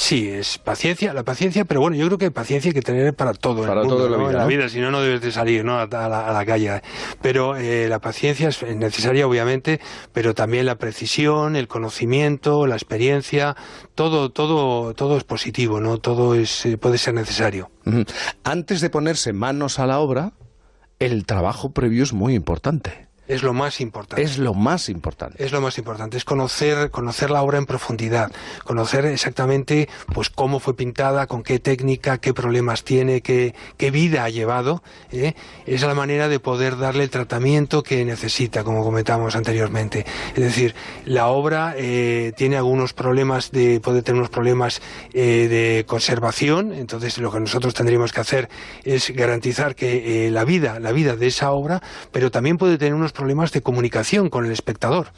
Sí, 0.00 0.30
es 0.30 0.56
paciencia, 0.56 1.12
la 1.12 1.24
paciencia, 1.24 1.66
pero 1.66 1.82
bueno, 1.82 1.94
yo 1.94 2.06
creo 2.06 2.16
que 2.16 2.30
paciencia 2.30 2.70
hay 2.70 2.72
que 2.72 2.80
tener 2.80 3.14
para 3.14 3.34
todo, 3.34 3.66
para 3.66 3.82
todo 3.82 4.08
la 4.08 4.46
vida, 4.46 4.70
si 4.70 4.80
no, 4.80 4.90
no 4.90 5.02
debes 5.02 5.20
de 5.20 5.30
salir 5.30 5.62
¿no? 5.62 5.78
a, 5.78 5.86
la, 5.86 6.44
calle. 6.46 6.80
Pero 7.20 7.54
eh, 7.54 7.86
la 7.86 8.00
paciencia 8.00 8.48
es 8.48 8.62
necesaria, 8.62 9.26
obviamente, 9.26 9.78
pero 10.14 10.34
también 10.34 10.64
la 10.64 10.76
precisión, 10.76 11.54
el 11.54 11.68
conocimiento, 11.68 12.66
la 12.66 12.76
experiencia, 12.76 13.56
todo, 13.94 14.30
todo, 14.30 14.94
todo 14.94 15.18
es 15.18 15.24
positivo, 15.24 15.80
¿no? 15.80 15.98
Todo 15.98 16.34
es, 16.34 16.64
eh, 16.64 16.78
puede 16.78 16.96
ser 16.96 17.12
necesario. 17.12 17.70
Antes 18.42 18.80
de 18.80 18.88
ponerse 18.88 19.34
manos 19.34 19.78
a 19.78 19.86
la 19.86 19.98
obra, 19.98 20.32
el 20.98 21.26
trabajo 21.26 21.72
previo 21.72 22.04
es 22.04 22.14
muy 22.14 22.34
importante 22.34 23.09
es 23.30 23.44
lo 23.44 23.52
más 23.52 23.80
importante. 23.80 24.22
Es 24.22 24.38
lo 24.38 24.54
más 24.54 24.88
importante. 24.88 25.42
Es 25.42 25.52
lo 25.52 25.60
más 25.60 25.78
importante, 25.78 26.16
es 26.16 26.24
conocer, 26.24 26.90
conocer 26.90 27.30
la 27.30 27.42
obra 27.42 27.58
en 27.58 27.66
profundidad, 27.66 28.32
conocer 28.64 29.04
exactamente 29.04 29.88
pues 30.12 30.30
cómo 30.30 30.58
fue 30.58 30.74
pintada, 30.74 31.28
con 31.28 31.44
qué 31.44 31.60
técnica, 31.60 32.18
qué 32.18 32.34
problemas 32.34 32.82
tiene, 32.82 33.20
qué, 33.20 33.54
qué 33.76 33.92
vida 33.92 34.24
ha 34.24 34.30
llevado. 34.30 34.82
¿eh? 35.12 35.34
Es 35.64 35.82
la 35.82 35.94
manera 35.94 36.28
de 36.28 36.40
poder 36.40 36.76
darle 36.76 37.04
el 37.04 37.10
tratamiento 37.10 37.84
que 37.84 38.04
necesita, 38.04 38.64
como 38.64 38.82
comentamos 38.82 39.36
anteriormente. 39.36 40.04
Es 40.34 40.42
decir, 40.42 40.74
la 41.04 41.28
obra 41.28 41.74
eh, 41.76 42.32
tiene 42.36 42.56
algunos 42.56 42.94
problemas 42.94 43.52
de, 43.52 43.78
puede 43.78 44.02
tener 44.02 44.18
unos 44.18 44.30
problemas 44.30 44.82
eh, 45.12 45.46
de 45.48 45.84
conservación, 45.86 46.72
entonces 46.72 47.18
lo 47.18 47.30
que 47.30 47.38
nosotros 47.38 47.74
tendríamos 47.74 48.12
que 48.12 48.20
hacer 48.20 48.48
es 48.82 49.10
garantizar 49.10 49.76
que 49.76 50.28
la 50.32 50.44
vida, 50.44 50.80
la 50.80 50.90
vida 50.90 51.14
de 51.14 51.28
esa 51.28 51.52
obra, 51.52 51.80
pero 52.10 52.32
también 52.32 52.58
puede 52.58 52.76
tener 52.76 52.94
unos 52.94 53.12
problemas 53.12 53.19
de 53.52 53.62
comunicación 53.62 54.28
con 54.30 54.44
el 54.44 54.52
espectador. 54.52 55.08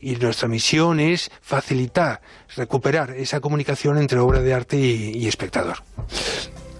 Y 0.00 0.16
nuestra 0.16 0.48
misión 0.48 1.00
es 1.00 1.30
facilitar, 1.40 2.20
recuperar 2.56 3.10
esa 3.12 3.40
comunicación 3.40 3.98
entre 3.98 4.18
obra 4.18 4.40
de 4.40 4.54
arte 4.54 4.76
y, 4.76 5.26
espectador. 5.26 5.78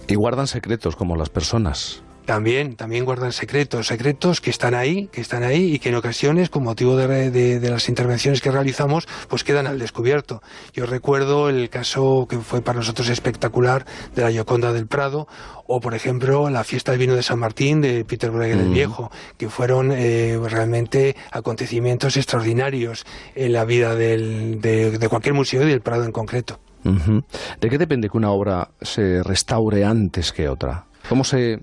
Y 0.07 0.15
guardan 0.15 0.47
secretos 0.47 0.95
como 0.95 1.15
las 1.15 1.29
personas. 1.29 2.03
También, 2.25 2.75
también 2.75 3.03
guardan 3.03 3.33
secretos, 3.33 3.87
secretos 3.87 4.39
que 4.39 4.49
están 4.49 4.75
ahí, 4.75 5.07
que 5.11 5.19
están 5.19 5.43
ahí 5.43 5.73
y 5.73 5.79
que 5.79 5.89
en 5.89 5.95
ocasiones, 5.95 6.49
con 6.49 6.63
motivo 6.63 6.95
de, 6.95 7.31
de, 7.31 7.69
las 7.69 7.89
intervenciones 7.89 8.41
que 8.41 8.49
realizamos, 8.49 9.07
pues 9.27 9.43
quedan 9.43 9.67
al 9.67 9.77
descubierto. 9.77 10.41
Yo 10.73 10.85
recuerdo 10.85 11.49
el 11.49 11.69
caso 11.69 12.27
que 12.29 12.37
fue 12.39 12.61
para 12.61 12.79
nosotros 12.79 13.09
espectacular 13.09 13.85
de 14.15 14.21
la 14.21 14.31
Gioconda 14.31 14.71
del 14.71 14.87
Prado, 14.87 15.27
o 15.65 15.81
por 15.81 15.95
ejemplo 15.95 16.49
la 16.49 16.63
fiesta 16.63 16.91
del 16.91 16.99
vino 16.99 17.15
de 17.15 17.23
San 17.23 17.39
Martín 17.39 17.81
de 17.81 18.05
Peter 18.05 18.31
Bruegel 18.31 18.59
el 18.59 18.69
mm. 18.69 18.73
Viejo, 18.73 19.11
que 19.37 19.49
fueron 19.49 19.91
eh, 19.91 20.39
realmente 20.49 21.15
acontecimientos 21.31 22.15
extraordinarios 22.15 23.05
en 23.35 23.51
la 23.51 23.65
vida 23.65 23.95
del, 23.95 24.61
de, 24.61 24.97
de 24.97 25.09
cualquier 25.09 25.33
museo 25.33 25.63
y 25.63 25.65
del 25.65 25.81
Prado 25.81 26.05
en 26.05 26.11
concreto. 26.11 26.59
¿De 27.61 27.69
qué 27.69 27.77
depende 27.77 28.09
que 28.09 28.17
una 28.17 28.31
obra 28.31 28.71
se 28.81 29.23
restaure 29.23 29.85
antes 29.85 30.33
que 30.33 30.49
otra? 30.49 30.85
¿Cómo 31.09 31.25
se, 31.25 31.59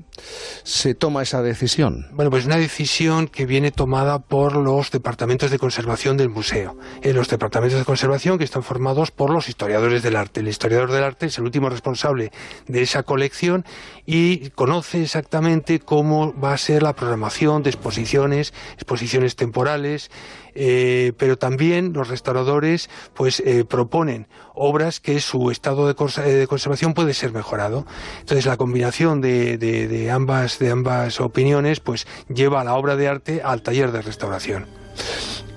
se 0.64 0.94
toma 0.94 1.22
esa 1.22 1.42
decisión? 1.42 2.08
Bueno, 2.12 2.30
pues 2.30 2.44
una 2.44 2.58
decisión 2.58 3.26
que 3.26 3.46
viene 3.46 3.70
tomada 3.70 4.18
por 4.18 4.54
los 4.54 4.90
departamentos 4.90 5.50
de 5.50 5.58
conservación 5.58 6.18
del 6.18 6.28
museo. 6.28 6.76
En 7.02 7.16
los 7.16 7.28
departamentos 7.28 7.78
de 7.78 7.84
conservación 7.84 8.36
que 8.36 8.44
están 8.44 8.62
formados 8.62 9.10
por 9.10 9.30
los 9.30 9.48
historiadores 9.48 10.02
del 10.02 10.16
arte. 10.16 10.40
El 10.40 10.48
historiador 10.48 10.92
del 10.92 11.04
arte 11.04 11.26
es 11.26 11.38
el 11.38 11.44
último 11.44 11.70
responsable 11.70 12.32
de 12.68 12.82
esa 12.82 13.02
colección 13.02 13.64
y 14.04 14.50
conoce 14.50 15.02
exactamente 15.02 15.80
cómo 15.80 16.38
va 16.38 16.52
a 16.52 16.58
ser 16.58 16.82
la 16.82 16.94
programación 16.94 17.62
de 17.62 17.70
exposiciones, 17.70 18.52
exposiciones 18.74 19.36
temporales, 19.36 20.10
eh, 20.54 21.12
pero 21.16 21.38
también 21.38 21.92
los 21.92 22.08
restauradores 22.08 22.90
pues 23.14 23.40
eh, 23.40 23.64
proponen 23.64 24.26
obras 24.54 25.00
que 25.00 25.20
su 25.20 25.50
estado 25.50 25.86
de, 25.86 25.94
conservación 25.94 26.94
puede 26.94 27.14
ser 27.14 27.32
mejorado. 27.32 27.86
Entonces 28.20 28.46
la 28.46 28.56
combinación 28.56 29.20
de, 29.20 29.58
de, 29.58 30.10
ambas, 30.10 30.58
de 30.58 30.70
ambas 30.70 31.20
opiniones 31.20 31.80
pues 31.80 32.06
lleva 32.28 32.60
a 32.60 32.64
la 32.64 32.74
obra 32.74 32.96
de 32.96 33.08
arte 33.08 33.42
al 33.42 33.62
taller 33.62 33.92
de 33.92 34.02
restauración. 34.02 34.66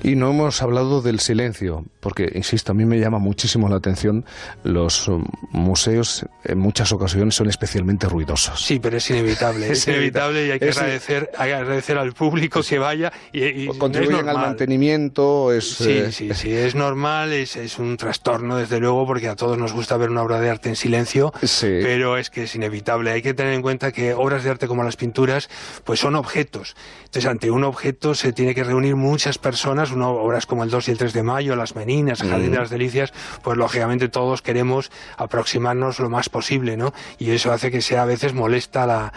Y 0.03 0.15
no 0.15 0.31
hemos 0.31 0.61
hablado 0.61 1.01
del 1.01 1.19
silencio, 1.19 1.85
porque, 2.03 2.29
insisto, 2.35 2.73
a 2.73 2.75
mí 2.75 2.85
me 2.85 2.99
llama 2.99 3.17
muchísimo 3.17 3.69
la 3.69 3.77
atención, 3.77 4.25
los 4.63 5.07
um, 5.07 5.23
museos 5.51 6.25
en 6.43 6.59
muchas 6.59 6.91
ocasiones 6.91 7.33
son 7.33 7.47
especialmente 7.47 8.09
ruidosos. 8.09 8.59
Sí, 8.59 8.79
pero 8.79 8.97
es 8.97 9.09
inevitable, 9.09 9.67
es, 9.71 9.87
inevitable 9.87 10.47
y 10.47 10.51
hay 10.51 10.59
que 10.59 10.69
agradecer, 10.69 11.31
agradecer 11.37 11.97
al 11.97 12.11
público 12.11 12.61
que 12.61 12.77
vaya. 12.77 13.11
Y, 13.31 13.67
contribuyen 13.77 14.27
al 14.27 14.35
mantenimiento. 14.35 15.53
Es, 15.53 15.75
sí, 15.75 15.91
eh, 15.91 16.11
sí, 16.11 16.33
sí, 16.33 16.51
es 16.51 16.75
normal, 16.75 17.31
es, 17.31 17.55
es, 17.55 17.79
un 17.79 17.95
trastorno, 17.95 18.57
desde 18.57 18.81
luego, 18.81 19.07
porque 19.07 19.29
a 19.29 19.37
todos 19.37 19.57
nos 19.57 19.71
gusta 19.71 19.95
ver 19.95 20.09
una 20.09 20.23
obra 20.23 20.41
de 20.41 20.49
arte 20.49 20.67
en 20.67 20.75
silencio, 20.75 21.33
pero 21.61 22.17
es 22.17 22.29
que 22.29 22.43
es 22.43 22.55
inevitable. 22.55 23.11
Hay 23.11 23.21
que 23.21 23.33
tener 23.33 23.53
en 23.53 23.61
cuenta 23.61 23.93
que 23.93 24.13
obras 24.13 24.43
de 24.43 24.49
arte 24.49 24.67
como 24.67 24.83
las 24.83 24.97
pinturas, 24.97 25.49
pues 25.85 26.01
son 26.01 26.15
objetos. 26.15 26.75
Entonces, 27.05 27.31
ante 27.31 27.49
un 27.49 27.63
objeto 27.63 28.13
se 28.13 28.33
tiene 28.33 28.53
que 28.53 28.65
reunir 28.65 28.97
muchas 28.97 29.37
personas, 29.37 29.91
obras 29.91 30.45
como 30.45 30.65
el 30.65 30.69
2 30.69 30.89
y 30.89 30.91
el 30.91 30.97
3 30.97 31.13
de 31.13 31.23
mayo, 31.23 31.55
Las 31.55 31.75
Meninas, 31.75 31.92
el 31.99 32.15
Jardín 32.15 32.51
de 32.51 32.57
las 32.57 32.69
Delicias, 32.69 33.13
pues 33.41 33.57
lógicamente 33.57 34.09
todos 34.09 34.41
queremos 34.41 34.91
aproximarnos 35.17 35.99
lo 35.99 36.09
más 36.09 36.29
posible, 36.29 36.77
¿no? 36.77 36.93
Y 37.17 37.31
eso 37.31 37.51
hace 37.51 37.71
que 37.71 37.81
sea 37.81 38.03
a 38.03 38.05
veces 38.05 38.33
molesta 38.33 38.85
la, 38.85 39.13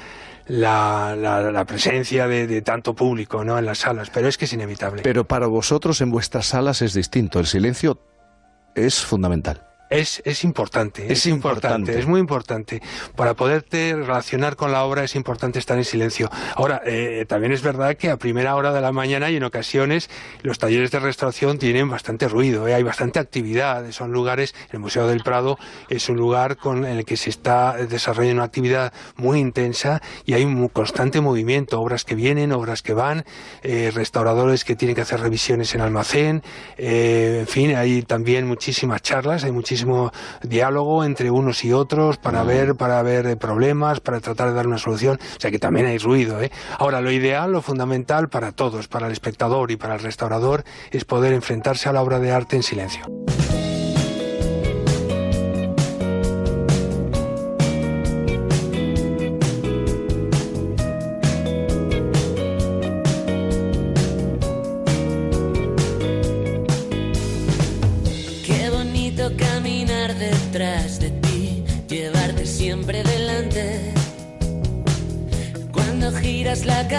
la, 0.47 1.17
la, 1.17 1.65
presencia 1.65 2.29
de, 2.29 2.47
de, 2.47 2.63
tanto 2.63 2.95
público 2.95 3.45
¿no? 3.45 3.59
en 3.59 3.67
las 3.67 3.79
salas, 3.79 4.11
pero 4.11 4.29
es 4.29 4.39
que 4.39 4.45
es 4.45 4.53
inevitable. 4.53 5.03
Pero 5.03 5.27
para 5.27 5.47
vosotros 5.47 6.01
en 6.01 6.11
vuestras 6.11 6.47
salas 6.47 6.83
es 6.83 6.95
distinto, 6.95 7.41
el 7.41 7.47
silencio 7.47 7.99
es 8.75 9.05
fundamental. 9.05 9.66
Es, 9.89 10.21
es 10.25 10.43
importante, 10.43 11.13
es, 11.13 11.27
importante, 11.27 11.97
es 11.97 12.07
muy 12.07 12.19
importante. 12.19 12.83
Para 13.15 13.35
poderte 13.35 13.95
relacionar 13.95 14.57
con 14.57 14.73
la 14.73 14.83
obra 14.83 15.05
es 15.05 15.15
importante 15.15 15.61
estar 15.61 15.79
en 15.79 15.85
silencio. 15.85 16.29
Ahora, 16.57 16.83
eh, 16.85 17.25
también 17.29 17.53
es 17.53 17.63
verdad 17.63 17.97
que 17.97 18.11
a 18.11 18.17
primera 18.17 18.57
hora 18.57 18.73
de 18.73 18.81
la 18.81 18.91
mañana 18.91 19.31
y 19.31 19.37
en 19.37 19.45
ocasiones 19.45 20.11
los 20.43 20.59
talleres 20.59 20.91
de 20.91 20.99
restauración 20.99 21.59
tienen 21.59 21.89
bastante 21.89 22.27
ruido, 22.27 22.67
¿eh? 22.67 22.75
hay 22.75 22.83
bastante 22.83 23.21
actividad. 23.21 23.89
Son 23.93 24.11
lugares, 24.11 24.57
el 24.73 24.81
Museo 24.81 25.07
del 25.07 25.23
Prado 25.23 25.57
es 25.89 26.09
un 26.09 26.17
lugar 26.17 26.57
con 26.57 26.85
el 26.85 27.05
que 27.05 27.17
se 27.17 27.31
está 27.31 27.77
desarrollando 27.77 28.37
una 28.41 28.45
actividad 28.45 28.93
muy 29.15 29.39
intensa 29.39 30.03
y 30.25 30.35
hay 30.35 30.45
un 30.45 30.67
constante 30.69 31.21
movimiento, 31.21 31.81
obras 31.81 32.05
que 32.05 32.17
vienen, 32.17 32.51
obras 32.51 32.83
que 32.83 32.93
van, 32.93 33.25
eh, 33.63 33.93
restauradores 33.95 34.65
que 34.65 34.75
tienen 34.75 34.97
que 34.97 35.03
hacer 35.03 35.21
revisiones 35.21 35.77
en 35.77 35.81
almacén, 35.81 36.43
en 36.77 37.47
fin, 37.47 37.77
hay 37.77 38.03
también 38.03 38.47
muchísimas 38.49 39.03
charlas, 39.03 39.45
hay 39.45 39.53
muchísimas 39.53 39.76
diálogo 40.43 41.05
entre 41.05 41.31
unos 41.31 41.65
y 41.65 41.73
otros 41.73 42.17
para 42.17 42.43
ver, 42.45 42.75
para 42.77 43.03
ver 43.03 43.27
eh, 43.27 43.37
problemas, 43.37 44.01
para 44.01 44.21
tratar 44.21 44.49
de 44.49 44.55
dar 44.55 44.67
una 44.67 44.79
solución. 44.79 45.19
O 45.37 45.41
sea 45.41 45.51
que 45.51 45.59
también 45.59 45.87
hay 45.87 45.99
ruido. 45.99 46.41
¿eh? 46.41 46.51
Ahora, 46.79 47.01
lo 47.01 47.11
ideal, 47.11 47.53
lo 47.53 47.63
fundamental 47.63 48.29
para 48.29 48.53
todos, 48.53 48.89
para 48.89 49.07
el 49.07 49.13
espectador 49.13 49.71
y 49.71 49.77
para 49.77 49.95
el 49.95 50.01
restaurador, 50.01 50.65
es 50.91 51.05
poder 51.05 51.33
enfrentarse 51.33 51.89
a 51.89 51.93
la 51.93 52.03
obra 52.03 52.21
de 52.21 52.33
arte 52.33 52.57
en 52.57 52.63
silencio. 52.63 53.07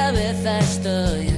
Cabeza 0.07 0.59
estoy 0.59 1.36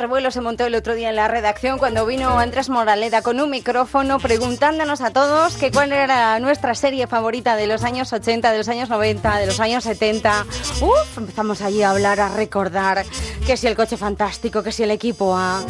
revuelo 0.00 0.30
se 0.30 0.40
montó 0.40 0.64
el 0.64 0.74
otro 0.74 0.94
día 0.94 1.10
en 1.10 1.16
la 1.16 1.28
redacción 1.28 1.78
cuando 1.78 2.06
vino 2.06 2.38
Andrés 2.38 2.70
Moraleda 2.70 3.20
con 3.20 3.38
un 3.38 3.50
micrófono 3.50 4.18
preguntándonos 4.18 5.02
a 5.02 5.10
todos 5.10 5.56
que 5.56 5.70
cuál 5.70 5.92
era 5.92 6.38
nuestra 6.40 6.74
serie 6.74 7.06
favorita 7.06 7.54
de 7.54 7.66
los 7.66 7.84
años 7.84 8.10
80, 8.10 8.50
de 8.50 8.56
los 8.56 8.68
años 8.70 8.88
90, 8.88 9.36
de 9.36 9.46
los 9.46 9.60
años 9.60 9.84
70. 9.84 10.46
Uf, 10.80 11.18
empezamos 11.18 11.60
allí 11.60 11.82
a 11.82 11.90
hablar, 11.90 12.18
a 12.18 12.30
recordar 12.30 13.04
que 13.46 13.58
si 13.58 13.66
el 13.66 13.76
coche 13.76 13.98
fantástico, 13.98 14.62
que 14.62 14.72
si 14.72 14.84
el 14.84 14.90
equipo 14.90 15.36
A, 15.36 15.62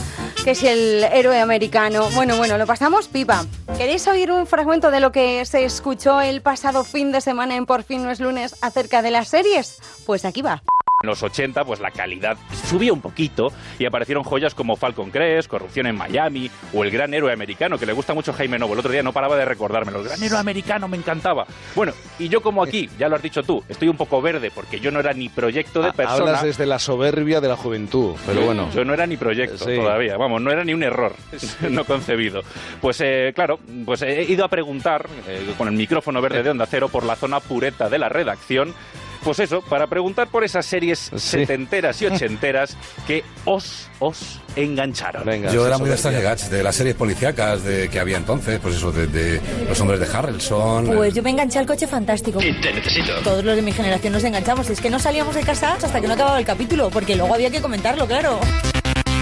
que 0.45 0.55
si 0.55 0.69
el 0.69 1.03
héroe 1.03 1.41
americano. 1.41 2.09
Bueno, 2.15 2.37
bueno, 2.37 2.57
lo 2.57 2.67
pasamos 2.67 3.09
pipa. 3.09 3.45
¿Queréis 3.77 4.07
oír 4.07 4.31
un 4.31 4.47
fragmento 4.47 4.93
de 4.93 5.01
lo 5.01 5.11
que 5.11 5.45
se 5.45 5.65
escuchó 5.65 6.21
el 6.21 6.41
pasado 6.41 6.85
fin 6.85 7.11
de 7.11 7.21
semana 7.21 7.57
en 7.57 7.67
Por 7.67 7.83
fin 7.83 8.05
no 8.05 8.13
es 8.13 8.21
lunes 8.21 8.55
acerca 8.61 9.03
de 9.03 9.11
las 9.11 9.27
series? 9.27 9.79
Pues 10.07 10.25
aquí 10.25 10.41
va. 10.41 10.63
En 11.03 11.09
los 11.09 11.23
80, 11.23 11.65
pues 11.65 11.81
la 11.81 11.91
calidad 11.91 12.37
subió 12.69 12.93
un 12.93 13.01
poquito 13.01 13.51
y 13.79 13.87
aparecieron 13.87 14.23
joyas 14.23 14.55
como 14.55 14.77
Falcon 14.77 15.11
Crest, 15.11 15.49
Corrupción 15.49 15.87
en 15.87 15.97
Miami 15.97 16.51
o 16.75 16.85
El 16.85 16.91
Gran 16.91 17.15
Héroe 17.15 17.33
Americano, 17.33 17.79
que 17.79 17.87
le 17.87 17.95
gusta 17.95 18.13
mucho 18.13 18.35
Jaime 18.35 18.59
Novo. 18.59 18.75
El 18.75 18.81
otro 18.81 18.93
día 18.93 19.03
no 19.03 19.11
paraba 19.11 19.35
de 19.39 19.47
recordármelo. 19.47 20.01
El 20.01 20.05
Gran 20.09 20.23
Héroe 20.23 20.39
Americano 20.39 20.89
me 20.89 20.99
encantaba. 20.99 21.47
Bueno, 21.75 21.95
y 22.19 22.29
yo 22.29 22.43
como 22.43 22.63
aquí, 22.63 22.91
ya 22.99 23.09
lo 23.09 23.17
has 23.17 23.23
dicho 23.23 23.43
tú, 23.43 23.65
estoy 23.67 23.89
un 23.89 23.97
poco 23.97 24.21
verde 24.21 24.51
porque 24.55 24.79
yo 24.79 24.91
no 24.91 25.01
era 25.01 25.15
ni 25.15 25.31
proyecto 25.31 25.81
de 25.81 25.91
persona. 25.95 26.19
Hablas 26.19 26.43
desde 26.43 26.67
la 26.67 26.79
soberbia 26.79 27.41
de 27.41 27.49
la 27.49 27.57
juventud, 27.57 28.17
pero 28.27 28.43
bueno. 28.43 28.69
Yo 28.75 28.85
no 28.85 28.93
era 28.93 29.07
ni 29.07 29.17
proyecto 29.17 29.57
Sí. 29.57 29.77
todavía, 29.77 30.19
vamos, 30.19 30.43
no 30.43 30.51
era 30.53 30.65
ni 30.65 30.75
un 30.75 30.83
error 30.83 31.15
no 31.71 31.87
concebido. 31.87 32.43
Pues 32.83 33.01
eh, 33.01 33.33
claro, 33.35 33.59
pues 33.87 34.03
he 34.03 34.25
ido 34.25 34.45
a 34.45 34.49
preguntar 34.49 35.09
eh, 35.27 35.55
con 35.57 35.67
el 35.67 35.73
micrófono 35.75 36.21
verde 36.21 36.43
de 36.43 36.51
Onda 36.51 36.67
Cero 36.67 36.91
por 36.91 37.05
la 37.05 37.17
zona 37.17 37.41
pureta 37.41 37.89
de 37.89 37.99
la 37.99 38.11
redacción. 38.11 38.75
Pues 39.23 39.39
eso, 39.39 39.61
para 39.63 39.87
preguntar 39.87 40.29
por 40.29 40.45
esas 40.45 40.65
series 40.67 41.11
setenteras 41.17 42.01
y 42.03 42.07
ochenteras 42.13 42.77
que 43.07 43.23
os, 43.45 43.89
os 43.99 44.41
engancharon. 44.57 45.25
Yo 45.53 45.67
era 45.67 45.79
muy 45.79 45.89
de 45.89 45.95
estas 45.95 46.13
legats, 46.13 46.51
de 46.51 46.63
las 46.63 46.75
series 46.75 46.95
policíacas 46.97 47.63
de, 47.65 47.89
que 47.89 48.01
había 48.01 48.17
entonces, 48.17 48.59
pues 48.61 48.77
eso, 48.77 48.93
de, 48.93 49.07
de 49.07 49.41
los 49.69 49.81
hombres 49.81 50.01
de 50.01 50.07
Harrelson. 50.07 50.87
Pues 50.87 51.15
yo 51.15 51.23
me 51.23 51.31
enganché 51.31 51.59
al 51.59 51.67
coche 51.67 51.87
fantástico. 51.87 52.39
Te 52.39 52.73
necesito. 52.73 53.13
Todos 53.23 53.45
los 53.45 53.57
de 53.57 53.63
mi 53.63 53.73
generación 53.73 54.13
nos 54.13 54.25
enganchamos. 54.25 54.69
Es 54.71 54.81
que 54.81 54.91
no 54.91 54.99
salíamos 54.99 55.35
de 55.35 55.43
casa 55.43 55.75
hasta 55.75 56.01
que 56.01 56.07
no 56.09 56.15
acababa 56.15 56.39
el 56.39 56.45
capítulo, 56.47 56.91
porque 56.91 57.15
luego 57.17 57.35
había 57.35 57.51
que 57.51 57.61
comentarlo, 57.61 58.07
claro. 58.07 58.41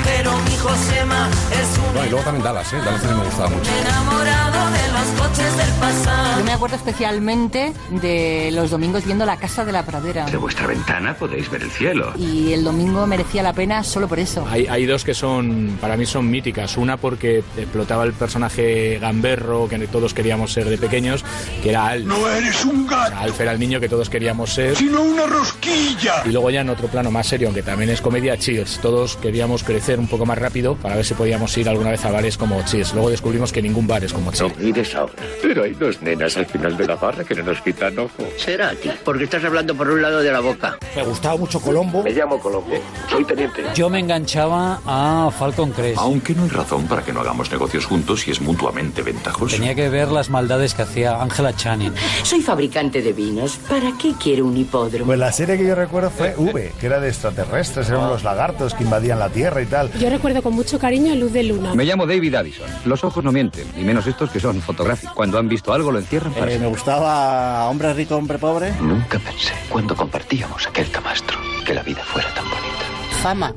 Pero 0.05 0.33
mi 0.39 0.57
Josema 0.57 1.29
es 1.53 1.79
un 1.79 1.93
Bueno, 1.93 2.07
y 2.07 2.11
luego 2.11 2.25
también 2.25 2.45
Dallas, 2.45 2.73
¿eh? 2.73 2.77
Dallas 2.79 3.01
también 3.03 3.19
me 3.19 3.25
gustaba 3.27 3.49
mucho. 3.51 3.71
enamorado 3.81 4.71
de 4.71 4.78
noches 5.19 5.57
del 5.57 5.71
pasado. 5.81 6.39
Yo 6.39 6.45
me 6.45 6.53
acuerdo 6.53 6.77
especialmente 6.77 7.73
de 7.91 8.51
los 8.53 8.71
domingos 8.71 9.05
viendo 9.05 9.27
La 9.27 9.37
Casa 9.37 9.65
de 9.65 9.73
la 9.73 9.85
Pradera. 9.85 10.27
De 10.27 10.37
vuestra 10.37 10.67
ventana 10.67 11.15
podéis 11.15 11.51
ver 11.51 11.63
el 11.63 11.71
cielo. 11.71 12.13
Y 12.17 12.53
el 12.53 12.65
domingo 12.65 13.07
merecía 13.07 13.43
la 13.43 13.53
pena 13.53 13.83
solo 13.83 14.09
por 14.09 14.19
eso. 14.19 14.47
Hay, 14.49 14.67
hay 14.67 14.87
dos 14.87 15.05
que 15.05 15.15
son, 15.15 15.77
para 15.81 15.97
mí 15.97 16.07
son 16.07 16.31
míticas. 16.31 16.77
Una 16.77 16.97
porque 16.97 17.43
explotaba 17.57 18.05
el 18.05 18.13
personaje 18.13 18.99
gamberro 19.01 19.69
que 19.69 19.79
todos 19.89 20.15
queríamos 20.15 20.53
ser 20.53 20.69
de 20.69 20.79
pequeños, 20.79 21.25
que 21.63 21.71
era 21.71 21.89
Alf. 21.89 22.07
No 22.07 22.29
eres 22.29 22.65
un 22.65 22.87
gato. 22.87 23.17
Alf 23.17 23.41
era 23.41 23.53
el 23.53 23.59
niño 23.59 23.81
que 23.81 23.89
todos 23.89 24.09
queríamos 24.09 24.53
ser. 24.53 24.77
Sino 24.77 25.03
una 25.03 25.27
rosquilla. 25.27 26.23
Y 26.25 26.31
luego 26.31 26.51
ya 26.51 26.61
en 26.61 26.71
otro 26.71 26.89
plano 26.89 27.11
más 27.11 27.27
serio, 27.27 27.49
aunque 27.49 27.63
también 27.63 27.91
es 27.91 28.01
comedia, 28.01 28.37
Cheers. 28.37 28.79
Todos 28.81 29.17
queríamos 29.17 29.65
crecer 29.65 29.99
un 29.99 30.07
poco 30.07 30.27
más 30.27 30.39
rápido 30.39 30.77
para 30.77 30.97
ver 30.97 31.05
si 31.05 31.15
podíamos 31.15 31.57
ir 31.59 31.69
alguna 31.69 31.91
vez 31.91 32.05
a 32.05 32.11
bares 32.11 32.37
como 32.37 32.63
Cheers. 32.63 32.93
Luego 32.95 33.11
descubrimos 33.11 33.53
que 33.53 33.63
ningún 33.63 33.87
bar 33.87 34.05
es 34.05 34.13
como 34.13 34.31
Cheers. 34.31 34.95
No 34.95 35.08
ahora. 35.09 35.23
Pero 35.43 35.65
hay 35.65 35.75
dos 35.75 36.01
nenas 36.03 36.37
al 36.37 36.47
final 36.47 36.77
de 36.77 36.87
la 36.87 36.97
barra 36.97 37.25
que 37.25 37.35
no 37.35 37.45
nos 37.45 37.61
quitan 37.61 37.99
ojo. 37.99 38.25
Será 38.37 38.71
a 38.71 38.75
ti, 38.75 38.91
porque 39.05 39.25
estás 39.25 39.45
hablando 39.45 39.75
por 39.75 39.91
un 39.91 40.03
lado 40.03 40.21
de 40.21 40.33
la 40.33 40.41
boca. 40.41 40.79
Me 40.95 41.05
gustaba 41.05 41.37
mucho 41.37 41.61
Colombo. 41.61 42.03
Me 42.03 42.13
llamo 42.13 42.39
Colombo. 42.39 42.75
Soy 43.11 43.25
teniente. 43.25 43.65
Yo 43.75 43.89
me 43.89 43.99
enganchaba 43.99 44.81
a 44.87 45.31
Falcon 45.37 45.71
Crest. 45.73 45.99
Aunque 45.99 46.35
no 46.35 46.45
hay 46.45 46.51
razón 46.51 46.87
para 46.87 47.03
que 47.03 47.13
no 47.13 47.21
hagamos 47.21 47.51
negocios 47.51 47.87
juntos 47.87 48.21
si 48.21 48.31
es 48.31 48.41
mutuamente 48.41 49.03
ventajoso. 49.03 49.57
Tenía 49.57 49.75
que 49.75 49.89
ver 49.89 50.09
las 50.09 50.31
maldades 50.31 50.75
que 50.75 50.83
hacía 50.83 51.21
Angela 51.21 51.55
Channing. 51.55 51.95
Soy 52.23 52.41
fabricante 52.43 53.03
de 53.03 53.13
vinos. 53.13 53.59
¿Para 53.69 53.93
qué 54.01 54.15
quiero 54.21 54.47
un 54.47 54.57
hipódromo? 54.57 55.07
Pues 55.07 55.19
la 55.19 55.33
serie 55.33 55.57
que 55.57 55.67
yo 55.67 55.75
recuerdo 55.75 56.11
fue 56.11 56.35
V, 56.37 56.73
que 56.79 56.87
era 56.87 57.01
de 57.01 57.09
extraterrestres, 57.09 57.89
eran 57.89 58.09
los 58.09 58.25
lagartos 58.25 58.75
que 58.75 58.85
invadían 58.85 59.19
la 59.19 59.29
Tierra 59.29 59.63
y 59.63 59.67
tal. 59.67 59.93
Yo 59.93 60.11
recuerdo 60.11 60.43
con 60.43 60.55
mucho 60.55 60.79
cariño 60.79 61.15
Luz 61.15 61.33
de 61.33 61.45
Luna. 61.45 61.75
Me 61.75 61.85
llamo 61.85 62.07
David 62.07 62.35
Addison. 62.35 62.69
Los 62.85 63.05
ojos 63.05 63.23
no 63.23 63.33
mienten, 63.33 63.67
y 63.77 63.85
menos 63.85 64.07
estos 64.07 64.31
que 64.31 64.41
son 64.41 64.61
fotográficos. 64.61 64.98
Cuando 65.15 65.39
han 65.39 65.49
visto 65.49 65.73
algo 65.73 65.91
lo 65.93 65.99
encierran 65.99 66.33
para 66.33 66.53
Eh, 66.53 66.59
me 66.59 66.67
gustaba 66.67 67.69
Hombre 67.69 67.93
Rico, 67.95 68.17
Hombre 68.17 68.39
Pobre. 68.39 68.73
Nunca 68.81 69.19
pensé, 69.19 69.53
cuando 69.69 69.95
compartíamos 69.97 70.67
aquel 70.67 70.91
camastro, 70.91 71.39
que 71.65 71.75
la 71.75 71.83
vida 71.83 72.03
fuera 72.05 72.29
tan 72.35 72.45
bonita. 72.45 72.85
Fama. 73.23 73.55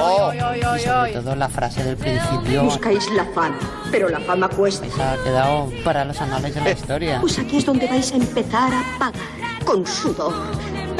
Oh. 0.00 0.32
Y 0.76 0.80
sobre 0.80 1.12
todo 1.12 1.36
la 1.36 1.48
frase 1.48 1.82
del 1.84 1.96
principio 1.96 2.64
Buscáis 2.64 3.10
la 3.12 3.24
fama, 3.26 3.58
pero 3.90 4.08
la 4.08 4.20
fama 4.20 4.48
cuesta. 4.48 4.86
se 4.88 5.02
ha 5.02 5.16
quedado 5.22 5.70
para 5.84 6.04
los 6.04 6.20
anales 6.20 6.54
de 6.54 6.60
la 6.60 6.70
historia. 6.70 7.20
Pues 7.20 7.38
aquí 7.38 7.58
es 7.58 7.66
donde 7.66 7.86
vais 7.86 8.12
a 8.12 8.16
empezar 8.16 8.72
a 8.72 8.98
pagar, 8.98 9.20
con 9.64 9.86
sudor. 9.86 10.34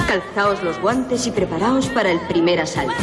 Calzaos 0.06 0.62
los 0.62 0.78
guantes 0.80 1.26
y 1.26 1.30
preparaos 1.30 1.86
para 1.88 2.10
el 2.10 2.20
primer 2.20 2.60
asalto. 2.60 2.94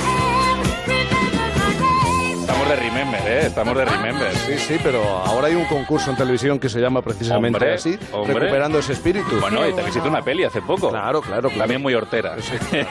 Estamos 2.52 2.68
de 2.68 2.76
Remember, 2.76 3.22
¿eh? 3.28 3.46
Estamos 3.46 3.78
de 3.78 3.86
Remember. 3.86 4.36
Sí, 4.36 4.58
sí, 4.58 4.78
pero 4.84 5.02
ahora 5.02 5.48
hay 5.48 5.56
un 5.56 5.64
concurso 5.66 6.12
en 6.12 6.18
televisión 6.18 6.60
que 6.60 6.68
se 6.68 6.82
llama 6.82 7.02
precisamente 7.02 7.56
Hombre, 7.58 7.74
así, 7.76 7.98
hombre. 8.12 8.34
recuperando 8.34 8.80
ese 8.80 8.92
espíritu. 8.92 9.40
Bueno, 9.40 9.66
y 9.66 9.74
te 9.74 9.82
visité 9.82 10.10
una 10.10 10.22
peli 10.22 10.44
hace 10.44 10.62
poco. 10.62 10.90
Claro, 10.90 11.22
claro, 11.22 11.48
claro. 11.48 11.58
También 11.58 11.82
muy 11.82 11.94
hortera. 11.94 12.36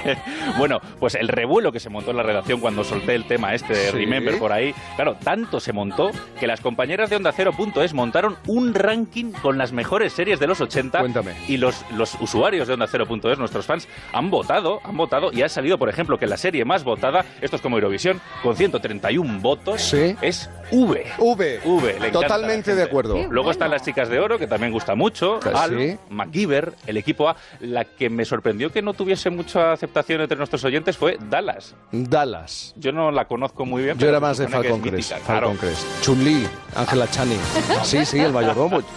bueno, 0.59 0.81
pues 0.99 1.15
el 1.15 1.29
revuelo 1.29 1.73
que 1.73 1.79
se 1.79 1.91
montó 1.91 2.11
en 2.11 2.17
la 2.17 2.23
redacción 2.23 2.59
cuando 2.61 2.85
solté 2.85 3.15
el 3.15 3.27
tema 3.27 3.55
este 3.55 3.75
de 3.75 3.91
Sí. 3.91 3.97
Remember 3.99 4.39
por 4.39 4.51
ahí, 4.51 4.75
claro, 4.97 5.17
tanto 5.23 5.61
se 5.61 5.75
montó 5.75 6.11
que 6.39 6.47
las 6.47 6.61
compañeras 6.63 7.11
de 7.11 7.17
Onda 7.17 7.33
Cero.es 7.33 7.93
montaron 7.93 8.39
un 8.47 8.73
ranking 8.73 9.33
con 9.43 9.59
las 9.59 9.73
mejores 9.73 10.15
series 10.15 10.41
de 10.41 10.47
los 10.47 10.61
80 10.63 11.01
Cuéntame. 11.01 11.35
y 11.49 11.59
los, 11.59 11.85
los 11.97 12.15
usuarios 12.21 12.67
de 12.67 12.75
Onda 12.75 12.87
Cero.es, 12.91 13.39
nuestros 13.39 13.67
fans, 13.67 13.89
han 14.15 14.31
votado, 14.31 14.81
han 14.85 14.97
votado 14.97 15.33
y 15.33 15.43
ha 15.43 15.49
salido, 15.51 15.77
por 15.77 15.91
ejemplo, 15.91 16.19
que 16.19 16.27
la 16.27 16.39
serie 16.39 16.65
más 16.65 16.83
votada, 16.83 17.27
esto 17.43 17.57
es 17.57 17.63
como 17.63 17.77
Eurovisión, 17.77 18.21
con 18.43 18.57
131 18.57 19.41
votos, 19.41 19.50
Sí. 19.77 20.17
es 20.21 20.49
V. 20.71 21.05
V. 21.19 21.61
V, 21.65 22.01
le 22.01 22.11
Totalmente 22.11 22.75
de 22.75 22.83
acuerdo. 22.83 23.27
Luego 23.29 23.51
están 23.51 23.71
las 23.71 23.83
chicas 23.83 24.09
de 24.09 24.21
oro, 24.21 24.39
que 24.39 24.47
también 24.47 24.73
gusta 24.73 24.95
mucho. 24.95 25.41
Sí. 25.43 25.49
Al, 25.53 25.99
MacGyver, 26.09 26.75
el 26.87 26.97
equipo 26.97 27.29
A. 27.29 27.37
La 27.61 27.85
que 27.85 28.09
me 28.09 28.25
sorprendió 28.25 28.71
que 28.71 28.83
no 28.83 28.95
tuviese 28.95 29.31
mucha 29.31 29.73
aceptación 29.73 30.21
entre 30.21 30.37
nuestros 30.37 30.65
oyentes 30.65 30.97
fue 30.97 31.19
Dallas. 31.29 31.75
Dallas. 31.91 32.75
Yo 32.77 32.93
no 32.93 33.11
la 33.11 33.27
conozco 33.27 33.67
muy 33.67 33.83
bien. 33.83 33.95
Yo 33.97 34.01
pero 34.01 34.11
era 34.11 34.21
más 34.21 34.39
de 34.39 34.49
Falcon 34.49 34.81
Crest. 34.81 34.97
mítica, 34.97 35.17
Falcon 35.17 35.57
claro. 35.57 35.75
Crest. 35.75 36.03
Chun-Li, 36.03 36.47
Angela 36.77 37.09
Channing. 37.09 37.41
Sí, 37.83 38.05
sí, 38.05 38.19
el 38.19 38.33
mayordomo. 38.33 38.81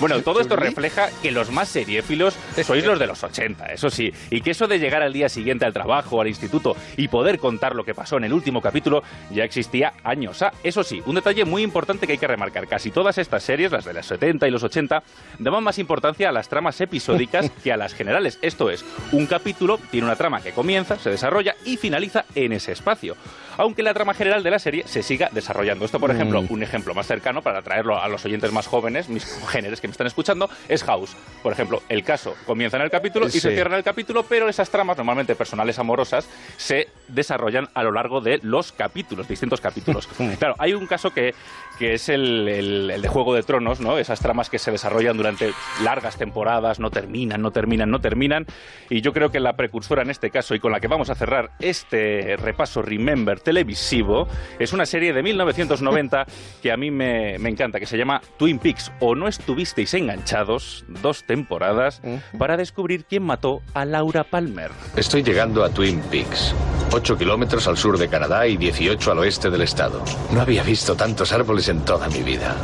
Bueno, 0.00 0.22
todo 0.22 0.40
esto 0.40 0.54
refleja 0.54 1.08
que 1.22 1.32
los 1.32 1.50
más 1.50 1.68
seriéfilos 1.68 2.36
sois 2.62 2.84
los 2.84 3.00
de 3.00 3.06
los 3.08 3.24
80, 3.24 3.66
eso 3.66 3.90
sí, 3.90 4.12
y 4.30 4.42
que 4.42 4.52
eso 4.52 4.68
de 4.68 4.78
llegar 4.78 5.02
al 5.02 5.12
día 5.12 5.28
siguiente 5.28 5.64
al 5.64 5.72
trabajo, 5.72 6.20
al 6.20 6.28
instituto 6.28 6.76
y 6.96 7.08
poder 7.08 7.40
contar 7.40 7.74
lo 7.74 7.84
que 7.84 7.94
pasó 7.94 8.16
en 8.16 8.24
el 8.24 8.32
último 8.32 8.62
capítulo 8.62 9.02
ya 9.30 9.44
existía 9.68 9.92
años. 10.02 10.40
Ah, 10.42 10.52
eso 10.62 10.82
sí, 10.82 11.02
un 11.04 11.14
detalle 11.14 11.44
muy 11.44 11.62
importante 11.62 12.06
que 12.06 12.12
hay 12.12 12.18
que 12.18 12.26
remarcar, 12.26 12.66
casi 12.66 12.90
todas 12.90 13.18
estas 13.18 13.42
series, 13.42 13.70
las 13.70 13.84
de 13.84 13.92
los 13.92 14.06
70 14.06 14.48
y 14.48 14.50
los 14.50 14.62
80, 14.62 15.02
daban 15.38 15.62
más 15.62 15.78
importancia 15.78 16.30
a 16.30 16.32
las 16.32 16.48
tramas 16.48 16.80
episódicas 16.80 17.50
que 17.62 17.72
a 17.72 17.76
las 17.76 17.92
generales. 17.92 18.38
Esto 18.40 18.70
es, 18.70 18.84
un 19.12 19.26
capítulo 19.26 19.78
tiene 19.90 20.06
una 20.06 20.16
trama 20.16 20.40
que 20.40 20.52
comienza, 20.52 20.98
se 20.98 21.10
desarrolla 21.10 21.54
y 21.66 21.76
finaliza 21.76 22.24
en 22.34 22.52
ese 22.52 22.72
espacio. 22.72 23.16
Aunque 23.58 23.82
la 23.82 23.92
trama 23.92 24.14
general 24.14 24.42
de 24.42 24.50
la 24.50 24.58
serie 24.58 24.84
se 24.86 25.02
siga 25.02 25.28
desarrollando. 25.32 25.84
Esto, 25.84 26.00
por 26.00 26.10
Mm. 26.10 26.16
ejemplo, 26.16 26.44
un 26.48 26.62
ejemplo 26.62 26.94
más 26.94 27.06
cercano 27.06 27.42
para 27.42 27.60
traerlo 27.62 28.00
a 28.00 28.08
los 28.08 28.24
oyentes 28.24 28.50
más 28.52 28.66
jóvenes, 28.66 29.08
mis 29.08 29.24
congéneres 29.40 29.80
que 29.80 29.88
me 29.88 29.92
están 29.92 30.06
escuchando, 30.06 30.48
es 30.68 30.82
House. 30.84 31.14
Por 31.42 31.52
ejemplo, 31.52 31.82
el 31.88 32.02
caso 32.04 32.34
comienza 32.46 32.76
en 32.78 32.84
el 32.84 32.90
capítulo 32.90 33.26
y 33.26 33.30
Sí. 33.30 33.40
se 33.40 33.52
cierra 33.52 33.70
en 33.72 33.78
el 33.78 33.84
capítulo, 33.84 34.22
pero 34.22 34.48
esas 34.48 34.70
tramas, 34.70 34.96
normalmente 34.96 35.34
personales 35.34 35.78
amorosas, 35.78 36.28
se 36.56 36.88
desarrollan 37.08 37.68
a 37.74 37.82
lo 37.82 37.92
largo 37.92 38.20
de 38.20 38.38
los 38.42 38.72
capítulos, 38.72 39.28
distintos 39.28 39.60
capítulos. 39.60 40.08
claro, 40.38 40.54
hay 40.58 40.72
un 40.74 40.86
caso 40.86 41.10
que, 41.12 41.34
que 41.78 41.94
es 41.94 42.08
el, 42.08 42.48
el- 42.48 42.90
el 42.92 43.02
de 43.02 43.08
Juego 43.08 43.34
de 43.34 43.42
Tronos, 43.42 43.80
¿no? 43.80 43.98
Esas 43.98 44.20
tramas 44.20 44.48
que 44.50 44.58
se 44.58 44.70
desarrollan 44.70 45.16
durante 45.16 45.52
largas 45.82 46.16
temporadas, 46.16 46.78
no 46.78 46.90
terminan, 46.90 47.42
no 47.42 47.50
terminan, 47.50 47.90
no 47.90 48.00
terminan. 48.00 48.46
Y 48.88 49.00
yo 49.00 49.12
creo 49.12 49.30
que 49.30 49.40
la 49.40 49.54
precursora 49.56 50.02
en 50.02 50.10
este 50.10 50.30
caso 50.30 50.54
y 50.54 50.60
con 50.60 50.70
la 50.72 50.80
que 50.80 50.86
vamos 50.88 51.10
a 51.10 51.14
cerrar 51.16 51.50
este 51.58 52.36
repaso 52.36 52.82
Remember 52.82 53.40
televisivo 53.48 54.28
es 54.58 54.74
una 54.74 54.84
serie 54.84 55.14
de 55.14 55.22
1990 55.22 56.26
que 56.62 56.70
a 56.70 56.76
mí 56.76 56.90
me, 56.90 57.38
me 57.38 57.48
encanta, 57.48 57.80
que 57.80 57.86
se 57.86 57.96
llama 57.96 58.20
Twin 58.36 58.58
Peaks 58.58 58.92
o 59.00 59.14
no 59.14 59.26
estuvisteis 59.26 59.94
enganchados 59.94 60.84
dos 61.02 61.24
temporadas 61.24 62.02
para 62.36 62.58
descubrir 62.58 63.06
quién 63.06 63.22
mató 63.22 63.62
a 63.72 63.86
Laura 63.86 64.24
Palmer. 64.24 64.70
Estoy 64.96 65.22
llegando 65.22 65.64
a 65.64 65.70
Twin 65.70 66.00
Peaks, 66.10 66.54
8 66.92 67.16
kilómetros 67.16 67.66
al 67.68 67.78
sur 67.78 67.96
de 67.96 68.08
Canadá 68.08 68.46
y 68.46 68.58
18 68.58 69.12
al 69.12 69.18
oeste 69.20 69.48
del 69.48 69.62
estado. 69.62 70.04
No 70.30 70.42
había 70.42 70.62
visto 70.62 70.94
tantos 70.94 71.32
árboles 71.32 71.70
en 71.70 71.86
toda 71.86 72.06
mi 72.10 72.22
vida. 72.22 72.54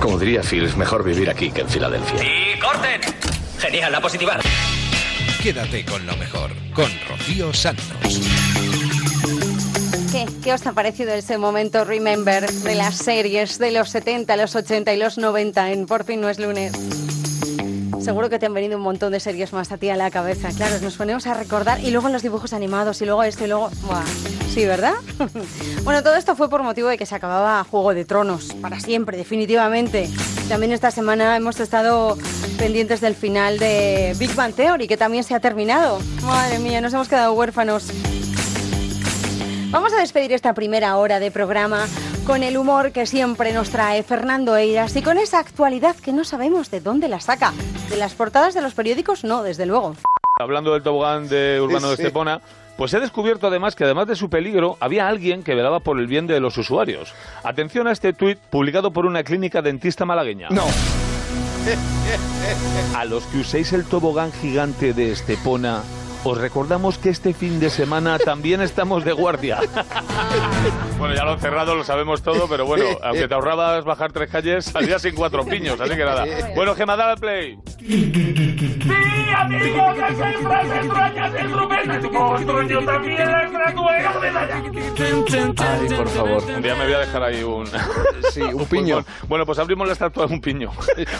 Como 0.00 0.18
diría 0.18 0.42
Phil, 0.42 0.64
es 0.64 0.78
mejor 0.78 1.04
vivir 1.04 1.28
aquí 1.28 1.50
que 1.50 1.60
en 1.60 1.68
Filadelfia. 1.68 2.22
¡Y 2.24 2.58
corten! 2.58 3.02
Genial, 3.58 3.92
la 3.92 4.00
positivar. 4.00 4.40
Quédate 5.42 5.84
con 5.84 6.06
lo 6.06 6.16
mejor, 6.16 6.50
con 6.72 6.90
Rocío 7.06 7.52
Santos. 7.52 8.61
¿Qué? 10.42 10.52
¿Qué 10.52 10.52
os 10.52 10.66
ha 10.66 10.72
parecido 10.72 11.12
ese 11.14 11.38
momento 11.38 11.84
Remember 11.84 12.50
de 12.50 12.74
las 12.74 12.96
series 12.96 13.58
de 13.58 13.70
los 13.70 13.90
70, 13.90 14.36
los 14.36 14.54
80 14.54 14.92
y 14.92 14.96
los 14.98 15.16
90 15.16 15.70
en 15.70 15.86
Por 15.86 16.04
fin 16.04 16.20
no 16.20 16.28
es 16.28 16.38
lunes? 16.38 16.72
Seguro 18.00 18.28
que 18.28 18.38
te 18.38 18.46
han 18.46 18.54
venido 18.54 18.76
un 18.76 18.82
montón 18.82 19.12
de 19.12 19.20
series 19.20 19.52
más 19.52 19.72
a 19.72 19.78
ti 19.78 19.88
a 19.88 19.96
la 19.96 20.10
cabeza. 20.10 20.50
Claro, 20.54 20.78
nos 20.80 20.96
ponemos 20.96 21.26
a 21.26 21.34
recordar 21.34 21.80
y 21.80 21.90
luego 21.90 22.08
los 22.08 22.22
dibujos 22.22 22.52
animados 22.52 23.00
y 23.00 23.06
luego 23.06 23.22
esto 23.22 23.44
y 23.44 23.48
luego... 23.48 23.70
Buah. 23.86 24.04
Sí, 24.52 24.66
¿verdad? 24.66 24.94
bueno, 25.84 26.02
todo 26.02 26.16
esto 26.16 26.36
fue 26.36 26.50
por 26.50 26.62
motivo 26.62 26.88
de 26.88 26.98
que 26.98 27.06
se 27.06 27.14
acababa 27.14 27.64
Juego 27.64 27.94
de 27.94 28.04
Tronos, 28.04 28.52
para 28.60 28.80
siempre, 28.80 29.16
definitivamente. 29.16 30.10
También 30.48 30.72
esta 30.72 30.90
semana 30.90 31.36
hemos 31.36 31.60
estado 31.60 32.18
pendientes 32.58 33.00
del 33.00 33.14
final 33.14 33.58
de 33.58 34.14
Big 34.18 34.34
Bang 34.34 34.52
Theory, 34.52 34.88
que 34.88 34.96
también 34.96 35.24
se 35.24 35.34
ha 35.34 35.40
terminado. 35.40 36.00
Madre 36.22 36.58
mía, 36.58 36.80
nos 36.80 36.92
hemos 36.92 37.08
quedado 37.08 37.32
huérfanos. 37.32 37.86
Vamos 39.72 39.92
a 39.94 40.00
despedir 40.00 40.32
esta 40.32 40.52
primera 40.52 40.96
hora 40.98 41.18
de 41.18 41.30
programa 41.30 41.86
con 42.26 42.42
el 42.42 42.58
humor 42.58 42.92
que 42.92 43.06
siempre 43.06 43.54
nos 43.54 43.70
trae 43.70 44.02
Fernando 44.02 44.54
Eiras 44.54 44.94
y 44.96 45.02
con 45.02 45.16
esa 45.16 45.38
actualidad 45.38 45.96
que 45.96 46.12
no 46.12 46.24
sabemos 46.24 46.70
de 46.70 46.80
dónde 46.80 47.08
la 47.08 47.20
saca. 47.20 47.54
De 47.88 47.96
las 47.96 48.12
portadas 48.14 48.52
de 48.52 48.60
los 48.60 48.74
periódicos, 48.74 49.24
no, 49.24 49.42
desde 49.42 49.64
luego. 49.64 49.94
Hablando 50.38 50.74
del 50.74 50.82
tobogán 50.82 51.26
de 51.28 51.58
Urbano 51.60 51.88
de 51.88 51.96
Sí. 51.96 52.02
Estepona, 52.02 52.42
pues 52.76 52.92
he 52.92 53.00
descubierto 53.00 53.46
además 53.46 53.74
que 53.74 53.84
además 53.84 54.08
de 54.08 54.16
su 54.16 54.28
peligro, 54.28 54.76
había 54.78 55.08
alguien 55.08 55.42
que 55.42 55.54
velaba 55.54 55.80
por 55.80 55.98
el 55.98 56.06
bien 56.06 56.26
de 56.26 56.38
los 56.38 56.58
usuarios. 56.58 57.14
Atención 57.42 57.86
a 57.86 57.92
este 57.92 58.12
tuit 58.12 58.38
publicado 58.38 58.92
por 58.92 59.06
una 59.06 59.24
clínica 59.24 59.62
dentista 59.62 60.04
malagueña. 60.04 60.48
No. 60.50 60.64
A 62.96 63.04
los 63.04 63.22
que 63.24 63.38
uséis 63.38 63.72
el 63.72 63.84
tobogán 63.84 64.32
gigante 64.32 64.92
de 64.92 65.12
Estepona, 65.12 65.82
os 66.24 66.38
recordamos 66.38 66.98
que 66.98 67.10
este 67.10 67.34
fin 67.34 67.58
de 67.60 67.70
semana 67.70 68.18
también 68.18 68.60
estamos 68.60 69.04
de 69.04 69.12
guardia. 69.12 69.58
bueno, 70.98 71.14
ya 71.14 71.24
lo 71.24 71.34
he 71.34 71.38
cerrado, 71.38 71.74
lo 71.74 71.84
sabemos 71.84 72.22
todo, 72.22 72.46
pero 72.48 72.64
bueno, 72.64 72.84
aunque 73.02 73.28
te 73.28 73.34
ahorrabas 73.34 73.84
bajar 73.84 74.12
tres 74.12 74.30
calles, 74.30 74.64
salías 74.66 75.02
sin 75.02 75.14
cuatro 75.14 75.44
piños, 75.44 75.80
así 75.80 75.96
que 75.96 76.04
nada. 76.04 76.24
Bueno, 76.54 76.74
Gemma, 76.74 76.96
dale 76.96 77.12
al 77.12 77.18
play. 77.18 77.58
Sí, 77.78 78.12
amigos, 79.36 79.96
soy 80.18 80.34
frase 80.42 80.76
extrañas 80.76 81.32
del 81.32 81.52
Rubén 81.52 82.12
Monstruo, 82.12 82.62
yo 82.62 82.84
también 82.84 83.30
la 83.30 83.48
gratuero 83.48 84.20
de 84.20 84.32
la 84.32 84.62
Ay, 85.58 85.88
por 85.96 86.08
favor. 86.08 86.42
Un 86.54 86.62
día 86.62 86.74
me 86.74 86.84
voy 86.84 86.94
a 86.94 86.98
dejar 86.98 87.22
ahí 87.22 87.42
un... 87.42 87.66
Sí, 88.32 88.42
un 88.42 88.66
piño. 88.70 89.04
Bueno, 89.28 89.44
pues 89.44 89.58
abrimos 89.58 89.86
la 89.86 89.92
estatua 89.94 90.26
un 90.26 90.40
piño. 90.40 90.70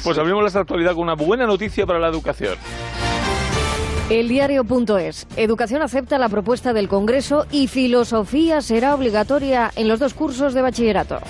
Pues 0.04 0.18
abrimos 0.18 0.52
la 0.52 0.60
actualidad 0.60 0.92
con 0.92 1.02
una 1.02 1.14
buena 1.14 1.46
noticia 1.46 1.86
para 1.86 1.98
la 1.98 2.08
educación. 2.08 2.56
El 4.10 4.28
diario.es. 4.28 5.26
Educación 5.36 5.80
acepta 5.80 6.18
la 6.18 6.28
propuesta 6.28 6.72
del 6.72 6.88
Congreso 6.88 7.46
y 7.50 7.68
filosofía 7.68 8.60
será 8.60 8.94
obligatoria 8.94 9.70
en 9.76 9.88
los 9.88 10.00
dos 10.00 10.12
cursos 10.12 10.54
de 10.54 10.62
bachillerato. 10.62 11.20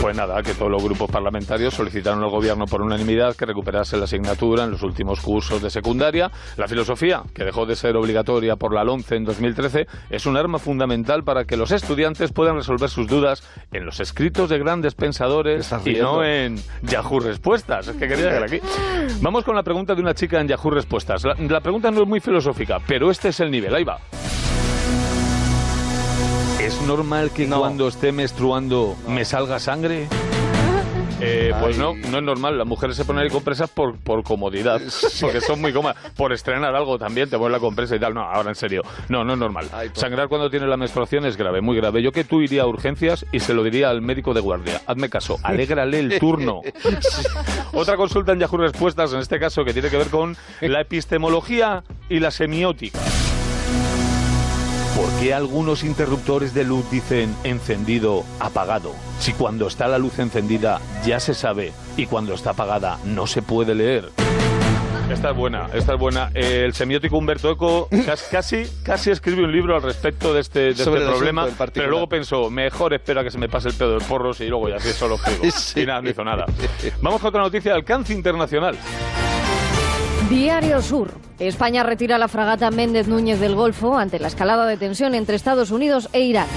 Pues 0.00 0.16
nada, 0.16 0.42
que 0.42 0.52
todos 0.54 0.70
los 0.70 0.82
grupos 0.82 1.08
parlamentarios 1.10 1.74
solicitaron 1.74 2.24
al 2.24 2.30
gobierno 2.30 2.66
por 2.66 2.82
unanimidad 2.82 3.36
que 3.36 3.46
recuperase 3.46 3.96
la 3.96 4.04
asignatura 4.04 4.64
en 4.64 4.72
los 4.72 4.82
últimos 4.82 5.20
cursos 5.20 5.62
de 5.62 5.70
secundaria. 5.70 6.28
La 6.56 6.66
filosofía, 6.66 7.22
que 7.32 7.44
dejó 7.44 7.66
de 7.66 7.76
ser 7.76 7.96
obligatoria 7.96 8.56
por 8.56 8.74
la 8.74 8.82
LONCE 8.82 9.14
en 9.14 9.24
2013, 9.24 9.86
es 10.10 10.26
un 10.26 10.36
arma 10.36 10.58
fundamental 10.58 11.22
para 11.22 11.44
que 11.44 11.56
los 11.56 11.70
estudiantes 11.70 12.32
puedan 12.32 12.56
resolver 12.56 12.90
sus 12.90 13.06
dudas 13.06 13.44
en 13.72 13.86
los 13.86 14.00
escritos 14.00 14.50
de 14.50 14.58
grandes 14.58 14.94
pensadores 14.94 15.72
y 15.84 15.94
no 15.94 16.24
en 16.24 16.56
Yahoo 16.82 17.20
Respuestas. 17.20 17.86
Es 17.86 17.96
que 17.96 18.08
quería 18.08 18.26
llegar 18.26 18.44
aquí. 18.44 18.58
Vamos 19.20 19.44
con 19.44 19.54
la 19.54 19.62
pregunta 19.62 19.94
de 19.94 20.00
una 20.00 20.14
chica 20.14 20.40
en 20.40 20.48
Yahoo 20.48 20.70
Respuestas. 20.72 21.24
La, 21.24 21.34
la 21.34 21.60
pregunta 21.60 21.92
no 21.92 22.02
es 22.02 22.08
muy 22.08 22.18
filosófica, 22.18 22.80
pero 22.86 23.08
este 23.10 23.28
es 23.28 23.38
el 23.38 23.52
nivel. 23.52 23.72
Ahí 23.72 23.84
va. 23.84 23.98
¿Es 26.62 26.80
normal 26.82 27.32
que 27.32 27.48
cuando 27.48 27.88
esté 27.88 28.12
menstruando 28.12 28.96
me 29.08 29.24
salga 29.24 29.58
sangre? 29.58 30.06
Eh, 31.20 31.52
pues 31.60 31.76
no, 31.76 31.94
no 31.94 32.18
es 32.18 32.22
normal. 32.22 32.56
Las 32.56 32.68
mujeres 32.68 32.94
se 32.94 33.04
ponen 33.04 33.24
ahí 33.24 33.30
compresas 33.30 33.68
por, 33.68 33.98
por 33.98 34.22
comodidad, 34.22 34.80
porque 35.20 35.40
son 35.40 35.60
muy 35.60 35.72
cómodas. 35.72 35.96
Por 36.16 36.32
estrenar 36.32 36.76
algo 36.76 36.98
también 36.98 37.28
te 37.28 37.36
pones 37.36 37.50
la 37.50 37.58
compresa 37.58 37.96
y 37.96 37.98
tal. 37.98 38.14
No, 38.14 38.22
ahora 38.22 38.50
en 38.50 38.54
serio. 38.54 38.82
No, 39.08 39.24
no 39.24 39.32
es 39.32 39.40
normal. 39.40 39.68
Sangrar 39.94 40.28
cuando 40.28 40.50
tienes 40.50 40.68
la 40.68 40.76
menstruación 40.76 41.26
es 41.26 41.36
grave, 41.36 41.60
muy 41.60 41.76
grave. 41.76 42.00
Yo 42.00 42.12
que 42.12 42.22
tú 42.22 42.42
iría 42.42 42.62
a 42.62 42.66
urgencias 42.66 43.26
y 43.32 43.40
se 43.40 43.54
lo 43.54 43.64
diría 43.64 43.90
al 43.90 44.00
médico 44.00 44.32
de 44.32 44.40
guardia. 44.40 44.82
Hazme 44.86 45.10
caso, 45.10 45.40
alégrale 45.42 45.98
el 45.98 46.20
turno. 46.20 46.60
Otra 47.72 47.96
consulta 47.96 48.32
en 48.32 48.38
Yahoo 48.38 48.58
Respuestas, 48.58 49.12
en 49.12 49.18
este 49.18 49.40
caso, 49.40 49.64
que 49.64 49.72
tiene 49.72 49.90
que 49.90 49.96
ver 49.96 50.10
con 50.10 50.36
la 50.60 50.80
epistemología 50.80 51.82
y 52.08 52.20
la 52.20 52.30
semiótica. 52.30 53.00
¿Por 55.22 55.28
qué 55.28 55.34
algunos 55.34 55.84
interruptores 55.84 56.52
de 56.52 56.64
luz 56.64 56.90
dicen 56.90 57.32
encendido, 57.44 58.24
apagado? 58.40 58.92
Si 59.20 59.32
cuando 59.32 59.68
está 59.68 59.86
la 59.86 59.96
luz 59.98 60.18
encendida 60.18 60.80
ya 61.06 61.20
se 61.20 61.32
sabe 61.32 61.72
y 61.96 62.06
cuando 62.06 62.34
está 62.34 62.50
apagada 62.50 62.98
no 63.04 63.28
se 63.28 63.40
puede 63.40 63.72
leer. 63.76 64.08
Esta 65.12 65.30
es 65.30 65.36
buena, 65.36 65.68
esta 65.74 65.92
es 65.94 65.98
buena. 66.00 66.32
El 66.34 66.74
semiótico 66.74 67.18
Humberto 67.18 67.52
Eco 67.52 67.88
cas- 68.04 68.26
casi, 68.32 68.64
casi 68.82 69.12
escribe 69.12 69.44
un 69.44 69.52
libro 69.52 69.76
al 69.76 69.82
respecto 69.82 70.34
de 70.34 70.40
este, 70.40 70.58
de 70.58 70.70
este 70.70 70.82
Sobre 70.84 71.02
problema, 71.02 71.46
pero 71.72 71.88
luego 71.88 72.08
pensó, 72.08 72.50
mejor 72.50 72.92
espera 72.92 73.22
que 73.22 73.30
se 73.30 73.38
me 73.38 73.48
pase 73.48 73.68
el 73.68 73.74
pedo 73.74 73.92
del 73.96 74.02
porros 74.08 74.40
y 74.40 74.48
luego 74.48 74.68
ya 74.70 74.80
sí 74.80 74.90
solo 74.90 75.14
escribo. 75.24 75.80
Y 75.80 75.86
nada, 75.86 76.02
no 76.02 76.10
hizo 76.10 76.24
nada. 76.24 76.46
Vamos 77.00 77.20
con 77.20 77.28
otra 77.28 77.42
noticia 77.42 77.70
de 77.70 77.76
alcance 77.78 78.12
internacional. 78.12 78.76
Diario 80.32 80.80
Sur. 80.80 81.10
España 81.38 81.82
retira 81.82 82.16
la 82.16 82.26
fragata 82.26 82.70
Méndez 82.70 83.06
Núñez 83.06 83.38
del 83.38 83.54
Golfo 83.54 83.98
ante 83.98 84.18
la 84.18 84.28
escalada 84.28 84.64
de 84.64 84.78
tensión 84.78 85.14
entre 85.14 85.36
Estados 85.36 85.70
Unidos 85.70 86.08
e 86.14 86.22
Irán. 86.22 86.48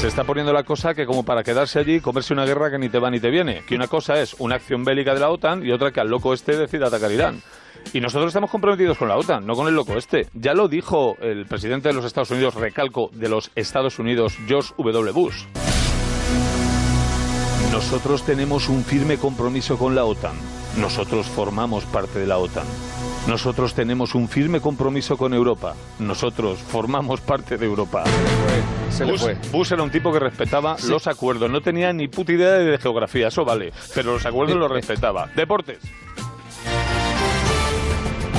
Se 0.00 0.06
está 0.06 0.22
poniendo 0.22 0.52
la 0.52 0.62
cosa 0.62 0.94
que 0.94 1.04
como 1.04 1.24
para 1.24 1.42
quedarse 1.42 1.80
allí 1.80 1.98
comerse 1.98 2.32
una 2.32 2.44
guerra 2.44 2.70
que 2.70 2.78
ni 2.78 2.88
te 2.88 3.00
va 3.00 3.10
ni 3.10 3.18
te 3.18 3.30
viene. 3.30 3.62
Que 3.66 3.74
una 3.74 3.88
cosa 3.88 4.20
es 4.20 4.36
una 4.38 4.54
acción 4.54 4.84
bélica 4.84 5.14
de 5.14 5.18
la 5.18 5.30
OTAN 5.30 5.66
y 5.66 5.72
otra 5.72 5.90
que 5.90 5.98
al 5.98 6.10
loco 6.10 6.32
este 6.32 6.56
decida 6.56 6.86
atacar 6.86 7.10
Irán. 7.10 7.42
Y 7.92 8.00
nosotros 8.00 8.28
estamos 8.28 8.52
comprometidos 8.52 8.96
con 8.96 9.08
la 9.08 9.16
OTAN, 9.16 9.44
no 9.44 9.56
con 9.56 9.66
el 9.66 9.74
loco 9.74 9.96
este. 9.96 10.28
Ya 10.32 10.54
lo 10.54 10.68
dijo 10.68 11.16
el 11.20 11.46
presidente 11.46 11.88
de 11.88 11.94
los 11.94 12.04
Estados 12.04 12.30
Unidos, 12.30 12.54
recalco, 12.54 13.10
de 13.14 13.28
los 13.28 13.50
Estados 13.56 13.98
Unidos, 13.98 14.38
George 14.46 14.74
W. 14.78 15.10
Bush. 15.10 15.42
Nosotros 17.72 18.24
tenemos 18.24 18.68
un 18.68 18.84
firme 18.84 19.18
compromiso 19.18 19.76
con 19.76 19.96
la 19.96 20.04
OTAN. 20.04 20.51
Nosotros 20.76 21.26
formamos 21.26 21.84
parte 21.84 22.18
de 22.18 22.26
la 22.26 22.38
OTAN. 22.38 22.64
Nosotros 23.28 23.74
tenemos 23.74 24.14
un 24.14 24.26
firme 24.28 24.60
compromiso 24.60 25.16
con 25.16 25.32
Europa. 25.34 25.74
Nosotros 25.98 26.58
formamos 26.58 27.20
parte 27.20 27.56
de 27.56 27.66
Europa. 27.66 28.04
Se 28.90 29.04
le 29.04 29.12
Bush, 29.12 29.20
fue. 29.20 29.36
Bush 29.52 29.72
era 29.72 29.82
un 29.82 29.90
tipo 29.90 30.10
que 30.12 30.18
respetaba 30.18 30.76
Sí. 30.78 30.88
los 30.88 31.06
acuerdos. 31.06 31.50
No 31.50 31.60
tenía 31.60 31.92
ni 31.92 32.08
puta 32.08 32.32
idea 32.32 32.52
de 32.54 32.78
geografía, 32.78 33.28
eso 33.28 33.44
vale. 33.44 33.72
Pero 33.94 34.14
los 34.14 34.26
acuerdos 34.26 34.56
los 34.56 34.70
respetaba. 34.70 35.28
Deportes. 35.36 35.78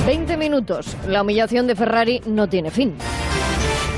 20 0.06 0.36
minutos. 0.36 0.96
La 1.08 1.22
humillación 1.22 1.66
de 1.66 1.74
Ferrari 1.74 2.20
no 2.26 2.46
tiene 2.48 2.70
fin. 2.70 2.94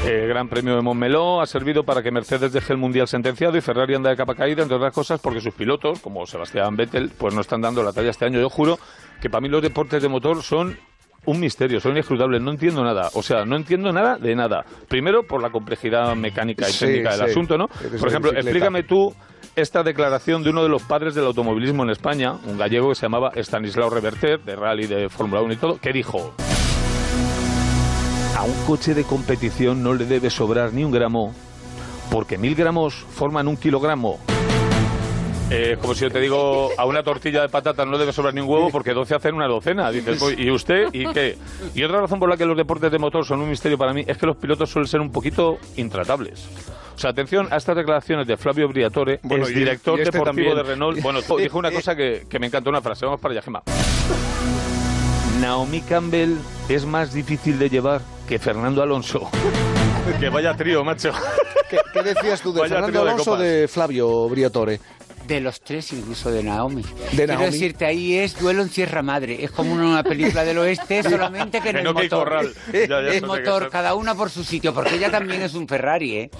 El 0.06 0.28
Gran 0.28 0.48
Premio 0.48 0.76
de 0.76 0.82
Montmeló 0.82 1.40
ha 1.40 1.46
servido 1.46 1.82
para 1.82 2.00
que 2.00 2.12
Mercedes 2.12 2.52
deje 2.52 2.72
el 2.72 2.78
Mundial 2.78 3.08
sentenciado 3.08 3.56
y 3.56 3.60
Ferrari 3.60 3.96
anda 3.96 4.10
de 4.10 4.16
capa 4.16 4.36
caída, 4.36 4.62
entre 4.62 4.76
otras 4.76 4.94
cosas, 4.94 5.20
porque 5.20 5.40
sus 5.40 5.52
pilotos, 5.52 5.98
como 6.00 6.24
Sebastián 6.26 6.76
Vettel, 6.76 7.10
pues 7.18 7.34
no 7.34 7.40
están 7.40 7.60
dando 7.60 7.82
la 7.82 7.92
talla 7.92 8.10
este 8.10 8.24
año. 8.24 8.38
Yo 8.38 8.48
juro 8.48 8.78
que 9.20 9.28
para 9.28 9.40
mí 9.40 9.48
los 9.48 9.60
deportes 9.60 10.00
de 10.00 10.08
motor 10.08 10.44
son 10.44 10.78
un 11.24 11.40
misterio, 11.40 11.80
son 11.80 11.90
inescrutables, 11.92 12.40
no 12.40 12.52
entiendo 12.52 12.84
nada. 12.84 13.10
O 13.14 13.22
sea, 13.22 13.44
no 13.44 13.56
entiendo 13.56 13.92
nada 13.92 14.16
de 14.16 14.36
nada. 14.36 14.64
Primero, 14.88 15.24
por 15.24 15.42
la 15.42 15.50
complejidad 15.50 16.14
mecánica 16.14 16.68
y 16.68 16.72
Sí, 16.72 16.86
técnica 16.86 17.16
del 17.16 17.26
sí. 17.26 17.30
asunto, 17.32 17.58
¿no? 17.58 17.66
Eres 17.84 17.98
Por 18.00 18.08
ejemplo, 18.08 18.30
explícame 18.32 18.84
tú 18.84 19.12
esta 19.56 19.82
declaración 19.82 20.44
de 20.44 20.50
uno 20.50 20.62
de 20.62 20.68
los 20.68 20.84
padres 20.84 21.16
del 21.16 21.24
automovilismo 21.24 21.82
en 21.82 21.90
España, 21.90 22.34
un 22.46 22.56
gallego 22.56 22.90
que 22.90 22.94
se 22.94 23.02
llamaba 23.06 23.32
Stanislao 23.34 23.90
Reverter, 23.90 24.40
de 24.40 24.54
rally, 24.54 24.86
de 24.86 25.08
Fórmula 25.08 25.42
1 25.42 25.52
y 25.54 25.56
todo, 25.56 25.78
que 25.80 25.92
dijo... 25.92 26.32
A 28.36 28.42
un 28.44 28.54
coche 28.66 28.94
de 28.94 29.04
competición 29.04 29.82
no 29.82 29.94
le 29.94 30.04
debe 30.04 30.30
sobrar 30.30 30.72
ni 30.72 30.84
un 30.84 30.92
gramo, 30.92 31.32
porque 32.10 32.36
mil 32.38 32.54
gramos 32.54 32.94
forman 32.94 33.48
un 33.48 33.56
kilogramo. 33.56 34.18
Eh, 35.48 35.76
como 35.80 35.94
si 35.94 36.00
yo 36.02 36.10
te 36.10 36.20
digo, 36.20 36.70
a 36.76 36.84
una 36.86 37.04
tortilla 37.04 37.40
de 37.42 37.48
patatas 37.48 37.86
no 37.86 37.92
le 37.92 37.98
debe 37.98 38.12
sobrar 38.12 38.34
ni 38.34 38.40
un 38.40 38.48
huevo 38.48 38.68
porque 38.70 38.92
12 38.92 39.14
hacen 39.14 39.34
una 39.36 39.46
docena. 39.46 39.90
Dices, 39.92 40.18
"Pues, 40.18 40.36
¿y 40.38 40.50
usted? 40.50 40.88
¿Y 40.92 41.06
qué? 41.12 41.38
Y 41.74 41.84
otra 41.84 42.00
razón 42.00 42.18
por 42.18 42.28
la 42.28 42.36
que 42.36 42.44
los 42.44 42.56
deportes 42.56 42.90
de 42.90 42.98
motor 42.98 43.24
son 43.24 43.40
un 43.40 43.48
misterio 43.48 43.78
para 43.78 43.92
mí 43.94 44.04
es 44.06 44.18
que 44.18 44.26
los 44.26 44.36
pilotos 44.36 44.68
suelen 44.70 44.88
ser 44.88 45.00
un 45.00 45.10
poquito 45.12 45.56
intratables. 45.76 46.48
O 46.96 46.98
sea, 46.98 47.10
atención 47.10 47.46
a 47.52 47.56
estas 47.58 47.76
declaraciones 47.76 48.26
de 48.26 48.36
Flavio 48.36 48.68
Briatore, 48.68 49.20
Bueno, 49.22 49.44
ex 49.44 49.52
y- 49.54 49.58
director 49.60 49.98
y 49.98 50.02
este 50.02 50.18
deportivo 50.18 50.48
también. 50.50 50.56
de 50.56 50.62
Renault. 50.74 51.00
Bueno, 51.00 51.20
dijo 51.38 51.58
una 51.58 51.70
cosa 51.70 51.94
que, 51.94 52.26
que 52.28 52.38
me 52.40 52.48
encantó, 52.48 52.68
una 52.70 52.82
frase. 52.82 53.06
Vamos 53.06 53.20
para 53.20 53.32
allá, 53.32 53.42
Gemma. 53.42 53.62
Naomi 55.40 55.80
Campbell 55.82 56.34
es 56.68 56.84
más 56.86 57.12
difícil 57.12 57.58
de 57.60 57.68
llevar 57.70 58.00
que 58.26 58.38
Fernando 58.38 58.82
Alonso. 58.82 59.30
que 60.20 60.28
vaya 60.28 60.54
trío, 60.54 60.84
macho. 60.84 61.10
¿Qué, 61.70 61.78
qué 61.92 62.02
decías 62.02 62.40
tú 62.40 62.52
de 62.52 62.60
Vaya 62.60 62.74
Fernando 62.76 63.04
de 63.04 63.10
Alonso 63.10 63.36
de 63.36 63.68
Flavio 63.68 64.28
Briatore? 64.28 64.80
De 65.26 65.40
los 65.40 65.60
tres, 65.60 65.92
incluso 65.92 66.30
de 66.30 66.42
Naomi. 66.42 66.82
De 66.82 66.88
Quiero 67.10 67.32
Naomi. 67.34 67.46
decirte, 67.50 67.84
ahí 67.84 68.14
es 68.14 68.38
duelo 68.38 68.62
en 68.62 68.68
Sierra 68.70 69.02
Madre. 69.02 69.42
Es 69.44 69.50
como 69.50 69.72
una 69.72 70.02
película 70.02 70.44
del 70.44 70.58
oeste, 70.58 71.02
solamente 71.08 71.60
que 71.60 71.70
en 71.70 71.74
Que 71.74 71.78
el 71.80 71.84
no 71.84 71.98
hay 71.98 72.08
motor. 72.08 72.52
Ya, 72.72 72.86
ya, 73.02 73.10
que 73.10 73.20
motor, 73.22 73.68
cada 73.70 73.94
una 73.94 74.14
por 74.14 74.30
su 74.30 74.44
sitio, 74.44 74.72
porque 74.72 74.94
ella 74.96 75.10
también 75.10 75.42
es 75.42 75.54
un 75.54 75.66
Ferrari, 75.66 76.16
¿eh? 76.16 76.30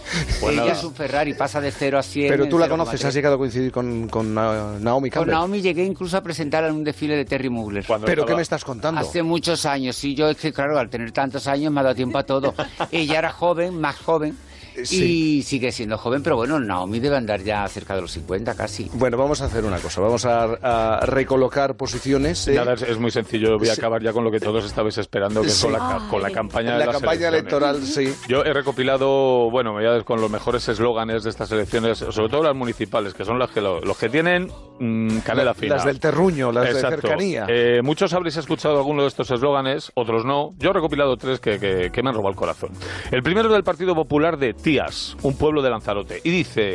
Pues 0.41 0.53
ella 0.53 0.63
nada. 0.67 0.73
es 0.73 0.85
un 0.85 0.95
Ferrari, 0.95 1.35
pasa 1.35 1.61
de 1.61 1.73
0 1.73 1.99
a 1.99 2.03
100. 2.03 2.29
Pero 2.29 2.49
tú 2.49 2.59
la 2.59 2.67
0,3. 2.67 2.71
conoces, 2.71 3.05
has 3.05 3.15
llegado 3.15 3.35
a 3.35 3.39
coincidir 3.39 3.73
con, 3.73 4.09
con 4.09 4.35
Na- 4.35 4.79
Naomi 4.79 5.11
Con 5.11 5.21
Campbell. 5.23 5.35
Naomi 5.35 5.61
llegué 5.63 5.85
incluso 5.85 6.17
a 6.17 6.23
presentar 6.23 6.65
en 6.65 6.73
un 6.75 6.85
desfile 6.85 7.17
de 7.17 7.25
Terry 7.25 7.49
Mugler. 7.51 7.85
¿Pero 8.05 8.25
qué 8.25 8.35
me 8.37 8.43
estás 8.43 8.65
contando? 8.65 9.01
Hace 9.01 9.23
muchos 9.23 9.67
años, 9.67 9.97
sí, 9.97 10.15
yo 10.15 10.29
es 10.29 10.37
que 10.37 10.53
claro, 10.53 10.79
al 10.79 10.89
tener 10.91 11.11
tantos 11.13 11.47
años 11.49 11.73
me 11.73 11.81
ha 11.81 11.83
dado 11.83 11.95
tiempo 11.95 12.19
a 12.19 12.23
todo. 12.25 12.55
Ella 12.93 13.19
era 13.19 13.33
joven, 13.33 13.81
más 13.81 13.97
joven, 13.97 14.37
Sí. 14.85 15.39
y 15.39 15.43
sigue 15.43 15.73
siendo 15.73 15.97
joven, 15.99 16.23
pero 16.23 16.37
bueno, 16.37 16.59
Naomi 16.61 17.01
debe 17.01 17.17
andar 17.17 17.43
ya 17.43 17.67
cerca 17.69 17.95
de 17.95 18.03
los 18.03 18.13
50 18.13 18.55
casi. 18.55 18.91
Bueno, 18.95 19.17
vamos 19.17 19.41
a 19.43 19.47
hacer 19.47 19.65
una 19.65 19.79
cosa. 19.79 20.01
Vamos 20.01 20.25
a, 20.27 20.45
a 20.63 21.07
recolocar 21.07 21.77
posiciones. 21.77 22.47
¿eh? 22.49 22.55
Nada, 22.55 22.75
es, 22.75 22.83
es 22.83 22.99
muy 22.99 23.11
sencillo. 23.11 23.59
Voy 23.59 23.69
a 23.69 23.73
acabar 23.75 24.03
ya 24.03 24.13
con 24.13 24.25
lo 24.25 24.31
que 24.31 24.41
todos 24.41 24.65
estabais 24.65 24.99
esperando, 24.99 25.41
que 25.43 25.49
es 25.49 25.63
con 25.63 25.73
la, 25.73 25.79
ca- 25.79 26.07
con 26.11 26.23
la 26.23 26.31
campaña 26.31 26.79
de 26.79 26.87
las 26.87 27.03
electoral, 27.03 27.83
sí. 27.85 28.13
Yo 28.29 28.45
he 28.45 28.53
recopilado, 28.53 29.51
bueno, 29.51 29.73
me 29.73 29.81
voy 29.81 29.89
a 29.89 29.93
ver 29.95 30.05
con 30.05 30.21
los 30.21 30.31
mejores 30.31 30.69
eslóganes 30.69 31.25
de 31.25 31.31
estas 31.31 31.51
elecciones, 31.53 31.99
sobre 31.99 32.29
todo 32.29 32.43
las 32.43 32.55
municipales, 32.55 33.15
que 33.15 33.25
son 33.25 33.39
las 33.39 33.51
que 33.51 33.61
lo- 33.61 33.81
los 33.81 33.97
que 33.99 34.09
tienen 34.09 34.51
mm, 34.79 35.19
canela 35.19 35.47
Las- 35.47 35.57
fina. 35.57 35.75
las 35.77 35.85
del 35.85 35.99
terruño, 36.01 36.53
las 36.53 36.65
de 36.65 36.71
Exacto. 36.73 37.01
cercanía. 37.09 37.47
Eh, 37.49 37.81
muchos 37.83 38.13
habréis 38.13 38.37
escuchado 38.37 38.77
alguno 38.79 39.03
de 39.03 39.09
estos 39.09 39.31
eslóganes, 39.31 39.91
otros 39.95 40.25
no. 40.25 40.51
Yo 40.59 40.71
he 40.71 40.73
recopilado 40.73 41.17
tres 41.17 41.41
que, 41.41 41.59
que- 41.59 41.91
que 41.91 42.03
me 42.03 42.11
han 42.11 42.15
robado 42.15 42.31
el 42.31 42.37
corazón. 42.37 42.71
El 43.11 43.23
primero 43.23 43.49
es 43.49 43.55
del 43.55 43.65
Partido 43.65 43.95
Popular 43.95 44.37
de 44.39 44.55
Tías, 44.67 45.17
un 45.23 45.37
pueblo 45.37 45.63
de 45.63 45.71
Lanzarote, 45.71 46.21
y 46.25 46.31
dice... 46.31 46.75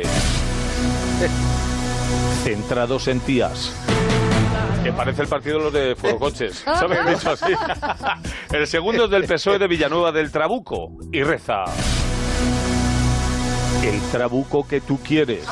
Centrados 2.42 3.06
en 3.06 3.20
Tías. 3.20 3.76
Que 4.82 4.94
parece 4.94 5.20
el 5.20 5.28
partido 5.28 5.58
de 5.58 5.64
los 5.64 5.72
de. 5.74 6.54
¿Sabes 6.54 6.98
qué 6.98 7.10
he 7.10 7.14
dicho 7.14 7.30
así? 7.32 7.52
El 8.50 8.66
segundo 8.66 9.04
es 9.04 9.10
del 9.10 9.24
PSOE 9.24 9.58
de 9.58 9.68
Villanueva 9.68 10.10
del 10.10 10.32
Trabuco 10.32 10.92
y 11.12 11.22
reza. 11.22 11.64
El 13.84 14.00
trabuco 14.10 14.66
que 14.66 14.80
tú 14.80 14.98
quieres. 15.02 15.44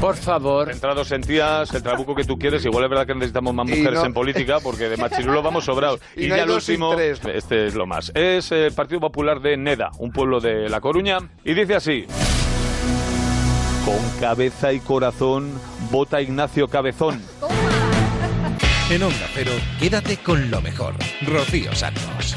Por 0.00 0.16
favor. 0.16 0.70
Entrados 0.70 1.12
en 1.12 1.20
tías, 1.20 1.72
el 1.74 1.82
trabuco 1.82 2.14
que 2.14 2.24
tú 2.24 2.38
quieres. 2.38 2.64
Igual 2.64 2.84
es 2.84 2.90
verdad 2.90 3.06
que 3.06 3.14
necesitamos 3.14 3.54
más 3.54 3.66
mujeres 3.68 3.94
no- 4.00 4.06
en 4.06 4.14
política 4.14 4.58
porque 4.62 4.88
de 4.88 4.96
machirulo 4.96 5.42
vamos 5.42 5.64
sobrados. 5.66 6.00
Y 6.16 6.24
Y, 6.24 6.28
no 6.28 6.36
ya 6.36 6.44
sin 6.60 6.82
último, 6.82 6.98
este 6.98 7.66
es 7.66 7.74
lo 7.74 7.86
más. 7.86 8.10
Es 8.14 8.50
el 8.52 8.72
Partido 8.72 9.00
Popular 9.00 9.40
de 9.40 9.56
Neda, 9.58 9.90
un 9.98 10.10
pueblo 10.10 10.40
de 10.40 10.68
La 10.70 10.80
Coruña. 10.80 11.18
Y 11.44 11.52
dice 11.54 11.74
así. 11.76 12.06
Con 13.84 14.20
cabeza 14.20 14.72
y 14.72 14.80
corazón, 14.80 15.52
vota 15.90 16.20
Ignacio 16.20 16.68
Cabezón. 16.68 17.20
En 18.90 19.02
Onda 19.02 19.26
Cero, 19.34 19.52
quédate 19.78 20.16
con 20.18 20.50
lo 20.50 20.60
mejor. 20.62 20.94
Rocío 21.26 21.74
Santos. 21.74 22.36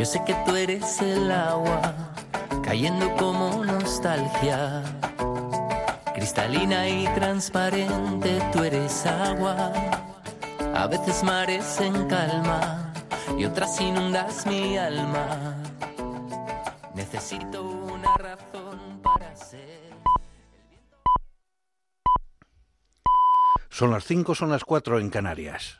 Yo 0.00 0.06
sé 0.06 0.24
que 0.24 0.32
tú 0.46 0.56
eres 0.56 1.02
el 1.02 1.30
agua, 1.30 1.94
cayendo 2.62 3.14
como 3.16 3.62
nostalgia. 3.62 4.82
Cristalina 6.14 6.88
y 6.88 7.04
transparente, 7.08 8.40
tú 8.50 8.64
eres 8.64 9.04
agua. 9.04 9.70
A 10.74 10.86
veces 10.86 11.22
mares 11.22 11.78
en 11.82 12.08
calma 12.08 12.94
y 13.36 13.44
otras 13.44 13.78
inundas 13.78 14.46
mi 14.46 14.78
alma. 14.78 15.62
Necesito 16.94 17.62
una 17.62 18.16
razón 18.16 19.02
para 19.02 19.36
ser. 19.36 19.92
Son 23.68 23.90
las 23.90 24.04
5, 24.04 24.34
son 24.34 24.48
las 24.48 24.64
4 24.64 24.98
en 24.98 25.10
Canarias. 25.10 25.79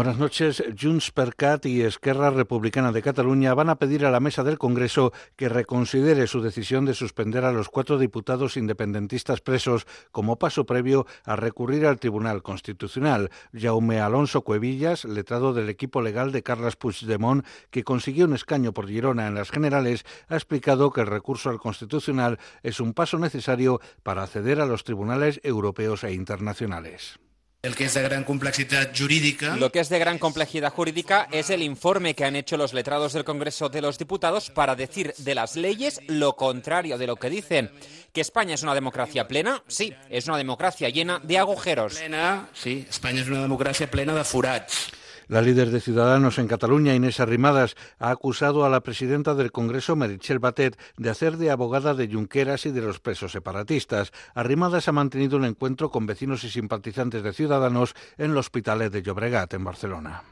Buenas 0.00 0.16
noches. 0.16 0.64
Junts 0.80 1.10
per 1.10 1.36
Cat 1.36 1.66
y 1.66 1.82
Esquerra 1.82 2.30
Republicana 2.30 2.90
de 2.90 3.02
Cataluña 3.02 3.52
van 3.52 3.68
a 3.68 3.76
pedir 3.76 4.06
a 4.06 4.10
la 4.10 4.18
mesa 4.18 4.42
del 4.42 4.56
Congreso 4.56 5.12
que 5.36 5.50
reconsidere 5.50 6.26
su 6.26 6.40
decisión 6.40 6.86
de 6.86 6.94
suspender 6.94 7.44
a 7.44 7.52
los 7.52 7.68
cuatro 7.68 7.98
diputados 7.98 8.56
independentistas 8.56 9.42
presos 9.42 9.86
como 10.10 10.38
paso 10.38 10.64
previo 10.64 11.04
a 11.26 11.36
recurrir 11.36 11.84
al 11.84 11.98
Tribunal 11.98 12.42
Constitucional. 12.42 13.28
Jaume 13.52 14.00
Alonso 14.00 14.40
Cuevillas, 14.40 15.04
letrado 15.04 15.52
del 15.52 15.68
equipo 15.68 16.00
legal 16.00 16.32
de 16.32 16.42
Carles 16.42 16.76
Puigdemont, 16.76 17.44
que 17.68 17.84
consiguió 17.84 18.24
un 18.24 18.32
escaño 18.32 18.72
por 18.72 18.88
Girona 18.88 19.26
en 19.26 19.34
las 19.34 19.50
generales, 19.50 20.06
ha 20.28 20.34
explicado 20.34 20.92
que 20.92 21.02
el 21.02 21.08
recurso 21.08 21.50
al 21.50 21.60
Constitucional 21.60 22.38
es 22.62 22.80
un 22.80 22.94
paso 22.94 23.18
necesario 23.18 23.82
para 24.02 24.22
acceder 24.22 24.62
a 24.62 24.66
los 24.66 24.82
tribunales 24.82 25.42
europeos 25.44 26.04
e 26.04 26.14
internacionales. 26.14 27.20
El 27.62 27.76
que 27.76 27.84
es 27.84 27.92
de 27.92 28.00
gran 28.00 28.24
complejidad 28.24 28.90
jurídica. 28.96 29.54
Lo 29.56 29.70
que 29.70 29.80
es 29.80 29.90
de 29.90 29.98
gran 29.98 30.18
complejidad 30.18 30.72
jurídica 30.72 31.28
es 31.30 31.50
el 31.50 31.60
informe 31.62 32.14
que 32.14 32.24
han 32.24 32.34
hecho 32.34 32.56
los 32.56 32.72
letrados 32.72 33.12
del 33.12 33.24
Congreso 33.24 33.68
de 33.68 33.82
los 33.82 33.98
Diputados 33.98 34.48
para 34.50 34.74
decir 34.74 35.12
de 35.18 35.34
las 35.34 35.56
leyes 35.56 36.00
lo 36.06 36.36
contrario 36.36 36.96
de 36.96 37.06
lo 37.06 37.16
que 37.16 37.28
dicen. 37.28 37.70
¿Que 38.14 38.22
España 38.22 38.54
es 38.54 38.62
una 38.62 38.74
democracia 38.74 39.28
plena? 39.28 39.62
Sí, 39.68 39.92
es 40.08 40.26
una 40.26 40.38
democracia 40.38 40.88
llena 40.88 41.20
de 41.22 41.36
agujeros. 41.36 41.96
Plena, 41.96 42.48
sí, 42.54 42.86
Espanya 42.88 43.20
és 43.20 43.28
una 43.28 43.44
democràcia 43.44 43.90
plena 43.92 44.16
de 44.16 44.24
forats. 44.24 44.88
La 45.30 45.42
líder 45.42 45.70
de 45.70 45.80
Ciudadanos 45.80 46.40
en 46.40 46.48
Cataluña, 46.48 46.92
Inés 46.92 47.20
Arrimadas, 47.20 47.76
ha 48.00 48.10
acusado 48.10 48.64
a 48.64 48.68
la 48.68 48.80
presidenta 48.80 49.36
del 49.36 49.52
Congreso, 49.52 49.94
Meritxell 49.94 50.40
Batet, 50.40 50.76
de 50.96 51.08
hacer 51.08 51.36
de 51.36 51.52
abogada 51.52 51.94
de 51.94 52.12
Junqueras 52.12 52.66
y 52.66 52.72
de 52.72 52.80
los 52.80 52.98
presos 52.98 53.30
separatistas. 53.30 54.10
Arrimadas 54.34 54.88
ha 54.88 54.92
mantenido 54.92 55.36
un 55.36 55.44
encuentro 55.44 55.88
con 55.92 56.04
vecinos 56.04 56.42
y 56.42 56.50
simpatizantes 56.50 57.22
de 57.22 57.32
Ciudadanos 57.32 57.94
en 58.18 58.32
el 58.32 58.38
Hospitalet 58.38 58.92
de 58.92 59.02
Llobregat, 59.02 59.54
en 59.54 59.62
Barcelona. 59.62 60.24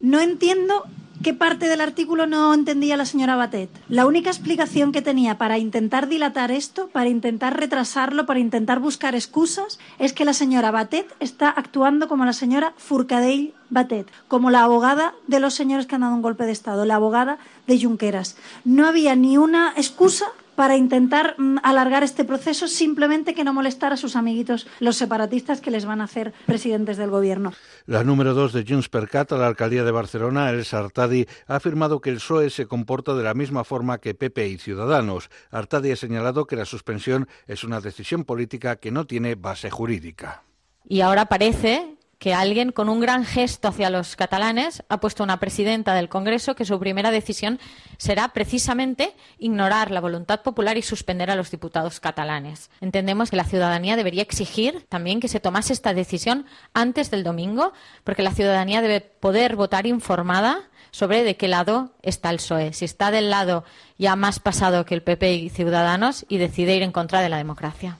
No 0.00 0.20
entiendo 0.20 0.84
qué 1.22 1.32
parte 1.32 1.68
del 1.68 1.80
artículo 1.80 2.26
no 2.26 2.52
entendía 2.52 2.98
la 2.98 3.06
señora 3.06 3.34
Batet. 3.34 3.70
La 3.88 4.04
única 4.04 4.28
explicación 4.28 4.92
que 4.92 5.00
tenía 5.00 5.38
para 5.38 5.56
intentar 5.56 6.06
dilatar 6.06 6.50
esto, 6.50 6.88
para 6.88 7.08
intentar 7.08 7.58
retrasarlo, 7.58 8.26
para 8.26 8.40
intentar 8.40 8.78
buscar 8.78 9.14
excusas, 9.14 9.78
es 9.98 10.12
que 10.12 10.26
la 10.26 10.34
señora 10.34 10.70
Batet 10.70 11.06
está 11.20 11.48
actuando 11.48 12.08
como 12.08 12.26
la 12.26 12.34
señora 12.34 12.74
Furcadell 12.76 13.54
Batet, 13.70 14.10
como 14.28 14.50
la 14.50 14.64
abogada 14.64 15.14
de 15.26 15.40
los 15.40 15.54
señores 15.54 15.86
que 15.86 15.94
han 15.94 16.02
dado 16.02 16.14
un 16.14 16.22
golpe 16.22 16.44
de 16.44 16.52
Estado, 16.52 16.84
la 16.84 16.96
abogada 16.96 17.38
de 17.66 17.82
Junqueras. 17.82 18.36
No 18.64 18.86
había 18.86 19.16
ni 19.16 19.38
una 19.38 19.72
excusa 19.76 20.26
para 20.54 20.76
intentar 20.76 21.34
mm, 21.38 21.58
alargar 21.62 22.02
este 22.02 22.24
proceso, 22.24 22.68
simplemente 22.68 23.34
que 23.34 23.44
no 23.44 23.52
molestar 23.52 23.92
a 23.92 23.96
sus 23.96 24.16
amiguitos, 24.16 24.66
los 24.80 24.96
separatistas 24.96 25.60
que 25.60 25.70
les 25.70 25.84
van 25.84 26.00
a 26.00 26.04
hacer 26.04 26.32
presidentes 26.46 26.96
del 26.96 27.10
gobierno. 27.10 27.52
La 27.86 28.04
número 28.04 28.34
dos 28.34 28.52
de 28.52 28.64
Junts 28.66 28.88
per 28.88 29.08
Cat 29.08 29.32
a 29.32 29.38
la 29.38 29.46
alcaldía 29.46 29.84
de 29.84 29.90
Barcelona, 29.90 30.50
Elsa 30.50 30.78
Artadi, 30.78 31.26
ha 31.46 31.56
afirmado 31.56 32.00
que 32.00 32.10
el 32.10 32.16
PSOE 32.16 32.50
se 32.50 32.66
comporta 32.66 33.14
de 33.14 33.22
la 33.22 33.34
misma 33.34 33.64
forma 33.64 33.98
que 33.98 34.14
PP 34.14 34.48
y 34.48 34.58
Ciudadanos. 34.58 35.30
Artadi 35.50 35.92
ha 35.92 35.96
señalado 35.96 36.46
que 36.46 36.56
la 36.56 36.64
suspensión 36.64 37.28
es 37.46 37.64
una 37.64 37.80
decisión 37.80 38.24
política 38.24 38.76
que 38.76 38.90
no 38.90 39.06
tiene 39.06 39.34
base 39.34 39.70
jurídica. 39.70 40.42
Y 40.86 41.00
ahora 41.00 41.26
parece 41.26 41.96
que 42.18 42.34
alguien 42.34 42.72
con 42.72 42.88
un 42.88 43.00
gran 43.00 43.24
gesto 43.24 43.68
hacia 43.68 43.90
los 43.90 44.16
catalanes 44.16 44.82
ha 44.88 45.00
puesto 45.00 45.22
una 45.22 45.40
presidenta 45.40 45.94
del 45.94 46.08
Congreso 46.08 46.54
que 46.54 46.64
su 46.64 46.78
primera 46.78 47.10
decisión 47.10 47.58
será 47.96 48.28
precisamente 48.28 49.14
ignorar 49.38 49.90
la 49.90 50.00
voluntad 50.00 50.42
popular 50.42 50.76
y 50.76 50.82
suspender 50.82 51.30
a 51.30 51.36
los 51.36 51.50
diputados 51.50 52.00
catalanes. 52.00 52.70
Entendemos 52.80 53.30
que 53.30 53.36
la 53.36 53.44
ciudadanía 53.44 53.96
debería 53.96 54.22
exigir 54.22 54.86
también 54.88 55.20
que 55.20 55.28
se 55.28 55.40
tomase 55.40 55.72
esta 55.72 55.94
decisión 55.94 56.46
antes 56.72 57.10
del 57.10 57.24
domingo, 57.24 57.72
porque 58.04 58.22
la 58.22 58.34
ciudadanía 58.34 58.82
debe 58.82 59.00
poder 59.00 59.56
votar 59.56 59.86
informada 59.86 60.68
sobre 60.90 61.24
de 61.24 61.36
qué 61.36 61.48
lado 61.48 61.90
está 62.02 62.30
el 62.30 62.36
PSOE. 62.36 62.72
Si 62.72 62.84
está 62.84 63.10
del 63.10 63.28
lado 63.28 63.64
ya 63.98 64.14
más 64.14 64.38
pasado 64.38 64.84
que 64.84 64.94
el 64.94 65.02
PP 65.02 65.34
y 65.34 65.50
Ciudadanos 65.50 66.24
y 66.28 66.38
decide 66.38 66.76
ir 66.76 66.82
en 66.82 66.92
contra 66.92 67.20
de 67.20 67.28
la 67.28 67.36
democracia. 67.36 67.98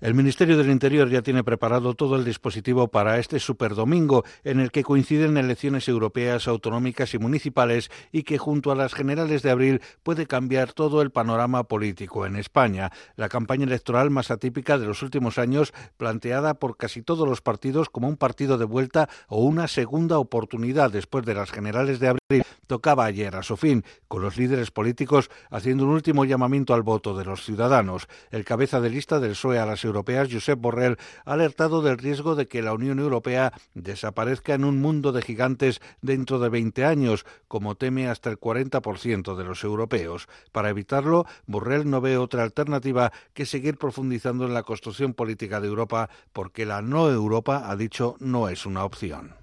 El 0.00 0.14
Ministerio 0.14 0.58
del 0.58 0.70
Interior 0.70 1.08
ya 1.08 1.22
tiene 1.22 1.42
preparado 1.42 1.94
todo 1.94 2.16
el 2.16 2.24
dispositivo 2.24 2.88
para 2.88 3.18
este 3.18 3.40
superdomingo, 3.40 4.24
en 4.44 4.60
el 4.60 4.70
que 4.70 4.82
coinciden 4.82 5.36
elecciones 5.38 5.88
europeas, 5.88 6.48
autonómicas 6.48 7.14
y 7.14 7.18
municipales, 7.18 7.90
y 8.12 8.24
que 8.24 8.36
junto 8.36 8.70
a 8.70 8.74
las 8.74 8.92
generales 8.92 9.42
de 9.42 9.50
abril 9.50 9.80
puede 10.02 10.26
cambiar 10.26 10.72
todo 10.72 11.00
el 11.00 11.10
panorama 11.10 11.64
político 11.64 12.26
en 12.26 12.36
España. 12.36 12.92
La 13.16 13.28
campaña 13.28 13.64
electoral 13.64 14.10
más 14.10 14.30
atípica 14.30 14.78
de 14.78 14.86
los 14.86 15.02
últimos 15.02 15.38
años, 15.38 15.72
planteada 15.96 16.54
por 16.54 16.76
casi 16.76 17.02
todos 17.02 17.26
los 17.26 17.40
partidos 17.40 17.88
como 17.88 18.08
un 18.08 18.16
partido 18.16 18.58
de 18.58 18.66
vuelta 18.66 19.08
o 19.28 19.44
una 19.44 19.66
segunda 19.66 20.18
oportunidad 20.18 20.90
después 20.90 21.24
de 21.24 21.34
las 21.34 21.50
generales 21.50 22.00
de 22.00 22.08
abril, 22.08 22.44
tocaba 22.66 23.04
ayer 23.06 23.34
a 23.36 23.42
su 23.42 23.56
fin, 23.56 23.84
con 24.08 24.22
los 24.22 24.36
líderes 24.36 24.70
políticos 24.70 25.30
haciendo 25.50 25.84
un 25.84 25.90
último 25.90 26.24
llamamiento 26.24 26.74
al 26.74 26.82
voto 26.82 27.16
de 27.16 27.24
los 27.24 27.44
ciudadanos. 27.44 28.08
El 28.30 28.44
cabeza 28.44 28.80
de 28.80 28.90
lista 28.90 29.20
del 29.20 29.30
PSOE 29.30 29.58
a 29.58 29.66
las 29.66 29.85
europeas, 29.86 30.28
Josep 30.30 30.60
Borrell, 30.60 30.98
ha 31.24 31.32
alertado 31.32 31.80
del 31.80 31.98
riesgo 31.98 32.34
de 32.34 32.46
que 32.46 32.62
la 32.62 32.74
Unión 32.74 32.98
Europea 32.98 33.52
desaparezca 33.74 34.54
en 34.54 34.64
un 34.64 34.80
mundo 34.80 35.12
de 35.12 35.22
gigantes 35.22 35.80
dentro 36.02 36.38
de 36.38 36.48
20 36.48 36.84
años, 36.84 37.24
como 37.48 37.74
teme 37.74 38.08
hasta 38.08 38.30
el 38.30 38.38
40% 38.38 39.36
de 39.36 39.44
los 39.44 39.64
europeos. 39.64 40.28
Para 40.52 40.70
evitarlo, 40.70 41.26
Borrell 41.46 41.88
no 41.88 42.00
ve 42.00 42.18
otra 42.18 42.42
alternativa 42.42 43.12
que 43.32 43.46
seguir 43.46 43.78
profundizando 43.78 44.46
en 44.46 44.54
la 44.54 44.62
construcción 44.62 45.14
política 45.14 45.60
de 45.60 45.68
Europa, 45.68 46.10
porque 46.32 46.66
la 46.66 46.82
no 46.82 47.10
Europa, 47.10 47.70
ha 47.70 47.76
dicho, 47.76 48.16
no 48.20 48.48
es 48.48 48.66
una 48.66 48.84
opción. 48.84 49.34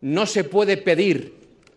No 0.00 0.26
se 0.26 0.44
puede 0.44 0.76
pedir 0.76 1.34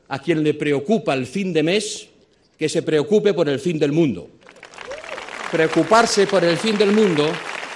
a 0.07 0.19
quien 0.19 0.43
le 0.43 0.53
preocupa 0.53 1.13
el 1.13 1.26
fin 1.26 1.53
de 1.53 1.63
mes 1.63 2.09
que 2.57 2.69
se 2.69 2.82
preocupe 2.82 3.34
por 3.34 3.49
el 3.49 3.59
fin 3.59 3.78
del 3.80 3.91
mundo. 3.91 4.30
Preocuparse 5.51 6.28
por 6.28 6.43
el 6.43 6.57
fin 6.57 6.78
del 6.78 6.91
mundo 6.91 7.32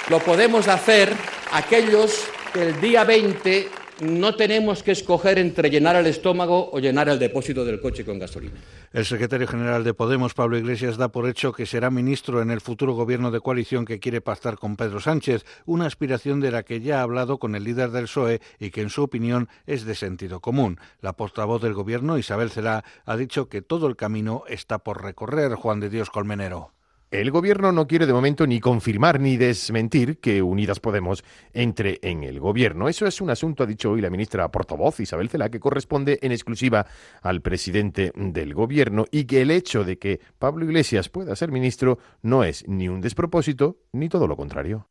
lo 0.09 0.19
podemos 0.19 0.67
hacer 0.67 1.13
aquellos 1.51 2.27
que 2.51 2.69
el 2.69 2.81
día 2.81 3.03
20 3.03 3.69
no 4.01 4.35
tenemos 4.35 4.81
que 4.81 4.91
escoger 4.91 5.37
entre 5.37 5.69
llenar 5.69 5.95
el 5.97 6.07
estómago 6.07 6.71
o 6.71 6.79
llenar 6.79 7.09
el 7.09 7.19
depósito 7.19 7.63
del 7.63 7.79
coche 7.79 8.05
con 8.05 8.17
gasolina. 8.17 8.59
El 8.91 9.05
secretario 9.05 9.45
general 9.45 9.83
de 9.83 9.93
Podemos, 9.93 10.33
Pablo 10.33 10.57
Iglesias, 10.57 10.97
da 10.97 11.09
por 11.09 11.27
hecho 11.27 11.51
que 11.51 11.65
será 11.65 11.91
ministro 11.91 12.41
en 12.41 12.49
el 12.49 12.61
futuro 12.61 12.93
gobierno 12.93 13.29
de 13.29 13.41
coalición 13.41 13.85
que 13.85 13.99
quiere 13.99 14.21
pactar 14.21 14.57
con 14.57 14.77
Pedro 14.77 14.99
Sánchez, 14.99 15.45
una 15.65 15.85
aspiración 15.85 16.39
de 16.39 16.51
la 16.51 16.63
que 16.63 16.81
ya 16.81 16.99
ha 16.99 17.03
hablado 17.03 17.37
con 17.37 17.55
el 17.55 17.63
líder 17.63 17.91
del 17.91 18.05
PSOE 18.05 18.41
y 18.59 18.71
que, 18.71 18.81
en 18.81 18.89
su 18.89 19.03
opinión, 19.03 19.47
es 19.67 19.85
de 19.85 19.95
sentido 19.95 20.39
común. 20.39 20.79
La 21.01 21.13
portavoz 21.13 21.61
del 21.61 21.73
gobierno, 21.73 22.17
Isabel 22.17 22.49
Celá, 22.49 22.83
ha 23.05 23.17
dicho 23.17 23.47
que 23.47 23.61
todo 23.61 23.87
el 23.87 23.95
camino 23.95 24.43
está 24.47 24.79
por 24.79 25.03
recorrer, 25.03 25.53
Juan 25.53 25.79
de 25.79 25.89
Dios 25.89 26.09
Colmenero. 26.09 26.71
El 27.11 27.31
gobierno 27.31 27.71
no 27.71 27.87
quiere 27.87 28.05
de 28.05 28.13
momento 28.13 28.45
ni 28.45 28.59
confirmar 28.59 29.19
ni 29.19 29.35
desmentir 29.35 30.19
que 30.19 30.43
Unidas 30.43 30.79
Podemos 30.79 31.23
entre 31.53 31.97
en 32.03 32.23
el 32.23 32.39
gobierno. 32.39 32.87
Eso 32.87 33.07
es 33.07 33.19
un 33.19 33.31
asunto, 33.31 33.63
ha 33.63 33.65
dicho 33.65 33.89
hoy 33.89 34.01
la 34.01 34.11
ministra 34.11 34.51
portavoz 34.51 34.99
Isabel 34.99 35.27
Cela, 35.27 35.49
que 35.49 35.59
corresponde 35.59 36.19
en 36.21 36.31
exclusiva 36.31 36.85
al 37.23 37.41
presidente 37.41 38.11
del 38.15 38.53
gobierno 38.53 39.05
y 39.09 39.25
que 39.25 39.41
el 39.41 39.49
hecho 39.49 39.83
de 39.83 39.97
que 39.97 40.19
Pablo 40.37 40.65
Iglesias 40.65 41.09
pueda 41.09 41.35
ser 41.35 41.51
ministro 41.51 41.97
no 42.21 42.43
es 42.43 42.63
ni 42.67 42.89
un 42.89 43.01
despropósito 43.01 43.79
ni 43.91 44.07
todo 44.07 44.27
lo 44.27 44.37
contrario. 44.37 44.87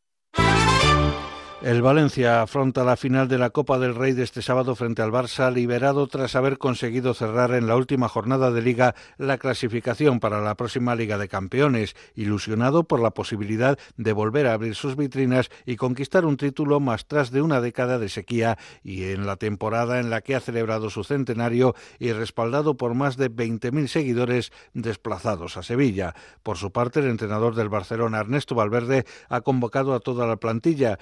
El 1.61 1.83
Valencia 1.83 2.41
afronta 2.41 2.85
la 2.85 2.97
final 2.97 3.27
de 3.27 3.37
la 3.37 3.51
Copa 3.51 3.81
del 3.81 3.97
Rey 3.97 4.13
de 4.13 4.23
este 4.23 4.43
sábado 4.43 4.77
frente 4.77 5.03
al 5.03 5.11
Barça, 5.11 5.53
liberado 5.53 6.07
tras 6.07 6.37
haber 6.37 6.57
conseguido 6.57 7.15
cerrar 7.15 7.53
en 7.53 7.67
la 7.67 7.75
última 7.75 8.09
jornada 8.09 8.53
de 8.53 8.63
liga 8.63 8.95
la 9.17 9.39
clasificación 9.39 10.21
para 10.21 10.41
la 10.41 10.55
próxima 10.55 10.95
Liga 10.95 11.19
de 11.19 11.27
Campeones, 11.27 11.97
ilusionado 12.15 12.85
por 12.85 13.01
la 13.01 13.11
posibilidad 13.11 13.77
de 13.97 14.13
volver 14.13 14.47
a 14.47 14.53
abrir 14.53 14.77
sus 14.77 14.95
vitrinas 14.95 15.51
y 15.67 15.75
conquistar 15.75 16.27
un 16.27 16.37
título 16.37 16.79
más 16.79 17.07
tras 17.07 17.33
de 17.33 17.43
una 17.43 17.61
década 17.61 17.99
de 17.99 18.09
sequía 18.09 18.57
y 18.85 19.11
en 19.11 19.27
la 19.27 19.35
temporada 19.35 19.99
en 19.99 20.11
la 20.11 20.21
que 20.21 20.37
ha 20.37 20.41
celebrado 20.41 20.91
su 20.91 21.03
centenario 21.03 21.75
y 21.99 22.13
respaldado 22.13 22.77
por 22.77 22.95
más 22.95 23.17
de 23.17 23.33
20.000 23.33 23.89
seguidores 23.89 24.53
desplazados 24.75 25.57
a 25.57 25.65
Sevilla. 25.65 26.15
Por 26.45 26.57
su 26.57 26.71
parte, 26.71 27.01
el 27.01 27.09
entrenador 27.09 27.57
del 27.57 27.69
Barcelona, 27.69 28.21
Ernesto 28.21 28.55
Valverde, 28.55 29.07
ha 29.29 29.41
convocado 29.41 29.93
a 29.93 29.99
toda 29.99 30.25
la 30.29 30.37
plantilla, 30.37 31.01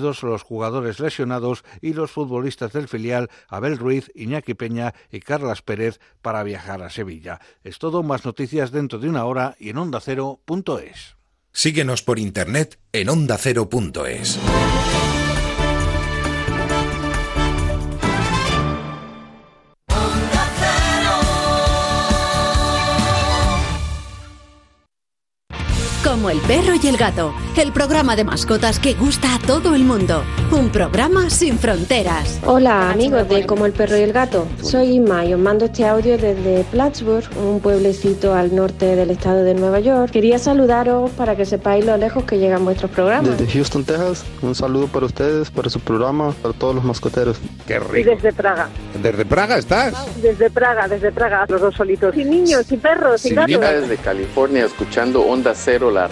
los 0.00 0.42
jugadores 0.42 1.00
lesionados 1.00 1.64
y 1.80 1.92
los 1.92 2.10
futbolistas 2.10 2.72
del 2.72 2.88
filial 2.88 3.30
Abel 3.48 3.78
Ruiz, 3.78 4.10
Iñaki 4.14 4.54
Peña 4.54 4.94
y 5.10 5.20
Carlas 5.20 5.62
Pérez 5.62 6.00
para 6.22 6.42
viajar 6.42 6.82
a 6.82 6.90
Sevilla. 6.90 7.40
Es 7.64 7.78
todo, 7.78 8.02
más 8.02 8.24
noticias 8.24 8.70
dentro 8.70 8.98
de 8.98 9.08
una 9.08 9.24
hora 9.24 9.56
y 9.58 9.70
en 9.70 9.78
ondacero.es. 9.78 11.16
Síguenos 11.52 12.02
por 12.02 12.18
internet 12.18 12.78
en 12.92 13.08
ondacero.es. 13.10 14.38
Como 26.22 26.30
el 26.30 26.40
perro 26.42 26.74
y 26.80 26.86
el 26.86 26.96
gato, 26.96 27.34
el 27.56 27.72
programa 27.72 28.14
de 28.14 28.22
mascotas 28.22 28.78
que 28.78 28.94
gusta 28.94 29.34
a 29.34 29.38
todo 29.40 29.74
el 29.74 29.82
mundo. 29.82 30.22
Un 30.52 30.68
programa 30.70 31.28
sin 31.30 31.58
fronteras. 31.58 32.38
Hola 32.46 32.92
amigos 32.92 33.28
de 33.28 33.44
Como 33.44 33.66
el 33.66 33.72
perro 33.72 33.96
y 33.96 34.02
el 34.02 34.12
gato, 34.12 34.46
soy 34.62 34.92
Inma 34.92 35.24
y 35.24 35.34
os 35.34 35.40
mando 35.40 35.64
este 35.64 35.84
audio 35.84 36.16
desde 36.16 36.62
Plattsburgh, 36.70 37.28
un 37.44 37.58
pueblecito 37.58 38.34
al 38.34 38.54
norte 38.54 38.94
del 38.94 39.10
estado 39.10 39.42
de 39.42 39.54
Nueva 39.54 39.80
York. 39.80 40.12
Quería 40.12 40.38
saludaros 40.38 41.10
para 41.10 41.34
que 41.34 41.44
sepáis 41.44 41.84
lo 41.84 41.96
lejos 41.96 42.22
que 42.22 42.38
llegan 42.38 42.64
vuestros 42.64 42.92
programas. 42.92 43.36
Desde 43.36 43.52
Houston, 43.54 43.82
Texas, 43.82 44.24
un 44.42 44.54
saludo 44.54 44.86
para 44.86 45.06
ustedes, 45.06 45.50
para 45.50 45.70
su 45.70 45.80
programa, 45.80 46.30
para 46.40 46.54
todos 46.54 46.76
los 46.76 46.84
mascoteros. 46.84 47.38
Qué 47.66 47.80
rico. 47.80 47.96
Y 48.12 48.14
desde 48.14 48.32
Praga. 48.32 48.68
¿Desde 49.02 49.24
Praga 49.24 49.58
estás? 49.58 50.22
Desde 50.22 50.50
Praga, 50.50 50.86
desde 50.86 51.10
Praga, 51.10 51.46
los 51.48 51.60
dos 51.60 51.74
solitos. 51.74 52.16
Y 52.16 52.24
niños, 52.24 52.70
y 52.70 52.76
perros, 52.76 53.26
y 53.26 53.34
gatos. 53.34 53.60
desde 53.60 53.96
California, 53.96 54.66
escuchando 54.66 55.22
Onda 55.22 55.52
Cero, 55.56 55.90
la 55.90 56.11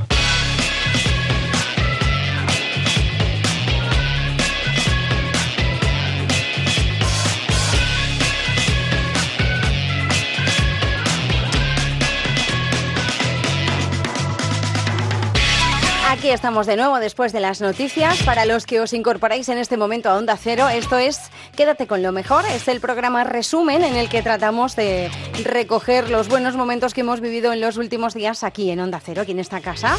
Aquí 16.21 16.29
estamos 16.29 16.67
de 16.67 16.75
nuevo 16.75 16.99
después 16.99 17.33
de 17.33 17.39
las 17.39 17.61
noticias. 17.61 18.21
Para 18.21 18.45
los 18.45 18.67
que 18.67 18.79
os 18.79 18.93
incorporáis 18.93 19.49
en 19.49 19.57
este 19.57 19.75
momento 19.75 20.07
a 20.07 20.17
Onda 20.17 20.37
Cero, 20.37 20.69
esto 20.69 20.99
es 20.99 21.19
Quédate 21.55 21.87
con 21.87 22.03
lo 22.03 22.11
mejor. 22.11 22.45
Es 22.45 22.67
el 22.67 22.79
programa 22.79 23.23
resumen 23.23 23.83
en 23.83 23.95
el 23.95 24.07
que 24.07 24.21
tratamos 24.21 24.75
de 24.75 25.09
recoger 25.43 26.11
los 26.11 26.29
buenos 26.29 26.55
momentos 26.55 26.93
que 26.93 27.01
hemos 27.01 27.21
vivido 27.21 27.51
en 27.53 27.59
los 27.59 27.77
últimos 27.77 28.13
días 28.13 28.43
aquí 28.43 28.69
en 28.69 28.81
Onda 28.81 29.01
Cero, 29.03 29.23
aquí 29.23 29.31
en 29.31 29.39
esta 29.39 29.61
casa. 29.61 29.97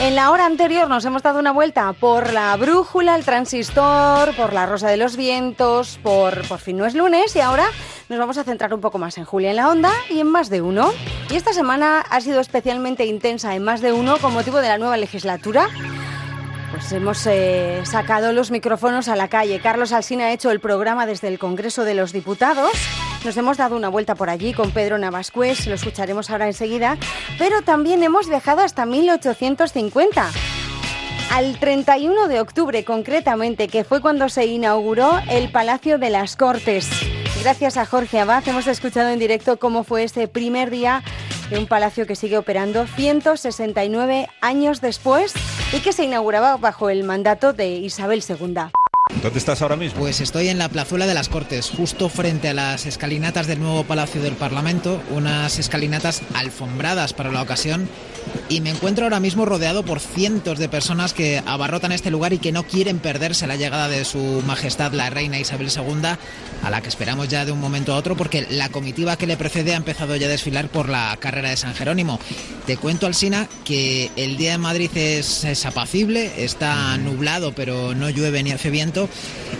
En 0.00 0.14
la 0.14 0.30
hora 0.30 0.46
anterior 0.46 0.88
nos 0.88 1.04
hemos 1.04 1.24
dado 1.24 1.40
una 1.40 1.50
vuelta 1.50 1.92
por 1.94 2.32
la 2.32 2.56
brújula, 2.56 3.16
el 3.16 3.24
transistor, 3.24 4.36
por 4.36 4.52
la 4.52 4.66
rosa 4.66 4.88
de 4.88 4.98
los 4.98 5.16
vientos, 5.16 5.98
por 6.00 6.46
por 6.46 6.60
fin 6.60 6.76
no 6.76 6.86
es 6.86 6.94
lunes 6.94 7.34
y 7.34 7.40
ahora 7.40 7.66
nos 8.10 8.18
vamos 8.18 8.38
a 8.38 8.44
centrar 8.44 8.74
un 8.74 8.80
poco 8.80 8.98
más 8.98 9.16
en 9.18 9.24
Julia 9.24 9.50
en 9.50 9.56
la 9.56 9.68
Onda 9.68 9.92
y 10.10 10.18
en 10.18 10.26
más 10.26 10.50
de 10.50 10.60
uno. 10.60 10.90
Y 11.30 11.36
esta 11.36 11.52
semana 11.52 12.00
ha 12.00 12.20
sido 12.20 12.40
especialmente 12.40 13.06
intensa 13.06 13.54
en 13.54 13.62
más 13.62 13.80
de 13.80 13.92
uno 13.92 14.18
con 14.18 14.32
motivo 14.32 14.58
de 14.58 14.66
la 14.66 14.78
nueva 14.78 14.96
legislatura. 14.96 15.68
Pues 16.72 16.90
hemos 16.90 17.24
eh, 17.28 17.80
sacado 17.84 18.32
los 18.32 18.50
micrófonos 18.50 19.06
a 19.06 19.14
la 19.14 19.28
calle. 19.28 19.60
Carlos 19.60 19.92
Alsina 19.92 20.24
ha 20.24 20.32
hecho 20.32 20.50
el 20.50 20.58
programa 20.58 21.06
desde 21.06 21.28
el 21.28 21.38
Congreso 21.38 21.84
de 21.84 21.94
los 21.94 22.12
Diputados. 22.12 22.72
Nos 23.24 23.36
hemos 23.36 23.56
dado 23.56 23.76
una 23.76 23.88
vuelta 23.88 24.16
por 24.16 24.28
allí 24.28 24.54
con 24.54 24.72
Pedro 24.72 24.98
Navascués, 24.98 25.68
lo 25.68 25.74
escucharemos 25.74 26.30
ahora 26.30 26.48
enseguida. 26.48 26.96
Pero 27.38 27.62
también 27.62 28.02
hemos 28.02 28.28
viajado 28.28 28.62
hasta 28.62 28.86
1850 28.86 30.30
al 31.30 31.60
31 31.60 32.26
de 32.26 32.40
octubre 32.40 32.84
concretamente, 32.84 33.68
que 33.68 33.84
fue 33.84 34.00
cuando 34.00 34.28
se 34.28 34.46
inauguró 34.46 35.20
el 35.30 35.52
Palacio 35.52 35.98
de 35.98 36.10
las 36.10 36.34
Cortes. 36.34 36.90
Gracias 37.40 37.78
a 37.78 37.86
Jorge 37.86 38.20
Abad 38.20 38.46
hemos 38.46 38.66
escuchado 38.66 39.08
en 39.08 39.18
directo 39.18 39.58
cómo 39.58 39.82
fue 39.82 40.04
ese 40.04 40.28
primer 40.28 40.68
día 40.68 41.02
de 41.48 41.58
un 41.58 41.66
palacio 41.66 42.06
que 42.06 42.14
sigue 42.14 42.36
operando 42.36 42.86
169 42.86 44.28
años 44.42 44.82
después 44.82 45.32
y 45.72 45.80
que 45.80 45.94
se 45.94 46.04
inauguraba 46.04 46.58
bajo 46.58 46.90
el 46.90 47.02
mandato 47.02 47.54
de 47.54 47.70
Isabel 47.70 48.22
II. 48.28 48.70
¿Dónde 49.22 49.38
estás 49.38 49.60
ahora 49.60 49.76
mismo? 49.76 50.00
Pues 50.00 50.22
estoy 50.22 50.48
en 50.48 50.56
la 50.56 50.70
plazuela 50.70 51.06
de 51.06 51.12
las 51.12 51.28
Cortes, 51.28 51.68
justo 51.68 52.08
frente 52.08 52.48
a 52.48 52.54
las 52.54 52.86
escalinatas 52.86 53.46
del 53.46 53.60
nuevo 53.60 53.84
Palacio 53.84 54.22
del 54.22 54.34
Parlamento, 54.34 55.02
unas 55.10 55.58
escalinatas 55.58 56.22
alfombradas 56.32 57.12
para 57.12 57.30
la 57.30 57.42
ocasión, 57.42 57.86
y 58.48 58.62
me 58.62 58.70
encuentro 58.70 59.04
ahora 59.04 59.20
mismo 59.20 59.44
rodeado 59.44 59.84
por 59.84 60.00
cientos 60.00 60.58
de 60.58 60.68
personas 60.68 61.12
que 61.12 61.42
abarrotan 61.44 61.92
este 61.92 62.10
lugar 62.10 62.32
y 62.32 62.38
que 62.38 62.52
no 62.52 62.62
quieren 62.62 62.98
perderse 62.98 63.46
la 63.46 63.56
llegada 63.56 63.88
de 63.88 64.04
su 64.04 64.42
Majestad 64.46 64.92
la 64.92 65.10
Reina 65.10 65.38
Isabel 65.38 65.68
II, 65.74 66.08
a 66.62 66.70
la 66.70 66.80
que 66.80 66.88
esperamos 66.88 67.28
ya 67.28 67.44
de 67.44 67.52
un 67.52 67.60
momento 67.60 67.92
a 67.92 67.96
otro, 67.96 68.16
porque 68.16 68.46
la 68.48 68.70
comitiva 68.70 69.16
que 69.16 69.26
le 69.26 69.36
precede 69.36 69.74
ha 69.74 69.76
empezado 69.76 70.16
ya 70.16 70.28
a 70.28 70.30
desfilar 70.30 70.68
por 70.68 70.88
la 70.88 71.16
carrera 71.20 71.50
de 71.50 71.56
San 71.56 71.74
Jerónimo. 71.74 72.18
Te 72.66 72.76
cuento, 72.76 73.06
Alsina, 73.06 73.48
que 73.64 74.10
el 74.16 74.36
día 74.36 74.54
en 74.54 74.60
Madrid 74.60 74.90
es, 74.94 75.44
es 75.44 75.66
apacible, 75.66 76.44
está 76.44 76.96
nublado, 76.96 77.52
pero 77.52 77.94
no 77.94 78.08
llueve 78.08 78.42
ni 78.42 78.52
hace 78.52 78.70
viento 78.70 78.99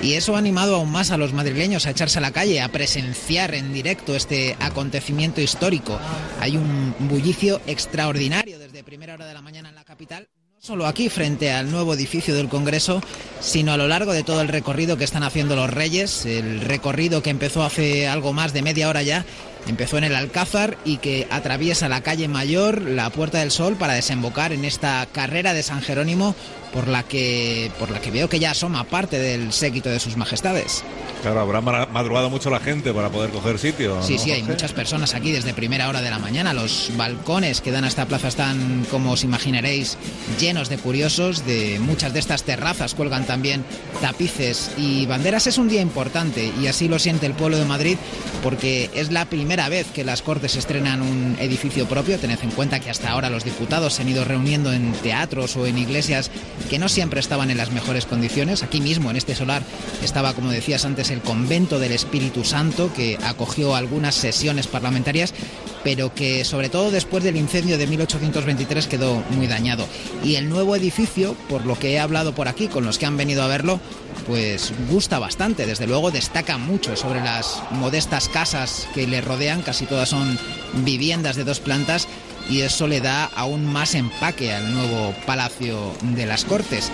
y 0.02 0.14
eso 0.14 0.34
ha 0.34 0.38
animado 0.38 0.76
aún 0.76 0.90
más 0.90 1.10
a 1.10 1.16
los 1.16 1.32
madrileños 1.32 1.86
a 1.86 1.90
echarse 1.90 2.18
a 2.18 2.22
la 2.22 2.32
calle, 2.32 2.60
a 2.60 2.68
presenciar 2.68 3.54
en 3.54 3.72
directo 3.72 4.14
este 4.14 4.56
acontecimiento 4.60 5.40
histórico. 5.40 5.98
Hay 6.40 6.56
un 6.56 6.94
bullicio 7.00 7.60
extraordinario 7.66 8.58
desde 8.58 8.82
primera 8.82 9.14
hora 9.14 9.26
de 9.26 9.34
la 9.34 9.42
mañana 9.42 9.68
en 9.68 9.74
la 9.74 9.84
capital. 9.84 10.28
No 10.54 10.60
solo 10.60 10.86
aquí 10.86 11.08
frente 11.08 11.52
al 11.52 11.70
nuevo 11.70 11.94
edificio 11.94 12.34
del 12.34 12.48
Congreso, 12.48 13.00
sino 13.40 13.72
a 13.72 13.76
lo 13.76 13.88
largo 13.88 14.12
de 14.12 14.24
todo 14.24 14.42
el 14.42 14.48
recorrido 14.48 14.98
que 14.98 15.04
están 15.04 15.22
haciendo 15.22 15.56
los 15.56 15.70
Reyes, 15.70 16.26
el 16.26 16.60
recorrido 16.60 17.22
que 17.22 17.30
empezó 17.30 17.62
hace 17.62 18.06
algo 18.08 18.32
más 18.32 18.52
de 18.52 18.62
media 18.62 18.88
hora 18.88 19.02
ya 19.02 19.24
Empezó 19.66 19.98
en 19.98 20.04
el 20.04 20.14
Alcázar 20.14 20.78
y 20.84 20.96
que 20.96 21.26
atraviesa 21.30 21.88
la 21.88 22.02
calle 22.02 22.28
Mayor, 22.28 22.82
la 22.82 23.10
Puerta 23.10 23.38
del 23.38 23.50
Sol, 23.50 23.76
para 23.76 23.94
desembocar 23.94 24.52
en 24.52 24.64
esta 24.64 25.06
carrera 25.12 25.54
de 25.54 25.62
San 25.62 25.82
Jerónimo 25.82 26.34
por 26.72 26.88
la 26.88 27.02
que, 27.02 27.70
por 27.78 27.90
la 27.90 28.00
que 28.00 28.10
veo 28.10 28.28
que 28.28 28.38
ya 28.38 28.52
asoma 28.52 28.84
parte 28.84 29.18
del 29.18 29.52
séquito 29.52 29.88
de 29.88 29.98
sus 29.98 30.16
majestades. 30.16 30.84
Claro, 31.22 31.40
habrá 31.40 31.60
madrugado 31.60 32.30
mucho 32.30 32.48
la 32.48 32.60
gente 32.60 32.94
para 32.94 33.10
poder 33.10 33.30
coger 33.30 33.58
sitio. 33.58 34.02
Sí, 34.02 34.14
¿no, 34.14 34.18
sí, 34.20 34.32
hay 34.32 34.42
muchas 34.42 34.72
personas 34.72 35.14
aquí 35.14 35.32
desde 35.32 35.52
primera 35.52 35.88
hora 35.88 36.00
de 36.00 36.10
la 36.10 36.18
mañana. 36.18 36.54
Los 36.54 36.90
balcones 36.96 37.60
que 37.60 37.70
dan 37.70 37.84
a 37.84 37.88
esta 37.88 38.06
plaza 38.06 38.28
están, 38.28 38.86
como 38.90 39.12
os 39.12 39.24
imaginaréis, 39.24 39.98
llenos 40.38 40.68
de 40.68 40.78
curiosos. 40.78 41.44
De 41.44 41.78
muchas 41.78 42.14
de 42.14 42.20
estas 42.20 42.44
terrazas 42.44 42.94
cuelgan 42.94 43.26
también 43.26 43.64
tapices 44.00 44.70
y 44.78 45.04
banderas. 45.06 45.46
Es 45.46 45.58
un 45.58 45.68
día 45.68 45.82
importante 45.82 46.52
y 46.60 46.68
así 46.68 46.88
lo 46.88 46.98
siente 46.98 47.26
el 47.26 47.34
pueblo 47.34 47.58
de 47.58 47.66
Madrid 47.66 47.98
porque 48.42 48.88
es 48.94 49.12
la 49.12 49.26
primera 49.26 49.49
primera 49.50 49.68
vez 49.68 49.88
que 49.90 50.04
las 50.04 50.22
Cortes 50.22 50.54
estrenan 50.54 51.02
un 51.02 51.36
edificio 51.40 51.88
propio. 51.88 52.20
Tened 52.20 52.38
en 52.40 52.52
cuenta 52.52 52.78
que 52.78 52.88
hasta 52.88 53.10
ahora 53.10 53.30
los 53.30 53.42
diputados 53.42 53.94
se 53.94 54.02
han 54.02 54.08
ido 54.08 54.24
reuniendo 54.24 54.72
en 54.72 54.92
teatros 54.92 55.56
o 55.56 55.66
en 55.66 55.76
iglesias 55.76 56.30
que 56.70 56.78
no 56.78 56.88
siempre 56.88 57.18
estaban 57.18 57.50
en 57.50 57.56
las 57.56 57.72
mejores 57.72 58.06
condiciones. 58.06 58.62
Aquí 58.62 58.80
mismo, 58.80 59.10
en 59.10 59.16
este 59.16 59.34
solar, 59.34 59.64
estaba, 60.04 60.34
como 60.34 60.52
decías 60.52 60.84
antes, 60.84 61.10
el 61.10 61.20
convento 61.20 61.80
del 61.80 61.90
Espíritu 61.90 62.44
Santo, 62.44 62.92
que 62.94 63.18
acogió 63.24 63.74
algunas 63.74 64.14
sesiones 64.14 64.68
parlamentarias 64.68 65.34
pero 65.82 66.14
que 66.14 66.44
sobre 66.44 66.68
todo 66.68 66.90
después 66.90 67.24
del 67.24 67.36
incendio 67.36 67.78
de 67.78 67.86
1823 67.86 68.86
quedó 68.86 69.22
muy 69.30 69.46
dañado. 69.46 69.86
Y 70.22 70.34
el 70.34 70.48
nuevo 70.48 70.76
edificio, 70.76 71.34
por 71.48 71.64
lo 71.64 71.78
que 71.78 71.92
he 71.92 71.98
hablado 71.98 72.34
por 72.34 72.48
aquí 72.48 72.68
con 72.68 72.84
los 72.84 72.98
que 72.98 73.06
han 73.06 73.16
venido 73.16 73.42
a 73.42 73.48
verlo, 73.48 73.80
pues 74.26 74.72
gusta 74.88 75.18
bastante, 75.18 75.66
desde 75.66 75.86
luego 75.86 76.10
destaca 76.10 76.58
mucho 76.58 76.96
sobre 76.96 77.20
las 77.20 77.62
modestas 77.70 78.28
casas 78.28 78.88
que 78.94 79.06
le 79.06 79.20
rodean, 79.20 79.62
casi 79.62 79.86
todas 79.86 80.08
son 80.08 80.38
viviendas 80.84 81.36
de 81.36 81.44
dos 81.44 81.60
plantas 81.60 82.08
y 82.48 82.62
eso 82.62 82.86
le 82.86 83.00
da 83.00 83.24
aún 83.24 83.64
más 83.64 83.94
empaque 83.94 84.52
al 84.52 84.72
nuevo 84.72 85.14
Palacio 85.26 85.92
de 86.02 86.26
las 86.26 86.44
Cortes. 86.44 86.90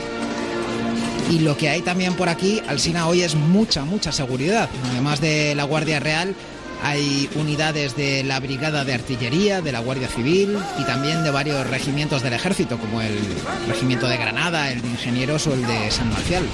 Y 1.31 1.41
lo 1.41 1.57
que 1.57 1.69
hay 1.69 1.83
también 1.83 2.15
por 2.15 2.29
aquí, 2.29 2.63
Alsina, 2.69 3.09
hoy 3.09 3.23
es 3.23 3.35
mucha, 3.35 3.85
mucha 3.85 4.13
seguridad. 4.13 4.69
Además 4.91 5.21
de 5.21 5.55
la 5.57 5.65
Guardia 5.65 5.99
Real, 5.99 6.37
hay 6.83 7.29
unidades 7.35 7.97
de 7.97 8.23
la 8.23 8.39
Brigada 8.39 8.85
de 8.85 8.95
Artillería, 8.95 9.61
de 9.61 9.73
la 9.73 9.81
Guardia 9.81 10.09
Civil 10.09 10.57
y 10.79 10.85
también 10.85 11.25
de 11.25 11.31
varios 11.31 11.67
regimientos 11.69 12.23
del 12.23 12.35
Ejército, 12.35 12.79
como 12.79 13.01
el 13.01 13.19
Regimiento 13.67 14.07
de 14.07 14.19
Granada, 14.19 14.71
el 14.71 14.83
de 14.83 14.89
Ingenieros 14.89 15.47
o 15.47 15.55
el 15.55 15.67
de 15.67 15.91
San 15.91 16.11
Marcial. 16.11 16.45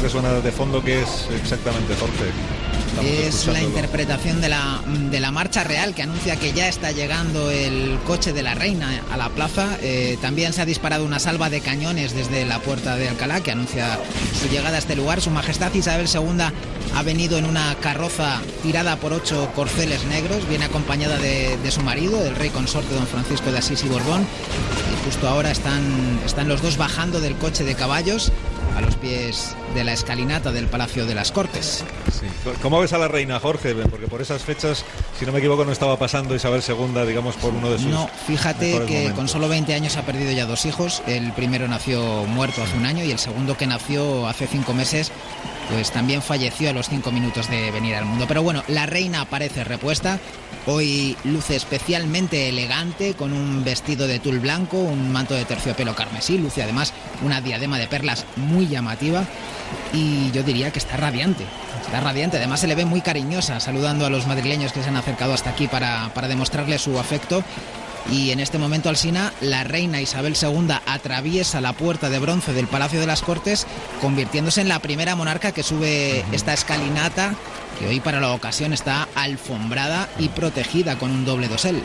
Que 0.00 0.08
suena 0.08 0.32
de 0.32 0.52
fondo, 0.52 0.82
que 0.82 1.02
es 1.02 1.28
exactamente, 1.42 1.92
Jorge? 1.96 2.26
es 3.02 3.46
la 3.46 3.62
interpretación 3.62 4.40
de 4.40 4.48
la, 4.48 4.80
de 5.10 5.20
la 5.20 5.30
marcha 5.30 5.62
real 5.62 5.94
que 5.94 6.02
anuncia 6.02 6.36
que 6.36 6.52
ya 6.52 6.68
está 6.68 6.90
llegando 6.90 7.50
el 7.50 7.98
coche 8.06 8.32
de 8.32 8.42
la 8.42 8.54
reina 8.54 9.02
a 9.10 9.16
la 9.16 9.28
plaza. 9.28 9.76
Eh, 9.82 10.18
también 10.20 10.52
se 10.52 10.62
ha 10.62 10.66
disparado 10.66 11.04
una 11.04 11.18
salva 11.18 11.50
de 11.50 11.60
cañones 11.60 12.14
desde 12.14 12.44
la 12.44 12.60
puerta 12.60 12.96
de 12.96 13.08
Alcalá 13.08 13.40
que 13.40 13.52
anuncia 13.52 13.98
su 14.40 14.48
llegada 14.48 14.76
a 14.76 14.78
este 14.78 14.96
lugar. 14.96 15.20
Su 15.20 15.30
Majestad 15.30 15.72
Isabel 15.74 16.08
II 16.12 16.44
ha 16.94 17.02
venido 17.02 17.38
en 17.38 17.44
una 17.44 17.74
carroza 17.76 18.40
tirada 18.62 18.96
por 18.96 19.12
ocho 19.12 19.50
corceles 19.54 20.04
negros. 20.06 20.48
Viene 20.48 20.64
acompañada 20.64 21.18
de, 21.18 21.56
de 21.56 21.70
su 21.70 21.82
marido, 21.82 22.24
el 22.24 22.34
rey 22.36 22.50
consorte 22.50 22.94
don 22.94 23.06
Francisco 23.06 23.52
de 23.52 23.58
Asís 23.58 23.84
y 23.84 23.88
Borbón. 23.88 24.22
Y 24.22 25.04
justo 25.04 25.28
ahora 25.28 25.50
están, 25.50 26.20
están 26.24 26.48
los 26.48 26.62
dos 26.62 26.76
bajando 26.76 27.20
del 27.20 27.36
coche 27.36 27.64
de 27.64 27.74
caballos 27.74 28.32
a 28.76 28.80
los 28.80 28.96
pies 28.96 29.54
de 29.74 29.84
la 29.84 29.92
escalinata 29.92 30.52
del 30.52 30.66
Palacio 30.66 31.06
de 31.06 31.14
las 31.14 31.32
Cortes. 31.32 31.84
¿Cómo 32.62 32.80
ves 32.80 32.92
a 32.92 32.98
la 32.98 33.08
reina, 33.08 33.38
Jorge? 33.40 33.74
Porque 33.74 34.06
por 34.06 34.20
esas 34.20 34.42
fechas, 34.42 34.84
si 35.18 35.26
no 35.26 35.32
me 35.32 35.38
equivoco, 35.38 35.64
no 35.64 35.72
estaba 35.72 35.98
pasando 35.98 36.34
Isabel 36.34 36.62
II, 36.66 37.06
digamos, 37.06 37.36
por 37.36 37.52
uno 37.54 37.70
de 37.70 37.78
sus. 37.78 37.86
No, 37.86 38.08
fíjate 38.26 38.84
que 38.86 39.12
con 39.12 39.28
solo 39.28 39.48
20 39.48 39.74
años 39.74 39.96
ha 39.96 40.02
perdido 40.02 40.32
ya 40.32 40.46
dos 40.46 40.66
hijos. 40.66 41.02
El 41.06 41.32
primero 41.32 41.68
nació 41.68 42.24
muerto 42.26 42.62
hace 42.62 42.76
un 42.76 42.86
año 42.86 43.04
y 43.04 43.10
el 43.10 43.18
segundo 43.18 43.56
que 43.56 43.66
nació 43.66 44.26
hace 44.26 44.46
cinco 44.46 44.74
meses 44.74 45.12
pues 45.68 45.90
también 45.90 46.22
falleció 46.22 46.70
a 46.70 46.72
los 46.72 46.88
cinco 46.88 47.10
minutos 47.10 47.50
de 47.50 47.70
venir 47.70 47.94
al 47.94 48.04
mundo. 48.04 48.24
Pero 48.26 48.42
bueno, 48.42 48.64
la 48.68 48.86
reina 48.86 49.22
aparece 49.22 49.64
repuesta. 49.64 50.18
Hoy 50.66 51.16
luce 51.24 51.56
especialmente 51.56 52.48
elegante 52.48 53.14
con 53.14 53.32
un 53.32 53.64
vestido 53.64 54.06
de 54.06 54.18
tul 54.18 54.40
blanco, 54.40 54.78
un 54.78 55.12
manto 55.12 55.34
de 55.34 55.44
terciopelo 55.44 55.94
carmesí, 55.94 56.36
luce 56.36 56.62
además 56.62 56.92
una 57.22 57.40
diadema 57.40 57.78
de 57.78 57.86
perlas 57.86 58.26
muy 58.36 58.66
llamativa 58.66 59.26
y 59.92 60.30
yo 60.32 60.42
diría 60.42 60.70
que 60.70 60.78
está 60.78 60.96
radiante. 60.96 61.44
Está 61.84 62.00
radiante, 62.00 62.36
además 62.36 62.60
se 62.60 62.66
le 62.66 62.74
ve 62.74 62.84
muy 62.84 63.00
cariñosa 63.00 63.60
saludando 63.60 64.04
a 64.04 64.10
los 64.10 64.26
madrileños 64.26 64.72
que 64.72 64.82
se 64.82 64.88
han 64.88 64.96
acercado 64.96 65.32
hasta 65.32 65.50
aquí 65.50 65.68
para, 65.68 66.10
para 66.14 66.28
demostrarle 66.28 66.78
su 66.78 66.98
afecto 66.98 67.42
y 68.10 68.30
en 68.30 68.40
este 68.40 68.58
momento 68.58 68.88
Alsina, 68.88 69.32
la 69.40 69.64
reina 69.64 70.00
Isabel 70.00 70.34
II 70.40 70.68
atraviesa 70.86 71.60
la 71.60 71.74
puerta 71.74 72.08
de 72.08 72.18
bronce 72.18 72.54
del 72.54 72.66
Palacio 72.66 73.00
de 73.00 73.06
las 73.06 73.20
Cortes, 73.20 73.66
convirtiéndose 74.00 74.62
en 74.62 74.68
la 74.68 74.78
primera 74.78 75.14
monarca 75.14 75.52
que 75.52 75.62
sube 75.62 76.24
esta 76.32 76.54
escalinata, 76.54 77.34
que 77.78 77.86
hoy 77.86 78.00
para 78.00 78.20
la 78.20 78.32
ocasión 78.32 78.72
está 78.72 79.08
alfombrada 79.14 80.08
y 80.18 80.28
protegida 80.28 80.98
con 80.98 81.10
un 81.10 81.26
doble 81.26 81.48
dosel. 81.48 81.82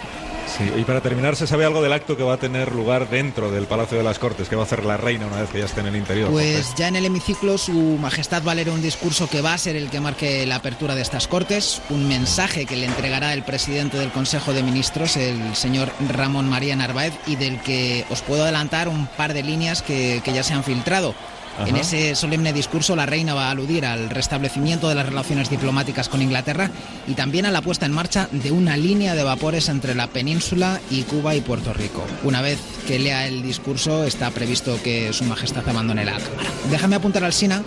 Sí, 0.47 0.71
y 0.77 0.83
para 0.83 1.01
terminar, 1.01 1.35
¿se 1.35 1.47
sabe 1.47 1.65
algo 1.65 1.81
del 1.81 1.93
acto 1.93 2.15
que 2.15 2.23
va 2.23 2.33
a 2.33 2.37
tener 2.37 2.73
lugar 2.73 3.09
dentro 3.09 3.49
del 3.49 3.65
Palacio 3.65 3.97
de 3.97 4.03
las 4.03 4.19
Cortes? 4.19 4.49
que 4.49 4.55
va 4.55 4.63
a 4.63 4.65
hacer 4.65 4.85
la 4.85 4.97
reina 4.97 5.25
una 5.25 5.41
vez 5.41 5.49
que 5.49 5.59
ya 5.59 5.65
esté 5.65 5.81
en 5.81 5.87
el 5.87 5.95
interior? 5.95 6.29
Pues 6.29 6.75
ya 6.75 6.87
en 6.87 6.95
el 6.95 7.05
hemiciclo 7.05 7.57
su 7.57 7.71
majestad 7.73 8.43
va 8.45 8.51
a 8.51 8.55
leer 8.55 8.69
un 8.69 8.81
discurso 8.81 9.27
que 9.27 9.41
va 9.41 9.53
a 9.53 9.57
ser 9.57 9.75
el 9.75 9.89
que 9.89 9.99
marque 9.99 10.45
la 10.45 10.55
apertura 10.55 10.95
de 10.95 11.01
estas 11.01 11.27
Cortes, 11.27 11.81
un 11.89 12.07
mensaje 12.07 12.65
que 12.65 12.75
le 12.75 12.85
entregará 12.85 13.33
el 13.33 13.43
presidente 13.43 13.97
del 13.97 14.11
Consejo 14.11 14.53
de 14.53 14.63
Ministros, 14.63 15.17
el 15.17 15.55
señor 15.55 15.89
Ramón 16.09 16.49
María 16.49 16.75
Narváez, 16.75 17.13
y 17.25 17.35
del 17.35 17.59
que 17.61 18.05
os 18.09 18.21
puedo 18.21 18.43
adelantar 18.43 18.87
un 18.87 19.07
par 19.07 19.33
de 19.33 19.43
líneas 19.43 19.81
que, 19.81 20.21
que 20.23 20.33
ya 20.33 20.43
se 20.43 20.53
han 20.53 20.63
filtrado. 20.63 21.15
En 21.59 21.75
ese 21.75 22.15
solemne 22.15 22.51
discurso 22.51 22.95
la 22.95 23.05
reina 23.05 23.33
va 23.33 23.47
a 23.47 23.51
aludir 23.51 23.85
al 23.85 24.09
restablecimiento 24.09 24.89
de 24.89 24.95
las 24.95 25.05
relaciones 25.05 25.49
diplomáticas 25.49 26.09
con 26.09 26.21
Inglaterra 26.21 26.71
y 27.07 27.13
también 27.13 27.45
a 27.45 27.51
la 27.51 27.61
puesta 27.61 27.85
en 27.85 27.91
marcha 27.91 28.27
de 28.31 28.51
una 28.51 28.75
línea 28.75 29.15
de 29.15 29.23
vapores 29.23 29.69
entre 29.69 29.95
la 29.95 30.07
península 30.07 30.81
y 30.89 31.03
Cuba 31.03 31.35
y 31.35 31.41
Puerto 31.41 31.73
Rico. 31.73 32.03
Una 32.23 32.41
vez 32.41 32.59
que 32.87 32.99
lea 32.99 33.27
el 33.27 33.43
discurso 33.43 34.03
está 34.03 34.31
previsto 34.31 34.81
que 34.83 35.13
su 35.13 35.25
majestad 35.25 35.67
abandone 35.67 36.05
la 36.05 36.13
cámara. 36.13 36.49
Déjame 36.71 36.95
apuntar 36.95 37.23
al 37.23 37.33
SINA, 37.33 37.63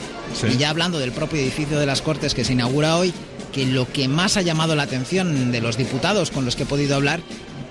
y 0.52 0.56
ya 0.56 0.70
hablando 0.70 0.98
del 0.98 1.12
propio 1.12 1.40
edificio 1.40 1.78
de 1.78 1.86
las 1.86 2.02
Cortes 2.02 2.34
que 2.34 2.44
se 2.44 2.52
inaugura 2.52 2.96
hoy, 2.96 3.14
que 3.52 3.66
lo 3.66 3.90
que 3.90 4.08
más 4.08 4.36
ha 4.36 4.42
llamado 4.42 4.74
la 4.74 4.82
atención 4.82 5.52
de 5.52 5.60
los 5.60 5.76
diputados 5.76 6.30
con 6.30 6.44
los 6.44 6.56
que 6.56 6.64
he 6.64 6.66
podido 6.66 6.96
hablar 6.96 7.20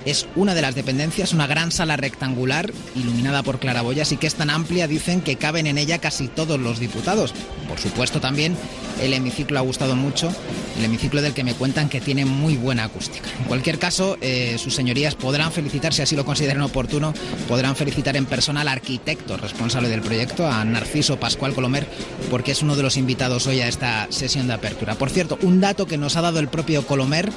es 0.06 0.28
una 0.36 0.54
de 0.54 0.62
las 0.62 0.76
dependencias, 0.76 1.34
una 1.34 1.48
gran 1.48 1.72
sala 1.72 1.98
rectangular 1.98 2.72
iluminada 2.96 3.44
por 3.44 3.60
claraboyas 3.60 4.12
y 4.12 4.18
que 4.18 4.28
es 4.28 4.36
tan 4.36 4.50
amplia, 4.50 4.88
dicen 4.88 5.22
que 5.22 5.36
caben 5.36 5.68
en 5.68 5.78
ella 5.78 5.98
casi 5.98 6.28
todos 6.28 6.60
los 6.60 6.80
diputados. 6.80 7.34
Por 7.68 7.80
supuesto 7.80 8.22
también 8.22 8.56
el 9.02 9.14
hemiciclo 9.14 9.60
ha 9.60 9.62
gustado 9.64 9.96
mucho, 9.96 10.32
el 10.78 10.86
hemiciclo 10.86 11.22
del 11.22 11.34
que 11.34 11.44
me 11.44 11.54
cuentan 11.54 11.90
que 11.90 12.00
tiene 12.02 12.26
muy 12.26 12.56
buena 12.56 12.86
acústica. 12.86 13.30
En 13.40 13.46
cualquier 13.46 13.80
caso, 13.80 14.18
eh, 14.22 14.58
sus 14.58 14.76
señorías 14.76 15.16
podrán 15.16 15.52
felicitar, 15.52 15.94
si 15.94 16.02
así 16.02 16.16
lo 16.16 16.24
consideran 16.24 16.62
oportuno, 16.62 17.14
podrán 17.48 17.76
felicitar 17.76 18.16
en 18.16 18.26
persona 18.26 18.62
al 18.62 18.68
arquitecto 18.68 19.38
responsable 19.38 19.90
del 19.90 20.02
proyecto, 20.02 20.48
a 20.48 20.64
Narciso 20.64 21.20
Pascual 21.20 21.54
Colomer, 21.54 21.88
porque 22.30 22.52
es 22.52 22.62
uno 22.62 22.76
de 22.76 22.84
los 22.84 22.98
invitados 22.98 23.48
hoy 23.48 23.62
a 23.62 23.68
esta 23.68 24.08
sesión 24.12 24.48
de 24.48 24.54
apertura. 24.54 24.96
Por 24.96 25.10
cierto, 25.10 25.38
un 25.42 25.60
dato 25.60 25.88
que 25.88 25.98
nos 25.98 26.16
ha 26.16 26.22
dado 26.22 26.40
el 26.40 26.48
propio 26.48 26.86
Colomer 26.86 27.32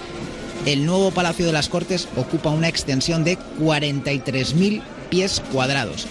el 0.72 0.84
nuevo 0.84 1.10
Palacio 1.10 1.46
de 1.46 1.52
las 1.52 1.70
Cortes 1.70 2.08
ocupa 2.14 2.50
una 2.50 2.68
extensión 2.68 3.24
de 3.24 3.38
43.000 3.58 4.82
pies 5.08 5.42
cuadrados. 5.50 6.06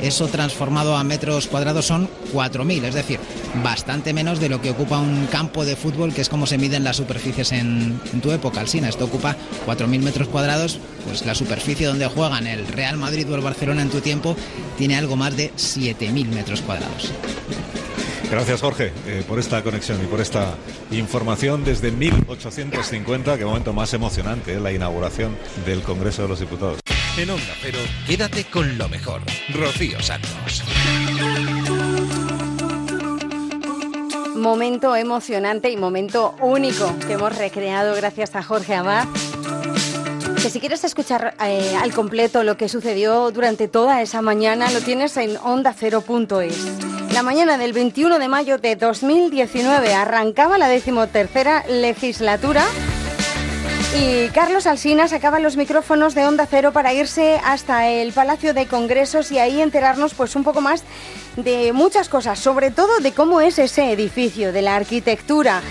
Eso 0.00 0.28
transformado 0.28 0.96
a 0.96 1.04
metros 1.04 1.46
cuadrados 1.46 1.84
son 1.84 2.08
4.000, 2.32 2.84
es 2.84 2.94
decir, 2.94 3.20
bastante 3.62 4.14
menos 4.14 4.40
de 4.40 4.48
lo 4.48 4.62
que 4.62 4.70
ocupa 4.70 4.98
un 4.98 5.26
campo 5.26 5.66
de 5.66 5.76
fútbol, 5.76 6.14
que 6.14 6.22
es 6.22 6.30
como 6.30 6.46
se 6.46 6.56
miden 6.56 6.84
las 6.84 6.96
superficies 6.96 7.52
en, 7.52 8.00
tu 8.22 8.32
época, 8.32 8.60
Alsina. 8.60 8.88
Esto 8.88 9.04
ocupa 9.04 9.36
4.000 9.66 10.00
metros 10.00 10.28
cuadrados, 10.28 10.78
pues 11.04 11.26
la 11.26 11.34
superficie 11.34 11.86
donde 11.86 12.06
juegan 12.06 12.46
el 12.46 12.66
Real 12.66 12.96
Madrid 12.96 13.30
o 13.30 13.34
el 13.34 13.42
Barcelona 13.42 13.82
en 13.82 13.90
tu 13.90 14.00
tiempo 14.00 14.36
tiene 14.78 14.96
algo 14.96 15.16
más 15.16 15.36
de 15.36 15.52
7.000 15.52 16.28
metros 16.28 16.62
cuadrados. 16.62 17.12
Gracias, 18.30 18.60
Jorge, 18.60 18.92
eh, 19.06 19.24
por 19.26 19.38
esta 19.38 19.62
conexión 19.62 20.02
y 20.02 20.06
por 20.06 20.20
esta 20.20 20.54
información 20.90 21.64
desde 21.64 21.90
1850. 21.90 23.38
Qué 23.38 23.44
momento 23.44 23.72
más 23.72 23.94
emocionante, 23.94 24.54
eh, 24.54 24.60
la 24.60 24.70
inauguración 24.70 25.36
del 25.64 25.82
Congreso 25.82 26.22
de 26.22 26.28
los 26.28 26.40
Diputados. 26.40 26.80
En 27.16 27.30
Onda 27.30 27.54
Pero, 27.62 27.78
quédate 28.06 28.44
con 28.44 28.76
lo 28.76 28.88
mejor. 28.88 29.22
Rocío 29.54 30.00
Santos. 30.02 30.62
Momento 34.36 34.94
emocionante 34.94 35.70
y 35.70 35.76
momento 35.76 36.36
único 36.40 36.96
que 37.06 37.14
hemos 37.14 37.36
recreado 37.36 37.96
gracias 37.96 38.36
a 38.36 38.42
Jorge 38.42 38.74
Abad. 38.74 39.08
Que 40.42 40.50
si 40.50 40.60
quieres 40.60 40.84
escuchar 40.84 41.34
eh, 41.44 41.74
al 41.82 41.92
completo 41.92 42.44
lo 42.44 42.56
que 42.56 42.68
sucedió 42.68 43.32
durante 43.32 43.66
toda 43.66 44.02
esa 44.02 44.22
mañana, 44.22 44.70
lo 44.70 44.80
tienes 44.80 45.16
en 45.16 45.36
ondacero.es. 45.36 47.12
La 47.12 47.24
mañana 47.24 47.58
del 47.58 47.72
21 47.72 48.20
de 48.20 48.28
mayo 48.28 48.58
de 48.58 48.76
2019 48.76 49.92
arrancaba 49.94 50.56
la 50.56 50.68
decimotercera 50.68 51.64
legislatura 51.66 52.64
y 53.96 54.28
Carlos 54.28 54.68
Alsina 54.68 55.08
sacaba 55.08 55.40
los 55.40 55.56
micrófonos 55.56 56.14
de 56.14 56.24
Onda 56.24 56.46
Cero 56.48 56.72
para 56.72 56.94
irse 56.94 57.40
hasta 57.44 57.88
el 57.88 58.12
Palacio 58.12 58.54
de 58.54 58.66
Congresos 58.66 59.32
y 59.32 59.38
ahí 59.40 59.60
enterarnos 59.60 60.14
pues 60.14 60.36
un 60.36 60.44
poco 60.44 60.60
más 60.60 60.84
de 61.36 61.72
muchas 61.72 62.08
cosas, 62.08 62.38
sobre 62.38 62.70
todo 62.70 63.00
de 63.00 63.10
cómo 63.10 63.40
es 63.40 63.58
ese 63.58 63.90
edificio, 63.90 64.52
de 64.52 64.62
la 64.62 64.76
arquitectura, 64.76 65.62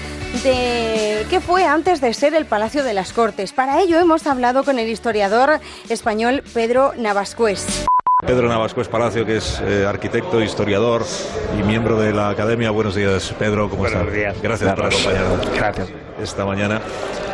de 0.43 1.25
qué 1.29 1.39
fue 1.39 1.63
antes 1.65 2.01
de 2.01 2.13
ser 2.13 2.33
el 2.35 2.45
Palacio 2.45 2.83
de 2.83 2.93
las 2.93 3.13
Cortes. 3.13 3.53
Para 3.53 3.79
ello 3.81 3.99
hemos 3.99 4.27
hablado 4.27 4.63
con 4.63 4.79
el 4.79 4.87
historiador 4.89 5.59
español 5.89 6.43
Pedro 6.53 6.93
Navascués. 6.97 7.85
Pedro 8.25 8.47
Navascués 8.49 8.87
Palacio, 8.87 9.25
que 9.25 9.37
es 9.37 9.61
eh, 9.63 9.85
arquitecto, 9.87 10.41
historiador 10.41 11.05
y 11.59 11.63
miembro 11.63 11.99
de 11.99 12.13
la 12.13 12.29
Academia. 12.29 12.71
Buenos 12.71 12.95
días, 12.95 13.33
Pedro, 13.37 13.69
¿cómo 13.69 13.83
Buenos 13.83 13.99
estás? 14.01 14.13
días. 14.15 14.35
Gracias 14.41 14.73
por 14.73 14.85
acompañarnos. 14.85 15.51
Gracias. 15.55 15.87
Esta 16.21 16.45
mañana. 16.45 16.81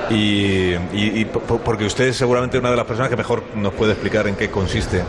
Y, 0.09 0.73
y- 0.73 1.21
y 1.21 1.25
po- 1.25 1.39
po- 1.39 1.59
porque 1.59 1.85
usted 1.85 2.09
es 2.09 2.17
seguramente 2.17 2.57
una 2.59 2.69
de 2.69 2.75
las 2.75 2.85
personas 2.85 3.09
que 3.09 3.15
mejor 3.15 3.43
nos 3.55 3.73
puede 3.73 3.93
explicar 3.93 4.27
en 4.27 4.35
qué 4.35 4.49
consiste. 4.51 5.01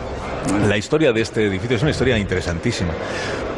La 0.67 0.77
historia 0.77 1.11
de 1.11 1.21
este 1.21 1.45
edificio 1.45 1.75
es 1.75 1.81
una 1.81 1.91
historia 1.91 2.17
interesantísima. 2.17 2.93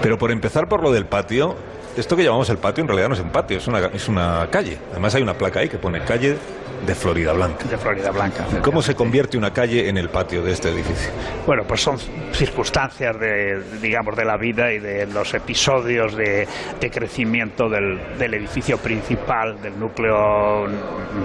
Pero 0.01 0.17
por 0.17 0.31
empezar 0.31 0.67
por 0.67 0.81
lo 0.81 0.91
del 0.91 1.05
patio, 1.05 1.55
esto 1.97 2.15
que 2.15 2.23
llamamos 2.23 2.49
el 2.49 2.57
patio 2.57 2.83
en 2.83 2.87
realidad 2.87 3.09
no 3.09 3.15
es 3.15 3.21
un 3.21 3.29
patio, 3.29 3.57
es 3.57 3.67
una, 3.67 3.79
es 3.87 4.07
una 4.07 4.47
calle. 4.51 4.77
Además 4.91 5.15
hay 5.15 5.23
una 5.23 5.37
placa 5.37 5.59
ahí 5.59 5.69
que 5.69 5.77
pone 5.77 5.99
calle 6.01 6.37
de 6.85 6.95
Florida 6.95 7.33
Blanca. 7.33 7.65
De 7.65 7.77
Florida 7.77 8.11
Blanca. 8.11 8.45
¿Cómo 8.61 8.81
se 8.81 8.95
convierte 8.95 9.37
una 9.37 9.51
calle 9.51 9.89
en 9.89 9.97
el 9.97 10.09
patio 10.09 10.41
de 10.41 10.51
este 10.51 10.69
edificio? 10.69 11.09
Bueno, 11.45 11.63
pues 11.65 11.81
son 11.81 11.97
circunstancias 12.31 13.19
de, 13.19 13.61
digamos, 13.81 14.15
de 14.15 14.25
la 14.25 14.37
vida 14.37 14.71
y 14.71 14.79
de 14.79 15.07
los 15.07 15.33
episodios 15.33 16.15
de, 16.15 16.47
de 16.79 16.91
crecimiento 16.91 17.69
del, 17.69 18.17
del 18.17 18.33
edificio 18.35 18.77
principal, 18.77 19.61
del 19.61 19.79
núcleo 19.79 20.67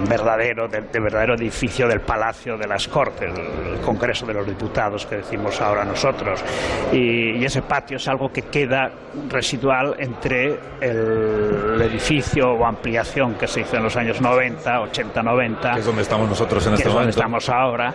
verdadero, 0.08 0.68
del, 0.68 0.84
verdadero 0.84 1.34
edificio 1.34 1.86
del 1.88 2.00
Palacio 2.00 2.56
de 2.56 2.66
las 2.66 2.88
Cortes, 2.88 3.30
el 3.32 3.80
Congreso 3.80 4.26
de 4.26 4.34
los 4.34 4.46
Diputados 4.46 5.06
que 5.06 5.16
decimos 5.16 5.60
ahora 5.60 5.84
nosotros. 5.84 6.42
Y, 6.92 7.32
y 7.32 7.44
ese 7.44 7.62
patio 7.62 7.96
es 7.96 8.08
algo 8.08 8.32
que 8.32 8.42
queda 8.42 8.90
residual 9.28 9.96
entre 9.98 10.58
el 10.80 11.82
edificio 11.82 12.52
o 12.52 12.64
ampliación 12.64 13.34
que 13.34 13.46
se 13.46 13.60
hizo 13.60 13.76
en 13.76 13.82
los 13.82 13.96
años 13.96 14.20
90, 14.20 14.80
80, 14.80 15.22
90 15.22 15.41
Que 15.74 15.80
es 15.80 15.86
donde 15.86 16.02
estamos 16.02 16.28
nosotros 16.28 16.66
en 16.66 16.70
que 16.72 16.76
este 16.76 16.88
es 16.88 16.94
donde 16.94 17.06
momento. 17.12 17.18
estamos 17.20 17.48
ahora 17.48 17.94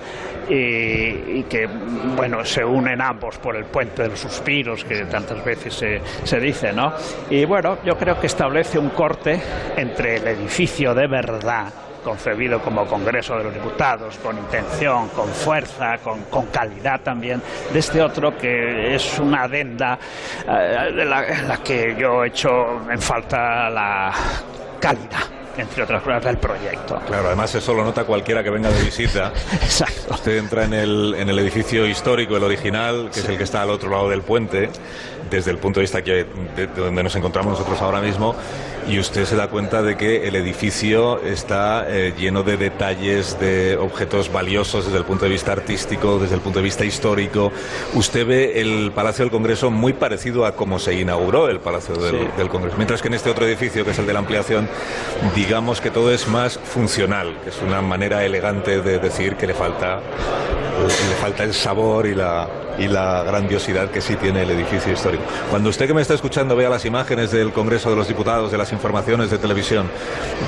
y, 0.49 1.39
y 1.39 1.45
que 1.49 1.67
bueno 2.15 2.43
se 2.45 2.63
unen 2.63 3.01
ambos 3.01 3.37
por 3.37 3.55
el 3.55 3.65
puente 3.65 4.03
de 4.03 4.09
los 4.09 4.19
suspiros 4.19 4.83
que 4.85 5.05
tantas 5.05 5.43
veces 5.43 5.73
se, 5.73 6.01
se 6.23 6.39
dice 6.39 6.71
no 6.73 6.93
y 7.29 7.45
bueno 7.45 7.77
yo 7.85 7.97
creo 7.97 8.19
que 8.19 8.27
establece 8.27 8.79
un 8.79 8.89
corte 8.89 9.41
entre 9.75 10.17
el 10.17 10.27
edificio 10.27 10.93
de 10.93 11.07
verdad 11.07 11.73
concebido 12.03 12.61
como 12.61 12.85
Congreso 12.85 13.37
de 13.37 13.43
los 13.43 13.53
Diputados, 13.53 14.17
con 14.19 14.37
intención, 14.37 15.09
con 15.09 15.27
fuerza, 15.27 15.97
con, 15.97 16.21
con 16.29 16.45
calidad 16.45 17.01
también, 17.01 17.41
de 17.73 17.79
este 17.79 18.01
otro 18.01 18.37
que 18.37 18.95
es 18.95 19.19
una 19.19 19.43
adenda 19.43 19.99
eh, 20.47 20.93
de 20.95 21.03
la, 21.03 21.21
la 21.45 21.57
que 21.57 21.97
yo 21.99 22.23
he 22.23 22.29
hecho 22.29 22.89
en 22.89 23.01
falta 23.01 23.69
la 23.69 24.13
calidad, 24.79 25.19
entre 25.57 25.83
otras 25.83 26.01
cosas, 26.01 26.23
del 26.23 26.37
proyecto. 26.37 26.99
Claro, 27.07 27.27
además 27.27 27.53
eso 27.55 27.73
lo 27.73 27.83
nota 27.83 28.03
cualquiera 28.03 28.43
que 28.43 28.49
venga 28.49 28.69
de 28.69 28.83
visita. 28.83 29.31
Exacto. 29.53 30.13
Usted 30.13 30.37
entra 30.37 30.65
en 30.65 30.73
el, 30.73 31.15
en 31.17 31.29
el 31.29 31.39
edificio 31.39 31.85
histórico, 31.85 32.37
el 32.37 32.43
original, 32.43 33.09
que 33.13 33.19
es 33.19 33.29
el 33.29 33.37
que 33.37 33.43
está 33.43 33.61
al 33.61 33.69
otro 33.69 33.89
lado 33.89 34.09
del 34.09 34.21
puente, 34.21 34.69
desde 35.29 35.51
el 35.51 35.57
punto 35.57 35.79
de 35.79 35.83
vista 35.83 36.01
que, 36.01 36.25
de, 36.55 36.67
de 36.67 36.81
donde 36.81 37.03
nos 37.03 37.15
encontramos 37.15 37.53
nosotros 37.53 37.81
ahora 37.81 38.01
mismo, 38.01 38.35
y 38.87 38.99
usted 38.99 39.25
se 39.25 39.35
da 39.35 39.47
cuenta 39.49 39.81
de 39.81 39.97
que 39.97 40.27
el 40.27 40.35
edificio 40.35 41.21
está 41.21 41.85
eh, 41.87 42.13
lleno 42.17 42.43
de 42.43 42.57
detalles, 42.57 43.39
de 43.39 43.75
objetos 43.77 44.31
valiosos 44.31 44.85
desde 44.85 44.97
el 44.97 45.03
punto 45.05 45.25
de 45.25 45.31
vista 45.31 45.51
artístico, 45.51 46.19
desde 46.19 46.35
el 46.35 46.41
punto 46.41 46.59
de 46.59 46.63
vista 46.63 46.85
histórico. 46.85 47.51
Usted 47.93 48.25
ve 48.25 48.61
el 48.61 48.91
Palacio 48.93 49.25
del 49.25 49.31
Congreso 49.31 49.69
muy 49.71 49.93
parecido 49.93 50.45
a 50.45 50.53
cómo 50.55 50.79
se 50.79 50.93
inauguró 50.93 51.49
el 51.49 51.59
Palacio 51.59 51.95
del, 51.95 52.11
Sí. 52.11 52.27
del 52.37 52.49
Congreso, 52.49 52.77
mientras 52.77 53.01
que 53.01 53.07
en 53.09 53.15
este 53.15 53.29
otro 53.29 53.45
edificio, 53.45 53.83
que 53.83 53.91
es 53.91 53.99
el 53.99 54.07
de 54.07 54.13
la 54.13 54.19
ampliación, 54.19 54.69
digamos 55.35 55.81
que 55.81 55.91
todo 55.91 56.11
es 56.13 56.27
más 56.27 56.57
funcional, 56.57 57.35
que 57.43 57.49
es 57.49 57.61
una 57.61 57.81
manera 57.81 58.23
elegante 58.23 58.81
de 58.81 58.99
decir 58.99 59.35
que 59.35 59.47
le 59.47 59.53
falta, 59.53 59.99
le 60.83 61.15
falta 61.15 61.43
el 61.43 61.53
sabor 61.53 62.05
y 62.07 62.13
la, 62.15 62.47
y 62.77 62.87
la 62.87 63.23
grandiosidad 63.23 63.89
que 63.89 64.01
sí 64.01 64.15
tiene 64.15 64.43
el 64.43 64.51
edificio 64.51 64.93
histórico. 64.93 65.23
Cuando 65.49 65.69
usted 65.69 65.87
que 65.87 65.93
me 65.93 66.01
está 66.01 66.13
escuchando 66.13 66.55
vea 66.55 66.69
las 66.69 66.85
imágenes 66.85 67.31
del 67.31 67.51
Congreso 67.51 67.89
de 67.89 67.95
los 67.95 68.07
Diputados, 68.07 68.51
de 68.51 68.57
las 68.57 68.71
informaciones 68.71 69.31
de 69.31 69.37
televisión, 69.37 69.87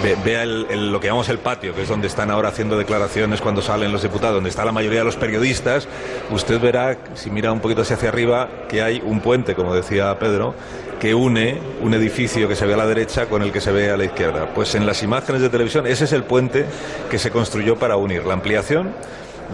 ve- 0.04 0.16
vea 0.24 0.44
el- 0.44 0.92
lo 0.92 1.00
que 1.00 1.08
llamamos 1.08 1.30
el 1.30 1.40
patio, 1.40 1.74
que 1.74 1.82
es 1.84 1.90
donde 1.90 2.08
están 2.08 2.30
ahora 2.32 2.50
haciendo 2.50 2.78
declaraciones 2.78 3.42
cuando 3.42 3.62
salen 3.62 3.92
los 3.92 4.04
diputados, 4.04 4.36
donde 4.36 4.50
está 4.50 4.64
la 4.66 4.72
mayoría 4.72 5.00
de 5.00 5.06
los 5.06 5.16
periodistas, 5.16 5.88
usted 6.30 6.60
verá, 6.60 6.98
si 7.16 7.32
mira 7.32 7.52
un 7.52 7.60
poquito 7.60 7.82
hacia 7.82 7.96
hacia 7.96 8.10
arriba, 8.10 8.48
que 8.70 8.82
hay 8.82 9.02
un 9.04 9.20
puente, 9.20 9.56
como 9.56 9.74
decía 9.74 10.18
Pedro, 10.20 10.54
que 11.02 11.14
une 11.16 11.58
un 11.82 11.94
edificio 11.94 12.48
que 12.48 12.56
se 12.56 12.66
ve 12.66 12.74
a 12.76 12.78
la 12.78 12.86
derecha 12.86 13.26
con 13.26 13.42
el 13.42 13.52
que 13.52 13.60
se 13.62 13.72
ve 13.72 13.90
a 13.90 13.98
la 13.98 14.06
izquierda. 14.06 14.50
Pues 14.54 14.76
en 14.76 14.86
las 14.86 15.02
imágenes 15.04 15.42
de 15.42 15.50
televisión 15.50 15.88
ese 15.88 16.04
es 16.06 16.14
el 16.14 16.24
puente 16.24 16.66
que 17.10 17.18
se 17.20 17.32
construyó 17.32 17.78
para 17.78 17.96
unir 17.98 18.26
la 18.26 18.34
ampliación 18.34 18.92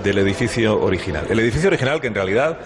del 0.03 0.17
edificio 0.19 0.79
original. 0.81 1.25
El 1.29 1.39
edificio 1.39 1.67
original 1.69 1.99
que 2.01 2.07
en 2.07 2.15
realidad 2.15 2.57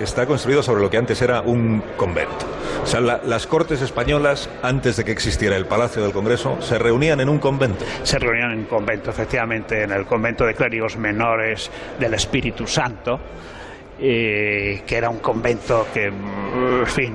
está 0.00 0.26
construido 0.26 0.62
sobre 0.62 0.80
lo 0.82 0.90
que 0.90 0.96
antes 0.96 1.20
era 1.22 1.40
un 1.40 1.82
convento. 1.96 2.46
O 2.82 2.86
sea, 2.86 3.00
la- 3.00 3.20
las 3.24 3.46
Cortes 3.48 3.82
españolas, 3.82 4.48
antes 4.62 4.96
de 4.96 5.04
que 5.04 5.10
existiera 5.10 5.56
el 5.56 5.66
Palacio 5.66 6.02
del 6.02 6.12
Congreso, 6.12 6.56
se 6.60 6.78
reunían 6.78 7.20
en 7.20 7.28
un 7.28 7.38
convento. 7.38 7.84
se 8.04 8.18
reunían 8.18 8.52
en 8.52 8.58
un 8.60 8.64
convento, 8.66 9.10
efectivamente, 9.10 9.82
en 9.82 9.90
el 9.92 10.06
convento 10.06 10.44
de 10.46 10.54
clérigos 10.54 10.96
menores 10.96 11.68
del 11.98 12.14
Espíritu 12.14 12.66
Santo, 12.66 13.18
eh, 14.00 14.82
que 14.86 14.96
era 14.96 15.10
un 15.10 15.18
convento 15.18 15.88
que, 15.92 16.06
en 16.06 16.86
fin, 16.86 17.12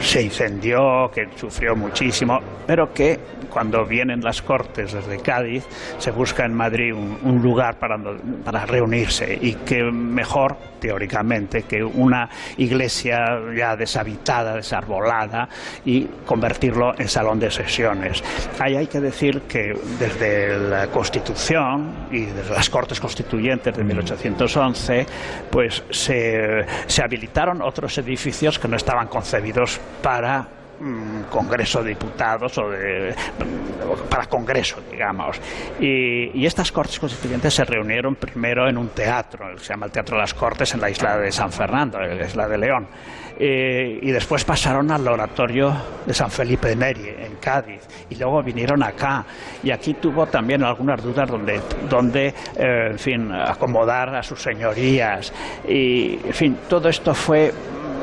se 0.00 0.22
incendió, 0.22 1.10
que 1.12 1.28
sufrió 1.36 1.74
muchísimo, 1.76 2.40
pero 2.66 2.92
que 2.92 3.18
cuando 3.54 3.84
vienen 3.84 4.20
las 4.20 4.42
cortes 4.42 4.92
desde 4.92 5.18
Cádiz 5.20 5.64
se 5.98 6.10
busca 6.10 6.44
en 6.44 6.52
Madrid 6.52 6.92
un, 6.92 7.18
un 7.22 7.40
lugar 7.40 7.78
para, 7.78 7.96
para 8.44 8.66
reunirse 8.66 9.38
y 9.40 9.54
que 9.54 9.84
mejor, 9.84 10.56
teóricamente, 10.80 11.62
que 11.62 11.82
una 11.82 12.28
iglesia 12.56 13.38
ya 13.56 13.76
deshabitada, 13.76 14.56
desarbolada 14.56 15.48
y 15.84 16.04
convertirlo 16.26 16.98
en 16.98 17.08
salón 17.08 17.38
de 17.38 17.50
sesiones. 17.50 18.22
Ahí 18.58 18.74
hay 18.76 18.88
que 18.88 19.00
decir 19.00 19.42
que 19.42 19.72
desde 20.00 20.58
la 20.58 20.88
Constitución 20.88 22.08
y 22.10 22.22
desde 22.22 22.54
las 22.54 22.68
Cortes 22.68 22.98
Constituyentes 23.00 23.76
de 23.76 23.84
1811, 23.84 25.06
pues 25.50 25.84
se, 25.90 26.66
se 26.86 27.02
habilitaron 27.02 27.62
otros 27.62 27.96
edificios 27.98 28.58
que 28.58 28.66
no 28.66 28.76
estaban 28.76 29.03
concebidos 29.06 29.80
para 30.02 30.46
mm, 30.80 31.22
Congreso 31.30 31.82
de 31.82 31.90
Diputados 31.90 32.56
o 32.58 32.64
mm, 32.64 34.08
para 34.08 34.26
Congreso, 34.26 34.76
digamos. 34.90 35.40
Y, 35.80 36.44
estas 36.44 36.70
Cortes 36.72 36.98
Constituyentes 36.98 37.54
se 37.54 37.64
reunieron 37.64 38.16
primero 38.16 38.68
en 38.68 38.78
un 38.78 38.88
teatro, 38.88 39.58
se 39.58 39.72
llama 39.72 39.86
el 39.86 39.92
Teatro 39.92 40.16
de 40.16 40.22
las 40.22 40.34
Cortes, 40.34 40.74
en 40.74 40.80
la 40.80 40.90
isla 40.90 41.16
de 41.16 41.32
San 41.32 41.50
Fernando, 41.50 42.00
en 42.00 42.18
la 42.18 42.26
isla 42.26 42.48
de 42.48 42.58
León. 42.58 42.88
Eh, 43.36 43.98
y 44.00 44.12
después 44.12 44.44
pasaron 44.44 44.90
al 44.92 45.06
oratorio 45.08 45.74
de 46.06 46.14
San 46.14 46.30
Felipe 46.30 46.68
de 46.68 46.76
Neri, 46.76 47.08
en 47.08 47.36
Cádiz, 47.36 47.80
y 48.08 48.14
luego 48.14 48.42
vinieron 48.42 48.82
acá. 48.82 49.24
Y 49.62 49.70
aquí 49.70 49.94
tuvo 49.94 50.26
también 50.26 50.62
algunas 50.62 51.02
dudas 51.02 51.28
donde, 51.28 51.60
donde 51.88 52.32
eh, 52.56 52.94
fin, 52.96 53.32
acomodar 53.32 54.14
a 54.14 54.22
sus 54.22 54.40
señorías. 54.40 55.32
Y, 55.66 56.20
en 56.24 56.32
fin, 56.32 56.58
todo 56.68 56.88
esto 56.88 57.12
fue 57.14 57.52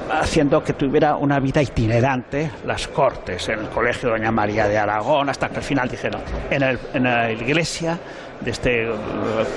haciendo 0.09 0.63
que 0.63 0.73
tuviera 0.73 1.15
una 1.15 1.39
vida 1.39 1.61
itinerante. 1.61 2.51
Las 2.65 2.87
cortes 2.87 3.47
en 3.49 3.59
el 3.59 3.67
colegio 3.69 4.09
Doña 4.09 4.31
María 4.31 4.67
de 4.67 4.77
Aragón 4.77 5.29
hasta 5.29 5.49
que 5.49 5.57
al 5.57 5.63
final 5.63 5.89
dijeron 5.89 6.21
en, 6.49 6.63
el- 6.63 6.79
en 6.93 7.03
la 7.03 7.31
iglesia 7.31 7.97
de 8.39 8.51
este 8.51 8.83
eh, 8.85 8.93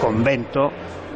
convento 0.01 0.71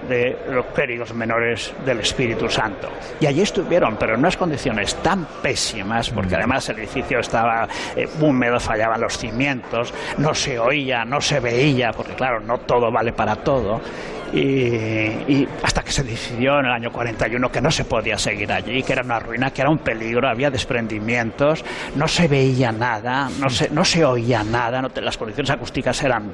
de 0.08 0.36
los 0.50 0.66
clérigos 0.66 1.12
menores 1.14 1.72
del 1.84 2.00
Espíritu 2.00 2.48
Santo. 2.48 2.88
Y 3.20 3.26
allí 3.26 3.42
estuvieron, 3.42 3.96
pero 3.96 4.14
en 4.14 4.20
unas 4.20 4.36
condiciones 4.36 4.94
tan 4.96 5.26
pésimas, 5.42 6.10
porque 6.10 6.34
además 6.36 6.68
el 6.70 6.78
edificio 6.78 7.20
estaba 7.20 7.68
eh, 7.96 8.08
húmedo, 8.20 8.58
fallaban 8.58 9.00
los 9.00 9.16
cimientos, 9.18 9.92
no 10.18 10.34
se 10.34 10.58
oía, 10.58 11.04
no 11.04 11.20
se 11.20 11.40
veía, 11.40 11.92
porque 11.92 12.14
claro, 12.14 12.40
no 12.40 12.58
todo 12.58 12.90
vale 12.90 13.12
para 13.12 13.36
todo. 13.36 13.80
Y, 14.30 14.38
y 14.42 15.48
hasta 15.62 15.82
que 15.82 15.90
se 15.90 16.02
decidió 16.04 16.58
en 16.60 16.66
el 16.66 16.72
año 16.72 16.92
41 16.92 17.50
que 17.50 17.62
no 17.62 17.70
se 17.70 17.86
podía 17.86 18.18
seguir 18.18 18.52
allí, 18.52 18.82
que 18.82 18.92
era 18.92 19.02
una 19.02 19.18
ruina, 19.18 19.50
que 19.50 19.62
era 19.62 19.70
un 19.70 19.78
peligro, 19.78 20.28
había 20.28 20.50
desprendimientos, 20.50 21.64
no 21.96 22.06
se 22.06 22.28
veía 22.28 22.70
nada, 22.70 23.30
no 23.40 23.48
se, 23.48 23.70
no 23.70 23.86
se 23.86 24.04
oía 24.04 24.44
nada, 24.44 24.82
no 24.82 24.90
te- 24.90 25.00
las 25.00 25.16
condiciones 25.16 25.48
acústicas 25.50 26.02
eran 26.02 26.30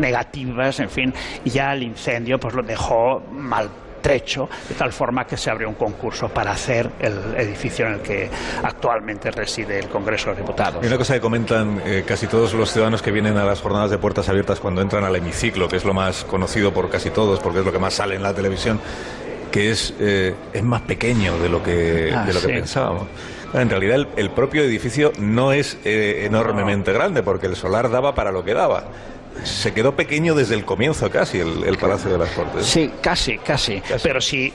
negativas, 0.00 0.78
en 0.80 0.90
fin, 0.90 1.14
y 1.44 1.50
ya 1.50 1.72
el 1.72 1.82
incendio 1.82 2.38
pues 2.38 2.54
lo 2.54 2.62
dejó 2.72 3.22
maltrecho, 3.30 4.48
de 4.68 4.74
tal 4.74 4.92
forma 4.92 5.24
que 5.26 5.36
se 5.36 5.48
abrió 5.50 5.68
un 5.68 5.74
concurso 5.76 6.28
para 6.28 6.50
hacer 6.52 6.90
el 6.98 7.34
edificio 7.36 7.86
en 7.86 7.92
el 7.94 8.00
que 8.00 8.28
actualmente 8.62 9.30
reside 9.30 9.78
el 9.78 9.88
Congreso 9.88 10.26
de 10.26 10.30
los 10.32 10.38
Diputados. 10.38 10.80
Hay 10.82 10.88
una 10.88 10.98
cosa 10.98 11.14
que 11.14 11.20
comentan 11.20 11.80
eh, 11.86 12.02
casi 12.06 12.26
todos 12.26 12.52
los 12.54 12.72
ciudadanos 12.72 13.00
que 13.02 13.10
vienen 13.12 13.36
a 13.36 13.44
las 13.44 13.60
jornadas 13.60 13.90
de 13.90 13.98
puertas 13.98 14.28
abiertas 14.28 14.58
cuando 14.58 14.80
entran 14.82 15.04
al 15.04 15.14
hemiciclo, 15.14 15.68
que 15.68 15.76
es 15.76 15.84
lo 15.84 15.94
más 15.94 16.24
conocido 16.24 16.72
por 16.72 16.90
casi 16.90 17.10
todos, 17.10 17.38
porque 17.40 17.60
es 17.60 17.64
lo 17.64 17.72
que 17.72 17.78
más 17.78 17.94
sale 17.94 18.16
en 18.16 18.22
la 18.22 18.34
televisión, 18.34 18.80
que 19.52 19.70
es, 19.70 19.94
eh, 20.00 20.34
es 20.52 20.62
más 20.64 20.82
pequeño 20.82 21.38
de 21.38 21.48
lo 21.48 21.62
que, 21.62 22.12
Ah, 22.14 22.24
de 22.24 22.32
lo 22.32 22.40
que 22.40 22.46
sí. 22.46 22.52
pensábamos. 22.54 23.04
En 23.54 23.68
realidad 23.68 23.96
el, 23.96 24.08
el 24.16 24.30
propio 24.30 24.62
edificio 24.62 25.12
no 25.18 25.52
es 25.52 25.76
eh, 25.84 26.22
enormemente 26.24 26.90
grande, 26.92 27.22
porque 27.22 27.46
el 27.46 27.54
solar 27.54 27.90
daba 27.90 28.14
para 28.14 28.32
lo 28.32 28.42
que 28.42 28.54
daba. 28.54 28.84
Se 29.44 29.72
quedó 29.72 29.96
pequeño 29.96 30.34
desde 30.34 30.54
el 30.54 30.64
comienzo 30.64 31.10
casi 31.10 31.38
el, 31.38 31.64
el 31.64 31.78
Palacio 31.78 32.10
de 32.10 32.18
las 32.18 32.30
Cortes. 32.30 32.66
Sí, 32.66 32.90
casi, 33.00 33.38
casi, 33.38 33.82
Pero 34.02 34.20
si 34.20 34.52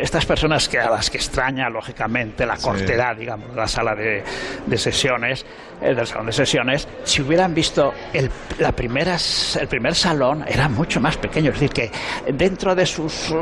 estas 0.00 0.26
personas 0.26 0.68
que 0.68 0.78
a 0.78 0.90
las 0.90 1.10
que 1.10 1.18
extraña 1.18 1.68
lógicamente 1.70 2.44
la 2.46 2.56
cortedad, 2.56 3.16
digamos, 3.16 3.50
de 3.50 3.56
la 3.56 3.68
sala 3.68 3.94
de, 3.94 4.22
de 4.66 4.78
sesiones, 4.78 5.44
eh, 5.80 5.94
del 5.94 6.06
salón 6.06 6.26
de 6.26 6.32
sesiones, 6.32 6.88
si 7.04 7.22
hubieran 7.22 7.54
visto 7.54 7.92
el, 8.12 8.30
la 8.58 8.72
primera, 8.72 9.16
el 9.60 9.68
primer 9.68 9.94
salón 9.94 10.44
era 10.48 10.68
mucho 10.68 11.00
más 11.00 11.16
pequeño, 11.16 11.50
es 11.52 11.60
decir, 11.60 11.70
que 11.70 11.90
dentro 12.32 12.74
de 12.74 12.84
sus 12.86 13.30
uh, 13.30 13.36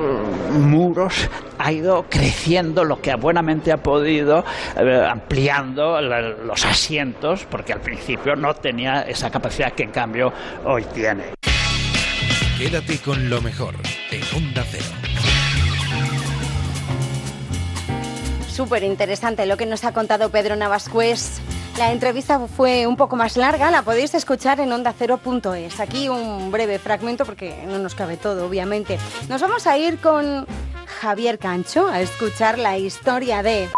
muros 0.52 1.28
ha 1.58 1.72
ido 1.72 2.04
creciendo 2.10 2.84
lo 2.84 3.00
que 3.00 3.14
buenamente 3.14 3.72
ha 3.72 3.78
podido, 3.82 4.44
eh, 4.76 5.06
ampliando 5.10 6.00
la- 6.00 6.20
los 6.20 6.64
asientos, 6.66 7.46
porque 7.50 7.72
al 7.72 7.80
principio 7.80 8.36
no 8.36 8.54
tenía 8.54 9.02
esa 9.02 9.30
capacidad 9.30 9.72
que 9.72 9.84
en 9.84 9.90
cambio 9.90 10.32
hoy 10.64 10.84
tiene. 10.94 11.24
Quédate 12.58 12.98
con 12.98 13.28
lo 13.28 13.40
mejor 13.42 13.74
en 14.10 14.22
Onda 14.36 14.64
Cero. 14.70 14.85
Súper 18.56 18.84
interesante 18.84 19.44
lo 19.44 19.58
que 19.58 19.66
nos 19.66 19.84
ha 19.84 19.92
contado 19.92 20.30
Pedro 20.30 20.56
Navascués. 20.56 21.42
La 21.76 21.92
entrevista 21.92 22.40
fue 22.48 22.86
un 22.86 22.96
poco 22.96 23.14
más 23.14 23.36
larga, 23.36 23.70
la 23.70 23.82
podéis 23.82 24.14
escuchar 24.14 24.60
en 24.60 24.72
ondacero.es. 24.72 25.78
Aquí 25.78 26.08
un 26.08 26.50
breve 26.50 26.78
fragmento 26.78 27.26
porque 27.26 27.54
no 27.66 27.78
nos 27.78 27.94
cabe 27.94 28.16
todo, 28.16 28.46
obviamente. 28.46 28.96
Nos 29.28 29.42
vamos 29.42 29.66
a 29.66 29.76
ir 29.76 29.98
con 29.98 30.46
Javier 30.86 31.38
Cancho 31.38 31.86
a 31.86 32.00
escuchar 32.00 32.58
la 32.58 32.78
historia 32.78 33.42
de... 33.42 33.68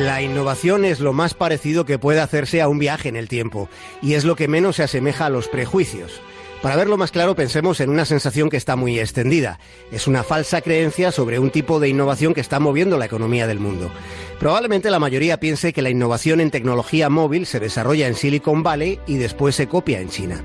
La 0.00 0.22
innovación 0.22 0.86
es 0.86 1.00
lo 1.00 1.12
más 1.12 1.34
parecido 1.34 1.84
que 1.84 1.98
puede 1.98 2.22
hacerse 2.22 2.62
a 2.62 2.68
un 2.68 2.78
viaje 2.78 3.10
en 3.10 3.16
el 3.16 3.28
tiempo 3.28 3.68
y 4.00 4.14
es 4.14 4.24
lo 4.24 4.36
que 4.36 4.48
menos 4.48 4.76
se 4.76 4.84
asemeja 4.84 5.26
a 5.26 5.30
los 5.30 5.48
prejuicios. 5.48 6.22
Para 6.64 6.76
verlo 6.76 6.96
más 6.96 7.10
claro, 7.10 7.34
pensemos 7.34 7.78
en 7.80 7.90
una 7.90 8.06
sensación 8.06 8.48
que 8.48 8.56
está 8.56 8.74
muy 8.74 8.98
extendida. 8.98 9.58
Es 9.92 10.06
una 10.06 10.22
falsa 10.22 10.62
creencia 10.62 11.12
sobre 11.12 11.38
un 11.38 11.50
tipo 11.50 11.78
de 11.78 11.90
innovación 11.90 12.32
que 12.32 12.40
está 12.40 12.58
moviendo 12.58 12.96
la 12.96 13.04
economía 13.04 13.46
del 13.46 13.60
mundo. 13.60 13.90
Probablemente 14.40 14.90
la 14.90 14.98
mayoría 14.98 15.38
piense 15.38 15.74
que 15.74 15.82
la 15.82 15.90
innovación 15.90 16.40
en 16.40 16.50
tecnología 16.50 17.10
móvil 17.10 17.44
se 17.44 17.60
desarrolla 17.60 18.08
en 18.08 18.14
Silicon 18.14 18.62
Valley 18.62 18.98
y 19.06 19.18
después 19.18 19.54
se 19.54 19.68
copia 19.68 20.00
en 20.00 20.08
China. 20.08 20.42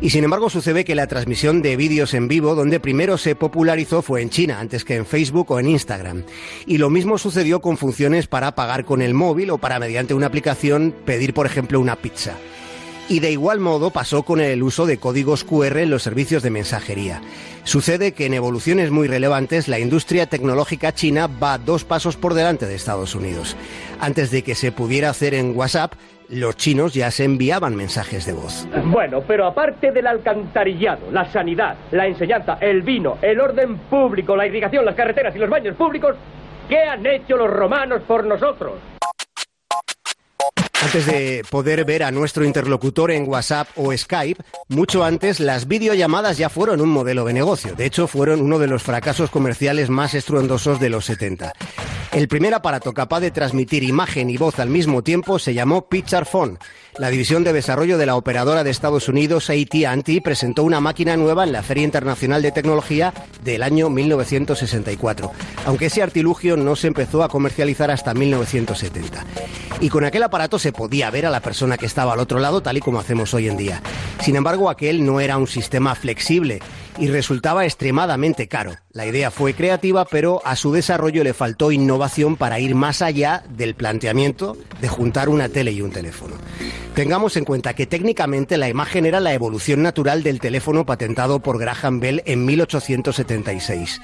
Y 0.00 0.10
sin 0.10 0.22
embargo 0.22 0.50
sucede 0.50 0.84
que 0.84 0.94
la 0.94 1.08
transmisión 1.08 1.62
de 1.62 1.76
vídeos 1.76 2.14
en 2.14 2.28
vivo 2.28 2.54
donde 2.54 2.78
primero 2.78 3.18
se 3.18 3.34
popularizó 3.34 4.02
fue 4.02 4.22
en 4.22 4.30
China, 4.30 4.60
antes 4.60 4.84
que 4.84 4.94
en 4.94 5.04
Facebook 5.04 5.50
o 5.50 5.58
en 5.58 5.66
Instagram. 5.66 6.22
Y 6.66 6.78
lo 6.78 6.90
mismo 6.90 7.18
sucedió 7.18 7.60
con 7.60 7.76
funciones 7.76 8.28
para 8.28 8.54
pagar 8.54 8.84
con 8.84 9.02
el 9.02 9.14
móvil 9.14 9.50
o 9.50 9.58
para 9.58 9.80
mediante 9.80 10.14
una 10.14 10.26
aplicación 10.26 10.94
pedir, 11.04 11.34
por 11.34 11.44
ejemplo, 11.44 11.80
una 11.80 11.96
pizza. 11.96 12.36
Y 13.08 13.20
de 13.20 13.30
igual 13.30 13.60
modo 13.60 13.90
pasó 13.90 14.24
con 14.24 14.40
el 14.40 14.62
uso 14.64 14.84
de 14.84 14.98
códigos 14.98 15.44
QR 15.44 15.78
en 15.78 15.90
los 15.90 16.02
servicios 16.02 16.42
de 16.42 16.50
mensajería. 16.50 17.20
Sucede 17.62 18.12
que 18.12 18.26
en 18.26 18.34
evoluciones 18.34 18.90
muy 18.90 19.06
relevantes 19.06 19.68
la 19.68 19.78
industria 19.78 20.26
tecnológica 20.26 20.92
china 20.92 21.28
va 21.28 21.58
dos 21.58 21.84
pasos 21.84 22.16
por 22.16 22.34
delante 22.34 22.66
de 22.66 22.74
Estados 22.74 23.14
Unidos. 23.14 23.56
Antes 24.00 24.32
de 24.32 24.42
que 24.42 24.56
se 24.56 24.72
pudiera 24.72 25.10
hacer 25.10 25.34
en 25.34 25.56
WhatsApp, 25.56 25.94
los 26.28 26.56
chinos 26.56 26.94
ya 26.94 27.12
se 27.12 27.22
enviaban 27.22 27.76
mensajes 27.76 28.26
de 28.26 28.32
voz. 28.32 28.66
Bueno, 28.86 29.22
pero 29.26 29.46
aparte 29.46 29.92
del 29.92 30.08
alcantarillado, 30.08 31.10
la 31.12 31.30
sanidad, 31.30 31.76
la 31.92 32.08
enseñanza, 32.08 32.58
el 32.60 32.82
vino, 32.82 33.18
el 33.22 33.40
orden 33.40 33.78
público, 33.78 34.34
la 34.34 34.46
irrigación, 34.46 34.84
las 34.84 34.96
carreteras 34.96 35.34
y 35.36 35.38
los 35.38 35.48
baños 35.48 35.76
públicos, 35.76 36.16
¿qué 36.68 36.82
han 36.82 37.06
hecho 37.06 37.36
los 37.36 37.50
romanos 37.50 38.02
por 38.06 38.24
nosotros? 38.24 38.72
Antes 40.82 41.06
de 41.06 41.42
poder 41.50 41.84
ver 41.84 42.02
a 42.02 42.10
nuestro 42.10 42.44
interlocutor 42.44 43.10
en 43.10 43.28
WhatsApp 43.28 43.68
o 43.76 43.96
Skype, 43.96 44.42
mucho 44.68 45.04
antes 45.04 45.40
las 45.40 45.66
videollamadas 45.66 46.36
ya 46.36 46.48
fueron 46.48 46.80
un 46.80 46.90
modelo 46.90 47.24
de 47.24 47.32
negocio. 47.32 47.74
De 47.74 47.86
hecho, 47.86 48.06
fueron 48.06 48.40
uno 48.40 48.58
de 48.58 48.66
los 48.66 48.82
fracasos 48.82 49.30
comerciales 49.30 49.88
más 49.88 50.14
estruendosos 50.14 50.78
de 50.78 50.90
los 50.90 51.06
70. 51.06 51.52
El 52.12 52.28
primer 52.28 52.54
aparato 52.54 52.94
capaz 52.94 53.20
de 53.20 53.30
transmitir 53.30 53.84
imagen 53.84 54.30
y 54.30 54.36
voz 54.36 54.58
al 54.58 54.68
mismo 54.68 55.02
tiempo 55.02 55.38
se 55.38 55.54
llamó 55.54 55.88
Picture 55.88 56.24
Phone. 56.24 56.58
La 56.98 57.10
división 57.10 57.44
de 57.44 57.52
desarrollo 57.52 57.98
de 57.98 58.06
la 58.06 58.16
operadora 58.16 58.64
de 58.64 58.70
Estados 58.70 59.10
Unidos 59.10 59.50
AT&T 59.50 60.22
presentó 60.22 60.64
una 60.64 60.80
máquina 60.80 61.14
nueva 61.18 61.44
en 61.44 61.52
la 61.52 61.62
Feria 61.62 61.84
Internacional 61.84 62.40
de 62.40 62.52
Tecnología 62.52 63.12
del 63.44 63.62
año 63.62 63.90
1964, 63.90 65.30
aunque 65.66 65.86
ese 65.86 66.02
artilugio 66.02 66.56
no 66.56 66.74
se 66.74 66.86
empezó 66.86 67.22
a 67.22 67.28
comercializar 67.28 67.90
hasta 67.90 68.14
1970. 68.14 69.26
Y 69.82 69.90
con 69.90 70.06
aquel 70.06 70.22
aparato 70.22 70.58
se 70.58 70.72
podía 70.72 71.10
ver 71.10 71.26
a 71.26 71.30
la 71.30 71.40
persona 71.40 71.76
que 71.76 71.84
estaba 71.84 72.14
al 72.14 72.20
otro 72.20 72.38
lado, 72.38 72.62
tal 72.62 72.78
y 72.78 72.80
como 72.80 72.98
hacemos 72.98 73.34
hoy 73.34 73.48
en 73.48 73.58
día. 73.58 73.82
Sin 74.22 74.34
embargo, 74.34 74.70
aquel 74.70 75.04
no 75.04 75.20
era 75.20 75.36
un 75.36 75.46
sistema 75.46 75.94
flexible 75.94 76.60
y 76.98 77.08
resultaba 77.08 77.64
extremadamente 77.64 78.48
caro. 78.48 78.74
La 78.92 79.06
idea 79.06 79.30
fue 79.30 79.54
creativa, 79.54 80.04
pero 80.04 80.40
a 80.44 80.56
su 80.56 80.72
desarrollo 80.72 81.22
le 81.22 81.34
faltó 81.34 81.72
innovación 81.72 82.36
para 82.36 82.60
ir 82.60 82.74
más 82.74 83.02
allá 83.02 83.44
del 83.48 83.74
planteamiento 83.74 84.56
de 84.80 84.88
juntar 84.88 85.28
una 85.28 85.48
tele 85.48 85.72
y 85.72 85.82
un 85.82 85.90
teléfono. 85.90 86.36
Tengamos 86.94 87.36
en 87.36 87.44
cuenta 87.44 87.74
que 87.74 87.86
técnicamente 87.86 88.56
la 88.56 88.70
imagen 88.70 89.04
era 89.04 89.20
la 89.20 89.34
evolución 89.34 89.82
natural 89.82 90.22
del 90.22 90.40
teléfono 90.40 90.86
patentado 90.86 91.40
por 91.40 91.58
Graham 91.58 92.00
Bell 92.00 92.22
en 92.24 92.46
1876. 92.46 94.00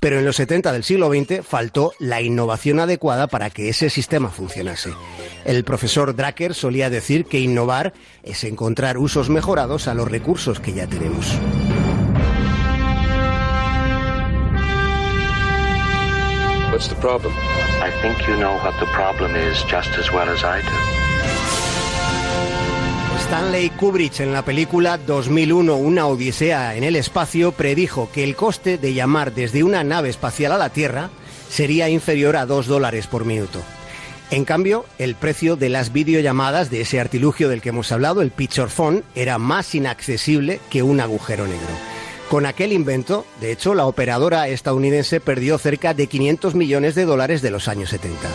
Pero 0.00 0.18
en 0.18 0.26
los 0.26 0.36
70 0.36 0.72
del 0.72 0.84
siglo 0.84 1.08
XX 1.08 1.42
faltó 1.42 1.94
la 1.98 2.20
innovación 2.20 2.80
adecuada 2.80 3.28
para 3.28 3.48
que 3.48 3.70
ese 3.70 3.88
sistema 3.88 4.28
funcionase. 4.28 4.90
El 5.46 5.64
profesor 5.64 6.14
Drucker 6.14 6.52
solía 6.54 6.90
decir 6.90 7.24
que 7.24 7.40
innovar 7.40 7.94
es 8.22 8.44
encontrar 8.44 8.98
usos 8.98 9.30
mejorados 9.30 9.88
a 9.88 9.94
los 9.94 10.10
recursos 10.10 10.60
que 10.60 10.74
ya 10.74 10.86
tenemos. 10.86 11.38
What's 16.74 16.88
the 16.88 16.96
problem? 16.96 17.32
I 17.80 17.92
think 18.02 18.26
you 18.26 18.36
know 18.36 18.56
what 18.64 18.74
the 18.80 18.86
problem 18.86 19.36
is 19.36 19.64
just 19.70 19.96
as 19.96 20.10
well 20.10 20.28
as 20.28 20.42
I 20.42 20.60
do. 20.60 20.72
Stanley 23.28 23.70
Kubrick 23.70 24.18
en 24.18 24.32
la 24.32 24.42
película 24.42 24.98
2001 24.98 25.72
Una 25.76 26.08
Odisea 26.08 26.74
en 26.74 26.82
el 26.82 26.96
espacio 26.96 27.52
predijo 27.52 28.10
que 28.12 28.24
el 28.24 28.34
coste 28.34 28.76
de 28.76 28.92
llamar 28.92 29.32
desde 29.34 29.62
una 29.62 29.84
nave 29.84 30.08
espacial 30.08 30.50
a 30.50 30.58
la 30.58 30.70
Tierra 30.70 31.10
sería 31.48 31.88
inferior 31.88 32.36
a 32.36 32.44
2 32.44 32.66
dólares 32.66 33.06
por 33.06 33.24
minuto. 33.24 33.60
En 34.32 34.44
cambio, 34.44 34.84
el 34.98 35.14
precio 35.14 35.54
de 35.54 35.68
las 35.68 35.92
videollamadas 35.92 36.70
de 36.70 36.80
ese 36.80 36.98
artilugio 36.98 37.48
del 37.48 37.62
que 37.62 37.68
hemos 37.68 37.92
hablado, 37.92 38.20
el 38.20 38.32
Picture 38.32 38.68
Phone, 38.68 39.04
era 39.14 39.38
más 39.38 39.76
inaccesible 39.76 40.58
que 40.70 40.82
un 40.82 40.98
agujero 40.98 41.46
negro. 41.46 41.94
Con 42.30 42.46
aquel 42.46 42.72
invento, 42.72 43.26
de 43.40 43.52
hecho, 43.52 43.74
la 43.74 43.86
operadora 43.86 44.48
estadounidense 44.48 45.20
perdió 45.20 45.58
cerca 45.58 45.94
de 45.94 46.06
500 46.06 46.54
millones 46.54 46.94
de 46.94 47.04
dólares 47.04 47.42
de 47.42 47.50
los 47.50 47.68
años 47.68 47.90
70. 47.90 48.28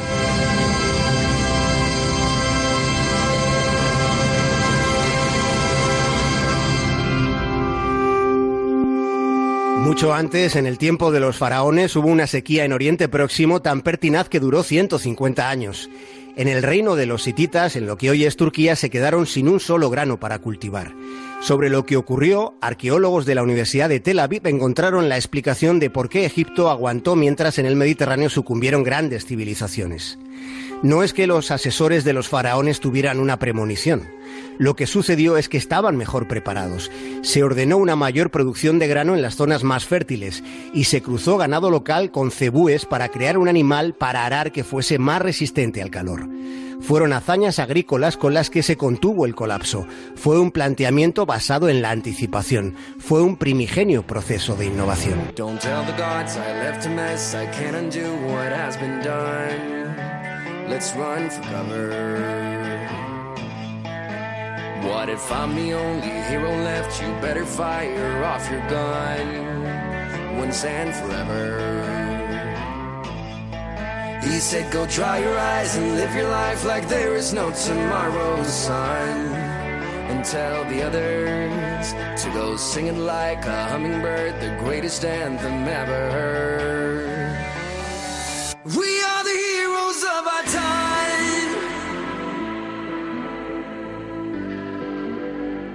Mucho 9.90 10.14
antes, 10.14 10.56
en 10.56 10.68
el 10.68 10.78
tiempo 10.78 11.11
de 11.11 11.20
los 11.20 11.38
faraones, 11.38 11.95
hubo 11.95 12.10
una 12.10 12.28
sequía 12.28 12.64
en 12.64 12.74
Oriente 12.74 13.10
Próximo 13.10 13.61
tan 13.61 13.82
pertinaz 13.82 14.30
que 14.30 14.40
duró 14.40 14.61
150 14.61 15.49
años. 15.49 15.90
En 16.36 16.48
el 16.48 16.64
reino 16.64 16.96
de 16.96 17.06
los 17.06 17.28
hititas, 17.28 17.76
en 17.76 17.86
lo 17.86 17.98
que 17.98 18.10
hoy 18.10 18.26
es 18.26 18.38
Turquía, 18.38 18.76
se 18.76 18.90
quedaron 18.90 19.26
sin 19.26 19.50
un 19.50 19.60
solo 19.60 19.90
grano 19.90 20.20
para 20.20 20.40
cultivar. 20.40 20.94
Sobre 21.42 21.70
lo 21.70 21.86
que 21.86 21.98
ocurrió, 21.98 22.54
arqueólogos 22.62 23.26
de 23.26 23.36
la 23.36 23.44
Universidad 23.44 23.90
de 23.90 24.00
Tel 24.00 24.20
Aviv 24.20 24.46
encontraron 24.46 25.10
la 25.10 25.16
explicación 25.16 25.80
de 25.80 25.90
por 25.90 26.10
qué 26.10 26.26
Egipto 26.26 26.70
aguantó 26.70 27.16
mientras 27.16 27.60
en 27.60 27.66
el 27.66 27.76
Mediterráneo 27.76 28.30
sucumbieron 28.30 28.84
grandes 28.84 29.26
civilizaciones. 29.26 30.18
No 30.82 31.04
es 31.04 31.12
que 31.14 31.28
los 31.28 31.52
asesores 31.52 32.06
de 32.06 32.14
los 32.14 32.30
faraones 32.30 32.80
tuvieran 32.80 33.20
una 33.20 33.38
premonición. 33.38 34.08
Lo 34.58 34.76
que 34.76 34.88
sucedió 34.88 35.36
es 35.36 35.50
que 35.50 35.58
estaban 35.58 35.98
mejor 35.98 36.28
preparados. 36.28 36.90
Se 37.22 37.44
ordenó 37.44 37.78
una 37.78 37.98
mayor 37.98 38.32
producción 38.32 38.80
de 38.80 38.88
grano 38.88 39.14
en 39.14 39.22
las 39.22 39.36
zonas 39.36 39.64
más 39.64 39.86
fértiles 39.86 40.42
y 40.74 40.86
se 40.86 41.02
cruzó 41.02 41.38
ganado 41.38 41.70
local 41.70 42.12
con 42.12 42.32
cebúes 42.32 42.86
para 42.86 43.10
crear 43.10 43.38
un 43.38 43.50
animal 43.50 43.94
para 43.94 44.26
arar 44.26 44.54
que 44.54 44.64
fuese 44.64 45.00
más 45.00 45.22
resistente 45.22 45.82
al 45.82 45.90
calor. 45.90 46.30
Fueron 46.80 47.12
hazañas 47.12 47.60
agrícolas 47.60 48.16
con 48.16 48.34
las 48.34 48.50
que 48.50 48.64
se 48.64 48.78
contuvo 48.78 49.26
el 49.26 49.36
colapso. 49.36 49.86
Fue 50.16 50.40
un 50.40 50.52
planteamiento 50.52 51.26
basado 51.26 51.68
en 51.68 51.82
la 51.82 51.92
anticipación. 51.92 52.76
Fue 53.00 53.22
un 53.22 53.36
primigenio 53.36 54.04
proceso 54.04 54.56
de 54.56 54.68
innovación. 54.68 55.20
Let's 60.70 60.94
run 60.94 61.32
for 61.32 61.41
cover. 61.41 61.90
What 64.84 65.10
if 65.10 65.32
I'm 65.32 65.56
the 65.56 65.74
only 65.74 66.14
hero 66.30 66.52
left? 66.64 67.02
You 67.02 67.08
better 67.22 67.44
fire 67.44 68.24
off 68.24 68.48
your 68.52 68.62
gun 68.70 70.38
once 70.38 70.64
and 70.64 70.94
forever. 70.94 71.90
He 74.22 74.40
said, 74.40 74.72
Go 74.72 74.86
dry 74.86 75.18
your 75.18 75.40
eyes 75.40 75.76
and 75.76 75.96
live 75.96 76.14
your 76.14 76.30
life 76.30 76.64
like 76.64 76.88
there 76.88 77.16
is 77.16 77.34
no 77.34 77.50
tomorrow, 77.52 78.44
son. 78.44 79.34
And 80.12 80.24
tell 80.24 80.66
the 80.66 80.84
others 80.84 81.94
to 82.24 82.30
go 82.32 82.56
singing 82.58 83.06
like 83.08 83.44
a 83.46 83.70
hummingbird, 83.70 84.40
the 84.40 84.56
greatest 84.64 85.04
anthem 85.04 85.68
ever 85.68 86.12
heard. 86.12 86.79
We 88.78 89.02
are 89.02 89.24
the 89.24 89.30
heroes 89.32 90.04
of 90.04 90.28
our 90.28 90.44
time. 90.44 91.56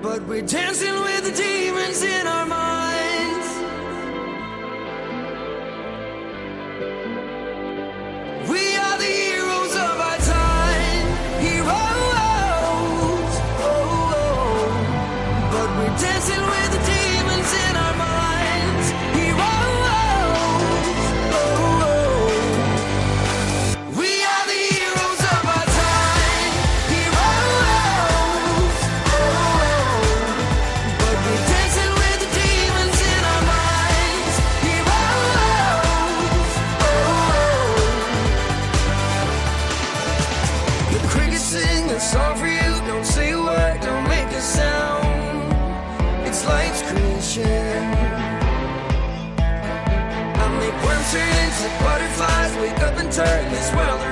But 0.01 0.23
we're 0.29 0.43
dancing 0.43 0.95
with 1.01 1.25
the 1.25 1.33
demons 1.33 2.03
in 2.05 2.27
our 2.29 2.47
minds. 2.47 3.14
Turn 53.15 53.49
this 53.49 53.73
world 53.75 54.04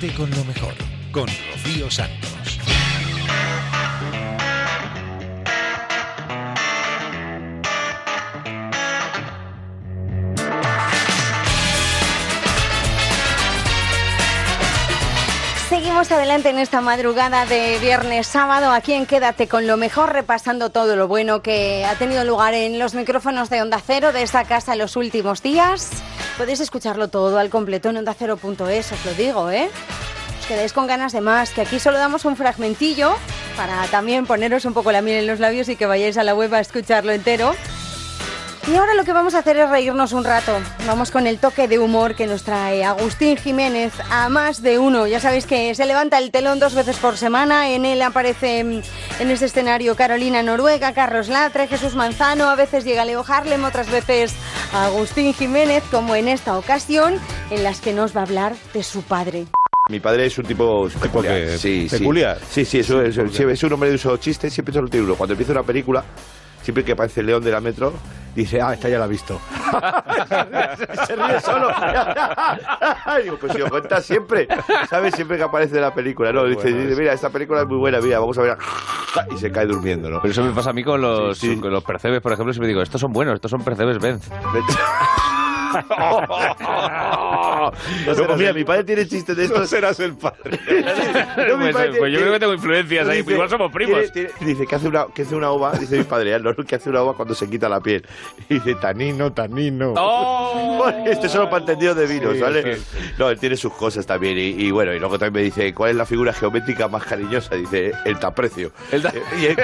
Quédate 0.00 0.14
con 0.14 0.30
lo 0.30 0.44
mejor, 0.44 0.74
con 1.10 1.26
Rocío 1.26 1.90
Santos. 1.90 2.58
Seguimos 15.70 16.12
adelante 16.12 16.50
en 16.50 16.58
esta 16.58 16.82
madrugada 16.82 17.46
de 17.46 17.78
viernes 17.78 18.26
sábado 18.26 18.72
aquí 18.72 18.92
en 18.92 19.06
Quédate 19.06 19.48
con 19.48 19.66
lo 19.66 19.78
mejor, 19.78 20.12
repasando 20.12 20.68
todo 20.68 20.96
lo 20.96 21.08
bueno 21.08 21.40
que 21.40 21.86
ha 21.86 21.94
tenido 21.94 22.22
lugar 22.24 22.52
en 22.52 22.78
los 22.78 22.94
micrófonos 22.94 23.48
de 23.48 23.62
Onda 23.62 23.80
Cero 23.84 24.12
de 24.12 24.22
esta 24.22 24.44
casa 24.44 24.74
en 24.74 24.80
los 24.80 24.96
últimos 24.96 25.42
días. 25.42 25.90
Podéis 26.36 26.60
escucharlo 26.60 27.08
todo 27.08 27.38
al 27.38 27.48
completo 27.48 27.88
en 27.88 27.96
ondacero.es, 27.96 28.92
os 28.92 29.06
lo 29.06 29.14
digo, 29.14 29.50
¿eh? 29.50 29.70
Os 30.40 30.46
quedáis 30.46 30.74
con 30.74 30.86
ganas 30.86 31.12
de 31.12 31.22
más, 31.22 31.50
que 31.50 31.62
aquí 31.62 31.80
solo 31.80 31.96
damos 31.96 32.26
un 32.26 32.36
fragmentillo 32.36 33.14
para 33.56 33.86
también 33.86 34.26
poneros 34.26 34.66
un 34.66 34.74
poco 34.74 34.92
la 34.92 35.00
miel 35.00 35.20
en 35.20 35.26
los 35.26 35.40
labios 35.40 35.68
y 35.70 35.76
que 35.76 35.86
vayáis 35.86 36.18
a 36.18 36.24
la 36.24 36.34
web 36.34 36.52
a 36.54 36.60
escucharlo 36.60 37.12
entero. 37.12 37.54
Y 38.68 38.74
ahora 38.74 38.94
lo 38.94 39.04
que 39.04 39.12
vamos 39.12 39.34
a 39.34 39.38
hacer 39.38 39.56
es 39.58 39.70
reírnos 39.70 40.12
un 40.12 40.24
rato. 40.24 40.52
Vamos 40.88 41.12
con 41.12 41.28
el 41.28 41.38
toque 41.38 41.68
de 41.68 41.78
humor 41.78 42.16
que 42.16 42.26
nos 42.26 42.42
trae 42.42 42.84
Agustín 42.84 43.36
Jiménez 43.36 43.92
a 44.10 44.28
más 44.28 44.60
de 44.60 44.80
uno. 44.80 45.06
Ya 45.06 45.20
sabéis 45.20 45.46
que 45.46 45.72
se 45.76 45.86
levanta 45.86 46.18
el 46.18 46.32
telón 46.32 46.58
dos 46.58 46.74
veces 46.74 46.96
por 46.96 47.16
semana. 47.16 47.70
En 47.70 47.84
él 47.84 48.02
aparece 48.02 48.64
mm, 48.64 48.82
en 49.20 49.30
este 49.30 49.44
escenario 49.44 49.94
Carolina 49.94 50.42
Noruega, 50.42 50.94
Carlos 50.94 51.28
Latre, 51.28 51.68
Jesús 51.68 51.94
Manzano. 51.94 52.48
A 52.48 52.56
veces 52.56 52.84
llega 52.84 53.04
Leo 53.04 53.24
Harlem, 53.26 53.62
otras 53.62 53.88
veces 53.88 54.34
Agustín 54.72 55.32
Jiménez, 55.32 55.84
como 55.92 56.16
en 56.16 56.26
esta 56.26 56.58
ocasión, 56.58 57.20
en 57.52 57.62
las 57.62 57.80
que 57.80 57.92
nos 57.92 58.16
va 58.16 58.22
a 58.22 58.24
hablar 58.24 58.56
de 58.74 58.82
su 58.82 59.02
padre. 59.02 59.46
Mi 59.88 60.00
padre 60.00 60.26
es 60.26 60.36
un 60.38 60.44
tipo 60.44 60.88
peculiar. 61.00 61.56
Sí, 61.56 61.88
sí. 61.88 61.98
¿Peculiar? 61.98 62.40
Sí, 62.50 62.64
sí, 62.64 62.80
eso 62.80 63.00
es, 63.00 63.16
es, 63.16 63.38
es 63.38 63.62
un 63.62 63.72
hombre 63.74 63.90
de 63.90 63.94
uso 63.94 64.16
chiste, 64.16 64.50
siempre 64.50 64.74
solo 64.74 64.88
tiene 64.88 65.06
uno. 65.06 65.14
Cuando 65.14 65.34
empieza 65.34 65.52
una 65.52 65.62
película, 65.62 66.04
siempre 66.66 66.82
que 66.82 66.92
aparece 66.92 67.20
el 67.20 67.26
león 67.26 67.44
de 67.44 67.52
la 67.52 67.60
metro, 67.60 67.92
dice, 68.34 68.60
ah, 68.60 68.74
esta 68.74 68.88
ya 68.88 68.98
la 68.98 69.04
ha 69.04 69.08
visto. 69.08 69.38
Se 71.06 71.14
ríe 71.14 71.40
solo. 71.40 71.68
Digo, 73.22 73.36
pues 73.40 73.52
si 73.52 73.58
lo 73.58 73.70
cuentas 73.70 74.04
siempre, 74.04 74.48
¿sabes? 74.90 75.14
Siempre 75.14 75.36
que 75.36 75.44
aparece 75.44 75.80
la 75.80 75.94
película, 75.94 76.32
¿no? 76.32 76.44
Dice, 76.44 76.72
dice, 76.72 77.00
mira, 77.00 77.12
esta 77.12 77.30
película 77.30 77.60
es 77.60 77.68
muy 77.68 77.78
buena, 77.78 78.00
mira, 78.00 78.18
vamos 78.18 78.36
a 78.38 78.42
ver. 78.42 78.56
Y 79.30 79.36
se 79.38 79.50
cae 79.50 79.64
durmiendo, 79.64 80.10
¿no? 80.10 80.18
Pero 80.20 80.32
eso 80.32 80.42
me 80.42 80.52
pasa 80.52 80.70
a 80.70 80.72
mí 80.72 80.82
con 80.82 81.00
los, 81.00 81.40
con 81.60 81.70
los 81.70 81.84
percebes, 81.84 82.20
por 82.20 82.32
ejemplo, 82.32 82.52
siempre 82.52 82.68
digo, 82.68 82.82
estos 82.82 83.00
son 83.00 83.12
buenos, 83.12 83.34
estos 83.34 83.50
son 83.50 83.62
percebes 83.62 83.98
Benz. 83.98 84.28
No, 85.88 87.72
pues 88.26 88.38
mira, 88.38 88.52
mi 88.52 88.64
padre 88.64 88.84
tiene 88.84 89.06
chistes 89.06 89.36
de 89.36 89.44
estos. 89.44 89.60
No 89.60 89.66
serás 89.66 89.98
el 90.00 90.16
padre. 90.16 90.58
No, 91.48 91.56
mi 91.58 91.64
Pues, 91.64 91.74
padre 91.74 91.88
pues 91.98 92.12
yo 92.12 92.18
tiene- 92.18 92.20
creo 92.20 92.32
que 92.32 92.40
tengo 92.40 92.54
influencias 92.54 93.08
ahí, 93.08 93.18
Dice- 93.18 93.32
igual 93.32 93.48
somos 93.50 93.72
primos. 93.72 94.12
tiene- 94.12 94.28
tiene- 94.30 94.52
dice 94.52 94.66
que 94.66 94.74
hace, 94.74 94.88
una, 94.88 95.06
que 95.14 95.22
hace 95.22 95.34
una 95.34 95.50
ova, 95.50 95.72
dice 95.72 95.98
mi 95.98 96.04
padre, 96.04 96.38
no, 96.40 96.54
que 96.54 96.74
hace 96.76 96.88
una 96.90 97.02
ova 97.02 97.14
cuando 97.14 97.34
se 97.34 97.48
quita 97.48 97.68
la 97.68 97.80
piel. 97.80 98.04
Y 98.48 98.54
dice, 98.54 98.74
tanino, 98.76 99.32
tanino. 99.32 99.94
¡Oh! 99.96 100.88
Este 101.06 101.26
es 101.26 101.32
solo 101.32 101.48
para 101.50 101.60
entendidos 101.60 101.96
de 101.96 102.06
vinos, 102.06 102.34
Sí, 102.34 102.40
¿vale? 102.40 102.76
sí, 102.76 102.84
No, 103.18 103.28
él 103.30 103.38
tiene 103.38 103.56
sus 103.56 103.72
cosas 103.74 104.06
también. 104.06 104.38
Y, 104.38 104.66
y 104.66 104.70
bueno, 104.70 104.92
y 104.94 104.98
luego 104.98 105.18
también 105.18 105.32
me 105.34 105.42
dice, 105.42 105.72
¿cuál 105.74 105.90
es 105.90 105.96
la 105.96 106.06
figura 106.06 106.32
geométrica 106.32 106.88
más 106.88 107.04
cariñosa? 107.04 107.54
Dice, 107.54 107.92
el 108.04 108.18
taprecio. 108.18 108.72
El 108.92 109.02
ta- 109.02 109.12
y 109.40 109.46
él- 109.46 109.56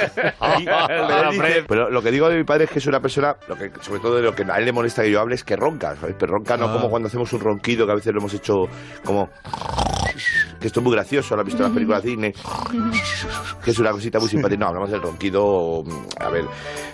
y- 0.60 0.64
pero, 0.64 1.30
él 1.30 1.30
dice- 1.30 1.64
pero 1.66 1.90
lo 1.90 2.02
que 2.02 2.10
digo 2.10 2.28
de 2.28 2.36
mi 2.36 2.44
padre 2.44 2.64
es 2.64 2.70
que 2.70 2.78
es 2.78 2.86
una 2.86 3.00
persona, 3.00 3.36
lo 3.48 3.56
que, 3.56 3.70
sobre 3.80 4.00
todo 4.00 4.16
de 4.16 4.22
lo 4.22 4.34
que 4.34 4.44
a 4.50 4.58
él 4.58 4.64
le 4.64 4.72
molesta 4.72 5.02
que 5.02 5.10
yo 5.10 5.20
hable 5.20 5.34
es 5.34 5.44
que 5.44 5.56
ronca, 5.56 5.94
Pero 6.18 6.32
ronca 6.34 6.56
no 6.56 6.66
Ah. 6.66 6.72
como 6.72 6.88
cuando 6.90 7.08
hacemos 7.08 7.32
un 7.32 7.40
ronquido 7.40 7.86
que 7.86 7.92
a 7.92 7.94
veces 7.96 8.12
lo 8.12 8.20
hemos 8.20 8.34
hecho 8.34 8.54
como... 9.04 9.28
Que 10.60 10.66
esto 10.68 10.80
es 10.80 10.84
muy 10.84 10.92
gracioso, 10.94 11.34
lo 11.34 11.40
has 11.40 11.46
visto 11.46 11.62
en 11.62 11.68
las 11.68 11.74
películas 11.74 12.02
de 12.02 12.10
Disney 12.10 12.32
que 13.64 13.70
es 13.70 13.78
una 13.78 13.90
cosita 13.92 14.18
muy 14.18 14.28
simpática. 14.28 14.60
No, 14.60 14.68
hablamos 14.68 14.90
del 14.90 15.00
ronquido, 15.00 15.82
mm, 15.84 16.22
a 16.22 16.28
ver, 16.30 16.44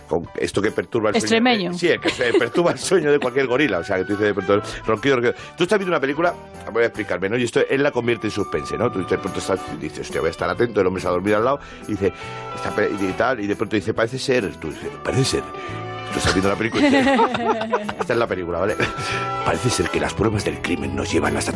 con 0.08 0.20
esto 0.36 0.60
que 0.60 0.70
perturba 0.70 1.10
el 1.10 1.14
sueño. 1.14 1.24
Extremeño. 1.24 1.72
Sí, 1.72 1.88
el 1.88 2.00
que 2.00 2.10
perturba 2.38 2.72
el 2.72 2.78
sueño 2.78 3.10
de 3.10 3.18
cualquier 3.18 3.46
gorila. 3.46 3.78
O 3.78 3.84
sea, 3.84 3.96
que 3.96 4.04
tú 4.04 4.12
dices 4.12 4.26
de 4.26 4.34
pronto, 4.34 4.60
ronquido, 4.86 5.16
ronquido. 5.16 5.34
Tú 5.56 5.64
estás 5.64 5.78
viendo 5.78 5.92
una 5.92 6.00
película, 6.00 6.34
voy 6.72 6.82
a 6.82 6.86
explicarme, 6.86 7.28
¿no? 7.28 7.36
Y 7.36 7.44
esto 7.44 7.60
él 7.68 7.82
la 7.82 7.90
convierte 7.90 8.26
en 8.26 8.30
suspense, 8.30 8.76
¿no? 8.76 8.90
Tú 8.90 9.00
de 9.00 9.18
pronto 9.18 9.38
estás, 9.38 9.60
dices, 9.80 10.00
hostia, 10.00 10.20
voy 10.20 10.28
a 10.28 10.30
estar 10.30 10.48
atento, 10.48 10.80
el 10.80 10.86
hombre 10.86 11.02
se 11.02 11.08
ha 11.08 11.10
dormido 11.10 11.36
al 11.38 11.44
lado, 11.44 11.58
y 11.86 11.92
dice, 11.92 12.12
y 13.00 13.12
tal, 13.12 13.40
y 13.40 13.46
de 13.46 13.56
pronto 13.56 13.76
dice, 13.76 13.94
parece 13.94 14.18
ser, 14.18 14.54
tú 14.56 14.68
dices, 14.68 14.90
parece 15.02 15.24
ser. 15.24 15.42
Tú 16.12 16.18
estás 16.18 16.34
viendo 16.34 16.48
la 16.48 16.56
película 16.56 16.82
dices, 16.88 17.06
esta 18.00 18.12
es 18.12 18.18
la 18.18 18.26
película, 18.26 18.58
¿vale? 18.58 18.76
Parece 19.44 19.70
ser 19.70 19.88
que 19.90 20.00
las 20.00 20.14
pruebas 20.14 20.44
del 20.44 20.60
crimen 20.60 20.94
nos 20.96 21.10
llevan 21.10 21.36
hasta... 21.36 21.52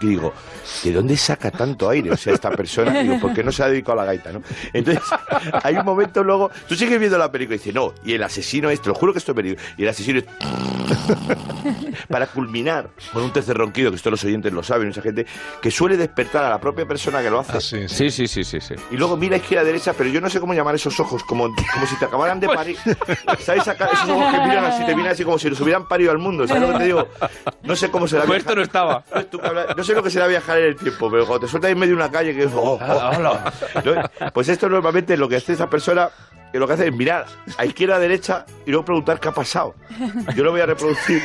Y 0.00 0.06
digo, 0.06 0.32
¿de 0.84 0.92
dónde 0.92 1.16
saca 1.16 1.50
tanto 1.50 1.88
aire? 1.88 2.10
O 2.10 2.16
sea, 2.16 2.34
esta 2.34 2.50
persona, 2.50 3.02
digo, 3.02 3.18
¿por 3.18 3.32
qué 3.34 3.42
no 3.42 3.52
se 3.52 3.62
ha 3.62 3.68
dedicado 3.68 4.00
a 4.00 4.04
la 4.04 4.12
gaita, 4.12 4.32
no? 4.32 4.42
Entonces, 4.72 5.02
hay 5.62 5.76
un 5.76 5.84
momento 5.84 6.22
luego, 6.22 6.50
tú 6.68 6.74
sigues 6.74 6.98
viendo 6.98 7.18
la 7.18 7.30
película 7.30 7.56
y 7.56 7.58
dices, 7.58 7.74
no, 7.74 7.94
y 8.04 8.14
el 8.14 8.22
asesino 8.22 8.70
es, 8.70 8.80
te 8.80 8.88
lo 8.88 8.94
juro 8.94 9.12
que 9.12 9.18
esto 9.18 9.32
es 9.32 9.36
peligro, 9.36 9.60
y 9.76 9.82
el 9.82 9.88
asesino 9.88 10.18
es... 10.20 10.24
para 12.08 12.26
culminar 12.26 12.90
con 13.12 13.22
un 13.22 13.32
tercer 13.32 13.56
ronquido, 13.56 13.90
que 13.90 13.96
esto 13.96 14.10
los 14.10 14.22
oyentes 14.24 14.52
lo 14.52 14.62
saben, 14.62 14.88
mucha 14.88 15.02
gente, 15.02 15.26
que 15.60 15.70
suele 15.70 15.96
despertar 15.96 16.44
a 16.44 16.50
la 16.50 16.60
propia 16.60 16.86
persona 16.86 17.22
que 17.22 17.30
lo 17.30 17.40
hace. 17.40 17.60
sí, 17.88 18.10
sí, 18.10 18.28
sí, 18.28 18.44
sí, 18.44 18.60
sí. 18.60 18.74
Y 18.90 18.96
luego 18.96 19.16
mira 19.16 19.36
izquierda 19.36 19.64
derecha, 19.64 19.92
pero 19.92 20.10
yo 20.10 20.20
no 20.20 20.30
sé 20.30 20.40
cómo 20.40 20.54
llamar 20.54 20.74
esos 20.74 20.98
ojos, 21.00 21.22
como, 21.24 21.44
como 21.44 21.86
si 21.86 21.96
te 21.96 22.04
acabaran 22.04 22.40
de 22.40 22.46
Pues 22.46 22.58
parir. 22.58 22.76
¿Sabes? 23.40 23.68
Acá, 23.68 23.88
esos 23.92 24.08
ojos 24.08 24.32
que 24.32 24.40
miran 24.40 24.64
así, 24.64 24.84
te 24.84 24.94
miran 24.94 25.12
así 25.12 25.24
como 25.24 25.38
si 25.38 25.50
los 25.50 25.60
hubieran 25.60 25.86
parido 25.86 26.10
al 26.10 26.18
mundo. 26.18 26.46
¿Sabes 26.46 26.62
lo 26.62 26.72
que 26.72 26.78
te 26.78 26.84
digo? 26.84 27.08
No 27.62 27.76
sé 27.76 27.90
cómo 27.90 28.08
será 28.08 28.24
Pues 28.24 28.40
esto 28.40 28.54
no 28.54 28.62
estaba. 28.62 29.04
Tú 29.38 29.42
que 29.42 29.46
hablas- 29.48 29.76
No 29.76 29.84
sé 29.84 29.94
lo 29.94 30.02
que 30.02 30.10
será 30.10 30.26
viajar 30.26 30.58
en 30.58 30.64
el 30.64 30.76
tiempo, 30.76 31.10
pero 31.10 31.26
cuando 31.26 31.46
te 31.46 31.50
sueltas 31.50 31.70
en 31.70 31.78
medio 31.78 31.94
de 31.96 32.02
una 32.02 32.10
calle 32.10 32.34
que 32.34 32.44
es... 32.44 32.52
oh, 32.54 32.78
oh, 32.80 33.18
¿no? 33.20 34.30
Pues 34.32 34.48
esto 34.48 34.68
normalmente 34.68 35.16
lo 35.16 35.28
que 35.28 35.36
hace 35.36 35.52
esa 35.52 35.68
persona, 35.70 36.10
que 36.52 36.58
lo 36.58 36.66
que 36.66 36.72
hace 36.74 36.88
es 36.88 36.94
mirar 36.94 37.26
a 37.56 37.64
izquierda, 37.64 37.96
a 37.96 37.98
derecha 37.98 38.44
y 38.66 38.70
luego 38.70 38.84
preguntar 38.84 39.20
qué 39.20 39.28
ha 39.28 39.32
pasado. 39.32 39.74
Yo 40.34 40.44
lo 40.44 40.50
voy 40.50 40.60
a 40.60 40.66
reproducir. 40.66 41.22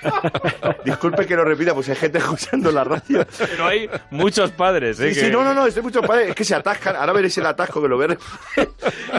Disculpe 0.84 1.26
que 1.26 1.36
lo 1.36 1.44
repita, 1.44 1.74
pues 1.74 1.88
hay 1.88 1.96
gente 1.96 2.18
escuchando 2.18 2.70
la 2.72 2.84
radio. 2.84 3.26
Pero 3.38 3.66
hay 3.66 3.88
muchos 4.10 4.50
padres, 4.52 4.98
¿eh? 5.00 5.08
Sí, 5.12 5.20
que- 5.20 5.26
sí, 5.26 5.32
no, 5.32 5.44
no, 5.44 5.54
no, 5.54 5.66
estoy 5.66 5.82
mucho 5.82 6.02
padre, 6.02 6.30
es 6.30 6.34
que 6.34 6.44
se 6.44 6.54
atascan, 6.54 6.96
ahora 6.96 7.12
veréis 7.12 7.36
el 7.38 7.46
atasco 7.46 7.80
que 7.82 7.88
lo 7.88 7.98
veré. 7.98 8.18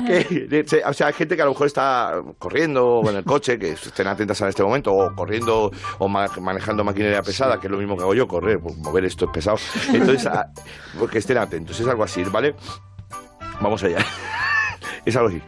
Que, 0.07 0.47
de- 0.49 0.67
se- 0.67 0.83
o 0.83 0.93
sea, 0.93 1.07
hay 1.07 1.13
gente 1.13 1.35
que 1.35 1.41
a 1.41 1.45
lo 1.45 1.51
mejor 1.51 1.67
está 1.67 2.21
corriendo 2.39 2.87
o 2.99 3.09
en 3.09 3.17
el 3.17 3.23
coche, 3.23 3.59
que 3.59 3.71
estén 3.73 4.07
atentas 4.07 4.39
en 4.41 4.47
este 4.47 4.63
momento, 4.63 4.93
o 4.93 5.13
corriendo 5.13 5.69
o 5.99 6.07
ma- 6.07 6.27
manejando 6.39 6.83
maquinaria 6.83 7.21
pesada, 7.21 7.59
que 7.59 7.67
es 7.67 7.71
lo 7.71 7.77
mismo 7.77 7.95
que 7.97 8.03
hago 8.03 8.13
yo, 8.13 8.20
correr, 8.27 8.60
pues 8.60 8.76
mover 8.77 9.06
esto 9.06 9.26
es 9.26 9.31
pesado. 9.31 9.57
Entonces, 9.93 10.26
a- 10.27 10.52
porque 10.99 11.18
estén 11.19 11.38
atentos, 11.38 11.80
es 11.80 11.88
algo 11.88 12.03
así, 12.03 12.23
¿vale? 12.23 12.56
Vamos 13.60 13.84
allá. 13.84 13.99
Es 15.06 15.15
algo 15.15 15.30
así. 15.30 15.41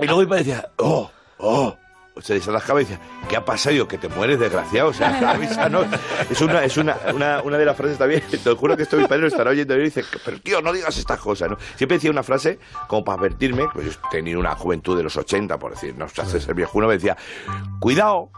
Y 0.00 0.04
luego 0.06 0.20
mi 0.20 0.26
padre 0.26 0.44
decía, 0.44 0.68
oh, 0.78 1.10
oh. 1.38 1.76
Se 2.18 2.34
desatascaba 2.34 2.80
y 2.80 2.84
decía, 2.84 3.00
¿qué 3.28 3.36
ha 3.36 3.44
pasado? 3.44 3.86
Que 3.86 3.98
te 3.98 4.08
mueres, 4.08 4.38
desgraciado. 4.38 4.90
O 4.90 4.92
sea, 4.92 5.30
avísanos. 5.30 5.86
Es 6.30 6.40
una, 6.40 6.64
es 6.64 6.76
una, 6.76 6.96
una, 7.14 7.42
una 7.42 7.58
de 7.58 7.64
las 7.64 7.76
frases 7.76 7.98
también. 7.98 8.22
Te 8.44 8.54
juro 8.54 8.76
que 8.76 8.84
esto 8.84 8.96
mi 8.96 9.04
padre 9.04 9.22
lo 9.22 9.28
estará 9.28 9.50
oyendo 9.50 9.76
y 9.76 9.82
dice, 9.82 10.04
pero 10.24 10.40
tío, 10.40 10.62
no 10.62 10.72
digas 10.72 10.96
estas 10.96 11.20
cosas. 11.20 11.50
Siempre 11.76 11.96
decía 11.98 12.10
una 12.10 12.22
frase 12.22 12.58
como 12.88 13.04
para 13.04 13.18
advertirme, 13.18 13.64
pues 13.72 13.86
yo 13.86 14.00
tenía 14.10 14.38
una 14.38 14.54
juventud 14.54 14.96
de 14.96 15.02
los 15.02 15.16
80, 15.16 15.58
por 15.58 15.72
decir, 15.72 15.94
no 15.96 16.08
se 16.08 16.22
hace 16.22 16.40
ser 16.40 16.54
viejuno, 16.54 16.86
me 16.86 16.94
decía, 16.94 17.16
cuidado. 17.80 18.30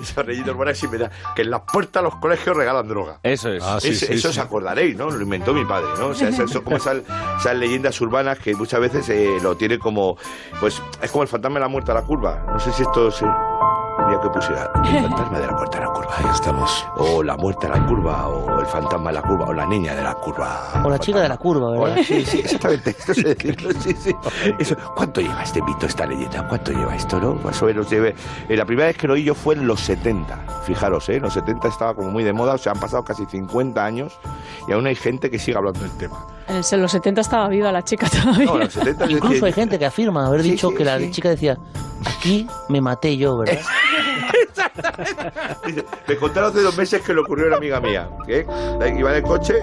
Ese 0.00 0.22
relleno 0.22 0.52
urbano 0.52 0.74
sí 0.74 0.88
me 0.88 0.98
da 0.98 1.10
que 1.34 1.42
en 1.42 1.50
las 1.50 1.62
puertas 1.62 2.02
de 2.02 2.08
los 2.10 2.16
colegios 2.16 2.56
regalan 2.56 2.86
droga. 2.88 3.18
Eso 3.22 3.50
es. 3.50 3.62
Ese- 3.90 4.12
eso 4.14 4.28
os 4.30 4.38
acordaréis, 4.38 4.96
¿no? 4.96 5.10
Lo 5.10 5.22
inventó 5.22 5.52
mi 5.54 5.64
padre, 5.64 5.88
¿no? 5.98 6.08
O 6.08 6.14
sea, 6.14 6.28
eso, 6.28 6.44
eso 6.44 6.62
como 6.62 6.76
esas, 6.76 6.98
esas 7.40 7.56
leyendas 7.56 8.00
urbanas 8.00 8.38
que 8.38 8.54
muchas 8.54 8.80
veces 8.80 9.08
eh, 9.08 9.38
lo 9.42 9.56
tiene 9.56 9.78
como, 9.78 10.16
pues, 10.60 10.80
es 11.02 11.10
como 11.10 11.22
el 11.22 11.28
fantasma 11.28 11.56
de 11.58 11.60
la 11.64 11.68
muerte 11.68 11.90
a 11.90 11.94
la 11.94 12.02
curva. 12.02 12.44
No 12.52 12.58
sé 12.60 12.72
si 12.72 12.82
esto 12.82 13.10
se... 14.16 14.22
Mira 14.22 14.22
que 14.22 14.28
pusiera 14.30 14.70
el 14.84 15.02
fantasma 15.08 15.38
de 15.38 15.46
la 15.46 15.52
muerte 15.52 15.76
a 15.78 15.80
la 15.80 15.86
curva. 15.86 16.14
Ahí 16.16 16.26
estamos. 16.32 16.86
O 16.96 17.22
la 17.22 17.36
muerte 17.36 17.66
a 17.66 17.70
la 17.70 17.86
curva, 17.86 18.28
o 18.28 18.60
el 18.60 18.66
fantasma 18.66 19.10
de 19.10 19.14
la 19.14 19.22
curva, 19.22 19.44
o 19.46 19.52
la 19.52 19.66
niña 19.66 19.94
de 19.94 20.02
la 20.02 20.14
curva. 20.14 20.82
O 20.84 20.90
la 20.90 20.98
chica 20.98 21.20
de 21.20 21.28
la 21.28 21.36
curva, 21.36 21.70
¿verdad? 21.72 22.02
Sí, 22.06 22.24
sí, 22.24 22.40
exactamente. 22.40 22.90
Esto 22.90 23.14
sé 23.14 23.22
decirlo, 23.34 23.70
sí, 23.80 23.94
sí. 23.98 24.14
Eso. 24.58 24.76
¿Cuánto 24.94 25.20
lleva 25.20 25.42
este 25.42 25.62
mito, 25.62 25.86
esta 25.86 26.06
leyenda? 26.06 26.46
¿Cuánto 26.48 26.72
lleva 26.72 26.94
esto, 26.96 27.20
no? 27.20 27.34
Más 27.34 27.60
o 27.62 27.66
menos 27.66 27.88
lleve. 27.90 28.14
eh, 28.48 28.56
la 28.56 28.64
primera 28.64 28.86
vez 28.88 28.96
que 28.96 29.06
lo 29.06 29.14
oí 29.14 29.24
yo 29.24 29.34
fue 29.34 29.54
en 29.54 29.66
los 29.66 29.80
70. 29.80 30.62
Fijaros, 30.64 31.08
¿eh? 31.08 31.16
En 31.16 31.22
los 31.22 31.34
70 31.34 31.68
estaba 31.68 31.94
como 31.94 32.10
muy 32.10 32.24
de 32.24 32.32
moda, 32.32 32.54
o 32.54 32.58
sea, 32.58 32.72
han 32.72 32.80
pasado 32.80 33.04
casi 33.04 33.24
50 33.26 33.84
años 33.84 34.18
y 34.68 34.72
aún 34.72 34.86
hay 34.86 34.94
gente 34.96 35.30
que 35.30 35.38
sigue 35.38 35.56
hablando 35.56 35.80
del 35.80 35.90
tema. 35.92 36.26
En 36.48 36.56
el- 36.56 36.80
los 36.82 36.92
70 36.92 37.20
estaba 37.20 37.48
viva 37.48 37.72
la 37.72 37.82
chica 37.82 38.08
todavía. 38.08 38.46
No, 38.46 38.54
en 38.54 38.60
los 38.60 38.72
70 38.72 39.04
es 39.04 39.10
Incluso 39.10 39.40
que- 39.40 39.46
hay 39.46 39.52
gente 39.52 39.78
que 39.78 39.86
afirma 39.86 40.26
haber 40.26 40.42
Sí, 40.42 40.50
dicho 40.52 40.70
sí, 40.70 40.76
que 40.76 40.84
la 40.84 40.98
sí. 40.98 41.10
chica 41.10 41.28
decía, 41.30 41.58
aquí 42.06 42.46
me 42.68 42.80
maté 42.80 43.16
yo, 43.16 43.38
¿verdad? 43.38 43.58
Dice, 45.66 45.84
me 46.08 46.16
contaron 46.16 46.50
hace 46.50 46.62
dos 46.62 46.76
meses 46.76 47.02
que 47.02 47.12
le 47.14 47.20
ocurrió 47.20 47.44
a 47.46 47.48
una 47.48 47.56
amiga 47.56 47.80
mía. 47.80 48.08
que 48.26 48.40
Iba 48.96 49.10
en 49.10 49.16
el 49.16 49.22
coche, 49.22 49.54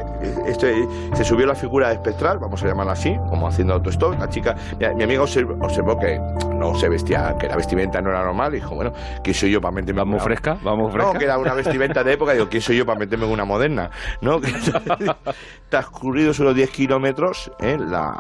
este, 0.46 0.88
se 1.14 1.24
subió 1.24 1.46
la 1.46 1.56
figura 1.56 1.92
espectral, 1.92 2.38
vamos 2.40 2.62
a 2.64 2.68
llamarla 2.68 2.94
así, 2.94 3.16
como 3.30 3.48
haciendo 3.48 3.74
autostop. 3.74 4.20
La 4.20 4.30
chica, 4.30 4.56
mi, 4.80 4.88
mi 4.96 5.04
amiga 5.04 5.22
observó, 5.24 5.54
observó 5.64 5.98
que 5.98 6.20
no 6.56 6.76
se 6.76 6.90
vestía, 6.90 7.36
que 7.40 7.48
la 7.48 7.56
vestimenta 7.56 8.02
no 8.02 8.10
era 8.10 8.24
normal. 8.24 8.54
Y 8.54 8.58
dijo, 8.60 8.76
bueno, 8.76 8.92
¿quién 9.24 9.34
soy 9.34 9.52
yo 9.52 9.60
para 9.62 9.74
meterme 9.76 10.02
en 10.02 10.08
¿Vamos 10.08 10.16
una- 10.16 10.24
fresca? 10.24 10.58
¿Vamos 10.64 10.92
fresca? 10.92 11.14
No, 11.14 11.20
que 11.20 11.26
era 11.26 11.38
una 11.38 11.54
vestimenta 11.54 12.04
de 12.04 12.14
época. 12.14 12.34
Digo, 12.34 12.48
¿quién 12.50 12.62
soy 12.62 12.78
yo 12.78 12.86
para 12.86 13.00
meterme 13.00 13.26
en 13.26 13.32
una 13.32 13.46
moderna? 13.46 13.90
¿No? 14.22 14.40
Transcurridos 15.70 16.40
unos 16.40 16.56
10 16.56 16.70
kilómetros, 16.70 17.52
¿eh? 17.60 17.78
la, 17.80 18.12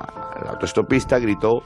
la 0.43 0.51
autostopista 0.51 1.19
gritó, 1.19 1.61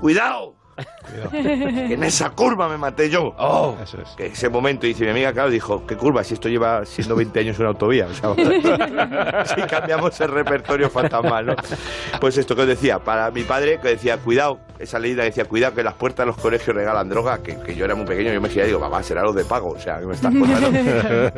¡Cuidado! 0.00 0.54
que 1.32 1.94
en 1.94 2.02
esa 2.04 2.30
curva 2.30 2.68
me 2.68 2.78
maté 2.78 3.10
yo. 3.10 3.34
Oh. 3.38 3.76
Que 4.16 4.26
ese 4.26 4.48
momento, 4.48 4.86
dice 4.86 5.04
mi 5.04 5.10
amiga, 5.10 5.32
claro, 5.32 5.50
dijo, 5.50 5.86
¿qué 5.86 5.96
curva? 5.96 6.24
Si 6.24 6.34
esto 6.34 6.48
lleva 6.48 6.84
siendo 6.84 7.16
20 7.16 7.40
años 7.40 7.58
una 7.58 7.68
autovía. 7.68 8.06
O 8.06 8.14
sea, 8.14 8.34
si 9.54 9.62
cambiamos 9.62 10.20
el 10.20 10.28
repertorio 10.28 10.90
fantasmal, 10.90 11.46
¿no? 11.46 11.54
Pues 12.20 12.38
esto 12.38 12.54
que 12.54 12.62
os 12.62 12.68
decía, 12.68 12.98
para 12.98 13.30
mi 13.30 13.42
padre, 13.42 13.78
que 13.80 13.88
decía, 13.88 14.18
cuidado, 14.18 14.58
esa 14.78 14.98
leyenda 14.98 15.24
decía, 15.24 15.44
cuidado 15.44 15.74
que 15.74 15.82
las 15.82 15.94
puertas 15.94 16.24
de 16.24 16.26
los 16.28 16.36
colegios 16.36 16.74
regalan 16.74 17.08
droga, 17.08 17.38
que, 17.42 17.58
que 17.58 17.74
yo 17.74 17.84
era 17.84 17.94
muy 17.94 18.06
pequeño, 18.06 18.32
yo 18.32 18.40
me 18.40 18.48
giraba 18.48 18.66
y 18.66 18.68
digo, 18.68 18.80
mamá, 18.80 19.02
será 19.02 19.22
los 19.22 19.34
de 19.34 19.44
pago, 19.44 19.70
o 19.70 19.78
sea, 19.78 19.98
¿qué 20.00 20.06
me 20.06 20.14
estás 20.14 20.32
contando? 20.32 20.70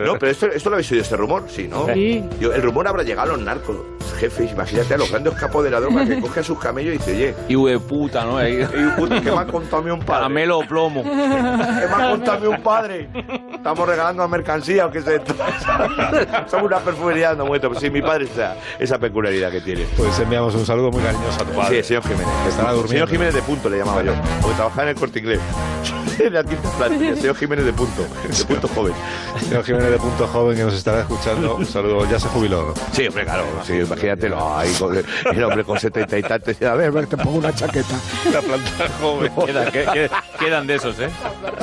No, 0.04 0.18
pero 0.18 0.30
esto, 0.32 0.46
esto 0.46 0.70
lo 0.70 0.76
habéis 0.76 0.90
oído, 0.92 1.02
este 1.02 1.16
rumor, 1.16 1.44
sí, 1.48 1.68
¿no? 1.68 1.86
Sí. 1.92 2.24
Yo, 2.40 2.52
el 2.52 2.62
rumor 2.62 2.86
habrá 2.86 3.02
llegado 3.02 3.32
a 3.32 3.36
los 3.36 3.44
narcos, 3.44 3.76
jefes, 4.18 4.52
imagínate 4.52 4.94
a 4.94 4.98
los 4.98 5.10
grandes 5.10 5.34
capos 5.34 5.64
de 5.64 5.70
la 5.70 5.80
droga 5.80 6.06
que 6.06 6.20
coge 6.20 6.40
a 6.40 6.44
sus 6.44 6.58
camellos 6.58 6.94
y 6.94 6.98
dice, 6.98 7.12
oye, 7.12 7.34
Y 7.48 7.70
de 7.70 7.78
puta, 7.78 8.24
¿no? 8.24 8.46
Y, 8.46 8.64
puta, 8.96 9.20
¿qué 9.32 9.44
me 9.44 9.48
ha 9.48 9.52
contado 9.52 9.76
a 9.78 9.82
mí 9.82 9.90
un 9.90 10.00
padre? 10.00 10.12
Caramelo 10.20 10.58
o 10.58 10.66
plomo. 10.66 11.02
¿Qué 11.02 11.08
me 11.14 12.04
ha 12.04 12.10
contado 12.10 12.32
a 12.36 12.40
mí 12.40 12.46
un 12.46 12.62
padre? 12.62 13.08
Estamos 13.52 13.88
regalando 13.88 14.22
a 14.22 14.28
mercancía 14.28 14.86
o 14.86 14.90
qué 14.90 14.98
es 14.98 15.06
esto. 15.06 15.34
Somos 16.48 16.66
una 16.66 16.78
perfumería 16.80 17.28
dando 17.28 17.46
muertos. 17.46 17.70
Pues 17.70 17.80
sí, 17.80 17.90
mi 17.90 18.02
padre 18.02 18.24
esa, 18.24 18.56
esa 18.78 18.98
peculiaridad 18.98 19.50
que 19.50 19.60
tiene. 19.60 19.86
Pues 19.96 20.18
enviamos 20.18 20.54
un 20.54 20.66
saludo 20.66 20.90
muy 20.90 21.02
cariñoso 21.02 21.40
a 21.42 21.44
tu 21.44 21.50
Sí, 21.52 21.56
padre. 21.56 21.78
el 21.78 21.84
señor 21.84 22.02
Jiménez. 22.02 22.26
Que 22.42 22.48
estará 22.48 22.72
durmiendo. 22.72 22.88
Señor 22.92 23.08
Jiménez 23.08 23.34
de 23.34 23.42
punto 23.42 23.70
le 23.70 23.78
llamaba 23.78 24.02
yo. 24.02 24.12
Porque 24.40 24.56
trabajaba 24.56 24.82
en 24.82 24.88
el 24.90 24.94
corte 24.96 25.18
inglés. 25.18 25.40
En 26.18 26.34
la 26.34 26.44
quinta 26.44 26.68
planta. 26.76 27.08
El 27.08 27.16
señor 27.16 27.36
Jiménez 27.36 27.64
de 27.64 27.72
punto. 27.72 28.02
De 28.02 28.44
punto 28.44 28.68
joven. 28.68 28.92
Señor 29.40 29.64
Jiménez 29.64 29.90
de 29.92 29.98
Punto 29.98 30.26
Joven 30.26 30.56
que 30.56 30.62
nos 30.64 30.74
estará 30.74 31.00
escuchando. 31.00 31.56
Un 31.56 31.64
saludo, 31.64 32.08
ya 32.08 32.20
se 32.20 32.28
jubiló. 32.28 32.66
¿no? 32.68 32.74
Sí, 32.92 33.06
hombre, 33.08 33.24
claro. 33.24 33.44
Sí, 33.64 33.78
imagínatelo. 33.78 34.56
Ahí 34.56 34.72
con 34.74 34.94
el, 34.94 35.42
hombre 35.44 35.64
con 35.64 35.80
setenta 35.80 36.18
y 36.18 36.22
tantos. 36.22 36.48
dice, 36.48 36.66
A 36.66 36.74
ver, 36.74 37.06
te 37.06 37.16
pongo 37.16 37.38
una 37.38 37.52
chaqueta. 37.54 37.94
La 38.30 38.40
planta 38.42 38.88
joven. 39.00 39.21
Quedan, 39.46 39.70
que- 39.72 39.84
que- 39.92 40.10
quedan 40.38 40.66
de 40.66 40.74
esos, 40.76 40.98
¿eh? 41.00 41.08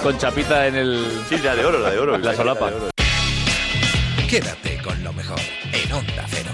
Con 0.03 0.17
chapita 0.17 0.67
en 0.67 0.75
el... 0.75 1.05
Sí, 1.27 1.37
la 1.39 1.55
de 1.55 1.65
oro, 1.65 1.79
la 1.79 1.91
de 1.91 1.99
oro. 1.99 2.17
La 2.17 2.33
solapa. 2.35 2.71
Quédate 4.29 4.79
con 4.83 5.03
lo 5.03 5.11
mejor 5.13 5.39
en 5.73 5.91
Onda 5.91 6.25
Cero. 6.29 6.49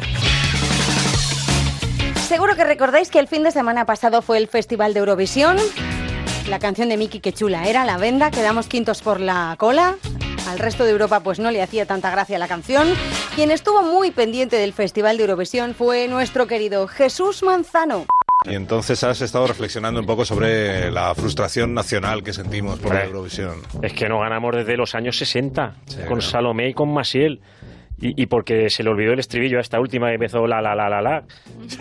Seguro 2.28 2.56
que 2.56 2.64
recordáis 2.64 3.10
que 3.10 3.20
el 3.20 3.28
fin 3.28 3.44
de 3.44 3.52
semana 3.52 3.86
pasado 3.86 4.22
fue 4.22 4.38
el 4.38 4.48
Festival 4.48 4.94
de 4.94 5.00
Eurovisión. 5.02 5.58
La 6.50 6.60
canción 6.60 6.90
de 6.90 6.98
Miki 6.98 7.20
que 7.20 7.34
chula 7.34 7.68
era 7.68 7.86
La 7.86 7.98
Venda, 7.98 8.32
quedamos 8.32 8.68
quintos 8.68 9.02
por 9.02 9.20
la 9.20 9.56
cola. 9.60 9.96
Al 10.48 10.60
resto 10.60 10.84
de 10.86 10.92
Europa 10.92 11.22
pues 11.22 11.40
no 11.40 11.50
le 11.52 11.62
hacía 11.62 11.86
tanta 11.86 12.12
gracia 12.12 12.38
la 12.40 12.48
canción. 12.48 12.88
Quien 13.36 13.52
estuvo 13.52 13.82
muy 13.82 14.12
pendiente 14.12 14.58
del 14.58 14.74
Festival 14.74 15.18
de 15.18 15.24
Eurovisión 15.24 15.74
fue 15.76 16.08
nuestro 16.08 16.48
querido 16.48 16.88
Jesús 16.88 17.42
Manzano. 17.44 18.06
Y 18.48 18.56
entonces 18.56 19.04
has 19.04 19.22
estado 19.22 19.48
reflexionando 19.48 20.00
un 20.00 20.06
poco 20.06 20.26
sobre 20.26 20.92
la 20.92 21.14
frustración 21.16 21.74
nacional 21.74 22.24
que 22.24 22.34
sentimos 22.34 22.80
por 22.80 22.94
la. 22.94 23.06
Eurovisión. 23.06 23.56
Es 23.82 23.94
que 23.94 24.08
no 24.10 24.20
ganamos 24.20 24.56
desde 24.56 24.78
los 24.78 24.96
años 24.96 25.18
60, 25.18 25.76
Sí, 25.86 25.98
con. 26.08 26.22
Salomé 26.22 26.70
y 26.70 26.74
con 26.74 26.94
Masiel. 26.94 27.42
Y, 27.98 28.24
y 28.24 28.26
porque 28.26 28.70
se 28.70 28.84
le 28.84 28.90
olvidó 28.90 29.14
el 29.14 29.20
estribillo 29.20 29.58
a 29.58 29.62
esta 29.62 29.80
última 29.80 30.10
que 30.10 30.16
empezó 30.16 30.46
la 30.46 30.62
la 30.62 30.76
la 30.76 30.90
la 30.90 31.02
la. 31.02 31.24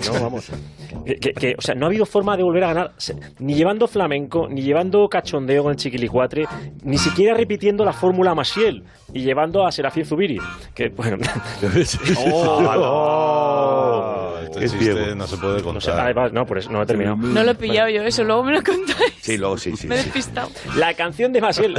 No, 0.06 0.20
vamos. 0.20 0.50
Que, 1.04 1.16
que- 1.16 1.32
que, 1.34 1.54
o 1.58 1.60
sea, 1.60 1.74
no 1.74 1.84
ha 1.84 1.88
habido 1.88 2.06
forma 2.06 2.34
de 2.36 2.44
volver 2.44 2.64
a 2.64 2.68
ganar, 2.68 2.92
ni 3.40 3.54
llevando 3.54 3.86
flamenco, 3.88 4.48
ni 4.48 4.62
llevando 4.62 5.06
cachondeo 5.08 5.64
con 5.64 5.72
el 5.72 5.76
chiquilicuatre, 5.76 6.46
ni 6.82 6.96
siquiera 6.96 7.34
repitiendo 7.34 7.84
la 7.84 7.92
fórmula 7.92 8.34
Masiel 8.34 8.84
y 9.12 9.20
llevando 9.22 9.66
a 9.66 9.72
Serafín 9.72 10.06
Zubiri. 10.06 10.38
Que, 10.72 10.88
bueno. 10.90 11.18
Oh, 12.26 14.23
Este 14.44 14.68
chiste 14.78 15.14
no 15.14 15.26
se 15.26 15.36
puede 15.36 15.62
No, 15.62 15.80
sé, 15.80 15.90
contar. 15.90 16.08
ah, 16.08 16.12
va, 16.12 16.28
no, 16.28 16.46
por 16.46 16.58
eso 16.58 16.70
no 16.70 16.82
he 16.82 16.86
terminado. 16.86 17.16
No 17.16 17.42
lo 17.44 17.50
he 17.50 17.54
pillado 17.54 17.88
yo 17.88 18.02
eso, 18.02 18.24
luego 18.24 18.44
me 18.44 18.52
lo 18.52 18.62
contáis. 18.62 19.14
Sí, 19.20 19.36
luego 19.38 19.56
sí, 19.56 19.76
sí. 19.76 19.86
Me 19.86 19.94
he 19.96 19.98
sí. 19.98 20.04
despistado. 20.04 20.50
La 20.76 20.94
canción 20.94 21.32
de 21.32 21.40
Masiel 21.40 21.74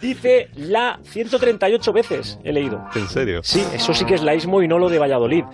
dice 0.00 0.48
la 0.56 0.98
138 1.04 1.92
veces, 1.92 2.38
he 2.44 2.52
leído. 2.52 2.84
¿En 2.94 3.08
serio? 3.08 3.40
Sí, 3.42 3.64
eso 3.74 3.92
sí 3.94 4.04
que 4.04 4.14
es 4.14 4.22
laísmo 4.22 4.62
y 4.62 4.68
no 4.68 4.78
lo 4.78 4.88
de 4.88 4.98
Valladolid. 4.98 5.44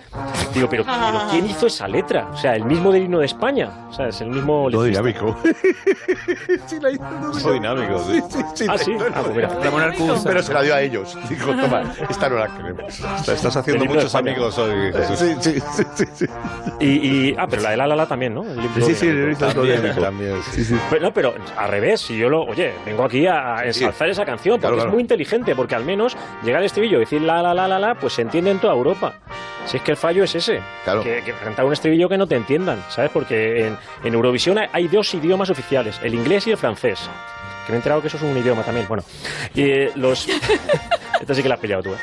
Digo, 0.53 0.67
pero, 0.69 0.83
pero 0.85 1.21
¿quién 1.31 1.45
hizo 1.47 1.67
esa 1.67 1.87
letra? 1.87 2.29
O 2.31 2.37
sea, 2.37 2.55
el 2.55 2.65
mismo 2.65 2.91
del 2.91 3.03
himno 3.03 3.19
de 3.19 3.25
España. 3.25 3.87
O 3.89 3.93
sea, 3.93 4.07
es 4.07 4.21
el 4.21 4.29
mismo... 4.29 4.69
Todo 4.71 4.83
dinámico. 4.83 5.35
Muy 7.43 7.53
dinámico, 7.53 8.03
sí. 8.53 8.65
Ah, 8.69 8.77
sí. 8.77 8.93
Ah, 9.13 9.21
pues 9.23 9.35
mira. 9.35 9.49
Pero 10.23 10.43
se 10.43 10.53
la 10.53 10.61
dio 10.61 10.75
a 10.75 10.81
ellos. 10.81 11.17
Dijo, 11.29 11.51
toma, 11.51 11.93
esta 12.09 12.29
no 12.29 12.35
la 12.37 12.47
queremos. 12.55 12.99
Estás 13.27 13.55
haciendo 13.55 13.85
muchos 13.85 14.13
amigos 14.15 14.57
hoy, 14.57 14.91
Jesús. 14.93 15.19
Sí, 15.19 15.35
sí, 15.41 15.59
sí, 15.95 16.05
sí. 16.13 16.25
Y, 16.79 16.85
y- 17.29 17.35
ah, 17.37 17.47
pero 17.49 17.61
la 17.61 17.71
de 17.71 17.77
la 17.77 17.87
la 17.87 17.95
la 17.95 18.05
también, 18.07 18.33
¿no? 18.33 18.43
El 18.43 18.59
Sí, 18.83 18.93
sí, 18.95 19.07
todo 19.39 19.53
También, 19.53 19.95
también, 19.95 20.35
sí. 20.51 20.63
Sí. 20.65 20.75
Pero, 20.89 21.01
no, 21.03 21.13
pero 21.13 21.33
al 21.57 21.69
revés, 21.69 22.01
si 22.01 22.17
yo 22.17 22.29
lo. 22.29 22.43
Oye, 22.43 22.73
vengo 22.85 23.03
aquí 23.03 23.27
a 23.27 23.57
ensalzar 23.65 24.09
esa 24.09 24.25
canción 24.25 24.55
porque 24.55 24.61
Claro, 24.67 24.75
claro. 24.75 24.89
es 24.89 24.93
muy 24.93 25.01
inteligente, 25.01 25.55
porque 25.55 25.75
al 25.75 25.85
menos 25.85 26.15
llega 26.43 26.57
al 26.59 26.63
estribillo 26.65 26.97
y 26.97 27.01
decir 27.01 27.21
la 27.21 27.41
la 27.41 27.53
la 27.53 27.67
la 27.67 27.79
la, 27.79 27.95
pues 27.95 28.13
se 28.13 28.21
entiende 28.21 28.51
en 28.51 28.59
toda 28.59 28.73
Europa. 28.73 29.13
Si 29.65 29.77
es 29.77 29.83
que 29.83 29.91
el 29.91 29.97
fallo 29.97 30.23
es 30.23 30.33
ese, 30.33 30.59
Claro. 30.83 31.03
que, 31.03 31.21
que 31.23 31.33
cantar 31.33 31.65
un 31.65 31.73
estribillo 31.73 32.09
que 32.09 32.17
no 32.17 32.25
te 32.27 32.35
entiendan, 32.35 32.83
¿sabes? 32.89 33.11
Porque 33.11 33.67
en, 33.67 33.77
en 34.03 34.13
Eurovisión 34.13 34.57
hay- 34.57 34.67
hay 34.73 34.87
dos 34.87 35.13
idiomas 35.13 35.49
oficiales, 35.51 35.99
el 36.03 36.15
inglés 36.15 36.47
y 36.47 36.51
el 36.51 36.57
francés. 36.57 36.99
Que 37.67 37.71
me 37.71 37.75
he 37.75 37.77
enterado 37.77 38.01
que 38.01 38.07
eso 38.07 38.17
es 38.17 38.23
un 38.23 38.35
idioma 38.35 38.63
también. 38.63 38.87
Bueno, 38.87 39.03
y 39.53 39.61
eh, 39.69 39.91
los. 39.95 40.27
Esta 41.21 41.35
sí 41.35 41.43
que 41.43 41.49
la 41.49 41.55
has 41.55 41.61
pillado 41.61 41.83
tú, 41.83 41.93
¿eh? 41.93 41.97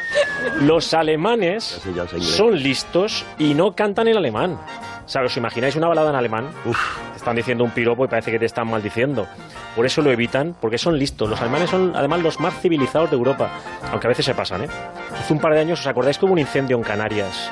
Los 0.61 0.95
alemanes 0.95 1.81
son 2.21 2.55
listos 2.63 3.27
y 3.39 3.55
no 3.55 3.73
cantan 3.73 4.09
en 4.09 4.17
alemán. 4.17 4.59
¿Sabes? 5.07 5.33
¿Os 5.33 5.37
imagináis 5.37 5.75
una 5.75 5.89
balada 5.89 6.11
en 6.11 6.17
alemán? 6.17 6.51
Te 6.65 7.17
están 7.17 7.35
diciendo 7.35 7.65
un 7.65 7.71
piropo 7.71 8.05
y 8.05 8.09
parece 8.09 8.31
que 8.31 8.39
te 8.39 8.45
están 8.47 8.69
maldiciendo. 8.69 9.27
Por 9.75 9.87
eso 9.87 10.03
lo 10.03 10.11
evitan, 10.13 10.55
porque 10.61 10.79
son 10.79 10.99
listos. 10.99 11.29
Los 11.29 11.41
alemanes 11.41 11.71
son 11.71 11.97
además 11.97 12.21
los 12.23 12.39
más 12.39 12.61
civilizados 12.61 13.11
de 13.11 13.17
Europa, 13.17 13.51
aunque 13.91 14.07
a 14.07 14.11
veces 14.11 14.25
se 14.25 14.35
pasan, 14.35 14.65
¿eh? 14.65 14.69
Hace 15.13 15.33
un 15.33 15.41
par 15.41 15.55
de 15.55 15.61
años, 15.61 15.81
¿os 15.81 15.87
acordáis 15.87 16.19
que 16.19 16.27
hubo 16.27 16.35
un 16.35 16.39
incendio 16.39 16.77
en 16.77 16.83
Canarias? 16.83 17.51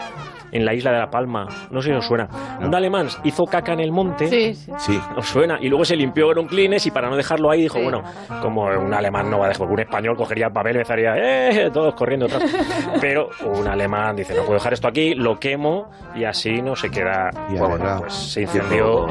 En 0.52 0.64
la 0.64 0.74
isla 0.74 0.92
de 0.92 0.98
La 0.98 1.10
Palma. 1.10 1.46
No 1.70 1.82
sé 1.82 1.90
si 1.90 1.94
os 1.94 2.06
suena. 2.06 2.28
Un 2.60 2.74
alemán 2.74 3.08
hizo 3.24 3.44
caca 3.46 3.72
en 3.72 3.80
el 3.80 3.92
monte. 3.92 4.28
Sí, 4.28 4.54
sí. 4.54 4.72
Sí. 4.78 5.00
¿Os 5.16 5.26
suena? 5.26 5.58
Y 5.60 5.68
luego 5.68 5.84
se 5.84 5.96
limpió 5.96 6.28
con 6.28 6.38
un 6.38 6.46
Kleenex 6.46 6.86
y 6.86 6.90
para 6.90 7.08
no 7.08 7.16
dejarlo 7.16 7.50
ahí 7.50 7.62
dijo, 7.62 7.80
bueno, 7.82 8.02
como 8.42 8.64
un 8.66 8.92
alemán 8.94 9.30
no 9.30 9.38
va 9.38 9.46
a 9.46 9.48
dejar, 9.48 9.66
un 9.66 9.80
español 9.80 10.16
cogería 10.16 10.46
el 10.46 10.52
papel 10.52 10.76
y 10.76 10.78
empezaría, 10.78 11.14
¡eh! 11.16 11.70
Todos 11.72 11.94
corriendo 11.94 12.26
atrás. 12.26 12.44
Pero 13.00 13.28
un 13.44 13.66
alemán 13.66 14.16
dice, 14.16 14.34
no 14.34 14.42
puedo 14.42 14.54
dejar 14.54 14.72
esto 14.72 14.88
aquí, 14.88 15.14
lo 15.14 15.38
quemo 15.38 15.90
y 16.14 16.24
así 16.24 16.62
no 16.62 16.74
se 16.76 16.90
queda... 16.90 17.30
Y 17.50 17.56
Bueno, 17.58 17.96
pues 18.00 18.12
se 18.14 18.42
incendió 18.42 19.06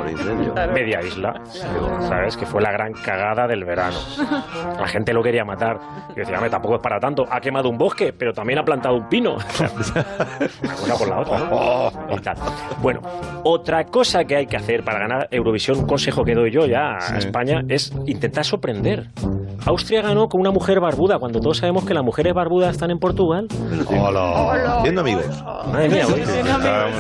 media 0.73 1.01
isla, 1.01 1.41
¿sabes? 2.07 2.37
Que 2.37 2.45
fue 2.45 2.61
la 2.61 2.71
gran 2.71 2.93
cagada 2.93 3.47
del 3.47 3.63
verano. 3.65 3.97
La 4.79 4.87
gente 4.87 5.13
lo 5.13 5.21
quería 5.23 5.43
matar. 5.45 5.79
Y 6.15 6.19
decía, 6.19 6.35
"Hombre, 6.35 6.49
tampoco 6.49 6.75
es 6.75 6.81
para 6.81 6.99
tanto. 6.99 7.25
Ha 7.29 7.39
quemado 7.41 7.69
un 7.69 7.77
bosque, 7.77 8.13
pero 8.13 8.33
también 8.33 8.59
ha 8.59 8.63
plantado 8.63 8.95
un 8.95 9.07
pino. 9.09 9.35
Una 10.63 10.73
cosa 10.75 10.95
por 10.97 11.07
la 11.09 11.19
otra, 11.19 11.24
¿no? 11.25 11.91
Y 12.15 12.19
tal. 12.21 12.35
Bueno, 12.81 13.01
otra 13.43 13.85
cosa 13.85 14.23
que 14.25 14.35
hay 14.35 14.47
que 14.47 14.57
hacer 14.57 14.83
para 14.83 14.99
ganar 14.99 15.27
Eurovisión, 15.31 15.79
un 15.79 15.87
consejo 15.87 16.23
que 16.23 16.33
doy 16.35 16.51
yo 16.51 16.65
ya 16.65 16.97
a 16.97 17.17
España, 17.17 17.61
es 17.67 17.91
intentar 18.05 18.45
sorprender. 18.45 19.09
Austria 19.65 20.01
ganó 20.01 20.27
con 20.27 20.41
una 20.41 20.51
mujer 20.51 20.79
barbuda, 20.79 21.17
cuando 21.17 21.39
todos 21.39 21.57
sabemos 21.57 21.85
que 21.85 21.93
las 21.93 22.03
mujeres 22.03 22.33
barbudas 22.33 22.71
están 22.71 22.91
en 22.91 22.99
Portugal. 22.99 23.47
Hola. 23.87 24.79
Siendo 24.83 25.01
amigos. 25.01 25.25
Madre 25.71 25.89
mía, 25.89 26.05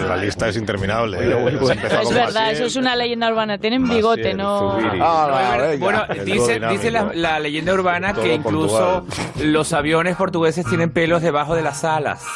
La 0.07 0.17
lista 0.17 0.47
es 0.47 0.57
interminable. 0.57 1.17
¿eh? 1.19 1.47
Hemos 1.47 1.69
empezado 1.69 2.01
Es 2.01 2.09
verdad, 2.13 2.33
Maciel. 2.33 2.55
eso 2.55 2.65
es 2.65 2.75
una 2.75 2.95
leyenda 2.95 3.29
urbana. 3.29 3.57
Tienen 3.59 3.87
bigote, 3.87 4.33
no. 4.33 4.77
Ah. 5.01 5.75
Bueno, 5.79 6.03
dice, 6.25 6.59
dice 6.69 6.89
la, 6.91 7.11
la 7.13 7.39
leyenda 7.39 7.73
urbana 7.73 8.13
que 8.13 8.33
incluso 8.33 9.03
Portugal. 9.05 9.51
los 9.53 9.73
aviones 9.73 10.15
portugueses 10.15 10.65
tienen 10.65 10.89
pelos 10.91 11.21
debajo 11.21 11.55
de 11.55 11.61
las 11.61 11.83
alas. 11.83 12.23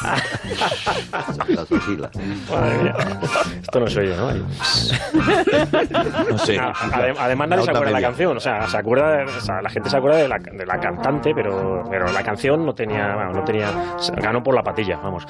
Madre 2.50 2.82
mía. 2.82 2.94
Esto 3.62 3.80
no 3.80 3.86
se 3.86 4.00
oye, 4.00 4.16
¿no? 4.16 4.28
Ahí. 4.28 4.44
No 6.30 6.38
sé. 6.38 6.58
Ade- 6.58 7.14
además 7.18 7.48
nadie 7.48 7.64
se 7.64 7.70
acuerda 7.70 7.86
de 7.86 8.00
la 8.00 8.00
canción, 8.08 8.36
o 8.36 8.40
sea, 8.40 8.66
se 8.66 8.76
acuerda, 8.76 9.16
de- 9.18 9.24
o 9.24 9.40
sea, 9.40 9.62
la 9.62 9.70
gente 9.70 9.90
se 9.90 9.96
acuerda 9.96 10.18
de 10.18 10.28
la, 10.28 10.38
de 10.38 10.66
la 10.66 10.78
cantante, 10.78 11.32
pero, 11.34 11.82
pero 11.90 12.06
la 12.12 12.22
canción 12.22 12.64
no 12.64 12.72
tenía, 12.74 13.14
bueno, 13.14 13.32
no 13.32 13.44
tenía, 13.44 13.70
ganó 14.16 14.42
por 14.42 14.54
la 14.54 14.62
patilla, 14.62 14.96
vamos. 15.02 15.26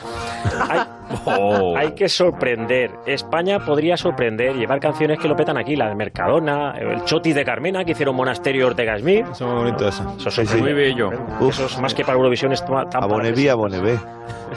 Hay, 0.68 0.81
Oh. 1.27 1.74
hay 1.77 1.93
que 1.97 2.09
sorprender. 2.09 2.93
España 3.05 3.59
podría 3.59 3.97
sorprender, 3.97 4.55
llevar 4.55 4.78
canciones 4.78 5.18
que 5.18 5.27
lo 5.27 5.35
petan 5.35 5.59
aquí, 5.59 5.74
la 5.74 5.89
de 5.89 5.97
Mercadona, 5.97 6.72
el 6.78 7.02
Chotis 7.05 7.35
de 7.35 7.44
Carmena, 7.44 7.85
que 7.85 7.93
hicieron 7.93 8.14
Monasterio 8.14 8.68
Ortega 8.68 8.97
Smith. 8.97 9.27
Eso 9.32 9.32
es 9.32 9.40
muy 9.52 9.55
bonito 9.64 9.89
eso. 9.89 10.16
Eso 10.24 10.43
es 10.43 10.55
Muy 10.60 10.72
bello. 10.72 11.10
Eso 11.48 11.66
es 11.66 11.81
más 11.81 11.94
que 11.94 12.05
para 12.05 12.16
Eurovisión, 12.16 12.52
es 12.52 12.64
tan 12.64 12.77
A 12.94 13.06
Boneví, 13.06 13.48
a 13.48 13.56
Bonevé. 13.56 13.98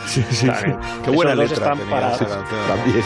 Sí, 0.06 0.24
sí, 0.30 0.48
sí. 0.54 0.72
Qué 1.04 1.12
buena 1.12 1.34
letra 1.36 1.54
están 1.56 1.83
tenía 1.84 1.96
para, 2.02 2.16
esa 2.16 2.26
canción. 2.28 2.60
También. 2.68 3.06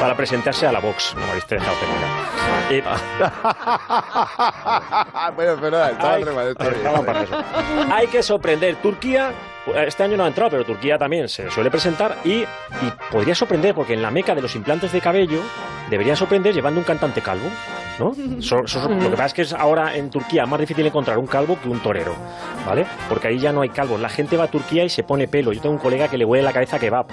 para 0.00 0.16
presentarse 0.16 0.66
a 0.66 0.72
la 0.72 0.80
Vox. 0.80 1.14
No 1.14 1.20
me 1.22 1.28
habéis 1.30 1.46
dejado 1.46 1.76
terminar. 1.78 2.10
Eh, 2.70 2.82
bueno, 5.34 5.56
pero 5.60 5.84
estaba 5.84 6.14
Hay- 6.14 6.22
está 6.22 6.64
bien. 6.64 6.76
Estaba 6.76 7.02
para 7.04 7.22
eso. 7.22 7.44
Hay 7.92 8.06
que 8.08 8.22
sorprender. 8.22 8.76
Turquía, 8.76 9.32
este 9.86 10.02
año 10.04 10.16
no 10.16 10.24
ha 10.24 10.28
entrado, 10.28 10.50
pero 10.50 10.64
Turquía 10.64 10.98
también 10.98 11.28
se 11.28 11.50
suele 11.50 11.70
presentar 11.70 12.16
y, 12.24 12.42
y 12.42 12.46
podría 13.10 13.34
sorprender 13.34 13.74
porque 13.74 13.94
en 13.94 14.02
la 14.02 14.10
meca 14.10 14.34
de 14.34 14.42
los 14.42 14.54
implantes 14.54 14.92
de 14.92 15.00
cabello 15.00 15.40
debería 15.88 16.16
sorprender 16.16 16.54
llevando 16.54 16.80
un 16.80 16.84
cantante 16.84 17.20
calvo. 17.22 17.48
Lo 18.08 19.10
que 19.10 19.10
pasa 19.10 19.26
es 19.26 19.34
que 19.34 19.42
es 19.42 19.52
ahora 19.52 19.96
en 19.96 20.10
Turquía 20.10 20.46
más 20.46 20.58
difícil 20.58 20.86
encontrar 20.86 21.18
un 21.18 21.26
calvo 21.26 21.58
que 21.60 21.68
un 21.68 21.80
torero, 21.80 22.14
¿vale? 22.66 22.86
Porque 23.08 23.28
ahí 23.28 23.38
ya 23.38 23.52
no 23.52 23.60
hay 23.60 23.68
calvos. 23.68 24.00
La 24.00 24.08
gente 24.08 24.36
va 24.36 24.44
a 24.44 24.50
Turquía 24.50 24.84
y 24.84 24.88
se 24.88 25.02
pone 25.02 25.28
pelo. 25.28 25.52
Yo 25.52 25.60
tengo 25.60 25.74
un 25.74 25.80
colega 25.80 26.08
que 26.08 26.18
le 26.18 26.24
huele 26.24 26.42
la 26.42 26.52
cabeza 26.52 26.76
a 26.76 26.78
kebab, 26.78 27.06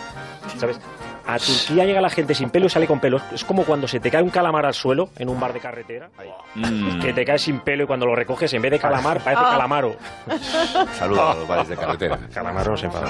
¿sabes? 0.57 0.79
A 1.27 1.37
Turquía 1.39 1.83
llega 1.85 1.99
la 1.99 2.09
gente 2.09 2.33
sin 2.33 2.49
pelo 2.49 2.67
y 2.67 2.69
sale 2.69 2.87
con 2.87 2.99
pelo. 3.01 3.19
Es 3.33 3.43
como 3.43 3.63
cuando 3.65 3.87
se 3.87 3.99
te 3.99 4.09
cae 4.09 4.23
un 4.23 4.29
calamar 4.29 4.65
al 4.65 4.73
suelo 4.73 5.09
en 5.17 5.27
un 5.27 5.39
bar 5.39 5.51
de 5.53 5.59
carretera, 5.59 6.09
que 7.01 7.11
te 7.13 7.25
cae 7.25 7.37
sin 7.37 7.59
pelo 7.59 7.83
y 7.83 7.87
cuando 7.87 8.05
lo 8.05 8.15
recoges 8.15 8.53
en 8.53 8.61
vez 8.61 8.71
de 8.71 8.79
calamar 8.79 9.19
parece 9.19 9.43
Ah. 9.45 9.49
calamaro. 9.51 9.95
Saludos 10.97 11.19
a 11.23 11.35
los 11.35 11.47
bares 11.49 11.67
de 11.67 11.75
carretera. 11.77 12.17
Calamaro 12.33 12.71
no 12.71 12.77
se 12.77 12.85
enfada. 12.85 13.07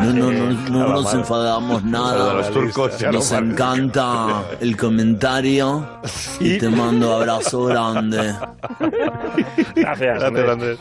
No, 0.00 0.12
no, 0.12 0.30
no, 0.32 0.70
no 0.70 0.88
nos 0.88 1.14
enfadamos 1.14 1.84
nada. 1.84 2.34
los 2.34 2.50
turcos 2.52 3.00
Nos 3.12 3.32
encanta 3.32 4.42
el 4.60 4.76
comentario 4.76 6.00
y 6.40 6.58
te 6.58 6.68
mando 6.68 7.14
abrazo 7.14 7.64
grande. 7.66 8.34
Gracias, 9.76 10.22
Andrés. 10.22 10.78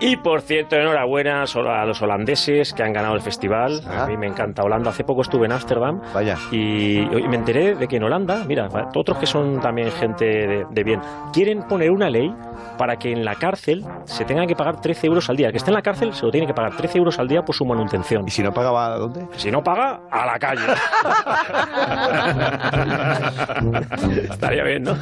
Y 0.00 0.16
por 0.16 0.42
cierto, 0.42 0.76
enhorabuena 0.76 1.44
a 1.44 1.84
los 1.86 2.02
holandeses 2.02 2.72
que 2.74 2.82
han 2.82 2.92
ganado 2.92 3.14
el 3.14 3.22
festival. 3.22 3.80
A 3.88 4.06
mí 4.06 4.16
me 4.16 4.26
encanta 4.26 4.62
Holanda. 4.62 4.90
Hace 4.90 5.04
poco 5.04 5.22
estuve 5.22 5.46
en 5.46 5.52
Ámsterdam 5.52 6.00
Vaya. 6.12 6.36
y, 6.50 6.98
y 7.00 7.28
me 7.28 7.36
enteré 7.36 7.74
de 7.74 7.88
que 7.88 7.96
en 7.96 8.04
Holanda, 8.04 8.44
mira, 8.46 8.68
otros 8.94 9.18
que 9.18 9.26
son 9.26 9.60
también 9.60 9.90
gente 9.92 10.24
de, 10.24 10.64
de 10.70 10.84
bien, 10.84 11.00
quieren 11.32 11.62
poner 11.62 11.90
una 11.90 12.10
ley 12.10 12.30
para 12.76 12.96
que 12.96 13.12
en 13.12 13.24
la 13.24 13.36
cárcel 13.36 13.84
se 14.04 14.24
tenga 14.24 14.46
que 14.46 14.56
pagar 14.56 14.80
13 14.80 15.06
euros 15.06 15.30
al 15.30 15.36
día. 15.36 15.46
El 15.46 15.52
que 15.52 15.58
esté 15.58 15.70
en 15.70 15.74
la 15.76 15.82
cárcel 15.82 16.12
se 16.12 16.26
lo 16.26 16.32
tiene 16.32 16.46
que 16.46 16.54
pagar 16.54 16.76
13 16.76 16.98
euros 16.98 17.18
al 17.18 17.28
día 17.28 17.42
por 17.42 17.54
su 17.54 17.64
manutención. 17.64 18.24
¿Y 18.26 18.30
si 18.30 18.42
no 18.42 18.52
pagaba 18.52 18.96
dónde? 18.98 19.26
Si 19.36 19.50
no 19.50 19.62
paga, 19.62 20.00
a 20.10 20.26
la 20.26 20.38
calle. 20.38 20.62
Estaría 24.30 24.64
bien, 24.64 24.82
¿no? 24.82 24.96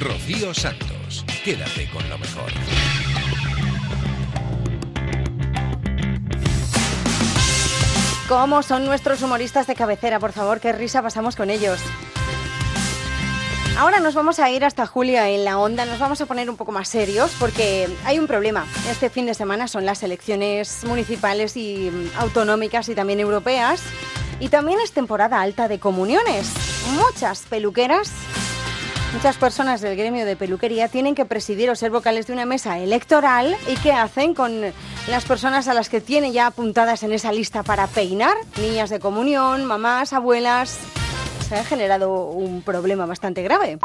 Rocío 0.00 0.52
Santos, 0.54 0.92
quédate 1.44 1.88
con 1.90 2.08
lo 2.08 2.18
mejor. 2.18 2.50
¿Cómo 8.28 8.62
son 8.62 8.84
nuestros 8.84 9.22
humoristas 9.22 9.66
de 9.66 9.74
cabecera? 9.74 10.20
Por 10.20 10.32
favor, 10.32 10.60
qué 10.60 10.72
risa 10.72 11.02
pasamos 11.02 11.34
con 11.34 11.50
ellos. 11.50 11.80
Ahora 13.76 13.98
nos 13.98 14.14
vamos 14.14 14.38
a 14.38 14.50
ir 14.50 14.64
hasta 14.64 14.86
Julia 14.86 15.28
en 15.30 15.44
la 15.44 15.58
onda, 15.58 15.86
nos 15.86 15.98
vamos 15.98 16.20
a 16.20 16.26
poner 16.26 16.50
un 16.50 16.56
poco 16.56 16.70
más 16.70 16.88
serios 16.88 17.34
porque 17.40 17.88
hay 18.04 18.18
un 18.18 18.26
problema. 18.26 18.66
Este 18.90 19.10
fin 19.10 19.26
de 19.26 19.34
semana 19.34 19.68
son 19.68 19.86
las 19.86 20.02
elecciones 20.02 20.84
municipales 20.84 21.56
y 21.56 21.90
mm, 21.90 22.18
autonómicas 22.18 22.88
y 22.88 22.94
también 22.94 23.20
europeas. 23.20 23.82
Y 24.38 24.48
también 24.48 24.78
es 24.80 24.92
temporada 24.92 25.40
alta 25.40 25.66
de 25.66 25.78
comuniones. 25.78 26.52
Muchas 26.94 27.42
peluqueras, 27.42 28.12
muchas 29.12 29.36
personas 29.36 29.80
del 29.80 29.96
gremio 29.96 30.24
de 30.24 30.36
peluquería 30.36 30.88
tienen 30.88 31.14
que 31.14 31.24
presidir 31.24 31.70
o 31.70 31.74
ser 31.74 31.90
vocales 31.90 32.26
de 32.26 32.32
una 32.32 32.46
mesa 32.46 32.78
electoral. 32.78 33.56
¿Y 33.68 33.76
qué 33.76 33.92
hacen 33.92 34.34
con 34.34 34.60
las 35.08 35.24
personas 35.24 35.68
a 35.68 35.74
las 35.74 35.88
que 35.88 36.00
tienen 36.00 36.32
ya 36.32 36.46
apuntadas 36.46 37.02
en 37.02 37.12
esa 37.12 37.32
lista 37.32 37.62
para 37.62 37.86
peinar? 37.86 38.36
Niñas 38.60 38.90
de 38.90 39.00
comunión, 39.00 39.64
mamás, 39.64 40.12
abuelas 40.12 40.78
se 41.48 41.56
ha 41.56 41.64
generado 41.64 42.26
un 42.26 42.62
problema 42.62 43.06
bastante 43.06 43.42
grave. 43.42 43.78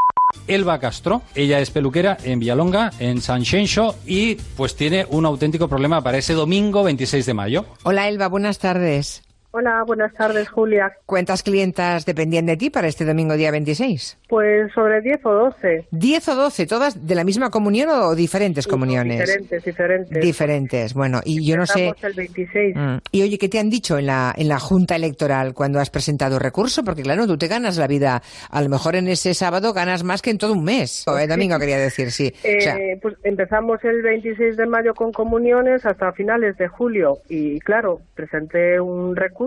Elba 0.47 0.79
Castro, 0.79 1.23
ella 1.33 1.59
es 1.59 1.71
peluquera 1.71 2.17
en 2.23 2.39
Villalonga, 2.39 2.91
en 2.99 3.21
San 3.21 3.43
Xenxo, 3.43 3.95
y 4.05 4.35
pues 4.35 4.75
tiene 4.75 5.07
un 5.09 5.25
auténtico 5.25 5.67
problema 5.67 6.03
para 6.03 6.19
ese 6.19 6.33
domingo 6.33 6.83
26 6.83 7.25
de 7.25 7.33
mayo. 7.33 7.65
Hola 7.83 8.07
Elba, 8.07 8.27
buenas 8.27 8.59
tardes. 8.59 9.23
Hola, 9.57 9.85
buenas 9.87 10.13
tardes, 10.13 10.49
Julia. 10.49 10.91
¿Cuántas 11.05 11.41
clientas 11.41 12.05
dependían 12.05 12.45
de 12.45 12.57
ti 12.57 12.69
para 12.69 12.89
este 12.89 13.05
domingo 13.05 13.37
día 13.37 13.51
26? 13.51 14.17
Pues 14.27 14.69
sobre 14.73 14.99
10 14.99 15.25
o 15.25 15.31
12. 15.31 15.87
¿10 15.93 16.27
o 16.27 16.35
12? 16.35 16.65
¿Todas 16.67 17.07
de 17.07 17.15
la 17.15 17.23
misma 17.23 17.49
comunión 17.49 17.87
o 17.89 18.15
diferentes 18.15 18.67
comuniones? 18.67 19.21
Diferentes, 19.21 19.63
diferentes. 19.63 20.21
Diferentes. 20.21 20.93
Bueno, 20.93 21.21
y 21.23 21.47
yo 21.47 21.55
no 21.55 21.65
sé... 21.65 21.93
El 22.01 22.13
26. 22.13 22.75
Mm. 22.75 22.97
Y 23.13 23.21
oye, 23.21 23.37
¿qué 23.37 23.47
te 23.47 23.57
han 23.57 23.69
dicho 23.69 23.97
en 23.97 24.07
la, 24.07 24.33
en 24.35 24.49
la 24.49 24.59
Junta 24.59 24.97
Electoral 24.97 25.53
cuando 25.53 25.79
has 25.79 25.89
presentado 25.89 26.37
recurso? 26.37 26.83
Porque 26.83 27.03
claro, 27.03 27.25
tú 27.25 27.37
te 27.37 27.47
ganas 27.47 27.77
la 27.77 27.87
vida. 27.87 28.21
A 28.49 28.61
lo 28.61 28.67
mejor 28.67 28.97
en 28.97 29.07
ese 29.07 29.33
sábado 29.33 29.71
ganas 29.71 30.03
más 30.03 30.21
que 30.21 30.31
en 30.31 30.37
todo 30.37 30.51
un 30.51 30.65
mes. 30.65 31.07
O 31.07 31.17
el 31.17 31.29
domingo 31.29 31.57
quería 31.59 31.77
decir, 31.77 32.11
sí. 32.11 32.33
Eh, 32.43 32.57
O 32.57 32.61
sea, 32.61 32.75
pues 33.01 33.15
empezamos 33.23 33.81
el 33.85 34.01
26 34.01 34.57
de 34.57 34.65
mayo 34.65 34.93
con 34.93 35.13
comuniones 35.13 35.85
hasta 35.85 36.11
finales 36.11 36.57
de 36.57 36.67
julio 36.67 37.19
y 37.29 37.61
claro, 37.61 38.01
presenté 38.15 38.81
un 38.81 39.15
recurso 39.15 39.44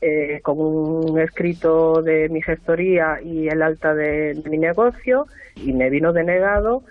eh, 0.00 0.40
con 0.42 0.58
un 0.60 1.18
escrito 1.18 2.02
de 2.02 2.28
mi 2.28 2.42
gestoría 2.42 3.20
y 3.22 3.48
el 3.48 3.62
alta 3.62 3.94
de, 3.94 4.40
mi 4.50 4.58
negocio 4.58 5.26
y 5.56 5.72
me 5.72 5.88
vino 5.90 6.12
denegado. 6.12 6.82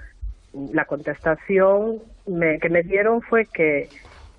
La 0.71 0.85
contestación 0.85 2.01
me- 2.27 2.59
que 2.59 2.69
me 2.69 2.83
dieron 2.83 3.21
fue 3.21 3.45
que 3.45 3.89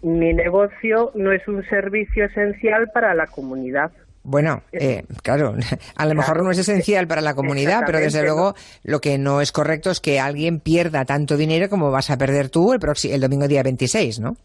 mi 0.02 0.32
negocio 0.34 1.12
no 1.14 1.32
es 1.32 1.46
un 1.48 1.64
servicio 1.64 2.24
esencial 2.26 2.90
para 2.92 3.14
la 3.14 3.26
comunidad. 3.26 3.90
Bueno, 4.22 4.62
eh, 4.72 5.04
claro, 5.22 5.54
a 5.96 6.06
lo 6.06 6.14
mejor 6.14 6.42
no 6.42 6.50
es 6.50 6.58
esencial 6.58 7.06
para 7.06 7.20
la 7.20 7.34
comunidad, 7.34 7.82
pero 7.86 7.98
desde 7.98 8.22
luego 8.22 8.54
lo 8.82 9.00
que 9.00 9.18
no 9.18 9.40
es 9.40 9.52
correcto 9.52 9.90
es 9.90 10.00
que 10.00 10.18
alguien 10.18 10.60
pierda 10.60 11.04
tanto 11.04 11.36
dinero 11.36 11.68
como 11.68 11.90
vas 11.90 12.10
a 12.10 12.16
perder 12.18 12.48
tú 12.48 12.72
el, 12.72 12.80
el 13.10 13.20
domingo 13.20 13.46
día 13.48 13.62
26, 13.62 14.20
¿no? 14.20 14.36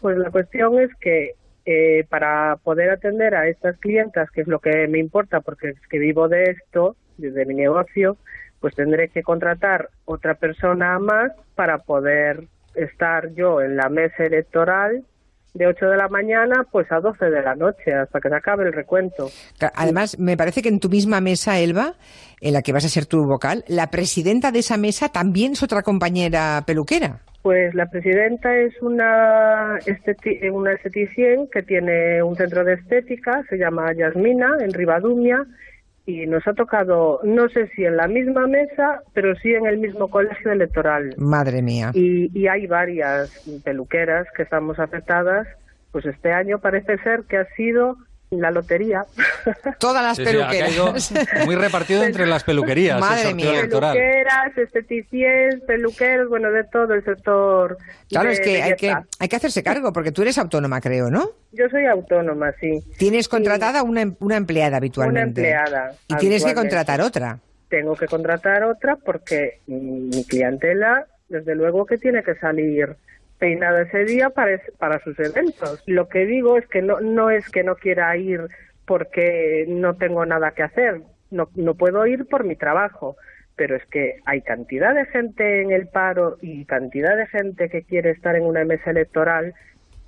Pues 0.00 0.16
la 0.18 0.30
cuestión 0.30 0.78
es 0.78 0.90
que 1.00 1.32
eh, 1.66 2.04
para 2.08 2.56
poder 2.62 2.90
atender 2.90 3.34
a 3.34 3.48
estas 3.48 3.78
clientas, 3.78 4.30
que 4.30 4.42
es 4.42 4.48
lo 4.48 4.58
que 4.58 4.86
me 4.88 4.98
importa, 4.98 5.40
porque 5.40 5.70
es 5.70 5.76
que 5.88 5.98
vivo 5.98 6.28
de 6.28 6.44
esto, 6.44 6.96
desde 7.16 7.46
mi 7.46 7.54
negocio, 7.54 8.16
pues 8.60 8.74
tendré 8.74 9.08
que 9.08 9.22
contratar 9.22 9.90
otra 10.04 10.34
persona 10.34 10.98
más 10.98 11.32
para 11.54 11.78
poder 11.78 12.44
estar 12.74 13.32
yo 13.34 13.60
en 13.60 13.76
la 13.76 13.88
mesa 13.88 14.24
electoral 14.24 15.04
de 15.54 15.68
8 15.68 15.86
de 15.86 15.96
la 15.96 16.08
mañana 16.08 16.66
pues 16.70 16.90
a 16.90 16.98
12 16.98 17.26
de 17.26 17.42
la 17.42 17.54
noche 17.54 17.94
hasta 17.94 18.20
que 18.20 18.28
se 18.28 18.34
acabe 18.34 18.64
el 18.64 18.72
recuento. 18.72 19.30
Además, 19.74 20.18
me 20.18 20.36
parece 20.36 20.62
que 20.62 20.68
en 20.68 20.80
tu 20.80 20.88
misma 20.88 21.20
mesa, 21.20 21.58
Elba, 21.60 21.94
en 22.40 22.52
la 22.52 22.62
que 22.62 22.72
vas 22.72 22.84
a 22.84 22.88
ser 22.88 23.06
tu 23.06 23.24
vocal, 23.24 23.64
la 23.68 23.90
presidenta 23.90 24.50
de 24.50 24.58
esa 24.58 24.76
mesa 24.76 25.10
también 25.10 25.52
es 25.52 25.62
otra 25.62 25.82
compañera 25.82 26.62
peluquera. 26.66 27.20
Pues 27.44 27.74
la 27.74 27.84
presidenta 27.90 28.56
es 28.56 28.72
una, 28.80 29.78
esteti- 29.80 30.50
una 30.50 30.72
esteticien 30.72 31.46
que 31.52 31.62
tiene 31.62 32.22
un 32.22 32.36
centro 32.36 32.64
de 32.64 32.72
estética, 32.72 33.44
se 33.50 33.58
llama 33.58 33.92
Yasmina, 33.92 34.56
en 34.60 34.72
Ribadumia, 34.72 35.44
y 36.06 36.26
nos 36.26 36.48
ha 36.48 36.54
tocado, 36.54 37.20
no 37.22 37.50
sé 37.50 37.68
si 37.76 37.84
en 37.84 37.98
la 37.98 38.08
misma 38.08 38.46
mesa, 38.46 39.02
pero 39.12 39.34
sí 39.36 39.52
en 39.52 39.66
el 39.66 39.76
mismo 39.76 40.08
colegio 40.08 40.52
electoral. 40.52 41.14
Madre 41.18 41.60
mía. 41.60 41.90
Y, 41.92 42.30
y 42.32 42.48
hay 42.48 42.66
varias 42.66 43.30
peluqueras 43.62 44.26
que 44.34 44.44
estamos 44.44 44.78
afectadas, 44.78 45.46
pues 45.92 46.06
este 46.06 46.32
año 46.32 46.60
parece 46.60 46.96
ser 47.02 47.24
que 47.28 47.36
ha 47.36 47.46
sido 47.56 47.98
la 48.40 48.50
lotería. 48.50 49.04
Todas 49.78 50.02
las 50.02 50.16
Sí, 50.16 50.24
sí, 50.24 50.28
ha 50.28 50.48
peluqueras. 50.48 50.68
caído 51.08 51.44
muy 51.46 51.56
repartido 51.56 52.04
entre 52.04 52.26
las 52.26 52.44
peluquerías 52.44 53.00
Madre 53.00 53.28
el 53.30 53.34
mía. 53.34 53.50
electoral. 53.58 53.92
Peluqueras, 53.96 54.58
esteticien, 54.58 55.62
peluqueros, 55.66 56.28
bueno, 56.28 56.50
de 56.50 56.64
todo 56.64 56.94
el 56.94 57.04
sector. 57.04 57.78
Claro, 58.08 58.28
de 58.28 58.34
es 58.34 58.40
que 58.40 58.62
hay, 58.62 58.74
que 58.76 58.94
hay 59.18 59.28
que 59.28 59.36
hacerse 59.36 59.62
cargo, 59.62 59.92
porque 59.92 60.12
tú 60.12 60.22
eres 60.22 60.38
autónoma, 60.38 60.80
creo, 60.80 61.10
¿no? 61.10 61.30
Yo 61.52 61.68
soy 61.70 61.86
autónoma, 61.86 62.52
sí. 62.60 62.82
Tienes 62.98 63.28
contratada 63.28 63.82
una, 63.82 64.02
em- 64.02 64.16
una 64.20 64.36
empleada 64.36 64.76
habitualmente. 64.78 65.40
Una 65.40 65.48
empleada. 65.50 65.94
Y 66.08 66.16
tienes 66.16 66.44
que 66.44 66.54
contratar 66.54 67.00
otra. 67.00 67.38
Tengo 67.68 67.94
que 67.96 68.06
contratar 68.06 68.62
otra 68.64 68.96
porque 68.96 69.60
mi 69.66 70.24
clientela, 70.26 71.06
desde 71.28 71.54
luego 71.54 71.86
que 71.86 71.98
tiene 71.98 72.22
que 72.22 72.34
salir 72.36 72.96
peinada 73.38 73.82
ese 73.82 74.04
día 74.04 74.30
para, 74.30 74.60
para 74.78 74.98
sus 75.00 75.18
eventos. 75.18 75.82
Lo 75.86 76.08
que 76.08 76.26
digo 76.26 76.56
es 76.56 76.66
que 76.66 76.82
no, 76.82 77.00
no 77.00 77.30
es 77.30 77.48
que 77.50 77.62
no 77.62 77.76
quiera 77.76 78.16
ir 78.16 78.42
porque 78.86 79.64
no 79.68 79.94
tengo 79.94 80.24
nada 80.26 80.52
que 80.52 80.62
hacer. 80.62 81.02
No, 81.30 81.48
no 81.54 81.74
puedo 81.74 82.06
ir 82.06 82.26
por 82.26 82.44
mi 82.44 82.56
trabajo. 82.56 83.16
Pero 83.56 83.76
es 83.76 83.86
que 83.86 84.16
hay 84.24 84.42
cantidad 84.42 84.94
de 84.94 85.06
gente 85.06 85.62
en 85.62 85.70
el 85.70 85.86
paro 85.86 86.38
y 86.42 86.64
cantidad 86.64 87.16
de 87.16 87.28
gente 87.28 87.68
que 87.68 87.82
quiere 87.82 88.10
estar 88.10 88.34
en 88.34 88.44
una 88.44 88.64
mesa 88.64 88.90
electoral 88.90 89.54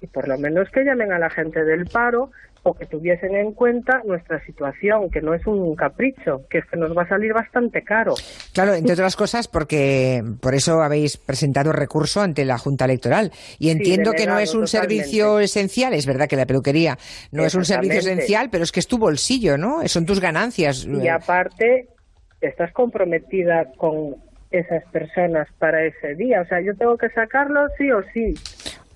y 0.01 0.09
por 0.09 0.29
lo 0.29 0.37
menos 0.37 0.69
que 0.71 0.85
llamen 0.85 1.13
a 1.13 1.19
la 1.19 1.31
gente 1.31 1.65
del 1.65 1.87
paro 1.87 2.31
o 2.69 2.75
que 2.75 2.85
tuviesen 2.87 3.37
en 3.37 3.53
cuenta 3.53 4.03
nuestra 4.05 4.45
situación, 4.45 5.09
que 5.11 5.21
no 5.21 5.35
es 5.35 5.47
un 5.47 5.77
capricho, 5.77 6.43
que 6.51 6.59
es 6.59 6.65
que 6.67 6.77
nos 6.77 6.97
va 6.97 7.03
a 7.03 7.09
salir 7.09 7.33
bastante 7.33 7.83
caro. 7.85 8.15
Claro, 8.53 8.75
entre 8.75 8.95
otras 8.95 9.15
cosas, 9.15 9.47
porque 9.47 10.23
por 10.41 10.55
eso 10.57 10.83
habéis 10.83 11.17
presentado 11.17 11.73
recurso 11.73 12.21
ante 12.23 12.45
la 12.45 12.59
Junta 12.59 12.85
Electoral. 12.87 13.31
Y 13.61 13.71
entiendo 13.71 14.13
que 14.13 14.27
no 14.27 14.39
es 14.41 14.53
un 14.53 14.65
totalmente. 14.65 14.95
servicio 15.05 15.39
esencial, 15.39 15.95
es 15.95 16.07
verdad 16.07 16.29
que 16.29 16.35
la 16.37 16.47
peluquería 16.47 16.99
no 17.31 17.45
es 17.45 17.55
un 17.55 17.65
servicio 17.65 18.01
esencial, 18.01 18.51
pero 18.51 18.65
es 18.65 18.73
que 18.73 18.81
es 18.81 18.89
tu 18.89 18.99
bolsillo, 18.99 19.57
¿no? 19.57 19.87
Son 19.87 20.05
tus 20.05 20.19
ganancias. 20.21 20.85
Y 20.87 21.07
aparte, 21.07 21.89
estás 22.41 22.73
comprometida 22.73 23.67
con 23.77 24.17
esas 24.51 24.83
personas 24.91 25.47
para 25.59 25.85
ese 25.85 26.17
día. 26.17 26.41
O 26.41 26.47
sea, 26.47 26.61
yo 26.61 26.75
tengo 26.77 26.97
que 26.99 27.09
sacarlo 27.11 27.61
sí 27.79 27.91
o 27.93 28.03
sí. 28.13 28.35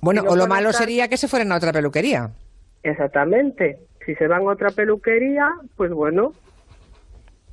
Bueno, 0.01 0.23
Si 0.23 0.27
no 0.27 0.33
o 0.33 0.37
lo 0.37 0.47
malo 0.47 0.71
estar- 0.71 0.83
sería 0.87 1.09
que 1.09 1.17
se 1.17 1.29
fueran 1.29 1.53
a 1.53 1.57
otra 1.57 1.73
peluquería. 1.73 2.31
Exactamente. 2.83 3.79
Si 4.07 4.15
se 4.15 4.27
van 4.27 4.43
a 4.43 4.53
otra 4.53 4.71
peluquería, 4.71 5.49
pues 5.77 5.91
bueno, 5.93 6.33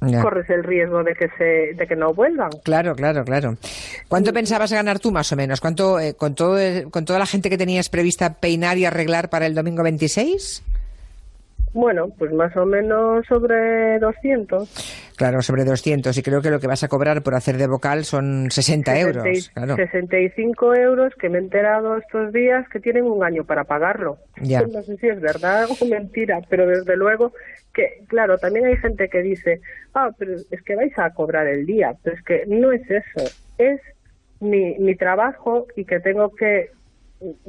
Ya. 0.01 0.21
corres 0.21 0.49
el 0.49 0.63
riesgo 0.63 1.03
de 1.03 1.13
que 1.15 1.27
se, 1.37 1.73
de 1.73 1.87
que 1.87 1.95
no 1.95 2.13
vuelvan. 2.13 2.49
Claro, 2.63 2.95
claro, 2.95 3.25
claro. 3.25 3.57
¿Cuánto 4.07 4.31
pensabas 4.31 4.71
ganar 4.71 4.99
tú 4.99 5.11
más 5.11 5.31
o 5.31 5.35
menos? 5.35 5.59
¿Cuánto 5.59 5.99
eh, 5.99 6.13
con 6.13 6.35
todo 6.35 6.57
con 6.91 7.03
toda 7.03 7.19
la 7.19 7.25
gente 7.25 7.49
que 7.49 7.57
tenías 7.57 7.89
prevista 7.89 8.35
peinar 8.35 8.77
y 8.77 8.85
arreglar 8.85 9.29
para 9.29 9.45
el 9.47 9.55
domingo 9.55 9.83
26? 9.83 10.63
Bueno, 11.73 12.09
pues 12.17 12.31
más 12.33 12.55
o 12.57 12.65
menos 12.65 13.25
sobre 13.27 13.99
200. 13.99 15.13
Claro, 15.15 15.41
sobre 15.41 15.63
200 15.63 16.15
y 16.17 16.23
creo 16.23 16.41
que 16.41 16.49
lo 16.49 16.59
que 16.59 16.67
vas 16.67 16.83
a 16.83 16.87
cobrar 16.87 17.21
por 17.23 17.35
hacer 17.35 17.57
de 17.57 17.67
vocal 17.67 18.03
son 18.05 18.49
60 18.51 18.99
euros. 18.99 19.23
60 19.23 19.29
y- 19.39 19.53
Claro. 19.53 19.75
65 19.75 20.75
euros 20.75 21.13
que 21.19 21.29
me 21.29 21.37
he 21.37 21.41
enterado 21.41 21.97
estos 21.97 22.31
días 22.33 22.67
que 22.69 22.79
tienen 22.79 23.03
un 23.05 23.23
año 23.23 23.43
para 23.43 23.63
pagarlo. 23.63 24.17
Ya. 24.41 24.61
No 24.61 24.81
sé 24.83 24.97
si 24.97 25.07
es 25.07 25.19
verdad 25.19 25.67
o 25.79 25.85
mentira, 25.85 26.39
pero 26.49 26.65
desde 26.67 26.95
luego 26.95 27.33
que, 27.73 28.03
claro, 28.07 28.37
también 28.37 28.65
hay 28.65 28.77
gente 28.77 29.09
que 29.09 29.21
dice, 29.21 29.61
ah, 29.93 30.09
pero 30.17 30.33
es 30.35 30.61
que 30.63 30.75
vais 30.75 30.97
a 30.97 31.11
cobrar 31.13 31.47
el 31.47 31.65
día, 31.65 31.93
pero 32.03 32.15
es 32.15 32.23
que 32.23 32.43
no 32.47 32.71
es 32.71 32.81
eso, 32.89 33.29
es 33.57 33.79
mi, 34.39 34.75
mi 34.79 34.95
trabajo 34.95 35.65
y 35.75 35.85
que 35.85 35.99
tengo 35.99 36.33
que 36.35 36.69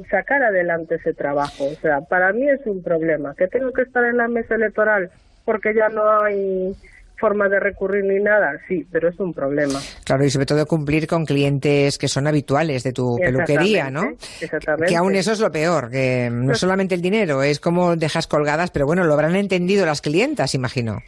sacar 0.09 0.43
adelante 0.43 0.95
ese 0.95 1.13
trabajo. 1.13 1.65
O 1.65 1.75
sea, 1.75 2.01
para 2.01 2.33
mí 2.33 2.49
es 2.49 2.65
un 2.65 2.81
problema, 2.83 3.35
que 3.37 3.47
tengo 3.47 3.71
que 3.71 3.83
estar 3.83 4.03
en 4.05 4.17
la 4.17 4.27
mesa 4.27 4.55
electoral 4.55 5.09
porque 5.45 5.73
ya 5.73 5.89
no 5.89 6.21
hay 6.21 6.75
forma 7.17 7.49
de 7.49 7.59
recurrir 7.59 8.05
ni 8.05 8.19
nada, 8.23 8.53
sí, 8.67 8.85
pero 8.91 9.09
es 9.09 9.19
un 9.19 9.33
problema. 9.33 9.79
Claro, 10.05 10.23
y 10.23 10.29
sobre 10.29 10.45
todo 10.45 10.65
cumplir 10.65 11.05
con 11.05 11.25
clientes 11.25 11.97
que 11.97 12.07
son 12.07 12.27
habituales 12.27 12.83
de 12.83 12.93
tu 12.93 13.17
peluquería, 13.17 13.89
¿no? 13.89 14.13
Exactamente. 14.39 14.87
Que 14.87 14.95
aún 14.95 15.15
eso 15.15 15.33
es 15.33 15.39
lo 15.41 15.51
peor, 15.51 15.89
que 15.89 16.29
no 16.31 16.55
solamente 16.55 16.95
el 16.95 17.01
dinero, 17.01 17.43
es 17.43 17.59
como 17.59 17.95
dejas 17.97 18.25
colgadas, 18.25 18.71
pero 18.71 18.85
bueno, 18.85 19.03
lo 19.03 19.13
habrán 19.13 19.35
entendido 19.35 19.85
las 19.85 20.01
clientas, 20.01 20.55
imagino. 20.55 20.99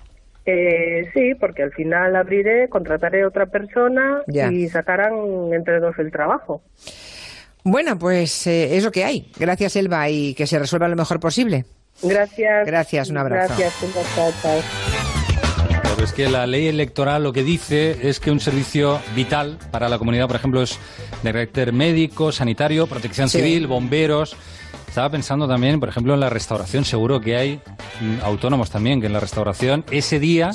Eh, 0.45 1.09
sí, 1.13 1.35
porque 1.39 1.63
al 1.63 1.71
final 1.71 2.15
abriré, 2.15 2.67
contrataré 2.67 3.21
a 3.21 3.27
otra 3.27 3.45
persona 3.45 4.21
Ya. 4.27 4.51
y 4.51 4.67
sacarán 4.67 5.13
entre 5.53 5.79
dos 5.79 5.97
el 5.99 6.11
trabajo. 6.11 6.61
Bueno, 7.63 7.97
pues 7.99 8.47
eh, 8.47 8.75
es 8.77 8.83
lo 8.83 8.91
que 8.91 9.03
hay. 9.05 9.31
Gracias, 9.38 9.75
Elba, 9.75 10.09
y 10.09 10.33
que 10.33 10.47
se 10.47 10.57
resuelva 10.59 10.88
lo 10.88 10.95
mejor 10.95 11.19
posible. 11.19 11.65
Gracias. 12.01 12.65
Gracias, 12.65 13.09
un 13.09 13.17
abrazo. 13.17 13.53
Gracias, 13.57 13.83
un 13.83 13.89
abrazo, 13.91 14.33
chao. 14.41 15.81
Claro, 15.81 16.03
es 16.03 16.13
que 16.13 16.29
la 16.29 16.47
ley 16.47 16.67
electoral 16.67 17.23
lo 17.23 17.33
que 17.33 17.43
dice 17.43 17.97
es 18.07 18.19
que 18.19 18.31
un 18.31 18.39
servicio 18.39 18.99
vital 19.15 19.59
para 19.71 19.89
la 19.89 19.97
comunidad, 19.99 20.27
por 20.27 20.35
ejemplo, 20.38 20.61
es 20.63 20.79
de 21.21 21.31
carácter 21.31 21.73
médico, 21.73 22.31
sanitario, 22.31 22.88
protección 22.88 23.29
Sí. 23.29 23.38
civil, 23.39 23.67
bomberos. 23.67 24.35
Estaba 24.88 25.09
pensando 25.09 25.47
también, 25.47 25.79
por 25.79 25.88
ejemplo, 25.88 26.13
en 26.13 26.19
la 26.19 26.29
restauración. 26.29 26.83
Seguro 26.83 27.21
que 27.21 27.38
hay 27.38 27.61
mm, 28.01 28.23
autónomos 28.23 28.69
también 28.71 28.99
que 28.99 29.07
en 29.07 29.13
la 29.13 29.19
restauración 29.21 29.85
ese 29.91 30.19
día 30.19 30.51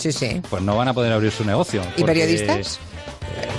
pues 0.50 0.62
no 0.62 0.76
van 0.76 0.88
a 0.88 0.94
poder 0.94 1.12
abrir 1.12 1.30
su 1.30 1.44
negocio. 1.44 1.80
¿Y 1.96 2.00
porque, 2.00 2.12
periodistas? 2.20 2.78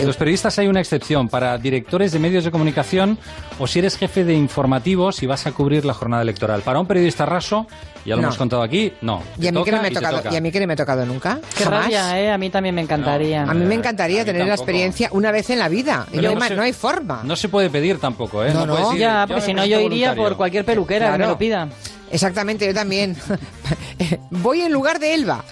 Los 0.04 0.16
periodistas 0.16 0.58
hay 0.60 0.68
una 0.68 0.80
excepción 0.80 1.28
para 1.28 1.58
directores 1.58 2.12
de 2.12 2.20
medios 2.20 2.44
de 2.44 2.52
comunicación 2.52 3.18
o 3.58 3.66
si 3.66 3.80
eres 3.80 3.98
jefe 3.98 4.24
de 4.24 4.34
informativos 4.36 5.24
y 5.24 5.26
vas 5.28 5.48
a 5.48 5.52
cubrir 5.52 5.86
la 5.86 5.94
jornada 5.94 6.22
electoral. 6.22 6.62
Para 6.62 6.80
un 6.80 6.86
periodista 6.86 7.26
raso, 7.26 7.66
ya 8.06 8.16
lo 8.16 8.22
No. 8.22 8.28
hemos 8.28 8.38
contado 8.38 8.62
aquí, 8.62 8.94
no. 9.02 9.24
Y 9.40 9.48
a 9.48 9.52
mí 9.52 9.64
que 9.64 9.72
no 9.72 9.82
me 9.82 9.90
te 9.90 9.96
tocado, 9.96 10.18
toca. 10.18 10.32
y 10.34 10.36
a 10.36 10.42
mí 10.42 10.52
que 10.52 10.60
no 10.60 10.68
me 10.68 10.74
ha 10.74 10.76
tocado 10.76 11.04
nunca. 11.06 11.40
Qué 11.58 11.64
Jamás. 11.64 11.84
rabia, 11.86 12.20
¿eh? 12.22 12.32
A 12.32 12.38
mí 12.38 12.50
también 12.52 12.76
me 12.76 12.82
encantaría. 12.82 13.42
A 13.44 13.54
mí 13.56 13.66
me 13.66 13.74
encantaría 13.76 14.24
tener 14.24 14.42
la 14.42 14.48
tampoco. 14.50 14.64
experiencia 14.64 15.10
una 15.14 15.32
vez 15.32 15.50
en 15.50 15.60
la 15.60 15.68
vida. 15.68 16.06
Además 16.16 16.50
se- 16.50 16.56
no 16.56 16.62
hay 16.62 16.74
forma. 16.74 17.22
No 17.24 17.36
se 17.36 17.50
puede 17.50 17.70
pedir 17.72 18.00
tampoco, 18.00 18.44
¿eh? 18.44 18.54
No, 18.54 18.66
no. 18.68 18.96
Ya, 18.96 19.24
"Yo 19.24 19.28
porque 19.30 19.42
si 19.42 19.54
no 19.56 19.66
yo 19.66 19.80
iría 19.80 20.10
voluntario". 20.10 20.24
por 20.24 20.38
cualquier 20.38 20.64
peluquera 20.66 21.06
que 21.08 21.12
me 21.14 21.18
Claro. 21.18 21.32
lo 21.32 21.38
pida. 21.40 21.68
Exactamente, 22.12 22.68
yo 22.68 22.74
también. 22.74 23.18
Voy 24.30 24.62
en 24.62 24.72
lugar 24.72 25.00
de 25.00 25.14
Elba. 25.16 25.44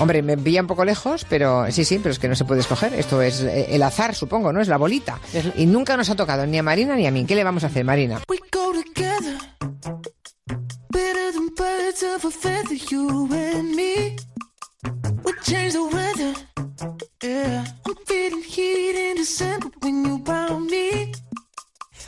Hombre, 0.00 0.22
me 0.22 0.38
pilla 0.38 0.60
un 0.60 0.68
poco 0.68 0.84
lejos, 0.84 1.26
pero 1.28 1.70
sí, 1.72 1.84
sí, 1.84 1.98
pero 1.98 2.12
es 2.12 2.18
que 2.18 2.28
no 2.28 2.36
se 2.36 2.44
puede 2.44 2.60
escoger. 2.60 2.94
Esto 2.94 3.20
es 3.20 3.42
eh, 3.42 3.66
el 3.70 3.82
azar, 3.82 4.14
supongo, 4.14 4.52
¿no? 4.52 4.60
Es 4.60 4.68
la 4.68 4.76
bolita. 4.76 5.18
Y 5.56 5.66
nunca 5.66 5.96
nos 5.96 6.08
ha 6.08 6.14
tocado 6.14 6.46
ni 6.46 6.58
a 6.58 6.62
Marina 6.62 6.94
ni 6.94 7.06
a 7.06 7.10
mí. 7.10 7.24
¿Qué 7.24 7.34
le 7.34 7.42
vamos 7.42 7.64
a 7.64 7.66
hacer, 7.66 7.84
Marina? 7.84 8.20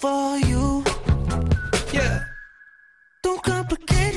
For 0.00 0.38
you. 0.38 0.82
Yeah. 1.92 2.24
Don't 3.22 3.42
complicate 3.42 4.09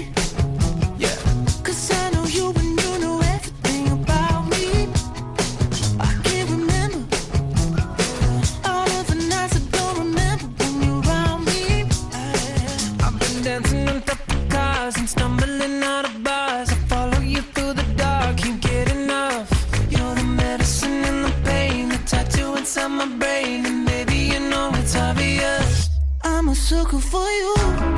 sucker 26.63 26.97
for 26.97 27.27
you. 27.29 27.92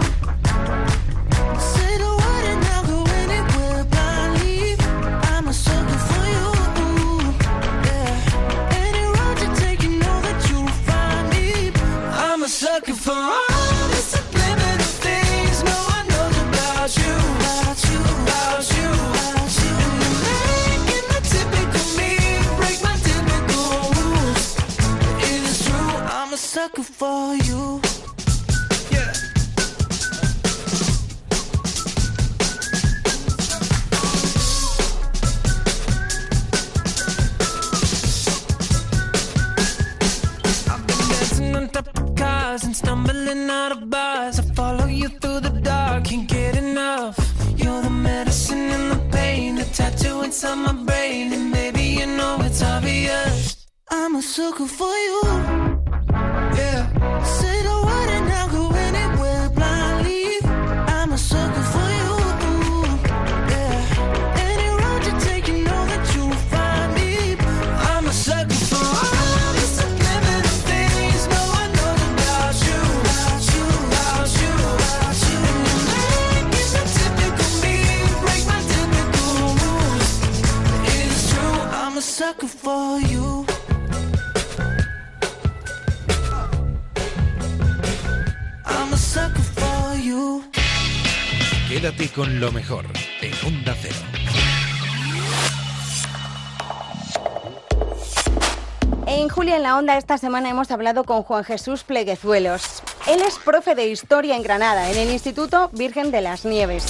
Esta 99.76 100.18
semana 100.18 100.50
hemos 100.50 100.72
hablado 100.72 101.04
con 101.04 101.24
Juan 101.24 101.44
Jesús 101.44 101.84
Pleguezuelos. 101.84 102.82
Él 103.08 103.22
es 103.22 103.38
profe 103.38 103.76
de 103.76 103.88
historia 103.88 104.38
en 104.38 104.42
Granada, 104.42 104.90
en 104.90 104.98
el 104.98 105.12
Instituto 105.12 105.70
Virgen 105.74 106.12
de 106.12 106.22
las 106.22 106.46
Nieves. 106.46 106.86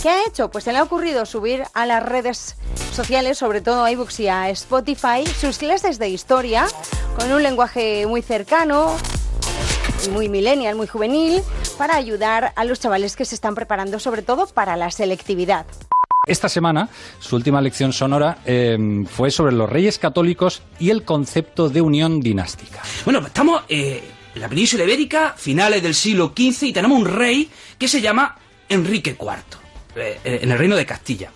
¿Qué 0.00 0.10
ha 0.10 0.24
hecho? 0.24 0.48
Pues 0.48 0.62
se 0.62 0.72
le 0.72 0.78
ha 0.78 0.84
ocurrido 0.84 1.26
subir 1.26 1.64
a 1.74 1.86
las 1.86 2.04
redes 2.04 2.54
sociales, 2.92 3.36
sobre 3.36 3.60
todo 3.60 3.82
a 3.82 3.90
iBooks 3.90 4.20
y 4.20 4.28
a 4.28 4.48
Spotify, 4.50 5.26
sus 5.26 5.58
clases 5.58 5.98
de 5.98 6.08
historia 6.08 6.68
con 7.18 7.32
un 7.32 7.42
lenguaje 7.42 8.06
muy 8.06 8.22
cercano, 8.22 8.96
muy 10.12 10.28
millennial, 10.28 10.76
muy 10.76 10.86
juvenil, 10.86 11.42
para 11.78 11.96
ayudar 11.96 12.52
a 12.54 12.64
los 12.64 12.78
chavales 12.78 13.16
que 13.16 13.24
se 13.24 13.34
están 13.34 13.56
preparando, 13.56 13.98
sobre 13.98 14.22
todo 14.22 14.46
para 14.46 14.76
la 14.76 14.92
selectividad. 14.92 15.66
Esta 16.26 16.50
semana, 16.50 16.90
su 17.18 17.34
última 17.34 17.62
lección 17.62 17.94
sonora 17.94 18.38
eh, 18.44 18.76
fue 19.08 19.30
sobre 19.30 19.54
los 19.54 19.70
reyes 19.70 19.98
católicos 19.98 20.60
y 20.78 20.90
el 20.90 21.02
concepto 21.02 21.70
de 21.70 21.80
unión 21.80 22.20
dinástica. 22.20 22.82
Bueno, 23.06 23.20
estamos 23.26 23.62
eh, 23.70 24.04
en 24.34 24.40
la 24.42 24.48
península 24.48 24.84
ibérica, 24.84 25.34
finales 25.34 25.82
del 25.82 25.94
siglo 25.94 26.34
XV, 26.36 26.64
y 26.64 26.72
tenemos 26.74 26.98
un 26.98 27.06
rey 27.06 27.48
que 27.78 27.88
se 27.88 28.02
llama 28.02 28.36
Enrique 28.68 29.16
IV, 29.18 29.32
eh, 29.96 30.20
eh, 30.22 30.40
en 30.42 30.52
el 30.52 30.58
reino 30.58 30.76
de 30.76 30.84
Castilla. 30.84 31.32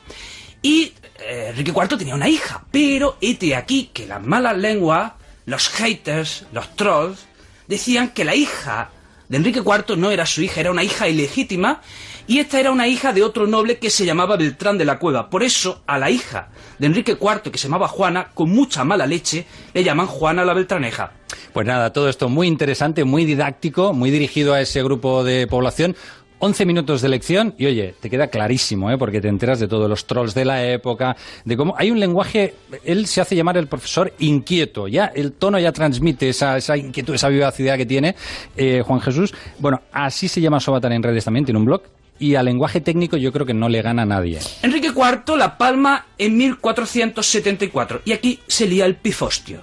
Y 0.60 0.92
Enrique 1.18 1.72
IV 1.74 1.96
tenía 1.96 2.14
una 2.14 2.28
hija, 2.28 2.66
pero 2.70 3.16
hete 3.22 3.56
aquí 3.56 3.88
que 3.90 4.06
las 4.06 4.22
malas 4.22 4.58
lenguas, 4.58 5.12
los 5.46 5.70
haters, 5.70 6.44
los 6.52 6.76
trolls, 6.76 7.24
decían 7.66 8.10
que 8.10 8.26
la 8.26 8.34
hija 8.34 8.90
de 9.30 9.38
Enrique 9.38 9.60
IV 9.60 9.96
no 9.96 10.10
era 10.10 10.26
su 10.26 10.42
hija, 10.42 10.60
era 10.60 10.70
una 10.70 10.84
hija 10.84 11.08
ilegítima, 11.08 11.80
y 12.26 12.38
esta 12.38 12.58
era 12.58 12.70
una 12.70 12.88
hija 12.88 13.12
de 13.12 13.22
otro 13.22 13.46
noble 13.46 13.78
que 13.78 13.90
se 13.90 14.06
llamaba 14.06 14.36
Beltrán 14.36 14.78
de 14.78 14.84
la 14.84 14.98
Cueva. 14.98 15.28
Por 15.28 15.42
eso, 15.42 15.82
a 15.86 15.98
la 15.98 16.10
hija 16.10 16.48
de 16.78 16.86
Enrique 16.86 17.18
IV, 17.20 17.50
que 17.50 17.58
se 17.58 17.68
llamaba 17.68 17.88
Juana, 17.88 18.30
con 18.32 18.50
mucha 18.50 18.84
mala 18.84 19.06
leche, 19.06 19.46
le 19.72 19.84
llaman 19.84 20.06
Juana 20.06 20.44
la 20.44 20.54
Beltraneja. 20.54 21.12
Pues 21.52 21.66
nada, 21.66 21.92
todo 21.92 22.08
esto 22.08 22.28
muy 22.28 22.48
interesante, 22.48 23.04
muy 23.04 23.24
didáctico, 23.24 23.92
muy 23.92 24.10
dirigido 24.10 24.54
a 24.54 24.60
ese 24.60 24.82
grupo 24.82 25.22
de 25.22 25.46
población. 25.46 25.96
11 26.40 26.66
minutos 26.66 27.00
de 27.00 27.08
lección 27.08 27.54
y 27.56 27.66
oye, 27.66 27.94
te 28.00 28.10
queda 28.10 28.26
clarísimo, 28.26 28.90
¿eh? 28.90 28.98
porque 28.98 29.20
te 29.20 29.28
enteras 29.28 29.60
de 29.60 29.68
todos 29.68 29.88
los 29.88 30.06
trolls 30.06 30.34
de 30.34 30.44
la 30.44 30.64
época, 30.66 31.16
de 31.44 31.56
cómo 31.56 31.74
hay 31.78 31.90
un 31.90 31.98
lenguaje, 31.98 32.54
él 32.84 33.06
se 33.06 33.22
hace 33.22 33.34
llamar 33.34 33.56
el 33.56 33.66
profesor 33.66 34.12
inquieto, 34.18 34.86
ya 34.86 35.06
el 35.06 35.32
tono 35.32 35.58
ya 35.58 35.72
transmite 35.72 36.28
esa, 36.28 36.58
esa 36.58 36.76
inquietud, 36.76 37.14
esa 37.14 37.28
vivacidad 37.28 37.78
que 37.78 37.86
tiene 37.86 38.14
eh, 38.56 38.82
Juan 38.84 39.00
Jesús. 39.00 39.32
Bueno, 39.58 39.80
así 39.92 40.28
se 40.28 40.40
llama 40.40 40.60
Sobatán 40.60 40.92
en 40.92 41.02
redes 41.02 41.24
también, 41.24 41.46
tiene 41.46 41.58
un 41.58 41.64
blog 41.64 41.82
y 42.18 42.34
al 42.36 42.44
lenguaje 42.46 42.80
técnico 42.80 43.16
yo 43.16 43.32
creo 43.32 43.44
que 43.46 43.54
no 43.54 43.68
le 43.68 43.82
gana 43.82 44.02
a 44.02 44.06
nadie. 44.06 44.38
Enrique 44.62 44.88
IV 44.88 45.36
la 45.36 45.58
palma 45.58 46.06
en 46.18 46.36
1474 46.36 48.02
y 48.04 48.12
aquí 48.12 48.40
se 48.46 48.66
lía 48.66 48.86
el 48.86 48.96
pifostio. 48.96 49.60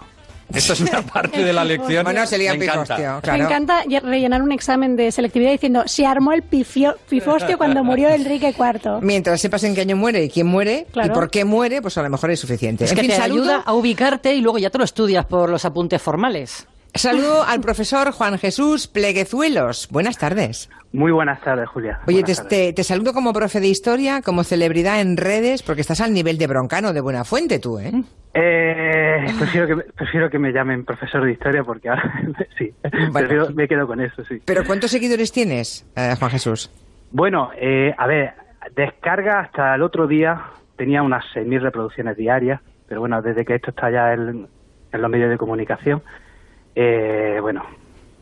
Esta 0.53 0.73
es 0.73 0.81
una 0.81 1.01
parte 1.13 1.45
de 1.45 1.53
la 1.53 1.63
lección. 1.63 2.03
Bueno, 2.03 2.25
se 2.27 2.37
lía 2.37 2.51
Me 2.53 2.57
el 2.57 2.63
encanta. 2.63 2.97
pifostio, 2.97 3.33
Me 3.37 3.43
encanta 3.45 3.83
rellenar 4.03 4.41
un 4.41 4.51
examen 4.51 4.97
de 4.97 5.09
selectividad 5.13 5.51
diciendo 5.51 5.83
se 5.85 6.05
armó 6.05 6.33
el 6.33 6.43
pifio- 6.43 6.97
pifostio 7.09 7.57
cuando 7.57 7.85
murió 7.85 8.09
Enrique 8.09 8.49
IV. 8.57 8.99
Mientras 9.01 9.39
sepas 9.39 9.63
en 9.63 9.73
qué 9.75 9.81
año 9.81 9.95
muere 9.95 10.25
y 10.25 10.29
quién 10.29 10.47
muere 10.47 10.87
y 10.89 10.91
Claro. 10.91 11.13
por 11.13 11.29
qué 11.29 11.45
muere, 11.45 11.81
pues 11.81 11.97
a 11.97 12.03
lo 12.03 12.09
mejor 12.09 12.31
es 12.31 12.39
suficiente. 12.41 12.83
Es 12.83 12.91
en 12.91 12.95
que 12.97 13.01
fin, 13.03 13.11
te 13.11 13.15
saludo, 13.17 13.43
ayuda 13.43 13.63
a 13.65 13.73
ubicarte 13.73 14.35
y 14.35 14.41
luego 14.41 14.57
ya 14.57 14.69
te 14.69 14.77
lo 14.77 14.83
estudias 14.83 15.25
por 15.25 15.49
los 15.49 15.63
apuntes 15.63 16.01
formales. 16.01 16.67
Saludo 16.95 17.43
al 17.43 17.61
profesor 17.61 18.11
Juan 18.11 18.37
Jesús 18.37 18.87
Pleguezuelos. 18.87 19.87
Buenas 19.91 20.17
tardes. 20.17 20.69
Muy 20.93 21.11
buenas 21.11 21.39
tardes, 21.41 21.69
Julia. 21.69 21.99
Oye, 22.07 22.23
te, 22.23 22.35
tardes. 22.35 22.49
te- 22.49 22.73
te 22.73 22.83
saludo 22.83 23.13
como 23.13 23.31
profe 23.31 23.59
de 23.61 23.67
historia, 23.67 24.21
como 24.21 24.43
celebridad 24.43 24.99
en 24.99 25.15
redes, 25.15 25.63
porque 25.63 25.81
estás 25.81 26.01
al 26.01 26.13
nivel 26.13 26.37
de 26.37 26.47
Broncano 26.47 26.91
de 26.91 26.99
Buenafuente 27.01 27.59
tú, 27.59 27.79
¿eh? 27.79 27.91
Eh, 28.33 29.25
prefiero, 29.39 29.67
que, 29.67 29.75
me- 29.75 29.83
prefiero 29.83 30.29
que 30.29 30.39
me 30.39 30.51
llamen 30.51 30.83
profesor 30.85 31.23
de 31.25 31.31
historia 31.31 31.63
porque 31.63 31.89
ahora 31.89 32.21
sí, 32.57 32.73
prefiero- 33.13 33.51
me 33.51 33.67
quedo 33.67 33.87
con 33.87 34.01
eso, 34.01 34.23
sí. 34.25 34.41
Pero 34.45 34.65
¿cuántos 34.65 34.91
seguidores 34.91 35.31
tienes, 35.31 35.85
eh, 35.95 36.15
Juan 36.19 36.31
Jesús? 36.31 36.69
Bueno, 37.11 37.51
eh, 37.57 37.93
a 37.97 38.07
ver, 38.07 38.33
descarga 38.75 39.39
hasta 39.41 39.75
el 39.75 39.81
otro 39.81 40.07
día 40.07 40.41
tenía 40.77 41.03
unas 41.03 41.23
6.000 41.35 41.61
reproducciones 41.61 42.17
diarias, 42.17 42.59
pero 42.87 42.99
bueno, 43.01 43.21
desde 43.21 43.45
que 43.45 43.55
esto 43.55 43.69
está 43.71 43.89
ya 43.91 44.13
en, 44.13 44.47
en 44.91 45.01
los 45.01 45.09
medios 45.11 45.29
de 45.29 45.37
comunicación, 45.37 46.01
eh, 46.75 47.37
bueno, 47.41 47.63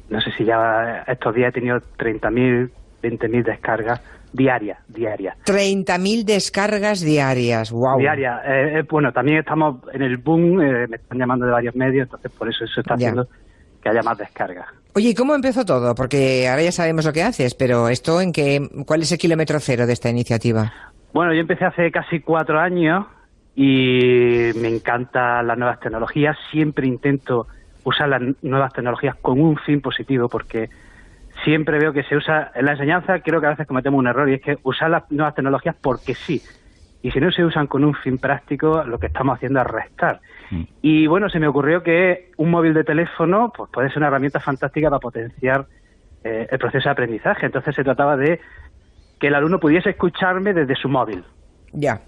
no 0.09 0.21
sé 0.21 0.31
si 0.37 0.45
ya 0.45 1.03
estos 1.07 1.35
días 1.35 1.49
he 1.49 1.53
tenido 1.53 1.77
30.000, 1.97 2.69
20.000 3.01 3.43
descargas 3.43 4.01
diarias, 4.33 4.77
diarias. 4.87 5.37
30.000 5.45 6.23
descargas 6.23 7.01
diarias, 7.01 7.71
wow. 7.71 7.97
Diaria. 7.99 8.41
Eh, 8.45 8.79
eh, 8.79 8.83
bueno, 8.89 9.11
también 9.11 9.39
estamos 9.39 9.77
en 9.93 10.01
el 10.03 10.17
boom, 10.17 10.61
eh, 10.61 10.87
me 10.87 10.97
están 10.97 11.17
llamando 11.17 11.45
de 11.45 11.51
varios 11.51 11.75
medios, 11.75 12.05
entonces 12.07 12.31
por 12.31 12.49
eso 12.49 12.63
eso 12.65 12.81
está 12.81 12.95
Ya. 12.95 13.07
haciendo 13.07 13.27
que 13.81 13.89
haya 13.89 14.01
más 14.03 14.17
descargas. 14.17 14.67
Oye, 14.93 15.09
¿y 15.09 15.13
cómo 15.15 15.35
empezó 15.35 15.63
todo? 15.65 15.95
Porque 15.95 16.47
ahora 16.49 16.63
ya 16.63 16.71
sabemos 16.71 17.05
lo 17.05 17.13
que 17.13 17.23
haces, 17.23 17.55
pero 17.55 17.89
esto 17.89 18.19
en 18.21 18.31
qué, 18.31 18.67
¿cuál 18.85 19.01
es 19.03 19.11
el 19.11 19.17
kilómetro 19.17 19.59
cero 19.59 19.85
de 19.87 19.93
esta 19.93 20.09
iniciativa? 20.09 20.73
Bueno, 21.13 21.33
yo 21.33 21.39
empecé 21.41 21.65
hace 21.65 21.91
casi 21.91 22.19
cuatro 22.19 22.59
años 22.59 23.05
y 23.55 24.49
me 24.55 24.67
encantan 24.67 25.47
las 25.47 25.57
nuevas 25.57 25.79
tecnologías. 25.79 26.35
Siempre 26.51 26.87
intento 26.87 27.47
usar 27.83 28.09
las 28.09 28.21
nuevas 28.41 28.73
tecnologías 28.73 29.15
con 29.15 29.39
un 29.39 29.57
fin 29.57 29.81
positivo 29.81 30.29
porque 30.29 30.69
siempre 31.43 31.79
veo 31.79 31.93
que 31.93 32.03
se 32.03 32.15
usa 32.15 32.51
en 32.53 32.65
la 32.65 32.73
enseñanza, 32.73 33.19
creo 33.19 33.39
que 33.39 33.47
a 33.47 33.51
veces 33.51 33.67
cometemos 33.67 33.99
un 33.99 34.07
error 34.07 34.29
y 34.29 34.35
es 34.35 34.41
que 34.41 34.57
usar 34.63 34.89
las 34.89 35.09
nuevas 35.11 35.35
tecnologías 35.35 35.75
porque 35.81 36.15
sí. 36.15 36.41
Y 37.01 37.11
si 37.11 37.19
no 37.19 37.31
se 37.31 37.45
usan 37.45 37.67
con 37.67 37.85
un 37.85 37.93
fin 37.93 38.17
práctico, 38.17 38.83
lo 38.83 38.99
que 38.99 39.07
estamos 39.07 39.37
haciendo 39.37 39.61
es 39.61 39.67
restar. 39.67 40.19
Y 40.81 41.07
bueno, 41.07 41.29
se 41.29 41.39
me 41.39 41.47
ocurrió 41.47 41.83
que 41.83 42.31
un 42.37 42.49
móvil 42.49 42.73
de 42.73 42.83
teléfono 42.83 43.53
pues 43.55 43.69
puede 43.71 43.89
ser 43.89 43.99
una 43.99 44.07
herramienta 44.07 44.39
fantástica 44.39 44.89
para 44.89 44.99
potenciar 44.99 45.65
eh, 46.23 46.47
el 46.49 46.59
proceso 46.59 46.89
de 46.89 46.91
aprendizaje. 46.91 47.45
Entonces 47.45 47.75
se 47.75 47.83
trataba 47.83 48.17
de 48.17 48.41
que 49.19 49.27
el 49.27 49.35
alumno 49.35 49.59
pudiese 49.59 49.91
escucharme 49.91 50.53
desde 50.53 50.75
su 50.75 50.89
móvil. 50.89 51.23
Ya. 51.71 52.01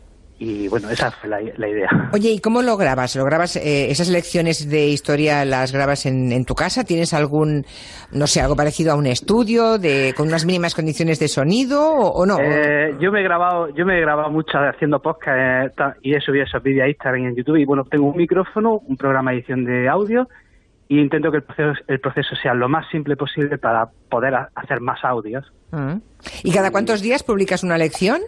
Y 0.43 0.67
bueno, 0.69 0.89
esa 0.89 1.11
fue 1.11 1.29
la, 1.29 1.39
la 1.57 1.69
idea. 1.69 1.87
Oye, 2.13 2.31
¿y 2.31 2.39
cómo 2.39 2.63
lo 2.63 2.75
grabas? 2.75 3.15
¿Lo 3.15 3.23
grabas, 3.25 3.57
eh, 3.57 3.91
esas 3.91 4.09
lecciones 4.09 4.67
de 4.67 4.87
historia 4.87 5.45
las 5.45 5.71
grabas 5.71 6.07
en, 6.07 6.31
en 6.31 6.45
tu 6.45 6.55
casa? 6.55 6.83
¿Tienes 6.83 7.13
algún, 7.13 7.63
no 8.11 8.25
sé, 8.25 8.41
algo 8.41 8.55
parecido 8.55 8.91
a 8.91 8.95
un 8.95 9.05
estudio 9.05 9.77
de, 9.77 10.15
con 10.17 10.27
unas 10.27 10.43
mínimas 10.45 10.73
condiciones 10.73 11.19
de 11.19 11.27
sonido 11.27 11.87
o, 11.87 12.07
o 12.13 12.25
no? 12.25 12.39
Eh, 12.41 12.95
yo 12.99 13.11
me 13.11 13.19
he 13.19 13.23
grabado, 13.23 13.69
yo 13.75 13.85
me 13.85 13.99
he 13.99 14.01
grabado 14.01 14.31
mucho 14.31 14.57
haciendo 14.57 14.99
podcast 14.99 15.77
eh, 15.79 15.83
y 16.01 16.15
he 16.15 16.19
subido 16.21 16.43
esos 16.45 16.63
vídeos 16.63 16.85
a 16.85 16.89
Instagram 16.89 17.21
y 17.21 17.25
en 17.27 17.35
YouTube. 17.35 17.57
Y 17.57 17.65
bueno, 17.65 17.83
tengo 17.83 18.07
un 18.07 18.17
micrófono, 18.17 18.81
un 18.87 18.97
programa 18.97 19.29
de 19.29 19.37
edición 19.37 19.63
de 19.63 19.87
audio 19.87 20.27
y 20.87 20.99
intento 20.99 21.29
que 21.29 21.37
el 21.37 21.43
proceso, 21.43 21.73
el 21.87 21.99
proceso 21.99 22.35
sea 22.41 22.55
lo 22.55 22.67
más 22.67 22.89
simple 22.89 23.15
posible 23.15 23.59
para 23.59 23.89
poder 24.09 24.33
ha- 24.33 24.49
hacer 24.55 24.81
más 24.81 25.03
audios. 25.03 25.45
Mm. 25.69 25.97
¿Y 26.43 26.51
cada 26.51 26.71
cuántos 26.71 27.01
días 27.01 27.21
publicas 27.21 27.63
una 27.63 27.77
lección? 27.77 28.19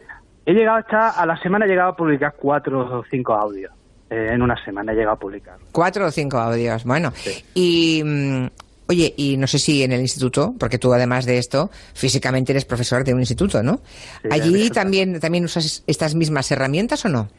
He 0.45 0.53
llegado 0.53 0.77
hasta, 0.77 1.09
a 1.11 1.25
la 1.25 1.37
semana 1.37 1.65
he 1.65 1.69
llegado 1.69 1.91
a 1.91 1.95
publicar 1.95 2.33
cuatro 2.37 2.99
o 2.99 3.03
cinco 3.09 3.33
audios. 3.33 3.71
Eh, 4.09 4.29
en 4.31 4.41
una 4.41 4.55
semana 4.63 4.91
he 4.91 4.95
llegado 4.95 5.15
a 5.15 5.19
publicar. 5.19 5.55
Cuatro 5.71 6.05
o 6.05 6.11
cinco 6.11 6.37
audios, 6.37 6.83
bueno. 6.83 7.11
Y, 7.53 8.03
mm, 8.03 8.47
oye, 8.89 9.13
y 9.17 9.37
no 9.37 9.47
sé 9.47 9.57
si 9.57 9.83
en 9.83 9.93
el 9.93 10.01
instituto, 10.01 10.53
porque 10.59 10.77
tú 10.77 10.93
además 10.93 11.25
de 11.25 11.37
esto, 11.37 11.69
físicamente 11.93 12.51
eres 12.51 12.65
profesor 12.65 13.03
de 13.03 13.13
un 13.13 13.21
instituto, 13.21 13.63
¿no? 13.63 13.77
Sí, 14.21 14.29
¿Allí 14.31 14.69
también, 14.69 15.19
también 15.19 15.45
usas 15.45 15.83
estas 15.87 16.13
mismas 16.13 16.51
herramientas 16.51 17.05
o 17.05 17.09
no? 17.09 17.29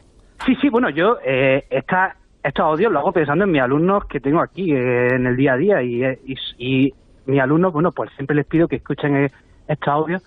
Sí, 0.45 0.55
sí, 0.61 0.69
bueno, 0.69 0.89
yo 0.89 1.17
eh, 1.23 1.65
esta, 1.69 2.17
estos 2.43 2.65
audios 2.65 2.91
lo 2.91 2.99
hago 2.99 3.11
pensando 3.11 3.45
en 3.45 3.51
mis 3.51 3.61
alumnos 3.61 4.05
que 4.05 4.19
tengo 4.19 4.41
aquí 4.41 4.71
eh, 4.73 5.15
en 5.15 5.27
el 5.27 5.35
día 5.35 5.53
a 5.53 5.57
día 5.57 5.81
y, 5.81 6.03
eh, 6.03 6.19
y, 6.25 6.35
y 6.57 6.93
mis 7.25 7.39
alumnos, 7.39 7.73
bueno, 7.73 7.91
pues 7.91 8.11
siempre 8.15 8.35
les 8.35 8.45
pido 8.45 8.67
que 8.67 8.77
escuchen 8.77 9.15
eh, 9.15 9.31
estos 9.67 9.87
audios 9.87 10.21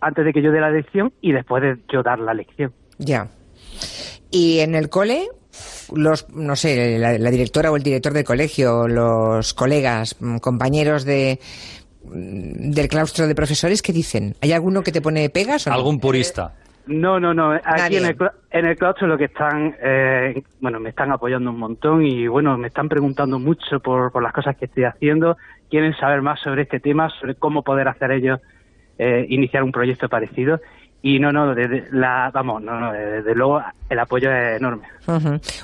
antes 0.00 0.24
de 0.24 0.32
que 0.32 0.42
yo 0.42 0.52
dé 0.52 0.60
la 0.60 0.70
lección 0.70 1.12
y 1.20 1.32
después 1.32 1.62
de 1.62 1.76
yo 1.92 2.02
dar 2.02 2.18
la 2.18 2.34
lección. 2.34 2.72
Ya. 2.98 3.28
Y 4.30 4.60
en 4.60 4.74
el 4.74 4.88
cole, 4.88 5.28
los, 5.94 6.28
no 6.30 6.56
sé, 6.56 6.98
la, 6.98 7.18
la 7.18 7.30
directora 7.30 7.70
o 7.70 7.76
el 7.76 7.82
director 7.82 8.12
del 8.12 8.24
colegio, 8.24 8.88
los 8.88 9.54
colegas, 9.54 10.16
mm, 10.20 10.38
compañeros 10.38 11.04
de 11.04 11.38
mm, 12.04 12.70
del 12.70 12.88
claustro 12.88 13.26
de 13.26 13.34
profesores, 13.34 13.82
¿qué 13.82 13.92
dicen? 13.92 14.34
¿Hay 14.40 14.52
alguno 14.52 14.82
que 14.82 14.92
te 14.92 15.00
pone 15.00 15.30
pegas 15.30 15.66
o 15.66 15.70
no? 15.70 15.76
Algún 15.76 16.00
purista. 16.00 16.54
No, 16.86 17.18
no, 17.18 17.32
no. 17.32 17.52
Aquí 17.52 17.64
Nadie. 17.76 17.98
en 17.98 18.04
el, 18.06 18.16
en 18.50 18.66
el 18.66 18.76
claustro 18.76 19.06
lo 19.06 19.16
que 19.16 19.24
están, 19.24 19.74
eh, 19.82 20.42
bueno, 20.60 20.80
me 20.80 20.90
están 20.90 21.12
apoyando 21.12 21.50
un 21.50 21.58
montón 21.58 22.04
y 22.04 22.26
bueno, 22.26 22.58
me 22.58 22.68
están 22.68 22.88
preguntando 22.88 23.38
mucho 23.38 23.80
por, 23.80 24.12
por 24.12 24.22
las 24.22 24.32
cosas 24.32 24.56
que 24.56 24.66
estoy 24.66 24.84
haciendo. 24.84 25.38
Quieren 25.70 25.94
saber 25.96 26.20
más 26.20 26.40
sobre 26.40 26.62
este 26.62 26.80
tema, 26.80 27.08
sobre 27.20 27.36
cómo 27.36 27.62
poder 27.62 27.88
hacer 27.88 28.10
ellos 28.12 28.40
eh, 28.98 29.26
iniciar 29.28 29.62
un 29.62 29.72
proyecto 29.72 30.08
parecido. 30.08 30.60
Y 31.02 31.18
no, 31.18 31.30
no, 31.32 31.54
desde 31.54 31.84
la, 31.92 32.30
vamos, 32.32 32.62
no, 32.62 32.80
no, 32.80 32.92
desde 32.92 33.34
luego 33.34 33.60
el 33.90 33.98
apoyo 33.98 34.32
es 34.32 34.56
enorme. 34.56 34.84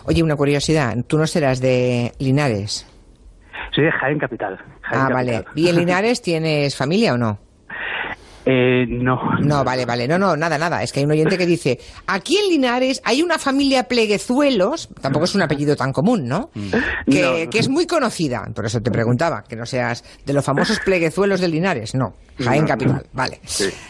Oye, 0.05 0.23
una 0.23 0.36
curiosidad, 0.36 0.94
tú 1.07 1.16
no 1.16 1.27
serás 1.27 1.61
de 1.62 2.12
Linares. 2.19 2.86
Soy 3.74 3.85
de 3.85 3.93
Jaén 3.93 4.19
Capital. 4.19 4.59
Jaén 4.82 5.01
ah, 5.02 5.09
Capital. 5.09 5.12
vale. 5.15 5.44
¿Y 5.55 5.69
en 5.69 5.77
Linares 5.78 6.20
tienes 6.20 6.77
familia 6.77 7.15
o 7.15 7.16
no? 7.16 7.39
Eh, 8.47 8.86
no. 8.89 9.19
No, 9.40 9.62
vale, 9.65 9.85
vale. 9.85 10.09
No, 10.09 10.19
no, 10.19 10.35
nada, 10.36 10.57
nada. 10.59 10.82
Es 10.82 10.93
que 10.93 11.01
hay 11.01 11.05
un 11.07 11.12
oyente 11.12 11.36
que 11.36 11.47
dice, 11.47 11.78
aquí 12.07 12.36
en 12.39 12.48
Linares 12.48 13.01
hay 13.05 13.23
una 13.23 13.39
familia 13.39 13.85
Pleguezuelos, 13.85 14.89
tampoco 15.01 15.27
es 15.27 15.35
un 15.35 15.43
apellido 15.43 15.77
tan 15.77 15.93
común, 15.93 16.27
¿no? 16.27 16.51
Que, 17.07 17.23
No, 17.23 17.39
no. 17.44 17.51
que 17.51 17.59
es 17.59 17.69
muy 17.69 17.86
conocida. 17.86 18.43
Por 18.55 18.65
eso 18.65 18.81
te 18.81 18.90
preguntaba, 18.90 19.44
que 19.47 19.57
no 19.57 19.66
seas 19.66 20.02
de 20.24 20.32
los 20.32 20.44
famosos 20.44 20.81
Pleguezuelos 20.81 21.40
de 21.40 21.48
Linares. 21.48 21.94
No, 21.94 22.15
Jaén. 22.44 22.66
Capital. 22.66 23.06
Vale. 23.12 23.40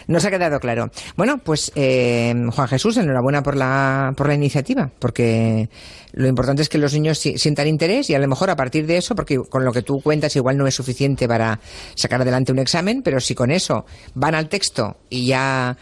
Nos 0.07 0.25
ha 0.25 0.31
quedado 0.31 0.59
claro. 0.61 0.91
Bueno, 1.17 1.39
pues 1.39 1.71
eh, 1.75 2.35
Juan 2.53 2.69
Jesús, 2.69 2.97
enhorabuena 2.97 3.43
por 3.43 3.57
la, 3.57 4.13
por 4.17 4.29
la 4.29 4.35
iniciativa, 4.35 4.91
porque 4.99 5.69
lo 6.13 6.27
importante 6.29 6.63
es 6.63 6.69
que 6.69 6.79
los 6.79 6.93
niños 6.93 7.19
si- 7.19 7.39
sientan 7.39 7.69
interés 7.69 8.11
y 8.11 8.15
a 8.15 8.19
lo 8.19 8.27
mejor 8.29 8.51
a 8.51 8.57
partir 8.57 8.87
de 8.87 8.97
eso, 8.97 9.15
porque 9.15 9.39
con 9.39 9.65
lo 9.65 9.73
que 9.73 9.83
tú 9.83 10.01
cuentas 10.01 10.35
igual 10.37 10.57
no 10.57 10.67
es 10.67 10.75
suficiente 10.75 11.29
para 11.29 11.61
sacar 11.95 12.21
adelante 12.23 12.53
un 12.53 12.59
examen, 12.59 13.03
pero 13.03 13.21
si 13.21 13.35
con 13.35 13.51
eso 13.51 13.85
van 14.15 14.35
al 14.35 14.49
texto 14.49 14.97
y 15.09 15.27
ya 15.27 15.77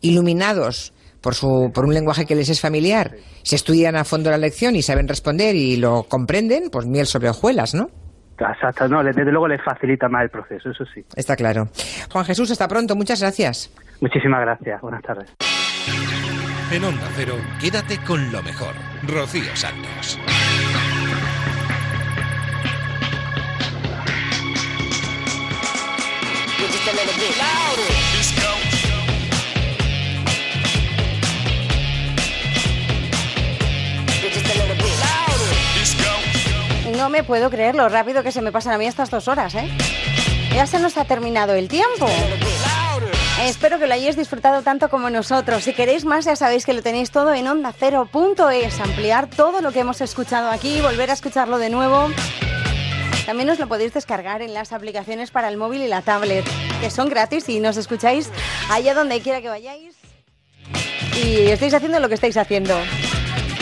iluminados 0.00 0.92
por, 1.20 1.34
su, 1.34 1.70
por 1.72 1.84
un 1.86 1.94
lenguaje 1.94 2.26
que 2.26 2.34
les 2.34 2.48
es 2.50 2.60
familiar, 2.60 3.16
se 3.42 3.56
estudian 3.56 3.96
a 3.96 4.04
fondo 4.04 4.30
la 4.30 4.36
lección 4.38 4.76
y 4.76 4.82
saben 4.82 5.08
responder 5.08 5.56
y 5.56 5.76
lo 5.76 6.02
comprenden, 6.04 6.68
pues 6.70 6.86
miel 6.86 7.06
sobre 7.06 7.30
hojuelas, 7.30 7.74
¿no? 7.74 7.90
Exacto, 8.38 8.88
no, 8.88 9.02
desde 9.02 9.24
luego 9.24 9.48
les 9.48 9.62
facilita 9.62 10.08
más 10.08 10.24
el 10.24 10.30
proceso, 10.30 10.70
eso 10.70 10.84
sí. 10.86 11.04
Está 11.14 11.36
claro. 11.36 11.68
Juan 12.10 12.24
Jesús, 12.24 12.50
hasta 12.50 12.66
pronto. 12.68 12.96
Muchas 12.96 13.20
gracias. 13.20 13.70
Muchísimas 14.00 14.40
gracias. 14.40 14.80
Buenas 14.80 15.02
tardes. 15.02 15.32
En 16.70 16.84
Onda 16.84 17.08
Cero, 17.14 17.36
quédate 17.60 17.98
con 17.98 18.32
lo 18.32 18.42
mejor. 18.42 18.74
Rocío 19.06 19.54
Santos. 19.54 20.18
No 37.04 37.10
me 37.10 37.22
puedo 37.22 37.50
creer 37.50 37.74
lo 37.74 37.86
rápido 37.90 38.22
que 38.22 38.32
se 38.32 38.40
me 38.40 38.50
pasan 38.50 38.72
a 38.72 38.78
mí 38.78 38.86
estas 38.86 39.10
dos 39.10 39.28
horas, 39.28 39.54
¿eh? 39.54 39.68
Ya 40.54 40.66
se 40.66 40.78
nos 40.78 40.96
ha 40.96 41.04
terminado 41.04 41.52
el 41.52 41.68
tiempo. 41.68 42.06
Espero 43.42 43.78
que 43.78 43.86
lo 43.86 43.92
hayáis 43.92 44.16
disfrutado 44.16 44.62
tanto 44.62 44.88
como 44.88 45.10
nosotros. 45.10 45.64
Si 45.64 45.74
queréis 45.74 46.06
más, 46.06 46.24
ya 46.24 46.34
sabéis 46.34 46.64
que 46.64 46.72
lo 46.72 46.80
tenéis 46.80 47.10
todo 47.10 47.34
en 47.34 47.46
ondacero.es. 47.46 48.80
Ampliar 48.80 49.28
todo 49.28 49.60
lo 49.60 49.70
que 49.70 49.80
hemos 49.80 50.00
escuchado 50.00 50.50
aquí, 50.50 50.80
volver 50.80 51.10
a 51.10 51.12
escucharlo 51.12 51.58
de 51.58 51.68
nuevo. 51.68 52.08
También 53.26 53.50
os 53.50 53.58
lo 53.58 53.68
podéis 53.68 53.92
descargar 53.92 54.40
en 54.40 54.54
las 54.54 54.72
aplicaciones 54.72 55.30
para 55.30 55.48
el 55.48 55.58
móvil 55.58 55.82
y 55.82 55.88
la 55.88 56.00
tablet, 56.00 56.46
que 56.80 56.88
son 56.88 57.10
gratis 57.10 57.50
y 57.50 57.60
nos 57.60 57.76
escucháis 57.76 58.30
allá 58.70 58.94
donde 58.94 59.20
quiera 59.20 59.42
que 59.42 59.50
vayáis. 59.50 59.94
Y 61.22 61.50
estáis 61.50 61.74
haciendo 61.74 62.00
lo 62.00 62.08
que 62.08 62.14
estáis 62.14 62.38
haciendo. 62.38 62.74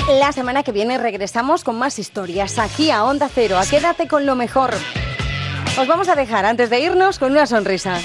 La 0.09 0.33
semana 0.33 0.65
que 0.65 0.73
viene 0.73 0.99
regresamos 0.99 1.63
con 1.63 1.79
más 1.79 1.99
historias 1.99 2.59
aquí 2.59 2.91
a 2.91 3.05
Onda 3.05 3.29
Cero. 3.33 3.57
A 3.57 3.65
quédate 3.65 4.09
con 4.09 4.27
lo 4.27 4.35
mejor. 4.35 4.71
Os 5.79 5.87
vamos 5.87 6.09
a 6.09 6.17
dejar 6.17 6.45
antes 6.45 6.71
de 6.71 6.81
irnos 6.81 7.21
con 7.21 7.31
una 7.33 7.47
sonrisa. 7.47 7.99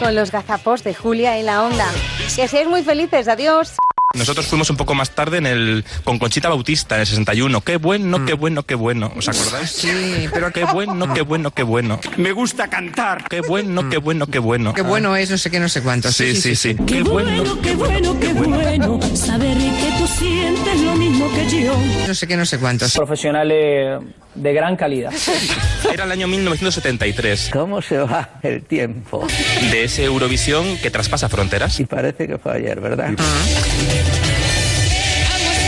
Con 0.00 0.16
los 0.16 0.32
gazapos 0.32 0.82
de 0.82 0.94
Julia 0.94 1.38
en 1.38 1.46
la 1.46 1.62
onda. 1.62 1.86
Que 2.34 2.48
seáis 2.48 2.68
muy 2.68 2.82
felices. 2.82 3.28
Adiós. 3.28 3.76
Nosotros 4.16 4.46
fuimos 4.46 4.70
un 4.70 4.76
poco 4.76 4.94
más 4.94 5.10
tarde 5.10 5.38
en 5.38 5.46
el 5.46 5.84
con 6.04 6.18
Conchita 6.18 6.48
Bautista 6.48 6.96
en 6.96 7.02
el 7.02 7.06
61. 7.06 7.60
Qué 7.60 7.76
bueno, 7.76 8.24
qué 8.24 8.34
bueno, 8.34 8.62
qué 8.62 8.74
bueno. 8.74 9.12
¿Os 9.16 9.28
acordáis? 9.28 9.70
Sí, 9.70 10.28
pero 10.32 10.52
qué 10.52 10.64
bueno, 10.64 11.12
qué 11.14 11.22
bueno, 11.22 11.50
qué 11.50 11.62
bueno. 11.62 12.00
Me 12.16 12.32
gusta 12.32 12.68
cantar. 12.68 13.24
Qué 13.28 13.40
bueno, 13.40 13.88
qué 13.88 13.98
bueno, 13.98 14.26
qué 14.26 14.38
bueno. 14.38 14.74
Qué 14.74 14.82
bueno 14.82 15.16
es 15.16 15.30
no 15.30 15.38
sé 15.38 15.50
qué, 15.50 15.60
no 15.60 15.68
sé 15.68 15.82
cuánto. 15.82 16.10
Sí, 16.10 16.34
sí, 16.36 16.54
sí. 16.56 16.76
Qué 16.86 17.02
bueno, 17.02 17.60
qué 17.62 17.74
bueno, 17.74 18.18
qué 18.18 18.32
bueno 18.32 19.00
saber 19.14 19.56
que 19.56 19.94
tú 19.98 20.06
sientes 20.06 20.80
lo 20.82 20.94
mismo 20.96 21.28
que 21.34 21.64
yo. 21.64 21.74
No 22.06 22.14
sé 22.14 22.26
qué, 22.26 22.36
no 22.36 22.46
sé 22.46 22.58
cuántos. 22.58 22.94
Profesionales 22.94 24.00
de 24.36 24.52
gran 24.52 24.76
calidad. 24.76 25.12
Era 25.92 26.04
el 26.04 26.12
año 26.12 26.26
1973. 26.28 27.50
¿Cómo 27.52 27.80
se 27.82 27.98
va 27.98 28.28
el 28.42 28.62
tiempo? 28.64 29.26
De 29.70 29.84
ese 29.84 30.04
Eurovisión 30.04 30.76
que 30.78 30.90
traspasa 30.90 31.28
fronteras. 31.28 31.78
Y 31.80 31.84
parece 31.86 32.26
que 32.26 32.38
fue 32.38 32.54
ayer, 32.56 32.80
¿verdad? 32.80 33.10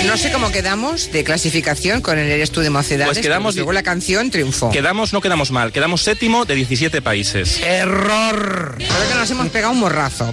No 0.06 0.16
sé 0.16 0.30
cómo 0.32 0.50
quedamos 0.52 1.10
de 1.12 1.24
clasificación 1.24 2.00
con 2.00 2.18
el 2.18 2.30
Eres 2.30 2.50
tú 2.50 2.60
de 2.60 2.70
Mocedades. 2.70 3.08
Pues 3.14 3.18
quedamos- 3.20 3.56
Luego 3.56 3.72
la 3.72 3.82
canción 3.82 4.30
triunfó. 4.30 4.70
Quedamos, 4.70 5.12
no 5.12 5.20
quedamos 5.20 5.50
mal, 5.50 5.72
quedamos 5.72 6.02
séptimo 6.02 6.44
de 6.44 6.54
17 6.54 7.02
países. 7.02 7.60
¡Error! 7.62 8.74
Creo 8.76 9.08
que 9.08 9.14
nos 9.16 9.30
hemos 9.30 9.48
pegado 9.48 9.72
un 9.72 9.80
morrazo. 9.80 10.30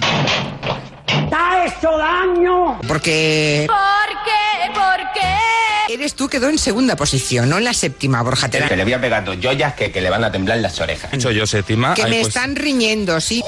¡Está 1.08 1.66
hecho 1.66 1.90
daño! 1.98 2.78
Porque 2.86 3.66
¿Por 3.66 4.24
qué? 4.24 4.72
¿Por 4.72 5.12
qué? 5.14 5.55
Eres 5.88 6.14
tú 6.14 6.28
quedó 6.28 6.48
en 6.48 6.58
segunda 6.58 6.96
posición, 6.96 7.48
no 7.48 7.58
en 7.58 7.64
la 7.64 7.72
séptima, 7.72 8.20
Borja 8.22 8.48
Terán. 8.48 8.76
le 8.76 8.82
voy 8.84 8.92
a 8.92 9.00
pegar 9.00 9.24
dos 9.24 9.36
joyas 9.40 9.74
que, 9.74 9.90
que 9.92 10.00
le 10.00 10.10
van 10.10 10.24
a 10.24 10.32
temblar 10.32 10.58
las 10.58 10.80
orejas. 10.80 11.12
He 11.12 11.16
hecho 11.16 11.30
yo 11.30 11.46
séptima. 11.46 11.94
Que 11.94 12.02
Ay, 12.02 12.10
me 12.10 12.16
pues, 12.20 12.28
están 12.28 12.56
riñendo, 12.56 13.20
sí. 13.20 13.42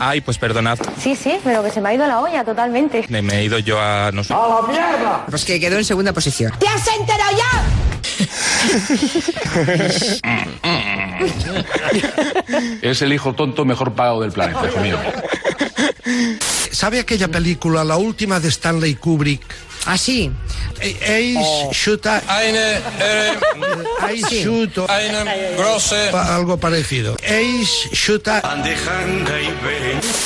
ay, 0.00 0.20
pues 0.20 0.36
perdonad. 0.38 0.78
Sí, 1.02 1.16
sí, 1.16 1.36
pero 1.42 1.62
que 1.62 1.70
se 1.70 1.80
me 1.80 1.88
ha 1.90 1.94
ido 1.94 2.06
la 2.06 2.20
olla 2.20 2.44
totalmente. 2.44 3.04
Me, 3.08 3.22
me 3.22 3.38
he 3.38 3.44
ido 3.44 3.58
yo 3.58 3.80
a... 3.80 4.10
no 4.12 4.22
sé. 4.22 4.34
la 4.34 4.60
mierda! 4.68 5.24
Pues 5.30 5.44
que 5.46 5.58
quedó 5.58 5.78
en 5.78 5.84
segunda 5.84 6.12
posición. 6.12 6.52
¿Te 6.58 6.68
has 6.68 6.86
enterado 6.88 7.36
ya? 7.36 7.64
Es 12.82 13.02
el 13.02 13.12
hijo 13.12 13.34
tonto 13.34 13.64
mejor 13.64 13.92
pagado 13.94 14.20
del 14.22 14.32
planeta, 14.32 14.60
hijo 14.66 14.80
mío. 14.80 14.98
¿Sabe 16.70 17.00
aquella 17.00 17.28
película, 17.28 17.84
la 17.84 17.96
última 17.96 18.40
de 18.40 18.48
Stanley 18.48 18.94
Kubrick? 18.94 19.42
Ah, 19.86 19.96
sí. 19.96 20.30
Ace 20.80 21.68
Shooter. 21.72 22.22
Ace 22.28 22.80
Sí. 24.28 24.42
Shooter. 24.44 24.84
Pa- 26.12 26.34
Algo 26.36 26.58
parecido. 26.58 27.16
Ace 27.24 27.88
Shooter. 27.92 28.42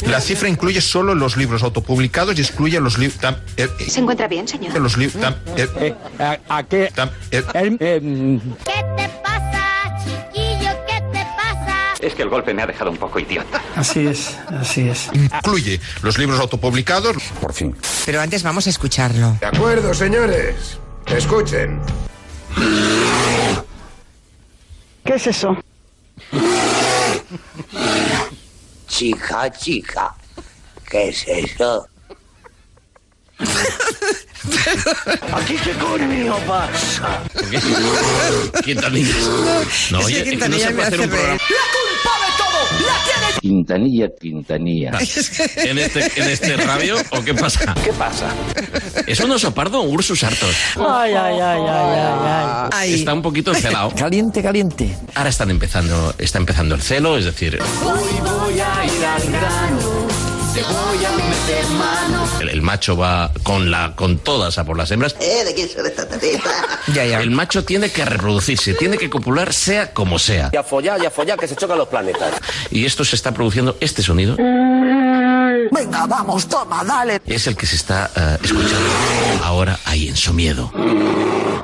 La 0.07 0.21
cifra 0.21 0.49
incluye 0.49 0.81
solo 0.81 1.15
los 1.15 1.37
libros 1.37 1.63
autopublicados 1.63 2.37
y 2.39 2.43
excluye 2.43 2.81
los 2.81 2.99
libros... 2.99 3.19
¿Se 3.89 4.01
encuentra 4.01 4.27
bien, 4.29 4.47
señor? 4.49 4.79
los 4.81 4.97
libros... 4.97 5.23
¿A, 6.49 6.63
qué? 6.65 6.93
¿Qué 7.31 7.43
te 7.43 8.01
Es 12.15 12.19
que 12.19 12.23
el 12.23 12.29
golpe 12.29 12.55
me 12.55 12.63
ha 12.63 12.67
dejado 12.69 12.93
un 12.93 12.97
poco 12.97 13.19
idiota. 13.19 13.61
Así 13.75 14.07
es, 14.07 14.39
así 14.47 14.89
es. 14.89 15.11
Incluye 15.13 15.81
los 16.01 16.17
libros 16.17 16.39
autopublicados... 16.39 17.17
Por 17.41 17.53
fin. 17.53 17.75
Pero 18.07 18.21
antes 18.21 18.45
vamos 18.45 18.69
a 18.69 18.71
escucharlo. 18.71 19.37
De 19.41 19.47
acuerdo, 19.47 19.93
señores. 19.93 20.79
Escuchen. 21.07 21.81
¿Qué 25.05 25.15
es 25.15 25.27
eso? 25.27 25.57
Chica, 28.87 29.51
chica, 29.51 30.15
¿qué 30.89 31.09
es 31.09 31.25
eso? 31.27 31.89
¿Aquí 35.33 35.57
qué 35.63 35.73
coño 35.73 36.37
pasa? 36.47 37.23
Quintanilla. 38.65 39.15
No, 39.91 40.01
es 40.01 40.07
que 40.07 40.25
Quintanilla 40.31 40.71
me 40.71 40.83
hace 40.83 40.97
reír. 40.97 41.11
¡La 41.13 41.39
culpa 41.39 42.13
de 42.21 42.31
todo! 42.37 42.87
¡La 42.87 42.95
tiene 43.05 43.41
Quintanilla, 43.41 44.09
Quintanilla. 44.21 44.91
¿En 45.57 45.79
este, 45.79 46.21
¿En 46.21 46.29
este 46.31 46.57
radio 46.57 46.97
o 47.11 47.23
qué 47.23 47.35
pasa? 47.35 47.75
¿Qué 47.83 47.93
pasa? 47.93 48.33
¿Es 49.07 49.21
un 49.21 49.31
oso 49.31 49.53
pardo 49.55 49.81
o 49.81 49.83
un 49.83 49.95
ursus 49.95 50.23
hartos? 50.25 50.55
Ay, 50.77 51.13
ay, 51.13 51.41
ay, 51.41 51.41
ay, 51.41 51.99
ay, 51.99 52.69
ay. 52.73 52.95
Está 52.95 53.15
un 53.15 53.23
poquito 53.23 53.53
encelado. 53.55 53.91
Caliente, 53.95 54.43
caliente. 54.43 54.97
Ahora 55.15 55.31
están 55.31 55.51
empezando, 55.51 56.15
está 56.19 56.39
empezando 56.39 56.75
el 56.75 56.83
celo, 56.83 57.17
es 57.17 57.25
decir, 57.25 57.59
Hoy 57.83 58.03
voy 58.21 58.61
a 58.61 58.85
ir 58.85 59.05
al 59.05 59.31
grano. 59.31 59.94
Te 60.55 60.63
voy 60.63 61.05
a 61.05 61.11
meter 61.11 61.67
mano. 61.77 62.29
el, 62.41 62.49
el 62.49 62.63
macho 62.63 62.97
va 62.97 63.33
con 63.43 63.71
la 63.71 63.95
con 63.97 64.19
todas 64.19 64.57
a 64.59 64.65
por 64.65 64.77
las 64.77 64.91
hembras. 64.93 65.17
¿Eh? 65.21 65.45
¿De 65.45 65.55
quién 65.55 65.69
son 65.69 65.87
estas? 65.87 66.07
Ya, 66.95 67.05
ya. 67.05 67.21
El 67.21 67.31
macho 67.31 67.65
tiene 67.65 67.91
que 67.91 68.05
reproducirse, 68.05 68.75
tiene 68.75 68.99
que 68.99 69.09
copular 69.11 69.53
sea 69.53 69.93
como 69.95 70.19
sea. 70.19 70.51
Ya 70.53 70.63
follar, 70.63 71.01
ya 71.01 71.11
follar, 71.11 71.39
que 71.39 71.49
se 71.49 71.57
chocan 71.57 71.79
los 71.79 71.89
planetas. 71.89 72.35
Y 72.71 72.85
esto 72.85 73.05
se 73.05 73.17
está 73.17 73.33
produciendo, 73.33 73.77
este 73.81 74.03
sonido 74.03 74.37
Venga, 75.73 76.07
vamos, 76.07 76.47
toma, 76.47 76.85
dale. 76.85 77.21
es 77.27 77.47
el 77.47 77.57
que 77.57 77.67
se 77.67 77.77
está 77.77 78.11
eh, 78.15 78.39
escuchando 78.45 78.89
ahora 79.43 79.79
ahí 79.87 80.09
en 80.09 80.17
su 80.17 80.33
miedo, 80.35 80.71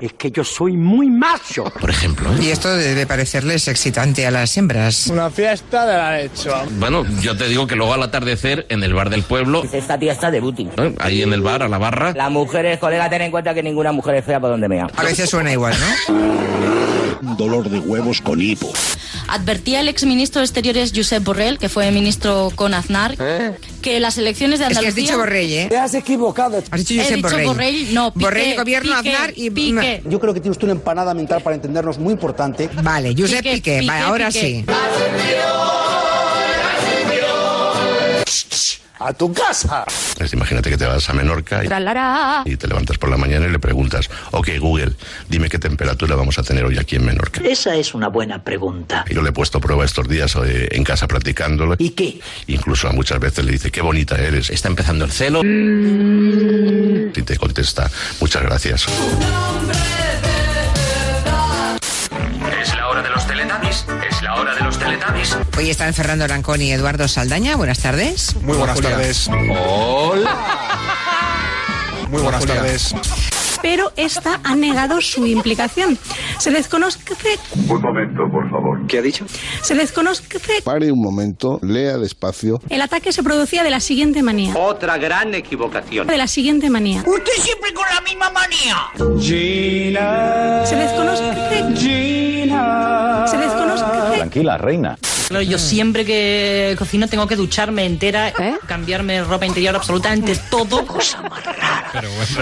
Es 0.00 0.14
que 0.14 0.30
yo 0.30 0.42
soy 0.42 0.72
muy 0.76 1.10
macho. 1.10 1.64
por 1.64 1.90
ejemplo. 1.90 2.32
¿eh? 2.32 2.38
Y 2.40 2.48
esto 2.50 2.74
debe 2.74 3.06
parecerles 3.06 3.68
excitante 3.68 4.26
a 4.26 4.30
las 4.30 4.56
hembras. 4.56 5.06
Una 5.08 5.30
fiesta 5.30 5.84
de 5.86 5.96
la 5.96 6.16
leche. 6.16 6.50
Bueno, 6.78 7.04
yo 7.20 7.36
te 7.36 7.46
digo 7.48 7.66
que 7.66 7.76
luego 7.76 7.92
al 7.92 8.02
atardecer 8.02 8.66
en 8.70 8.79
el 8.82 8.94
bar 8.94 9.10
del 9.10 9.22
pueblo, 9.22 9.64
Esta 9.72 9.98
tía 9.98 10.12
está 10.12 10.30
de 10.30 10.40
booty. 10.40 10.68
¿eh? 10.76 10.94
ahí 10.98 11.22
en 11.22 11.32
el 11.32 11.40
bar, 11.42 11.62
a 11.62 11.68
la 11.68 11.78
barra, 11.78 12.12
Las 12.14 12.30
mujeres, 12.30 12.78
colega, 12.78 13.08
ten 13.10 13.22
en 13.22 13.30
cuenta 13.30 13.54
que 13.54 13.62
ninguna 13.62 13.92
mujer 13.92 14.16
es 14.16 14.24
fea 14.24 14.40
por 14.40 14.50
donde 14.50 14.68
mea. 14.68 14.88
A 14.96 15.02
veces 15.02 15.28
suena 15.30 15.52
igual, 15.52 15.74
¿no? 16.08 16.40
dolor 17.36 17.68
de 17.68 17.78
huevos 17.78 18.20
con 18.22 18.40
hipo. 18.40 18.72
Advertía 19.28 19.80
el 19.80 19.88
exministro 19.88 20.40
de 20.40 20.46
Exteriores 20.46 20.92
Josep 20.94 21.22
Borrell, 21.22 21.58
que 21.58 21.68
fue 21.68 21.90
ministro 21.90 22.50
con 22.54 22.72
Aznar, 22.74 23.16
que 23.82 24.00
las 24.00 24.16
elecciones 24.18 24.58
de 24.58 24.64
Es 24.66 24.70
que 24.72 24.78
Andalucía... 24.78 24.88
has 24.88 24.94
dicho 25.08 25.18
Borrell, 25.18 25.52
¿eh? 25.52 25.66
Te 25.68 25.76
has 25.78 25.94
equivocado. 25.94 26.62
Has 26.70 26.80
dicho 26.80 26.94
He 26.94 26.98
Josep 27.04 27.16
dicho 27.16 27.28
Borrell. 27.28 27.46
Borrell, 27.46 27.94
no, 27.94 28.12
Piqué, 28.12 28.24
Borrell, 28.24 28.56
gobierno, 28.56 28.96
Piqué, 29.02 29.14
Aznar 29.14 29.32
y... 29.36 29.50
Piqué. 29.50 30.02
Yo 30.06 30.18
creo 30.18 30.32
que 30.34 30.40
tiene 30.40 30.52
usted 30.52 30.64
una 30.64 30.72
empanada 30.72 31.12
mental 31.14 31.42
para 31.42 31.56
entendernos 31.56 31.98
muy 31.98 32.12
importante. 32.14 32.68
Vale, 32.82 33.14
Josep 33.16 33.38
Piqué, 33.42 33.54
Piqué. 33.56 33.78
Piqué, 33.80 33.86
Vale, 33.86 34.02
ahora 34.04 34.28
Piqué. 34.28 34.40
sí. 34.40 34.64
¡A 39.00 39.14
tu 39.14 39.32
casa! 39.32 39.86
Imagínate 40.30 40.68
que 40.68 40.76
te 40.76 40.84
vas 40.84 41.08
a 41.08 41.14
Menorca 41.14 41.64
y, 41.64 42.56
te 42.56 42.68
levantas 42.68 42.98
por 42.98 43.08
la 43.08 43.16
mañana 43.16 43.46
y 43.46 43.50
le 43.50 43.58
preguntas, 43.58 44.10
ok 44.30 44.50
Google, 44.58 44.92
dime 45.26 45.48
qué 45.48 45.58
temperatura 45.58 46.16
vamos 46.16 46.38
a 46.38 46.42
tener 46.42 46.66
hoy 46.66 46.76
aquí 46.76 46.96
en 46.96 47.06
Menorca. 47.06 47.40
Esa 47.42 47.74
es 47.74 47.94
una 47.94 48.08
buena 48.08 48.44
pregunta. 48.44 49.06
Y 49.08 49.14
yo 49.14 49.22
le 49.22 49.30
he 49.30 49.32
puesto 49.32 49.58
prueba 49.58 49.86
estos 49.86 50.06
días 50.06 50.36
eh, 50.44 50.68
en 50.72 50.84
casa 50.84 51.08
practicándolo. 51.08 51.76
¿Y 51.78 51.90
qué? 51.90 52.20
Incluso 52.48 52.88
a 52.88 52.92
muchas 52.92 53.18
veces 53.18 53.42
le 53.42 53.52
dice, 53.52 53.70
qué 53.70 53.80
bonita 53.80 54.18
eres. 54.18 54.50
Está 54.50 54.68
empezando 54.68 55.06
el 55.06 55.12
celo. 55.12 55.40
Y 55.42 57.22
te 57.22 57.38
contesta, 57.38 57.90
muchas 58.20 58.42
gracias. 58.42 58.86
Es 62.60 62.74
la 62.74 62.88
hora 62.88 63.02
de 63.02 63.10
los 63.10 63.26
teletubbies. 63.26 63.84
Es 64.08 64.22
la 64.22 64.34
hora 64.34 64.54
de 64.54 64.60
los 64.62 64.78
teletubbies. 64.78 65.36
Hoy 65.56 65.70
están 65.70 65.92
Fernando 65.94 66.24
Arancón 66.24 66.62
y 66.62 66.72
Eduardo 66.72 67.06
Saldaña. 67.08 67.56
Buenas 67.56 67.80
tardes. 67.80 68.34
Muy 68.42 68.56
buenas 68.56 68.80
tardes. 68.80 69.28
Hola. 69.58 70.36
Muy 72.08 72.22
buenas 72.22 72.44
tardes. 72.46 72.94
Pero 73.62 73.92
esta 73.96 74.40
ha 74.42 74.56
negado 74.56 75.00
su 75.02 75.26
implicación. 75.26 75.98
Se 76.38 76.50
desconoce, 76.50 76.98
Un 77.68 77.82
momento, 77.82 78.22
por 78.30 78.50
favor. 78.50 78.86
¿Qué 78.86 78.98
ha 78.98 79.02
dicho? 79.02 79.26
se 79.62 79.74
desconoce. 79.74 80.22
Pare 80.64 80.90
un 80.90 81.02
momento, 81.02 81.58
lea 81.62 81.98
despacio. 81.98 82.60
El 82.70 82.80
ataque 82.80 83.12
se 83.12 83.22
producía 83.22 83.62
de 83.62 83.70
la 83.70 83.80
siguiente 83.80 84.22
manía. 84.22 84.54
Otra 84.56 84.96
gran 84.96 85.34
equivocación. 85.34 86.06
De 86.06 86.16
la 86.16 86.26
siguiente 86.26 86.70
manía. 86.70 87.04
Usted 87.06 87.32
siempre 87.42 87.74
con 87.74 87.84
la 87.94 88.00
misma 88.00 88.30
manía. 88.30 88.76
Se 90.64 90.76
desconoce. 90.76 92.29
Se 93.26 93.36
desconoce. 93.36 93.84
Tranquila, 94.16 94.58
reina. 94.58 94.98
Claro, 95.28 95.44
yo 95.44 95.60
siempre 95.60 96.04
que 96.04 96.74
cocino 96.76 97.06
tengo 97.06 97.28
que 97.28 97.36
ducharme 97.36 97.86
entera, 97.86 98.32
cambiarme 98.66 99.22
ropa 99.22 99.46
interior, 99.46 99.76
absolutamente 99.76 100.36
todo. 100.50 100.84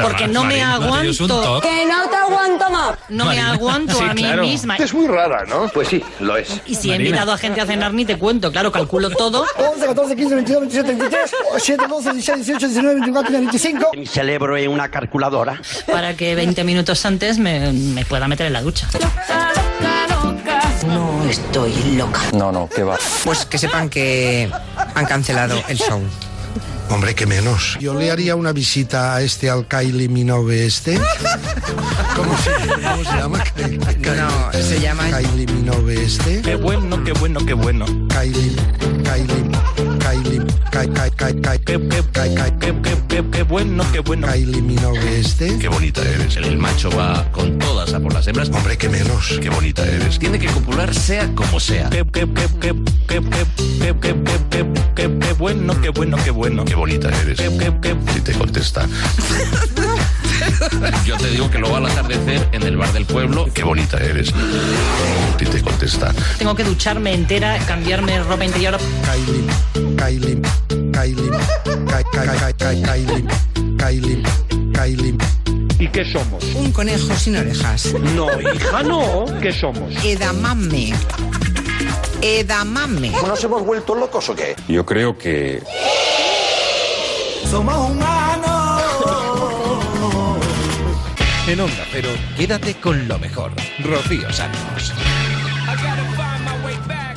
Porque 0.02 0.26
no 0.26 0.44
me 0.44 0.62
aguanto. 0.62 1.60
Que 1.60 1.84
no 1.84 2.08
te 2.08 2.16
aguanto 2.16 2.70
más. 2.70 2.98
No 3.10 3.26
me 3.26 3.40
aguanto 3.40 4.00
a 4.00 4.14
mí 4.14 4.24
misma. 4.40 4.76
Es 4.76 4.94
muy 4.94 5.06
rara, 5.06 5.44
¿no? 5.44 5.68
Pues 5.68 5.88
sí, 5.88 6.02
lo 6.20 6.38
es. 6.38 6.62
Y 6.64 6.74
si 6.76 6.90
he 6.90 6.96
invitado 6.96 7.32
a 7.32 7.36
gente 7.36 7.60
a 7.60 7.66
cenar, 7.66 7.92
ni 7.92 8.06
te 8.06 8.16
cuento. 8.16 8.50
Claro, 8.50 8.72
calculo 8.72 9.10
todo. 9.10 9.44
11, 9.58 9.86
14, 9.86 10.16
15, 10.16 10.34
22, 10.36 10.60
27, 10.62 10.96
33, 10.96 11.30
7, 11.58 11.84
12, 11.88 12.12
16, 12.14 12.46
18, 12.46 12.66
19, 12.68 12.94
24, 12.94 13.32
25. 13.32 13.90
Mi 13.96 14.06
cerebro 14.06 14.56
es 14.56 14.66
una 14.66 14.88
calculadora. 14.88 15.60
Para 15.92 16.16
que 16.16 16.34
20 16.34 16.64
minutos 16.64 17.04
antes 17.04 17.38
me, 17.38 17.70
me 17.70 18.06
pueda 18.06 18.28
meter 18.28 18.46
en 18.46 18.54
la 18.54 18.62
ducha. 18.62 18.88
No 20.86 21.24
estoy 21.28 21.72
loca. 21.96 22.20
No, 22.32 22.52
no, 22.52 22.68
¿qué 22.74 22.82
va? 22.82 22.96
Pues 23.24 23.44
que 23.44 23.58
sepan 23.58 23.88
que 23.88 24.50
han 24.94 25.06
cancelado 25.06 25.60
el 25.68 25.76
show. 25.78 26.00
Hombre, 26.90 27.14
que 27.14 27.26
menos. 27.26 27.76
Yo 27.80 27.94
le 27.94 28.10
haría 28.10 28.34
una 28.34 28.52
visita 28.52 29.14
a 29.14 29.20
este 29.20 29.50
al 29.50 29.66
Kylie 29.66 30.08
Minogue 30.08 30.64
este. 30.64 30.98
¿Cómo 32.16 32.36
se, 32.38 32.50
cómo 32.82 33.04
se 33.04 33.16
llama? 33.16 33.44
No, 34.16 34.52
se 34.52 34.80
llama... 34.80 35.04
Kylie 35.10 35.46
Minogue 35.46 36.02
este. 36.02 36.40
Qué 36.40 36.56
bueno, 36.56 37.04
qué 37.04 37.12
bueno, 37.12 37.44
qué 37.44 37.52
bueno. 37.52 37.84
Kylie, 38.08 38.56
Kylie, 39.04 39.50
Kylie, 39.98 40.40
Kai, 40.78 40.88
Kai, 40.90 41.10
Kai, 41.10 41.40
Kai, 41.40 41.58
Qué, 41.58 41.88
qué, 41.88 42.04
Kai, 42.12 42.34
Kai, 42.36 42.52
qué, 42.60 42.72
qué, 42.82 42.96
qué, 43.08 43.24
qué 43.32 43.42
bueno, 43.42 43.84
qué 43.90 43.98
bueno. 43.98 44.28
Kylie 44.28 44.62
Minogue 44.62 45.18
este. 45.18 45.58
Qué 45.58 45.66
bonita 45.66 46.02
eres. 46.02 46.36
El 46.36 46.56
macho 46.56 46.88
va 46.96 47.24
con 47.32 47.58
todas 47.58 47.92
a 47.94 47.98
por 47.98 48.14
las 48.14 48.28
hembras. 48.28 48.48
Hombre, 48.50 48.78
que 48.78 48.88
menos. 48.88 49.40
Qué 49.42 49.50
bonita 49.50 49.84
eres. 49.84 50.20
Tiene 50.20 50.38
que 50.38 50.46
copular 50.46 50.94
sea 50.94 51.34
como 51.34 51.58
sea. 51.58 51.90
Qué, 51.90 52.06
qué, 52.12 52.28
qué, 52.32 52.46
qué, 52.60 52.74
qué, 53.08 53.20
qué, 53.20 53.20
qué, 53.20 53.98
qué, 53.98 54.14
qué, 54.22 54.44
qué, 54.50 54.66
qué, 54.94 55.18
qué 55.18 55.32
bueno, 55.32 55.80
qué 55.80 55.88
bueno, 55.88 56.16
qué 56.22 56.30
bueno. 56.30 56.64
Qué 56.64 56.76
bonita 56.76 57.08
eres. 57.22 57.38
Qué, 57.38 57.58
qué, 57.58 57.74
qué. 57.82 57.96
Si 58.14 58.20
te 58.20 58.32
contesta. 58.34 58.86
Yo 61.04 61.16
te 61.16 61.30
digo 61.30 61.50
que 61.50 61.58
luego 61.58 61.76
al 61.76 61.86
atardecer 61.86 62.48
en 62.52 62.62
el 62.62 62.76
bar 62.76 62.92
del 62.92 63.04
pueblo, 63.04 63.48
qué 63.52 63.64
bonita 63.64 63.98
eres. 63.98 64.32
Si 65.38 65.44
te 65.44 65.60
contesta. 65.60 66.14
Tengo 66.38 66.54
que 66.54 66.64
ducharme 66.64 67.14
entera, 67.14 67.58
cambiarme 67.66 68.22
ropa 68.22 68.44
interior. 68.44 68.78
Kylie, 69.04 69.96
Kylie, 69.96 70.42
Kylie, 70.68 71.30
Kai, 71.88 72.04
Kai, 72.12 72.26
Kai, 72.38 72.52
Kai, 72.54 72.82
Kylie, 72.82 73.24
Kylie, 73.78 74.22
Kylie. 74.72 75.14
¿Y 75.78 75.88
qué 75.88 76.04
somos? 76.04 76.42
Un 76.54 76.72
conejo 76.72 77.14
sin 77.14 77.36
orejas. 77.36 77.94
No, 78.16 78.28
hija, 78.40 78.82
no. 78.82 79.24
¿Qué 79.40 79.52
somos? 79.52 79.94
Edamame. 80.04 80.92
Edamame. 82.20 83.10
¿Nos 83.26 83.42
hemos 83.44 83.64
vuelto 83.64 83.94
locos 83.94 84.28
o 84.28 84.34
qué? 84.34 84.56
Yo 84.66 84.84
creo 84.84 85.16
que 85.16 85.62
Somos 87.50 87.90
humanos. 87.90 88.82
En 91.46 91.60
Onda 91.60 91.86
Cero, 91.90 92.10
quédate 92.36 92.74
con 92.74 93.08
lo 93.08 93.18
mejor. 93.18 93.52
Rocío 93.82 94.30
Santos. 94.32 94.92
I 95.66 95.76
gotta 95.76 96.04
find 96.16 96.44
my 96.44 96.64
way 96.64 96.76
back, 96.86 97.16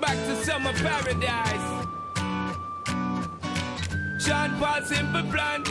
back 0.00 0.16
to 0.26 0.44
summer 0.44 0.72
paradise. 0.82 1.77
Sean 4.28 4.50
Paul 4.58 4.82
Simple 4.82 5.22
Plan. 5.32 5.62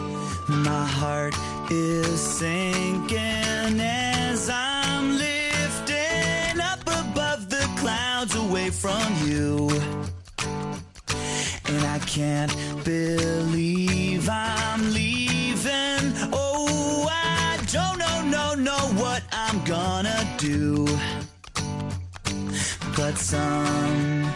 My 0.47 0.85
heart 0.99 1.35
is 1.69 2.19
sinking 2.19 3.79
as 3.79 4.49
I'm 4.49 5.15
lifting 5.15 6.59
up 6.59 6.81
above 6.81 7.49
the 7.51 7.65
clouds 7.77 8.35
away 8.35 8.71
from 8.71 9.05
you. 9.27 9.69
And 11.69 11.83
I 11.85 11.99
can't 12.07 12.51
believe 12.83 14.27
I'm 14.27 14.91
leaving. 14.91 16.05
Oh, 16.33 17.07
I 17.11 17.59
don't 17.71 17.99
know, 17.99 18.17
no, 18.23 18.55
know 18.55 18.85
what 19.03 19.21
I'm 19.31 19.63
gonna 19.65 20.19
do. 20.39 20.87
But 22.95 23.19
some 23.19 24.33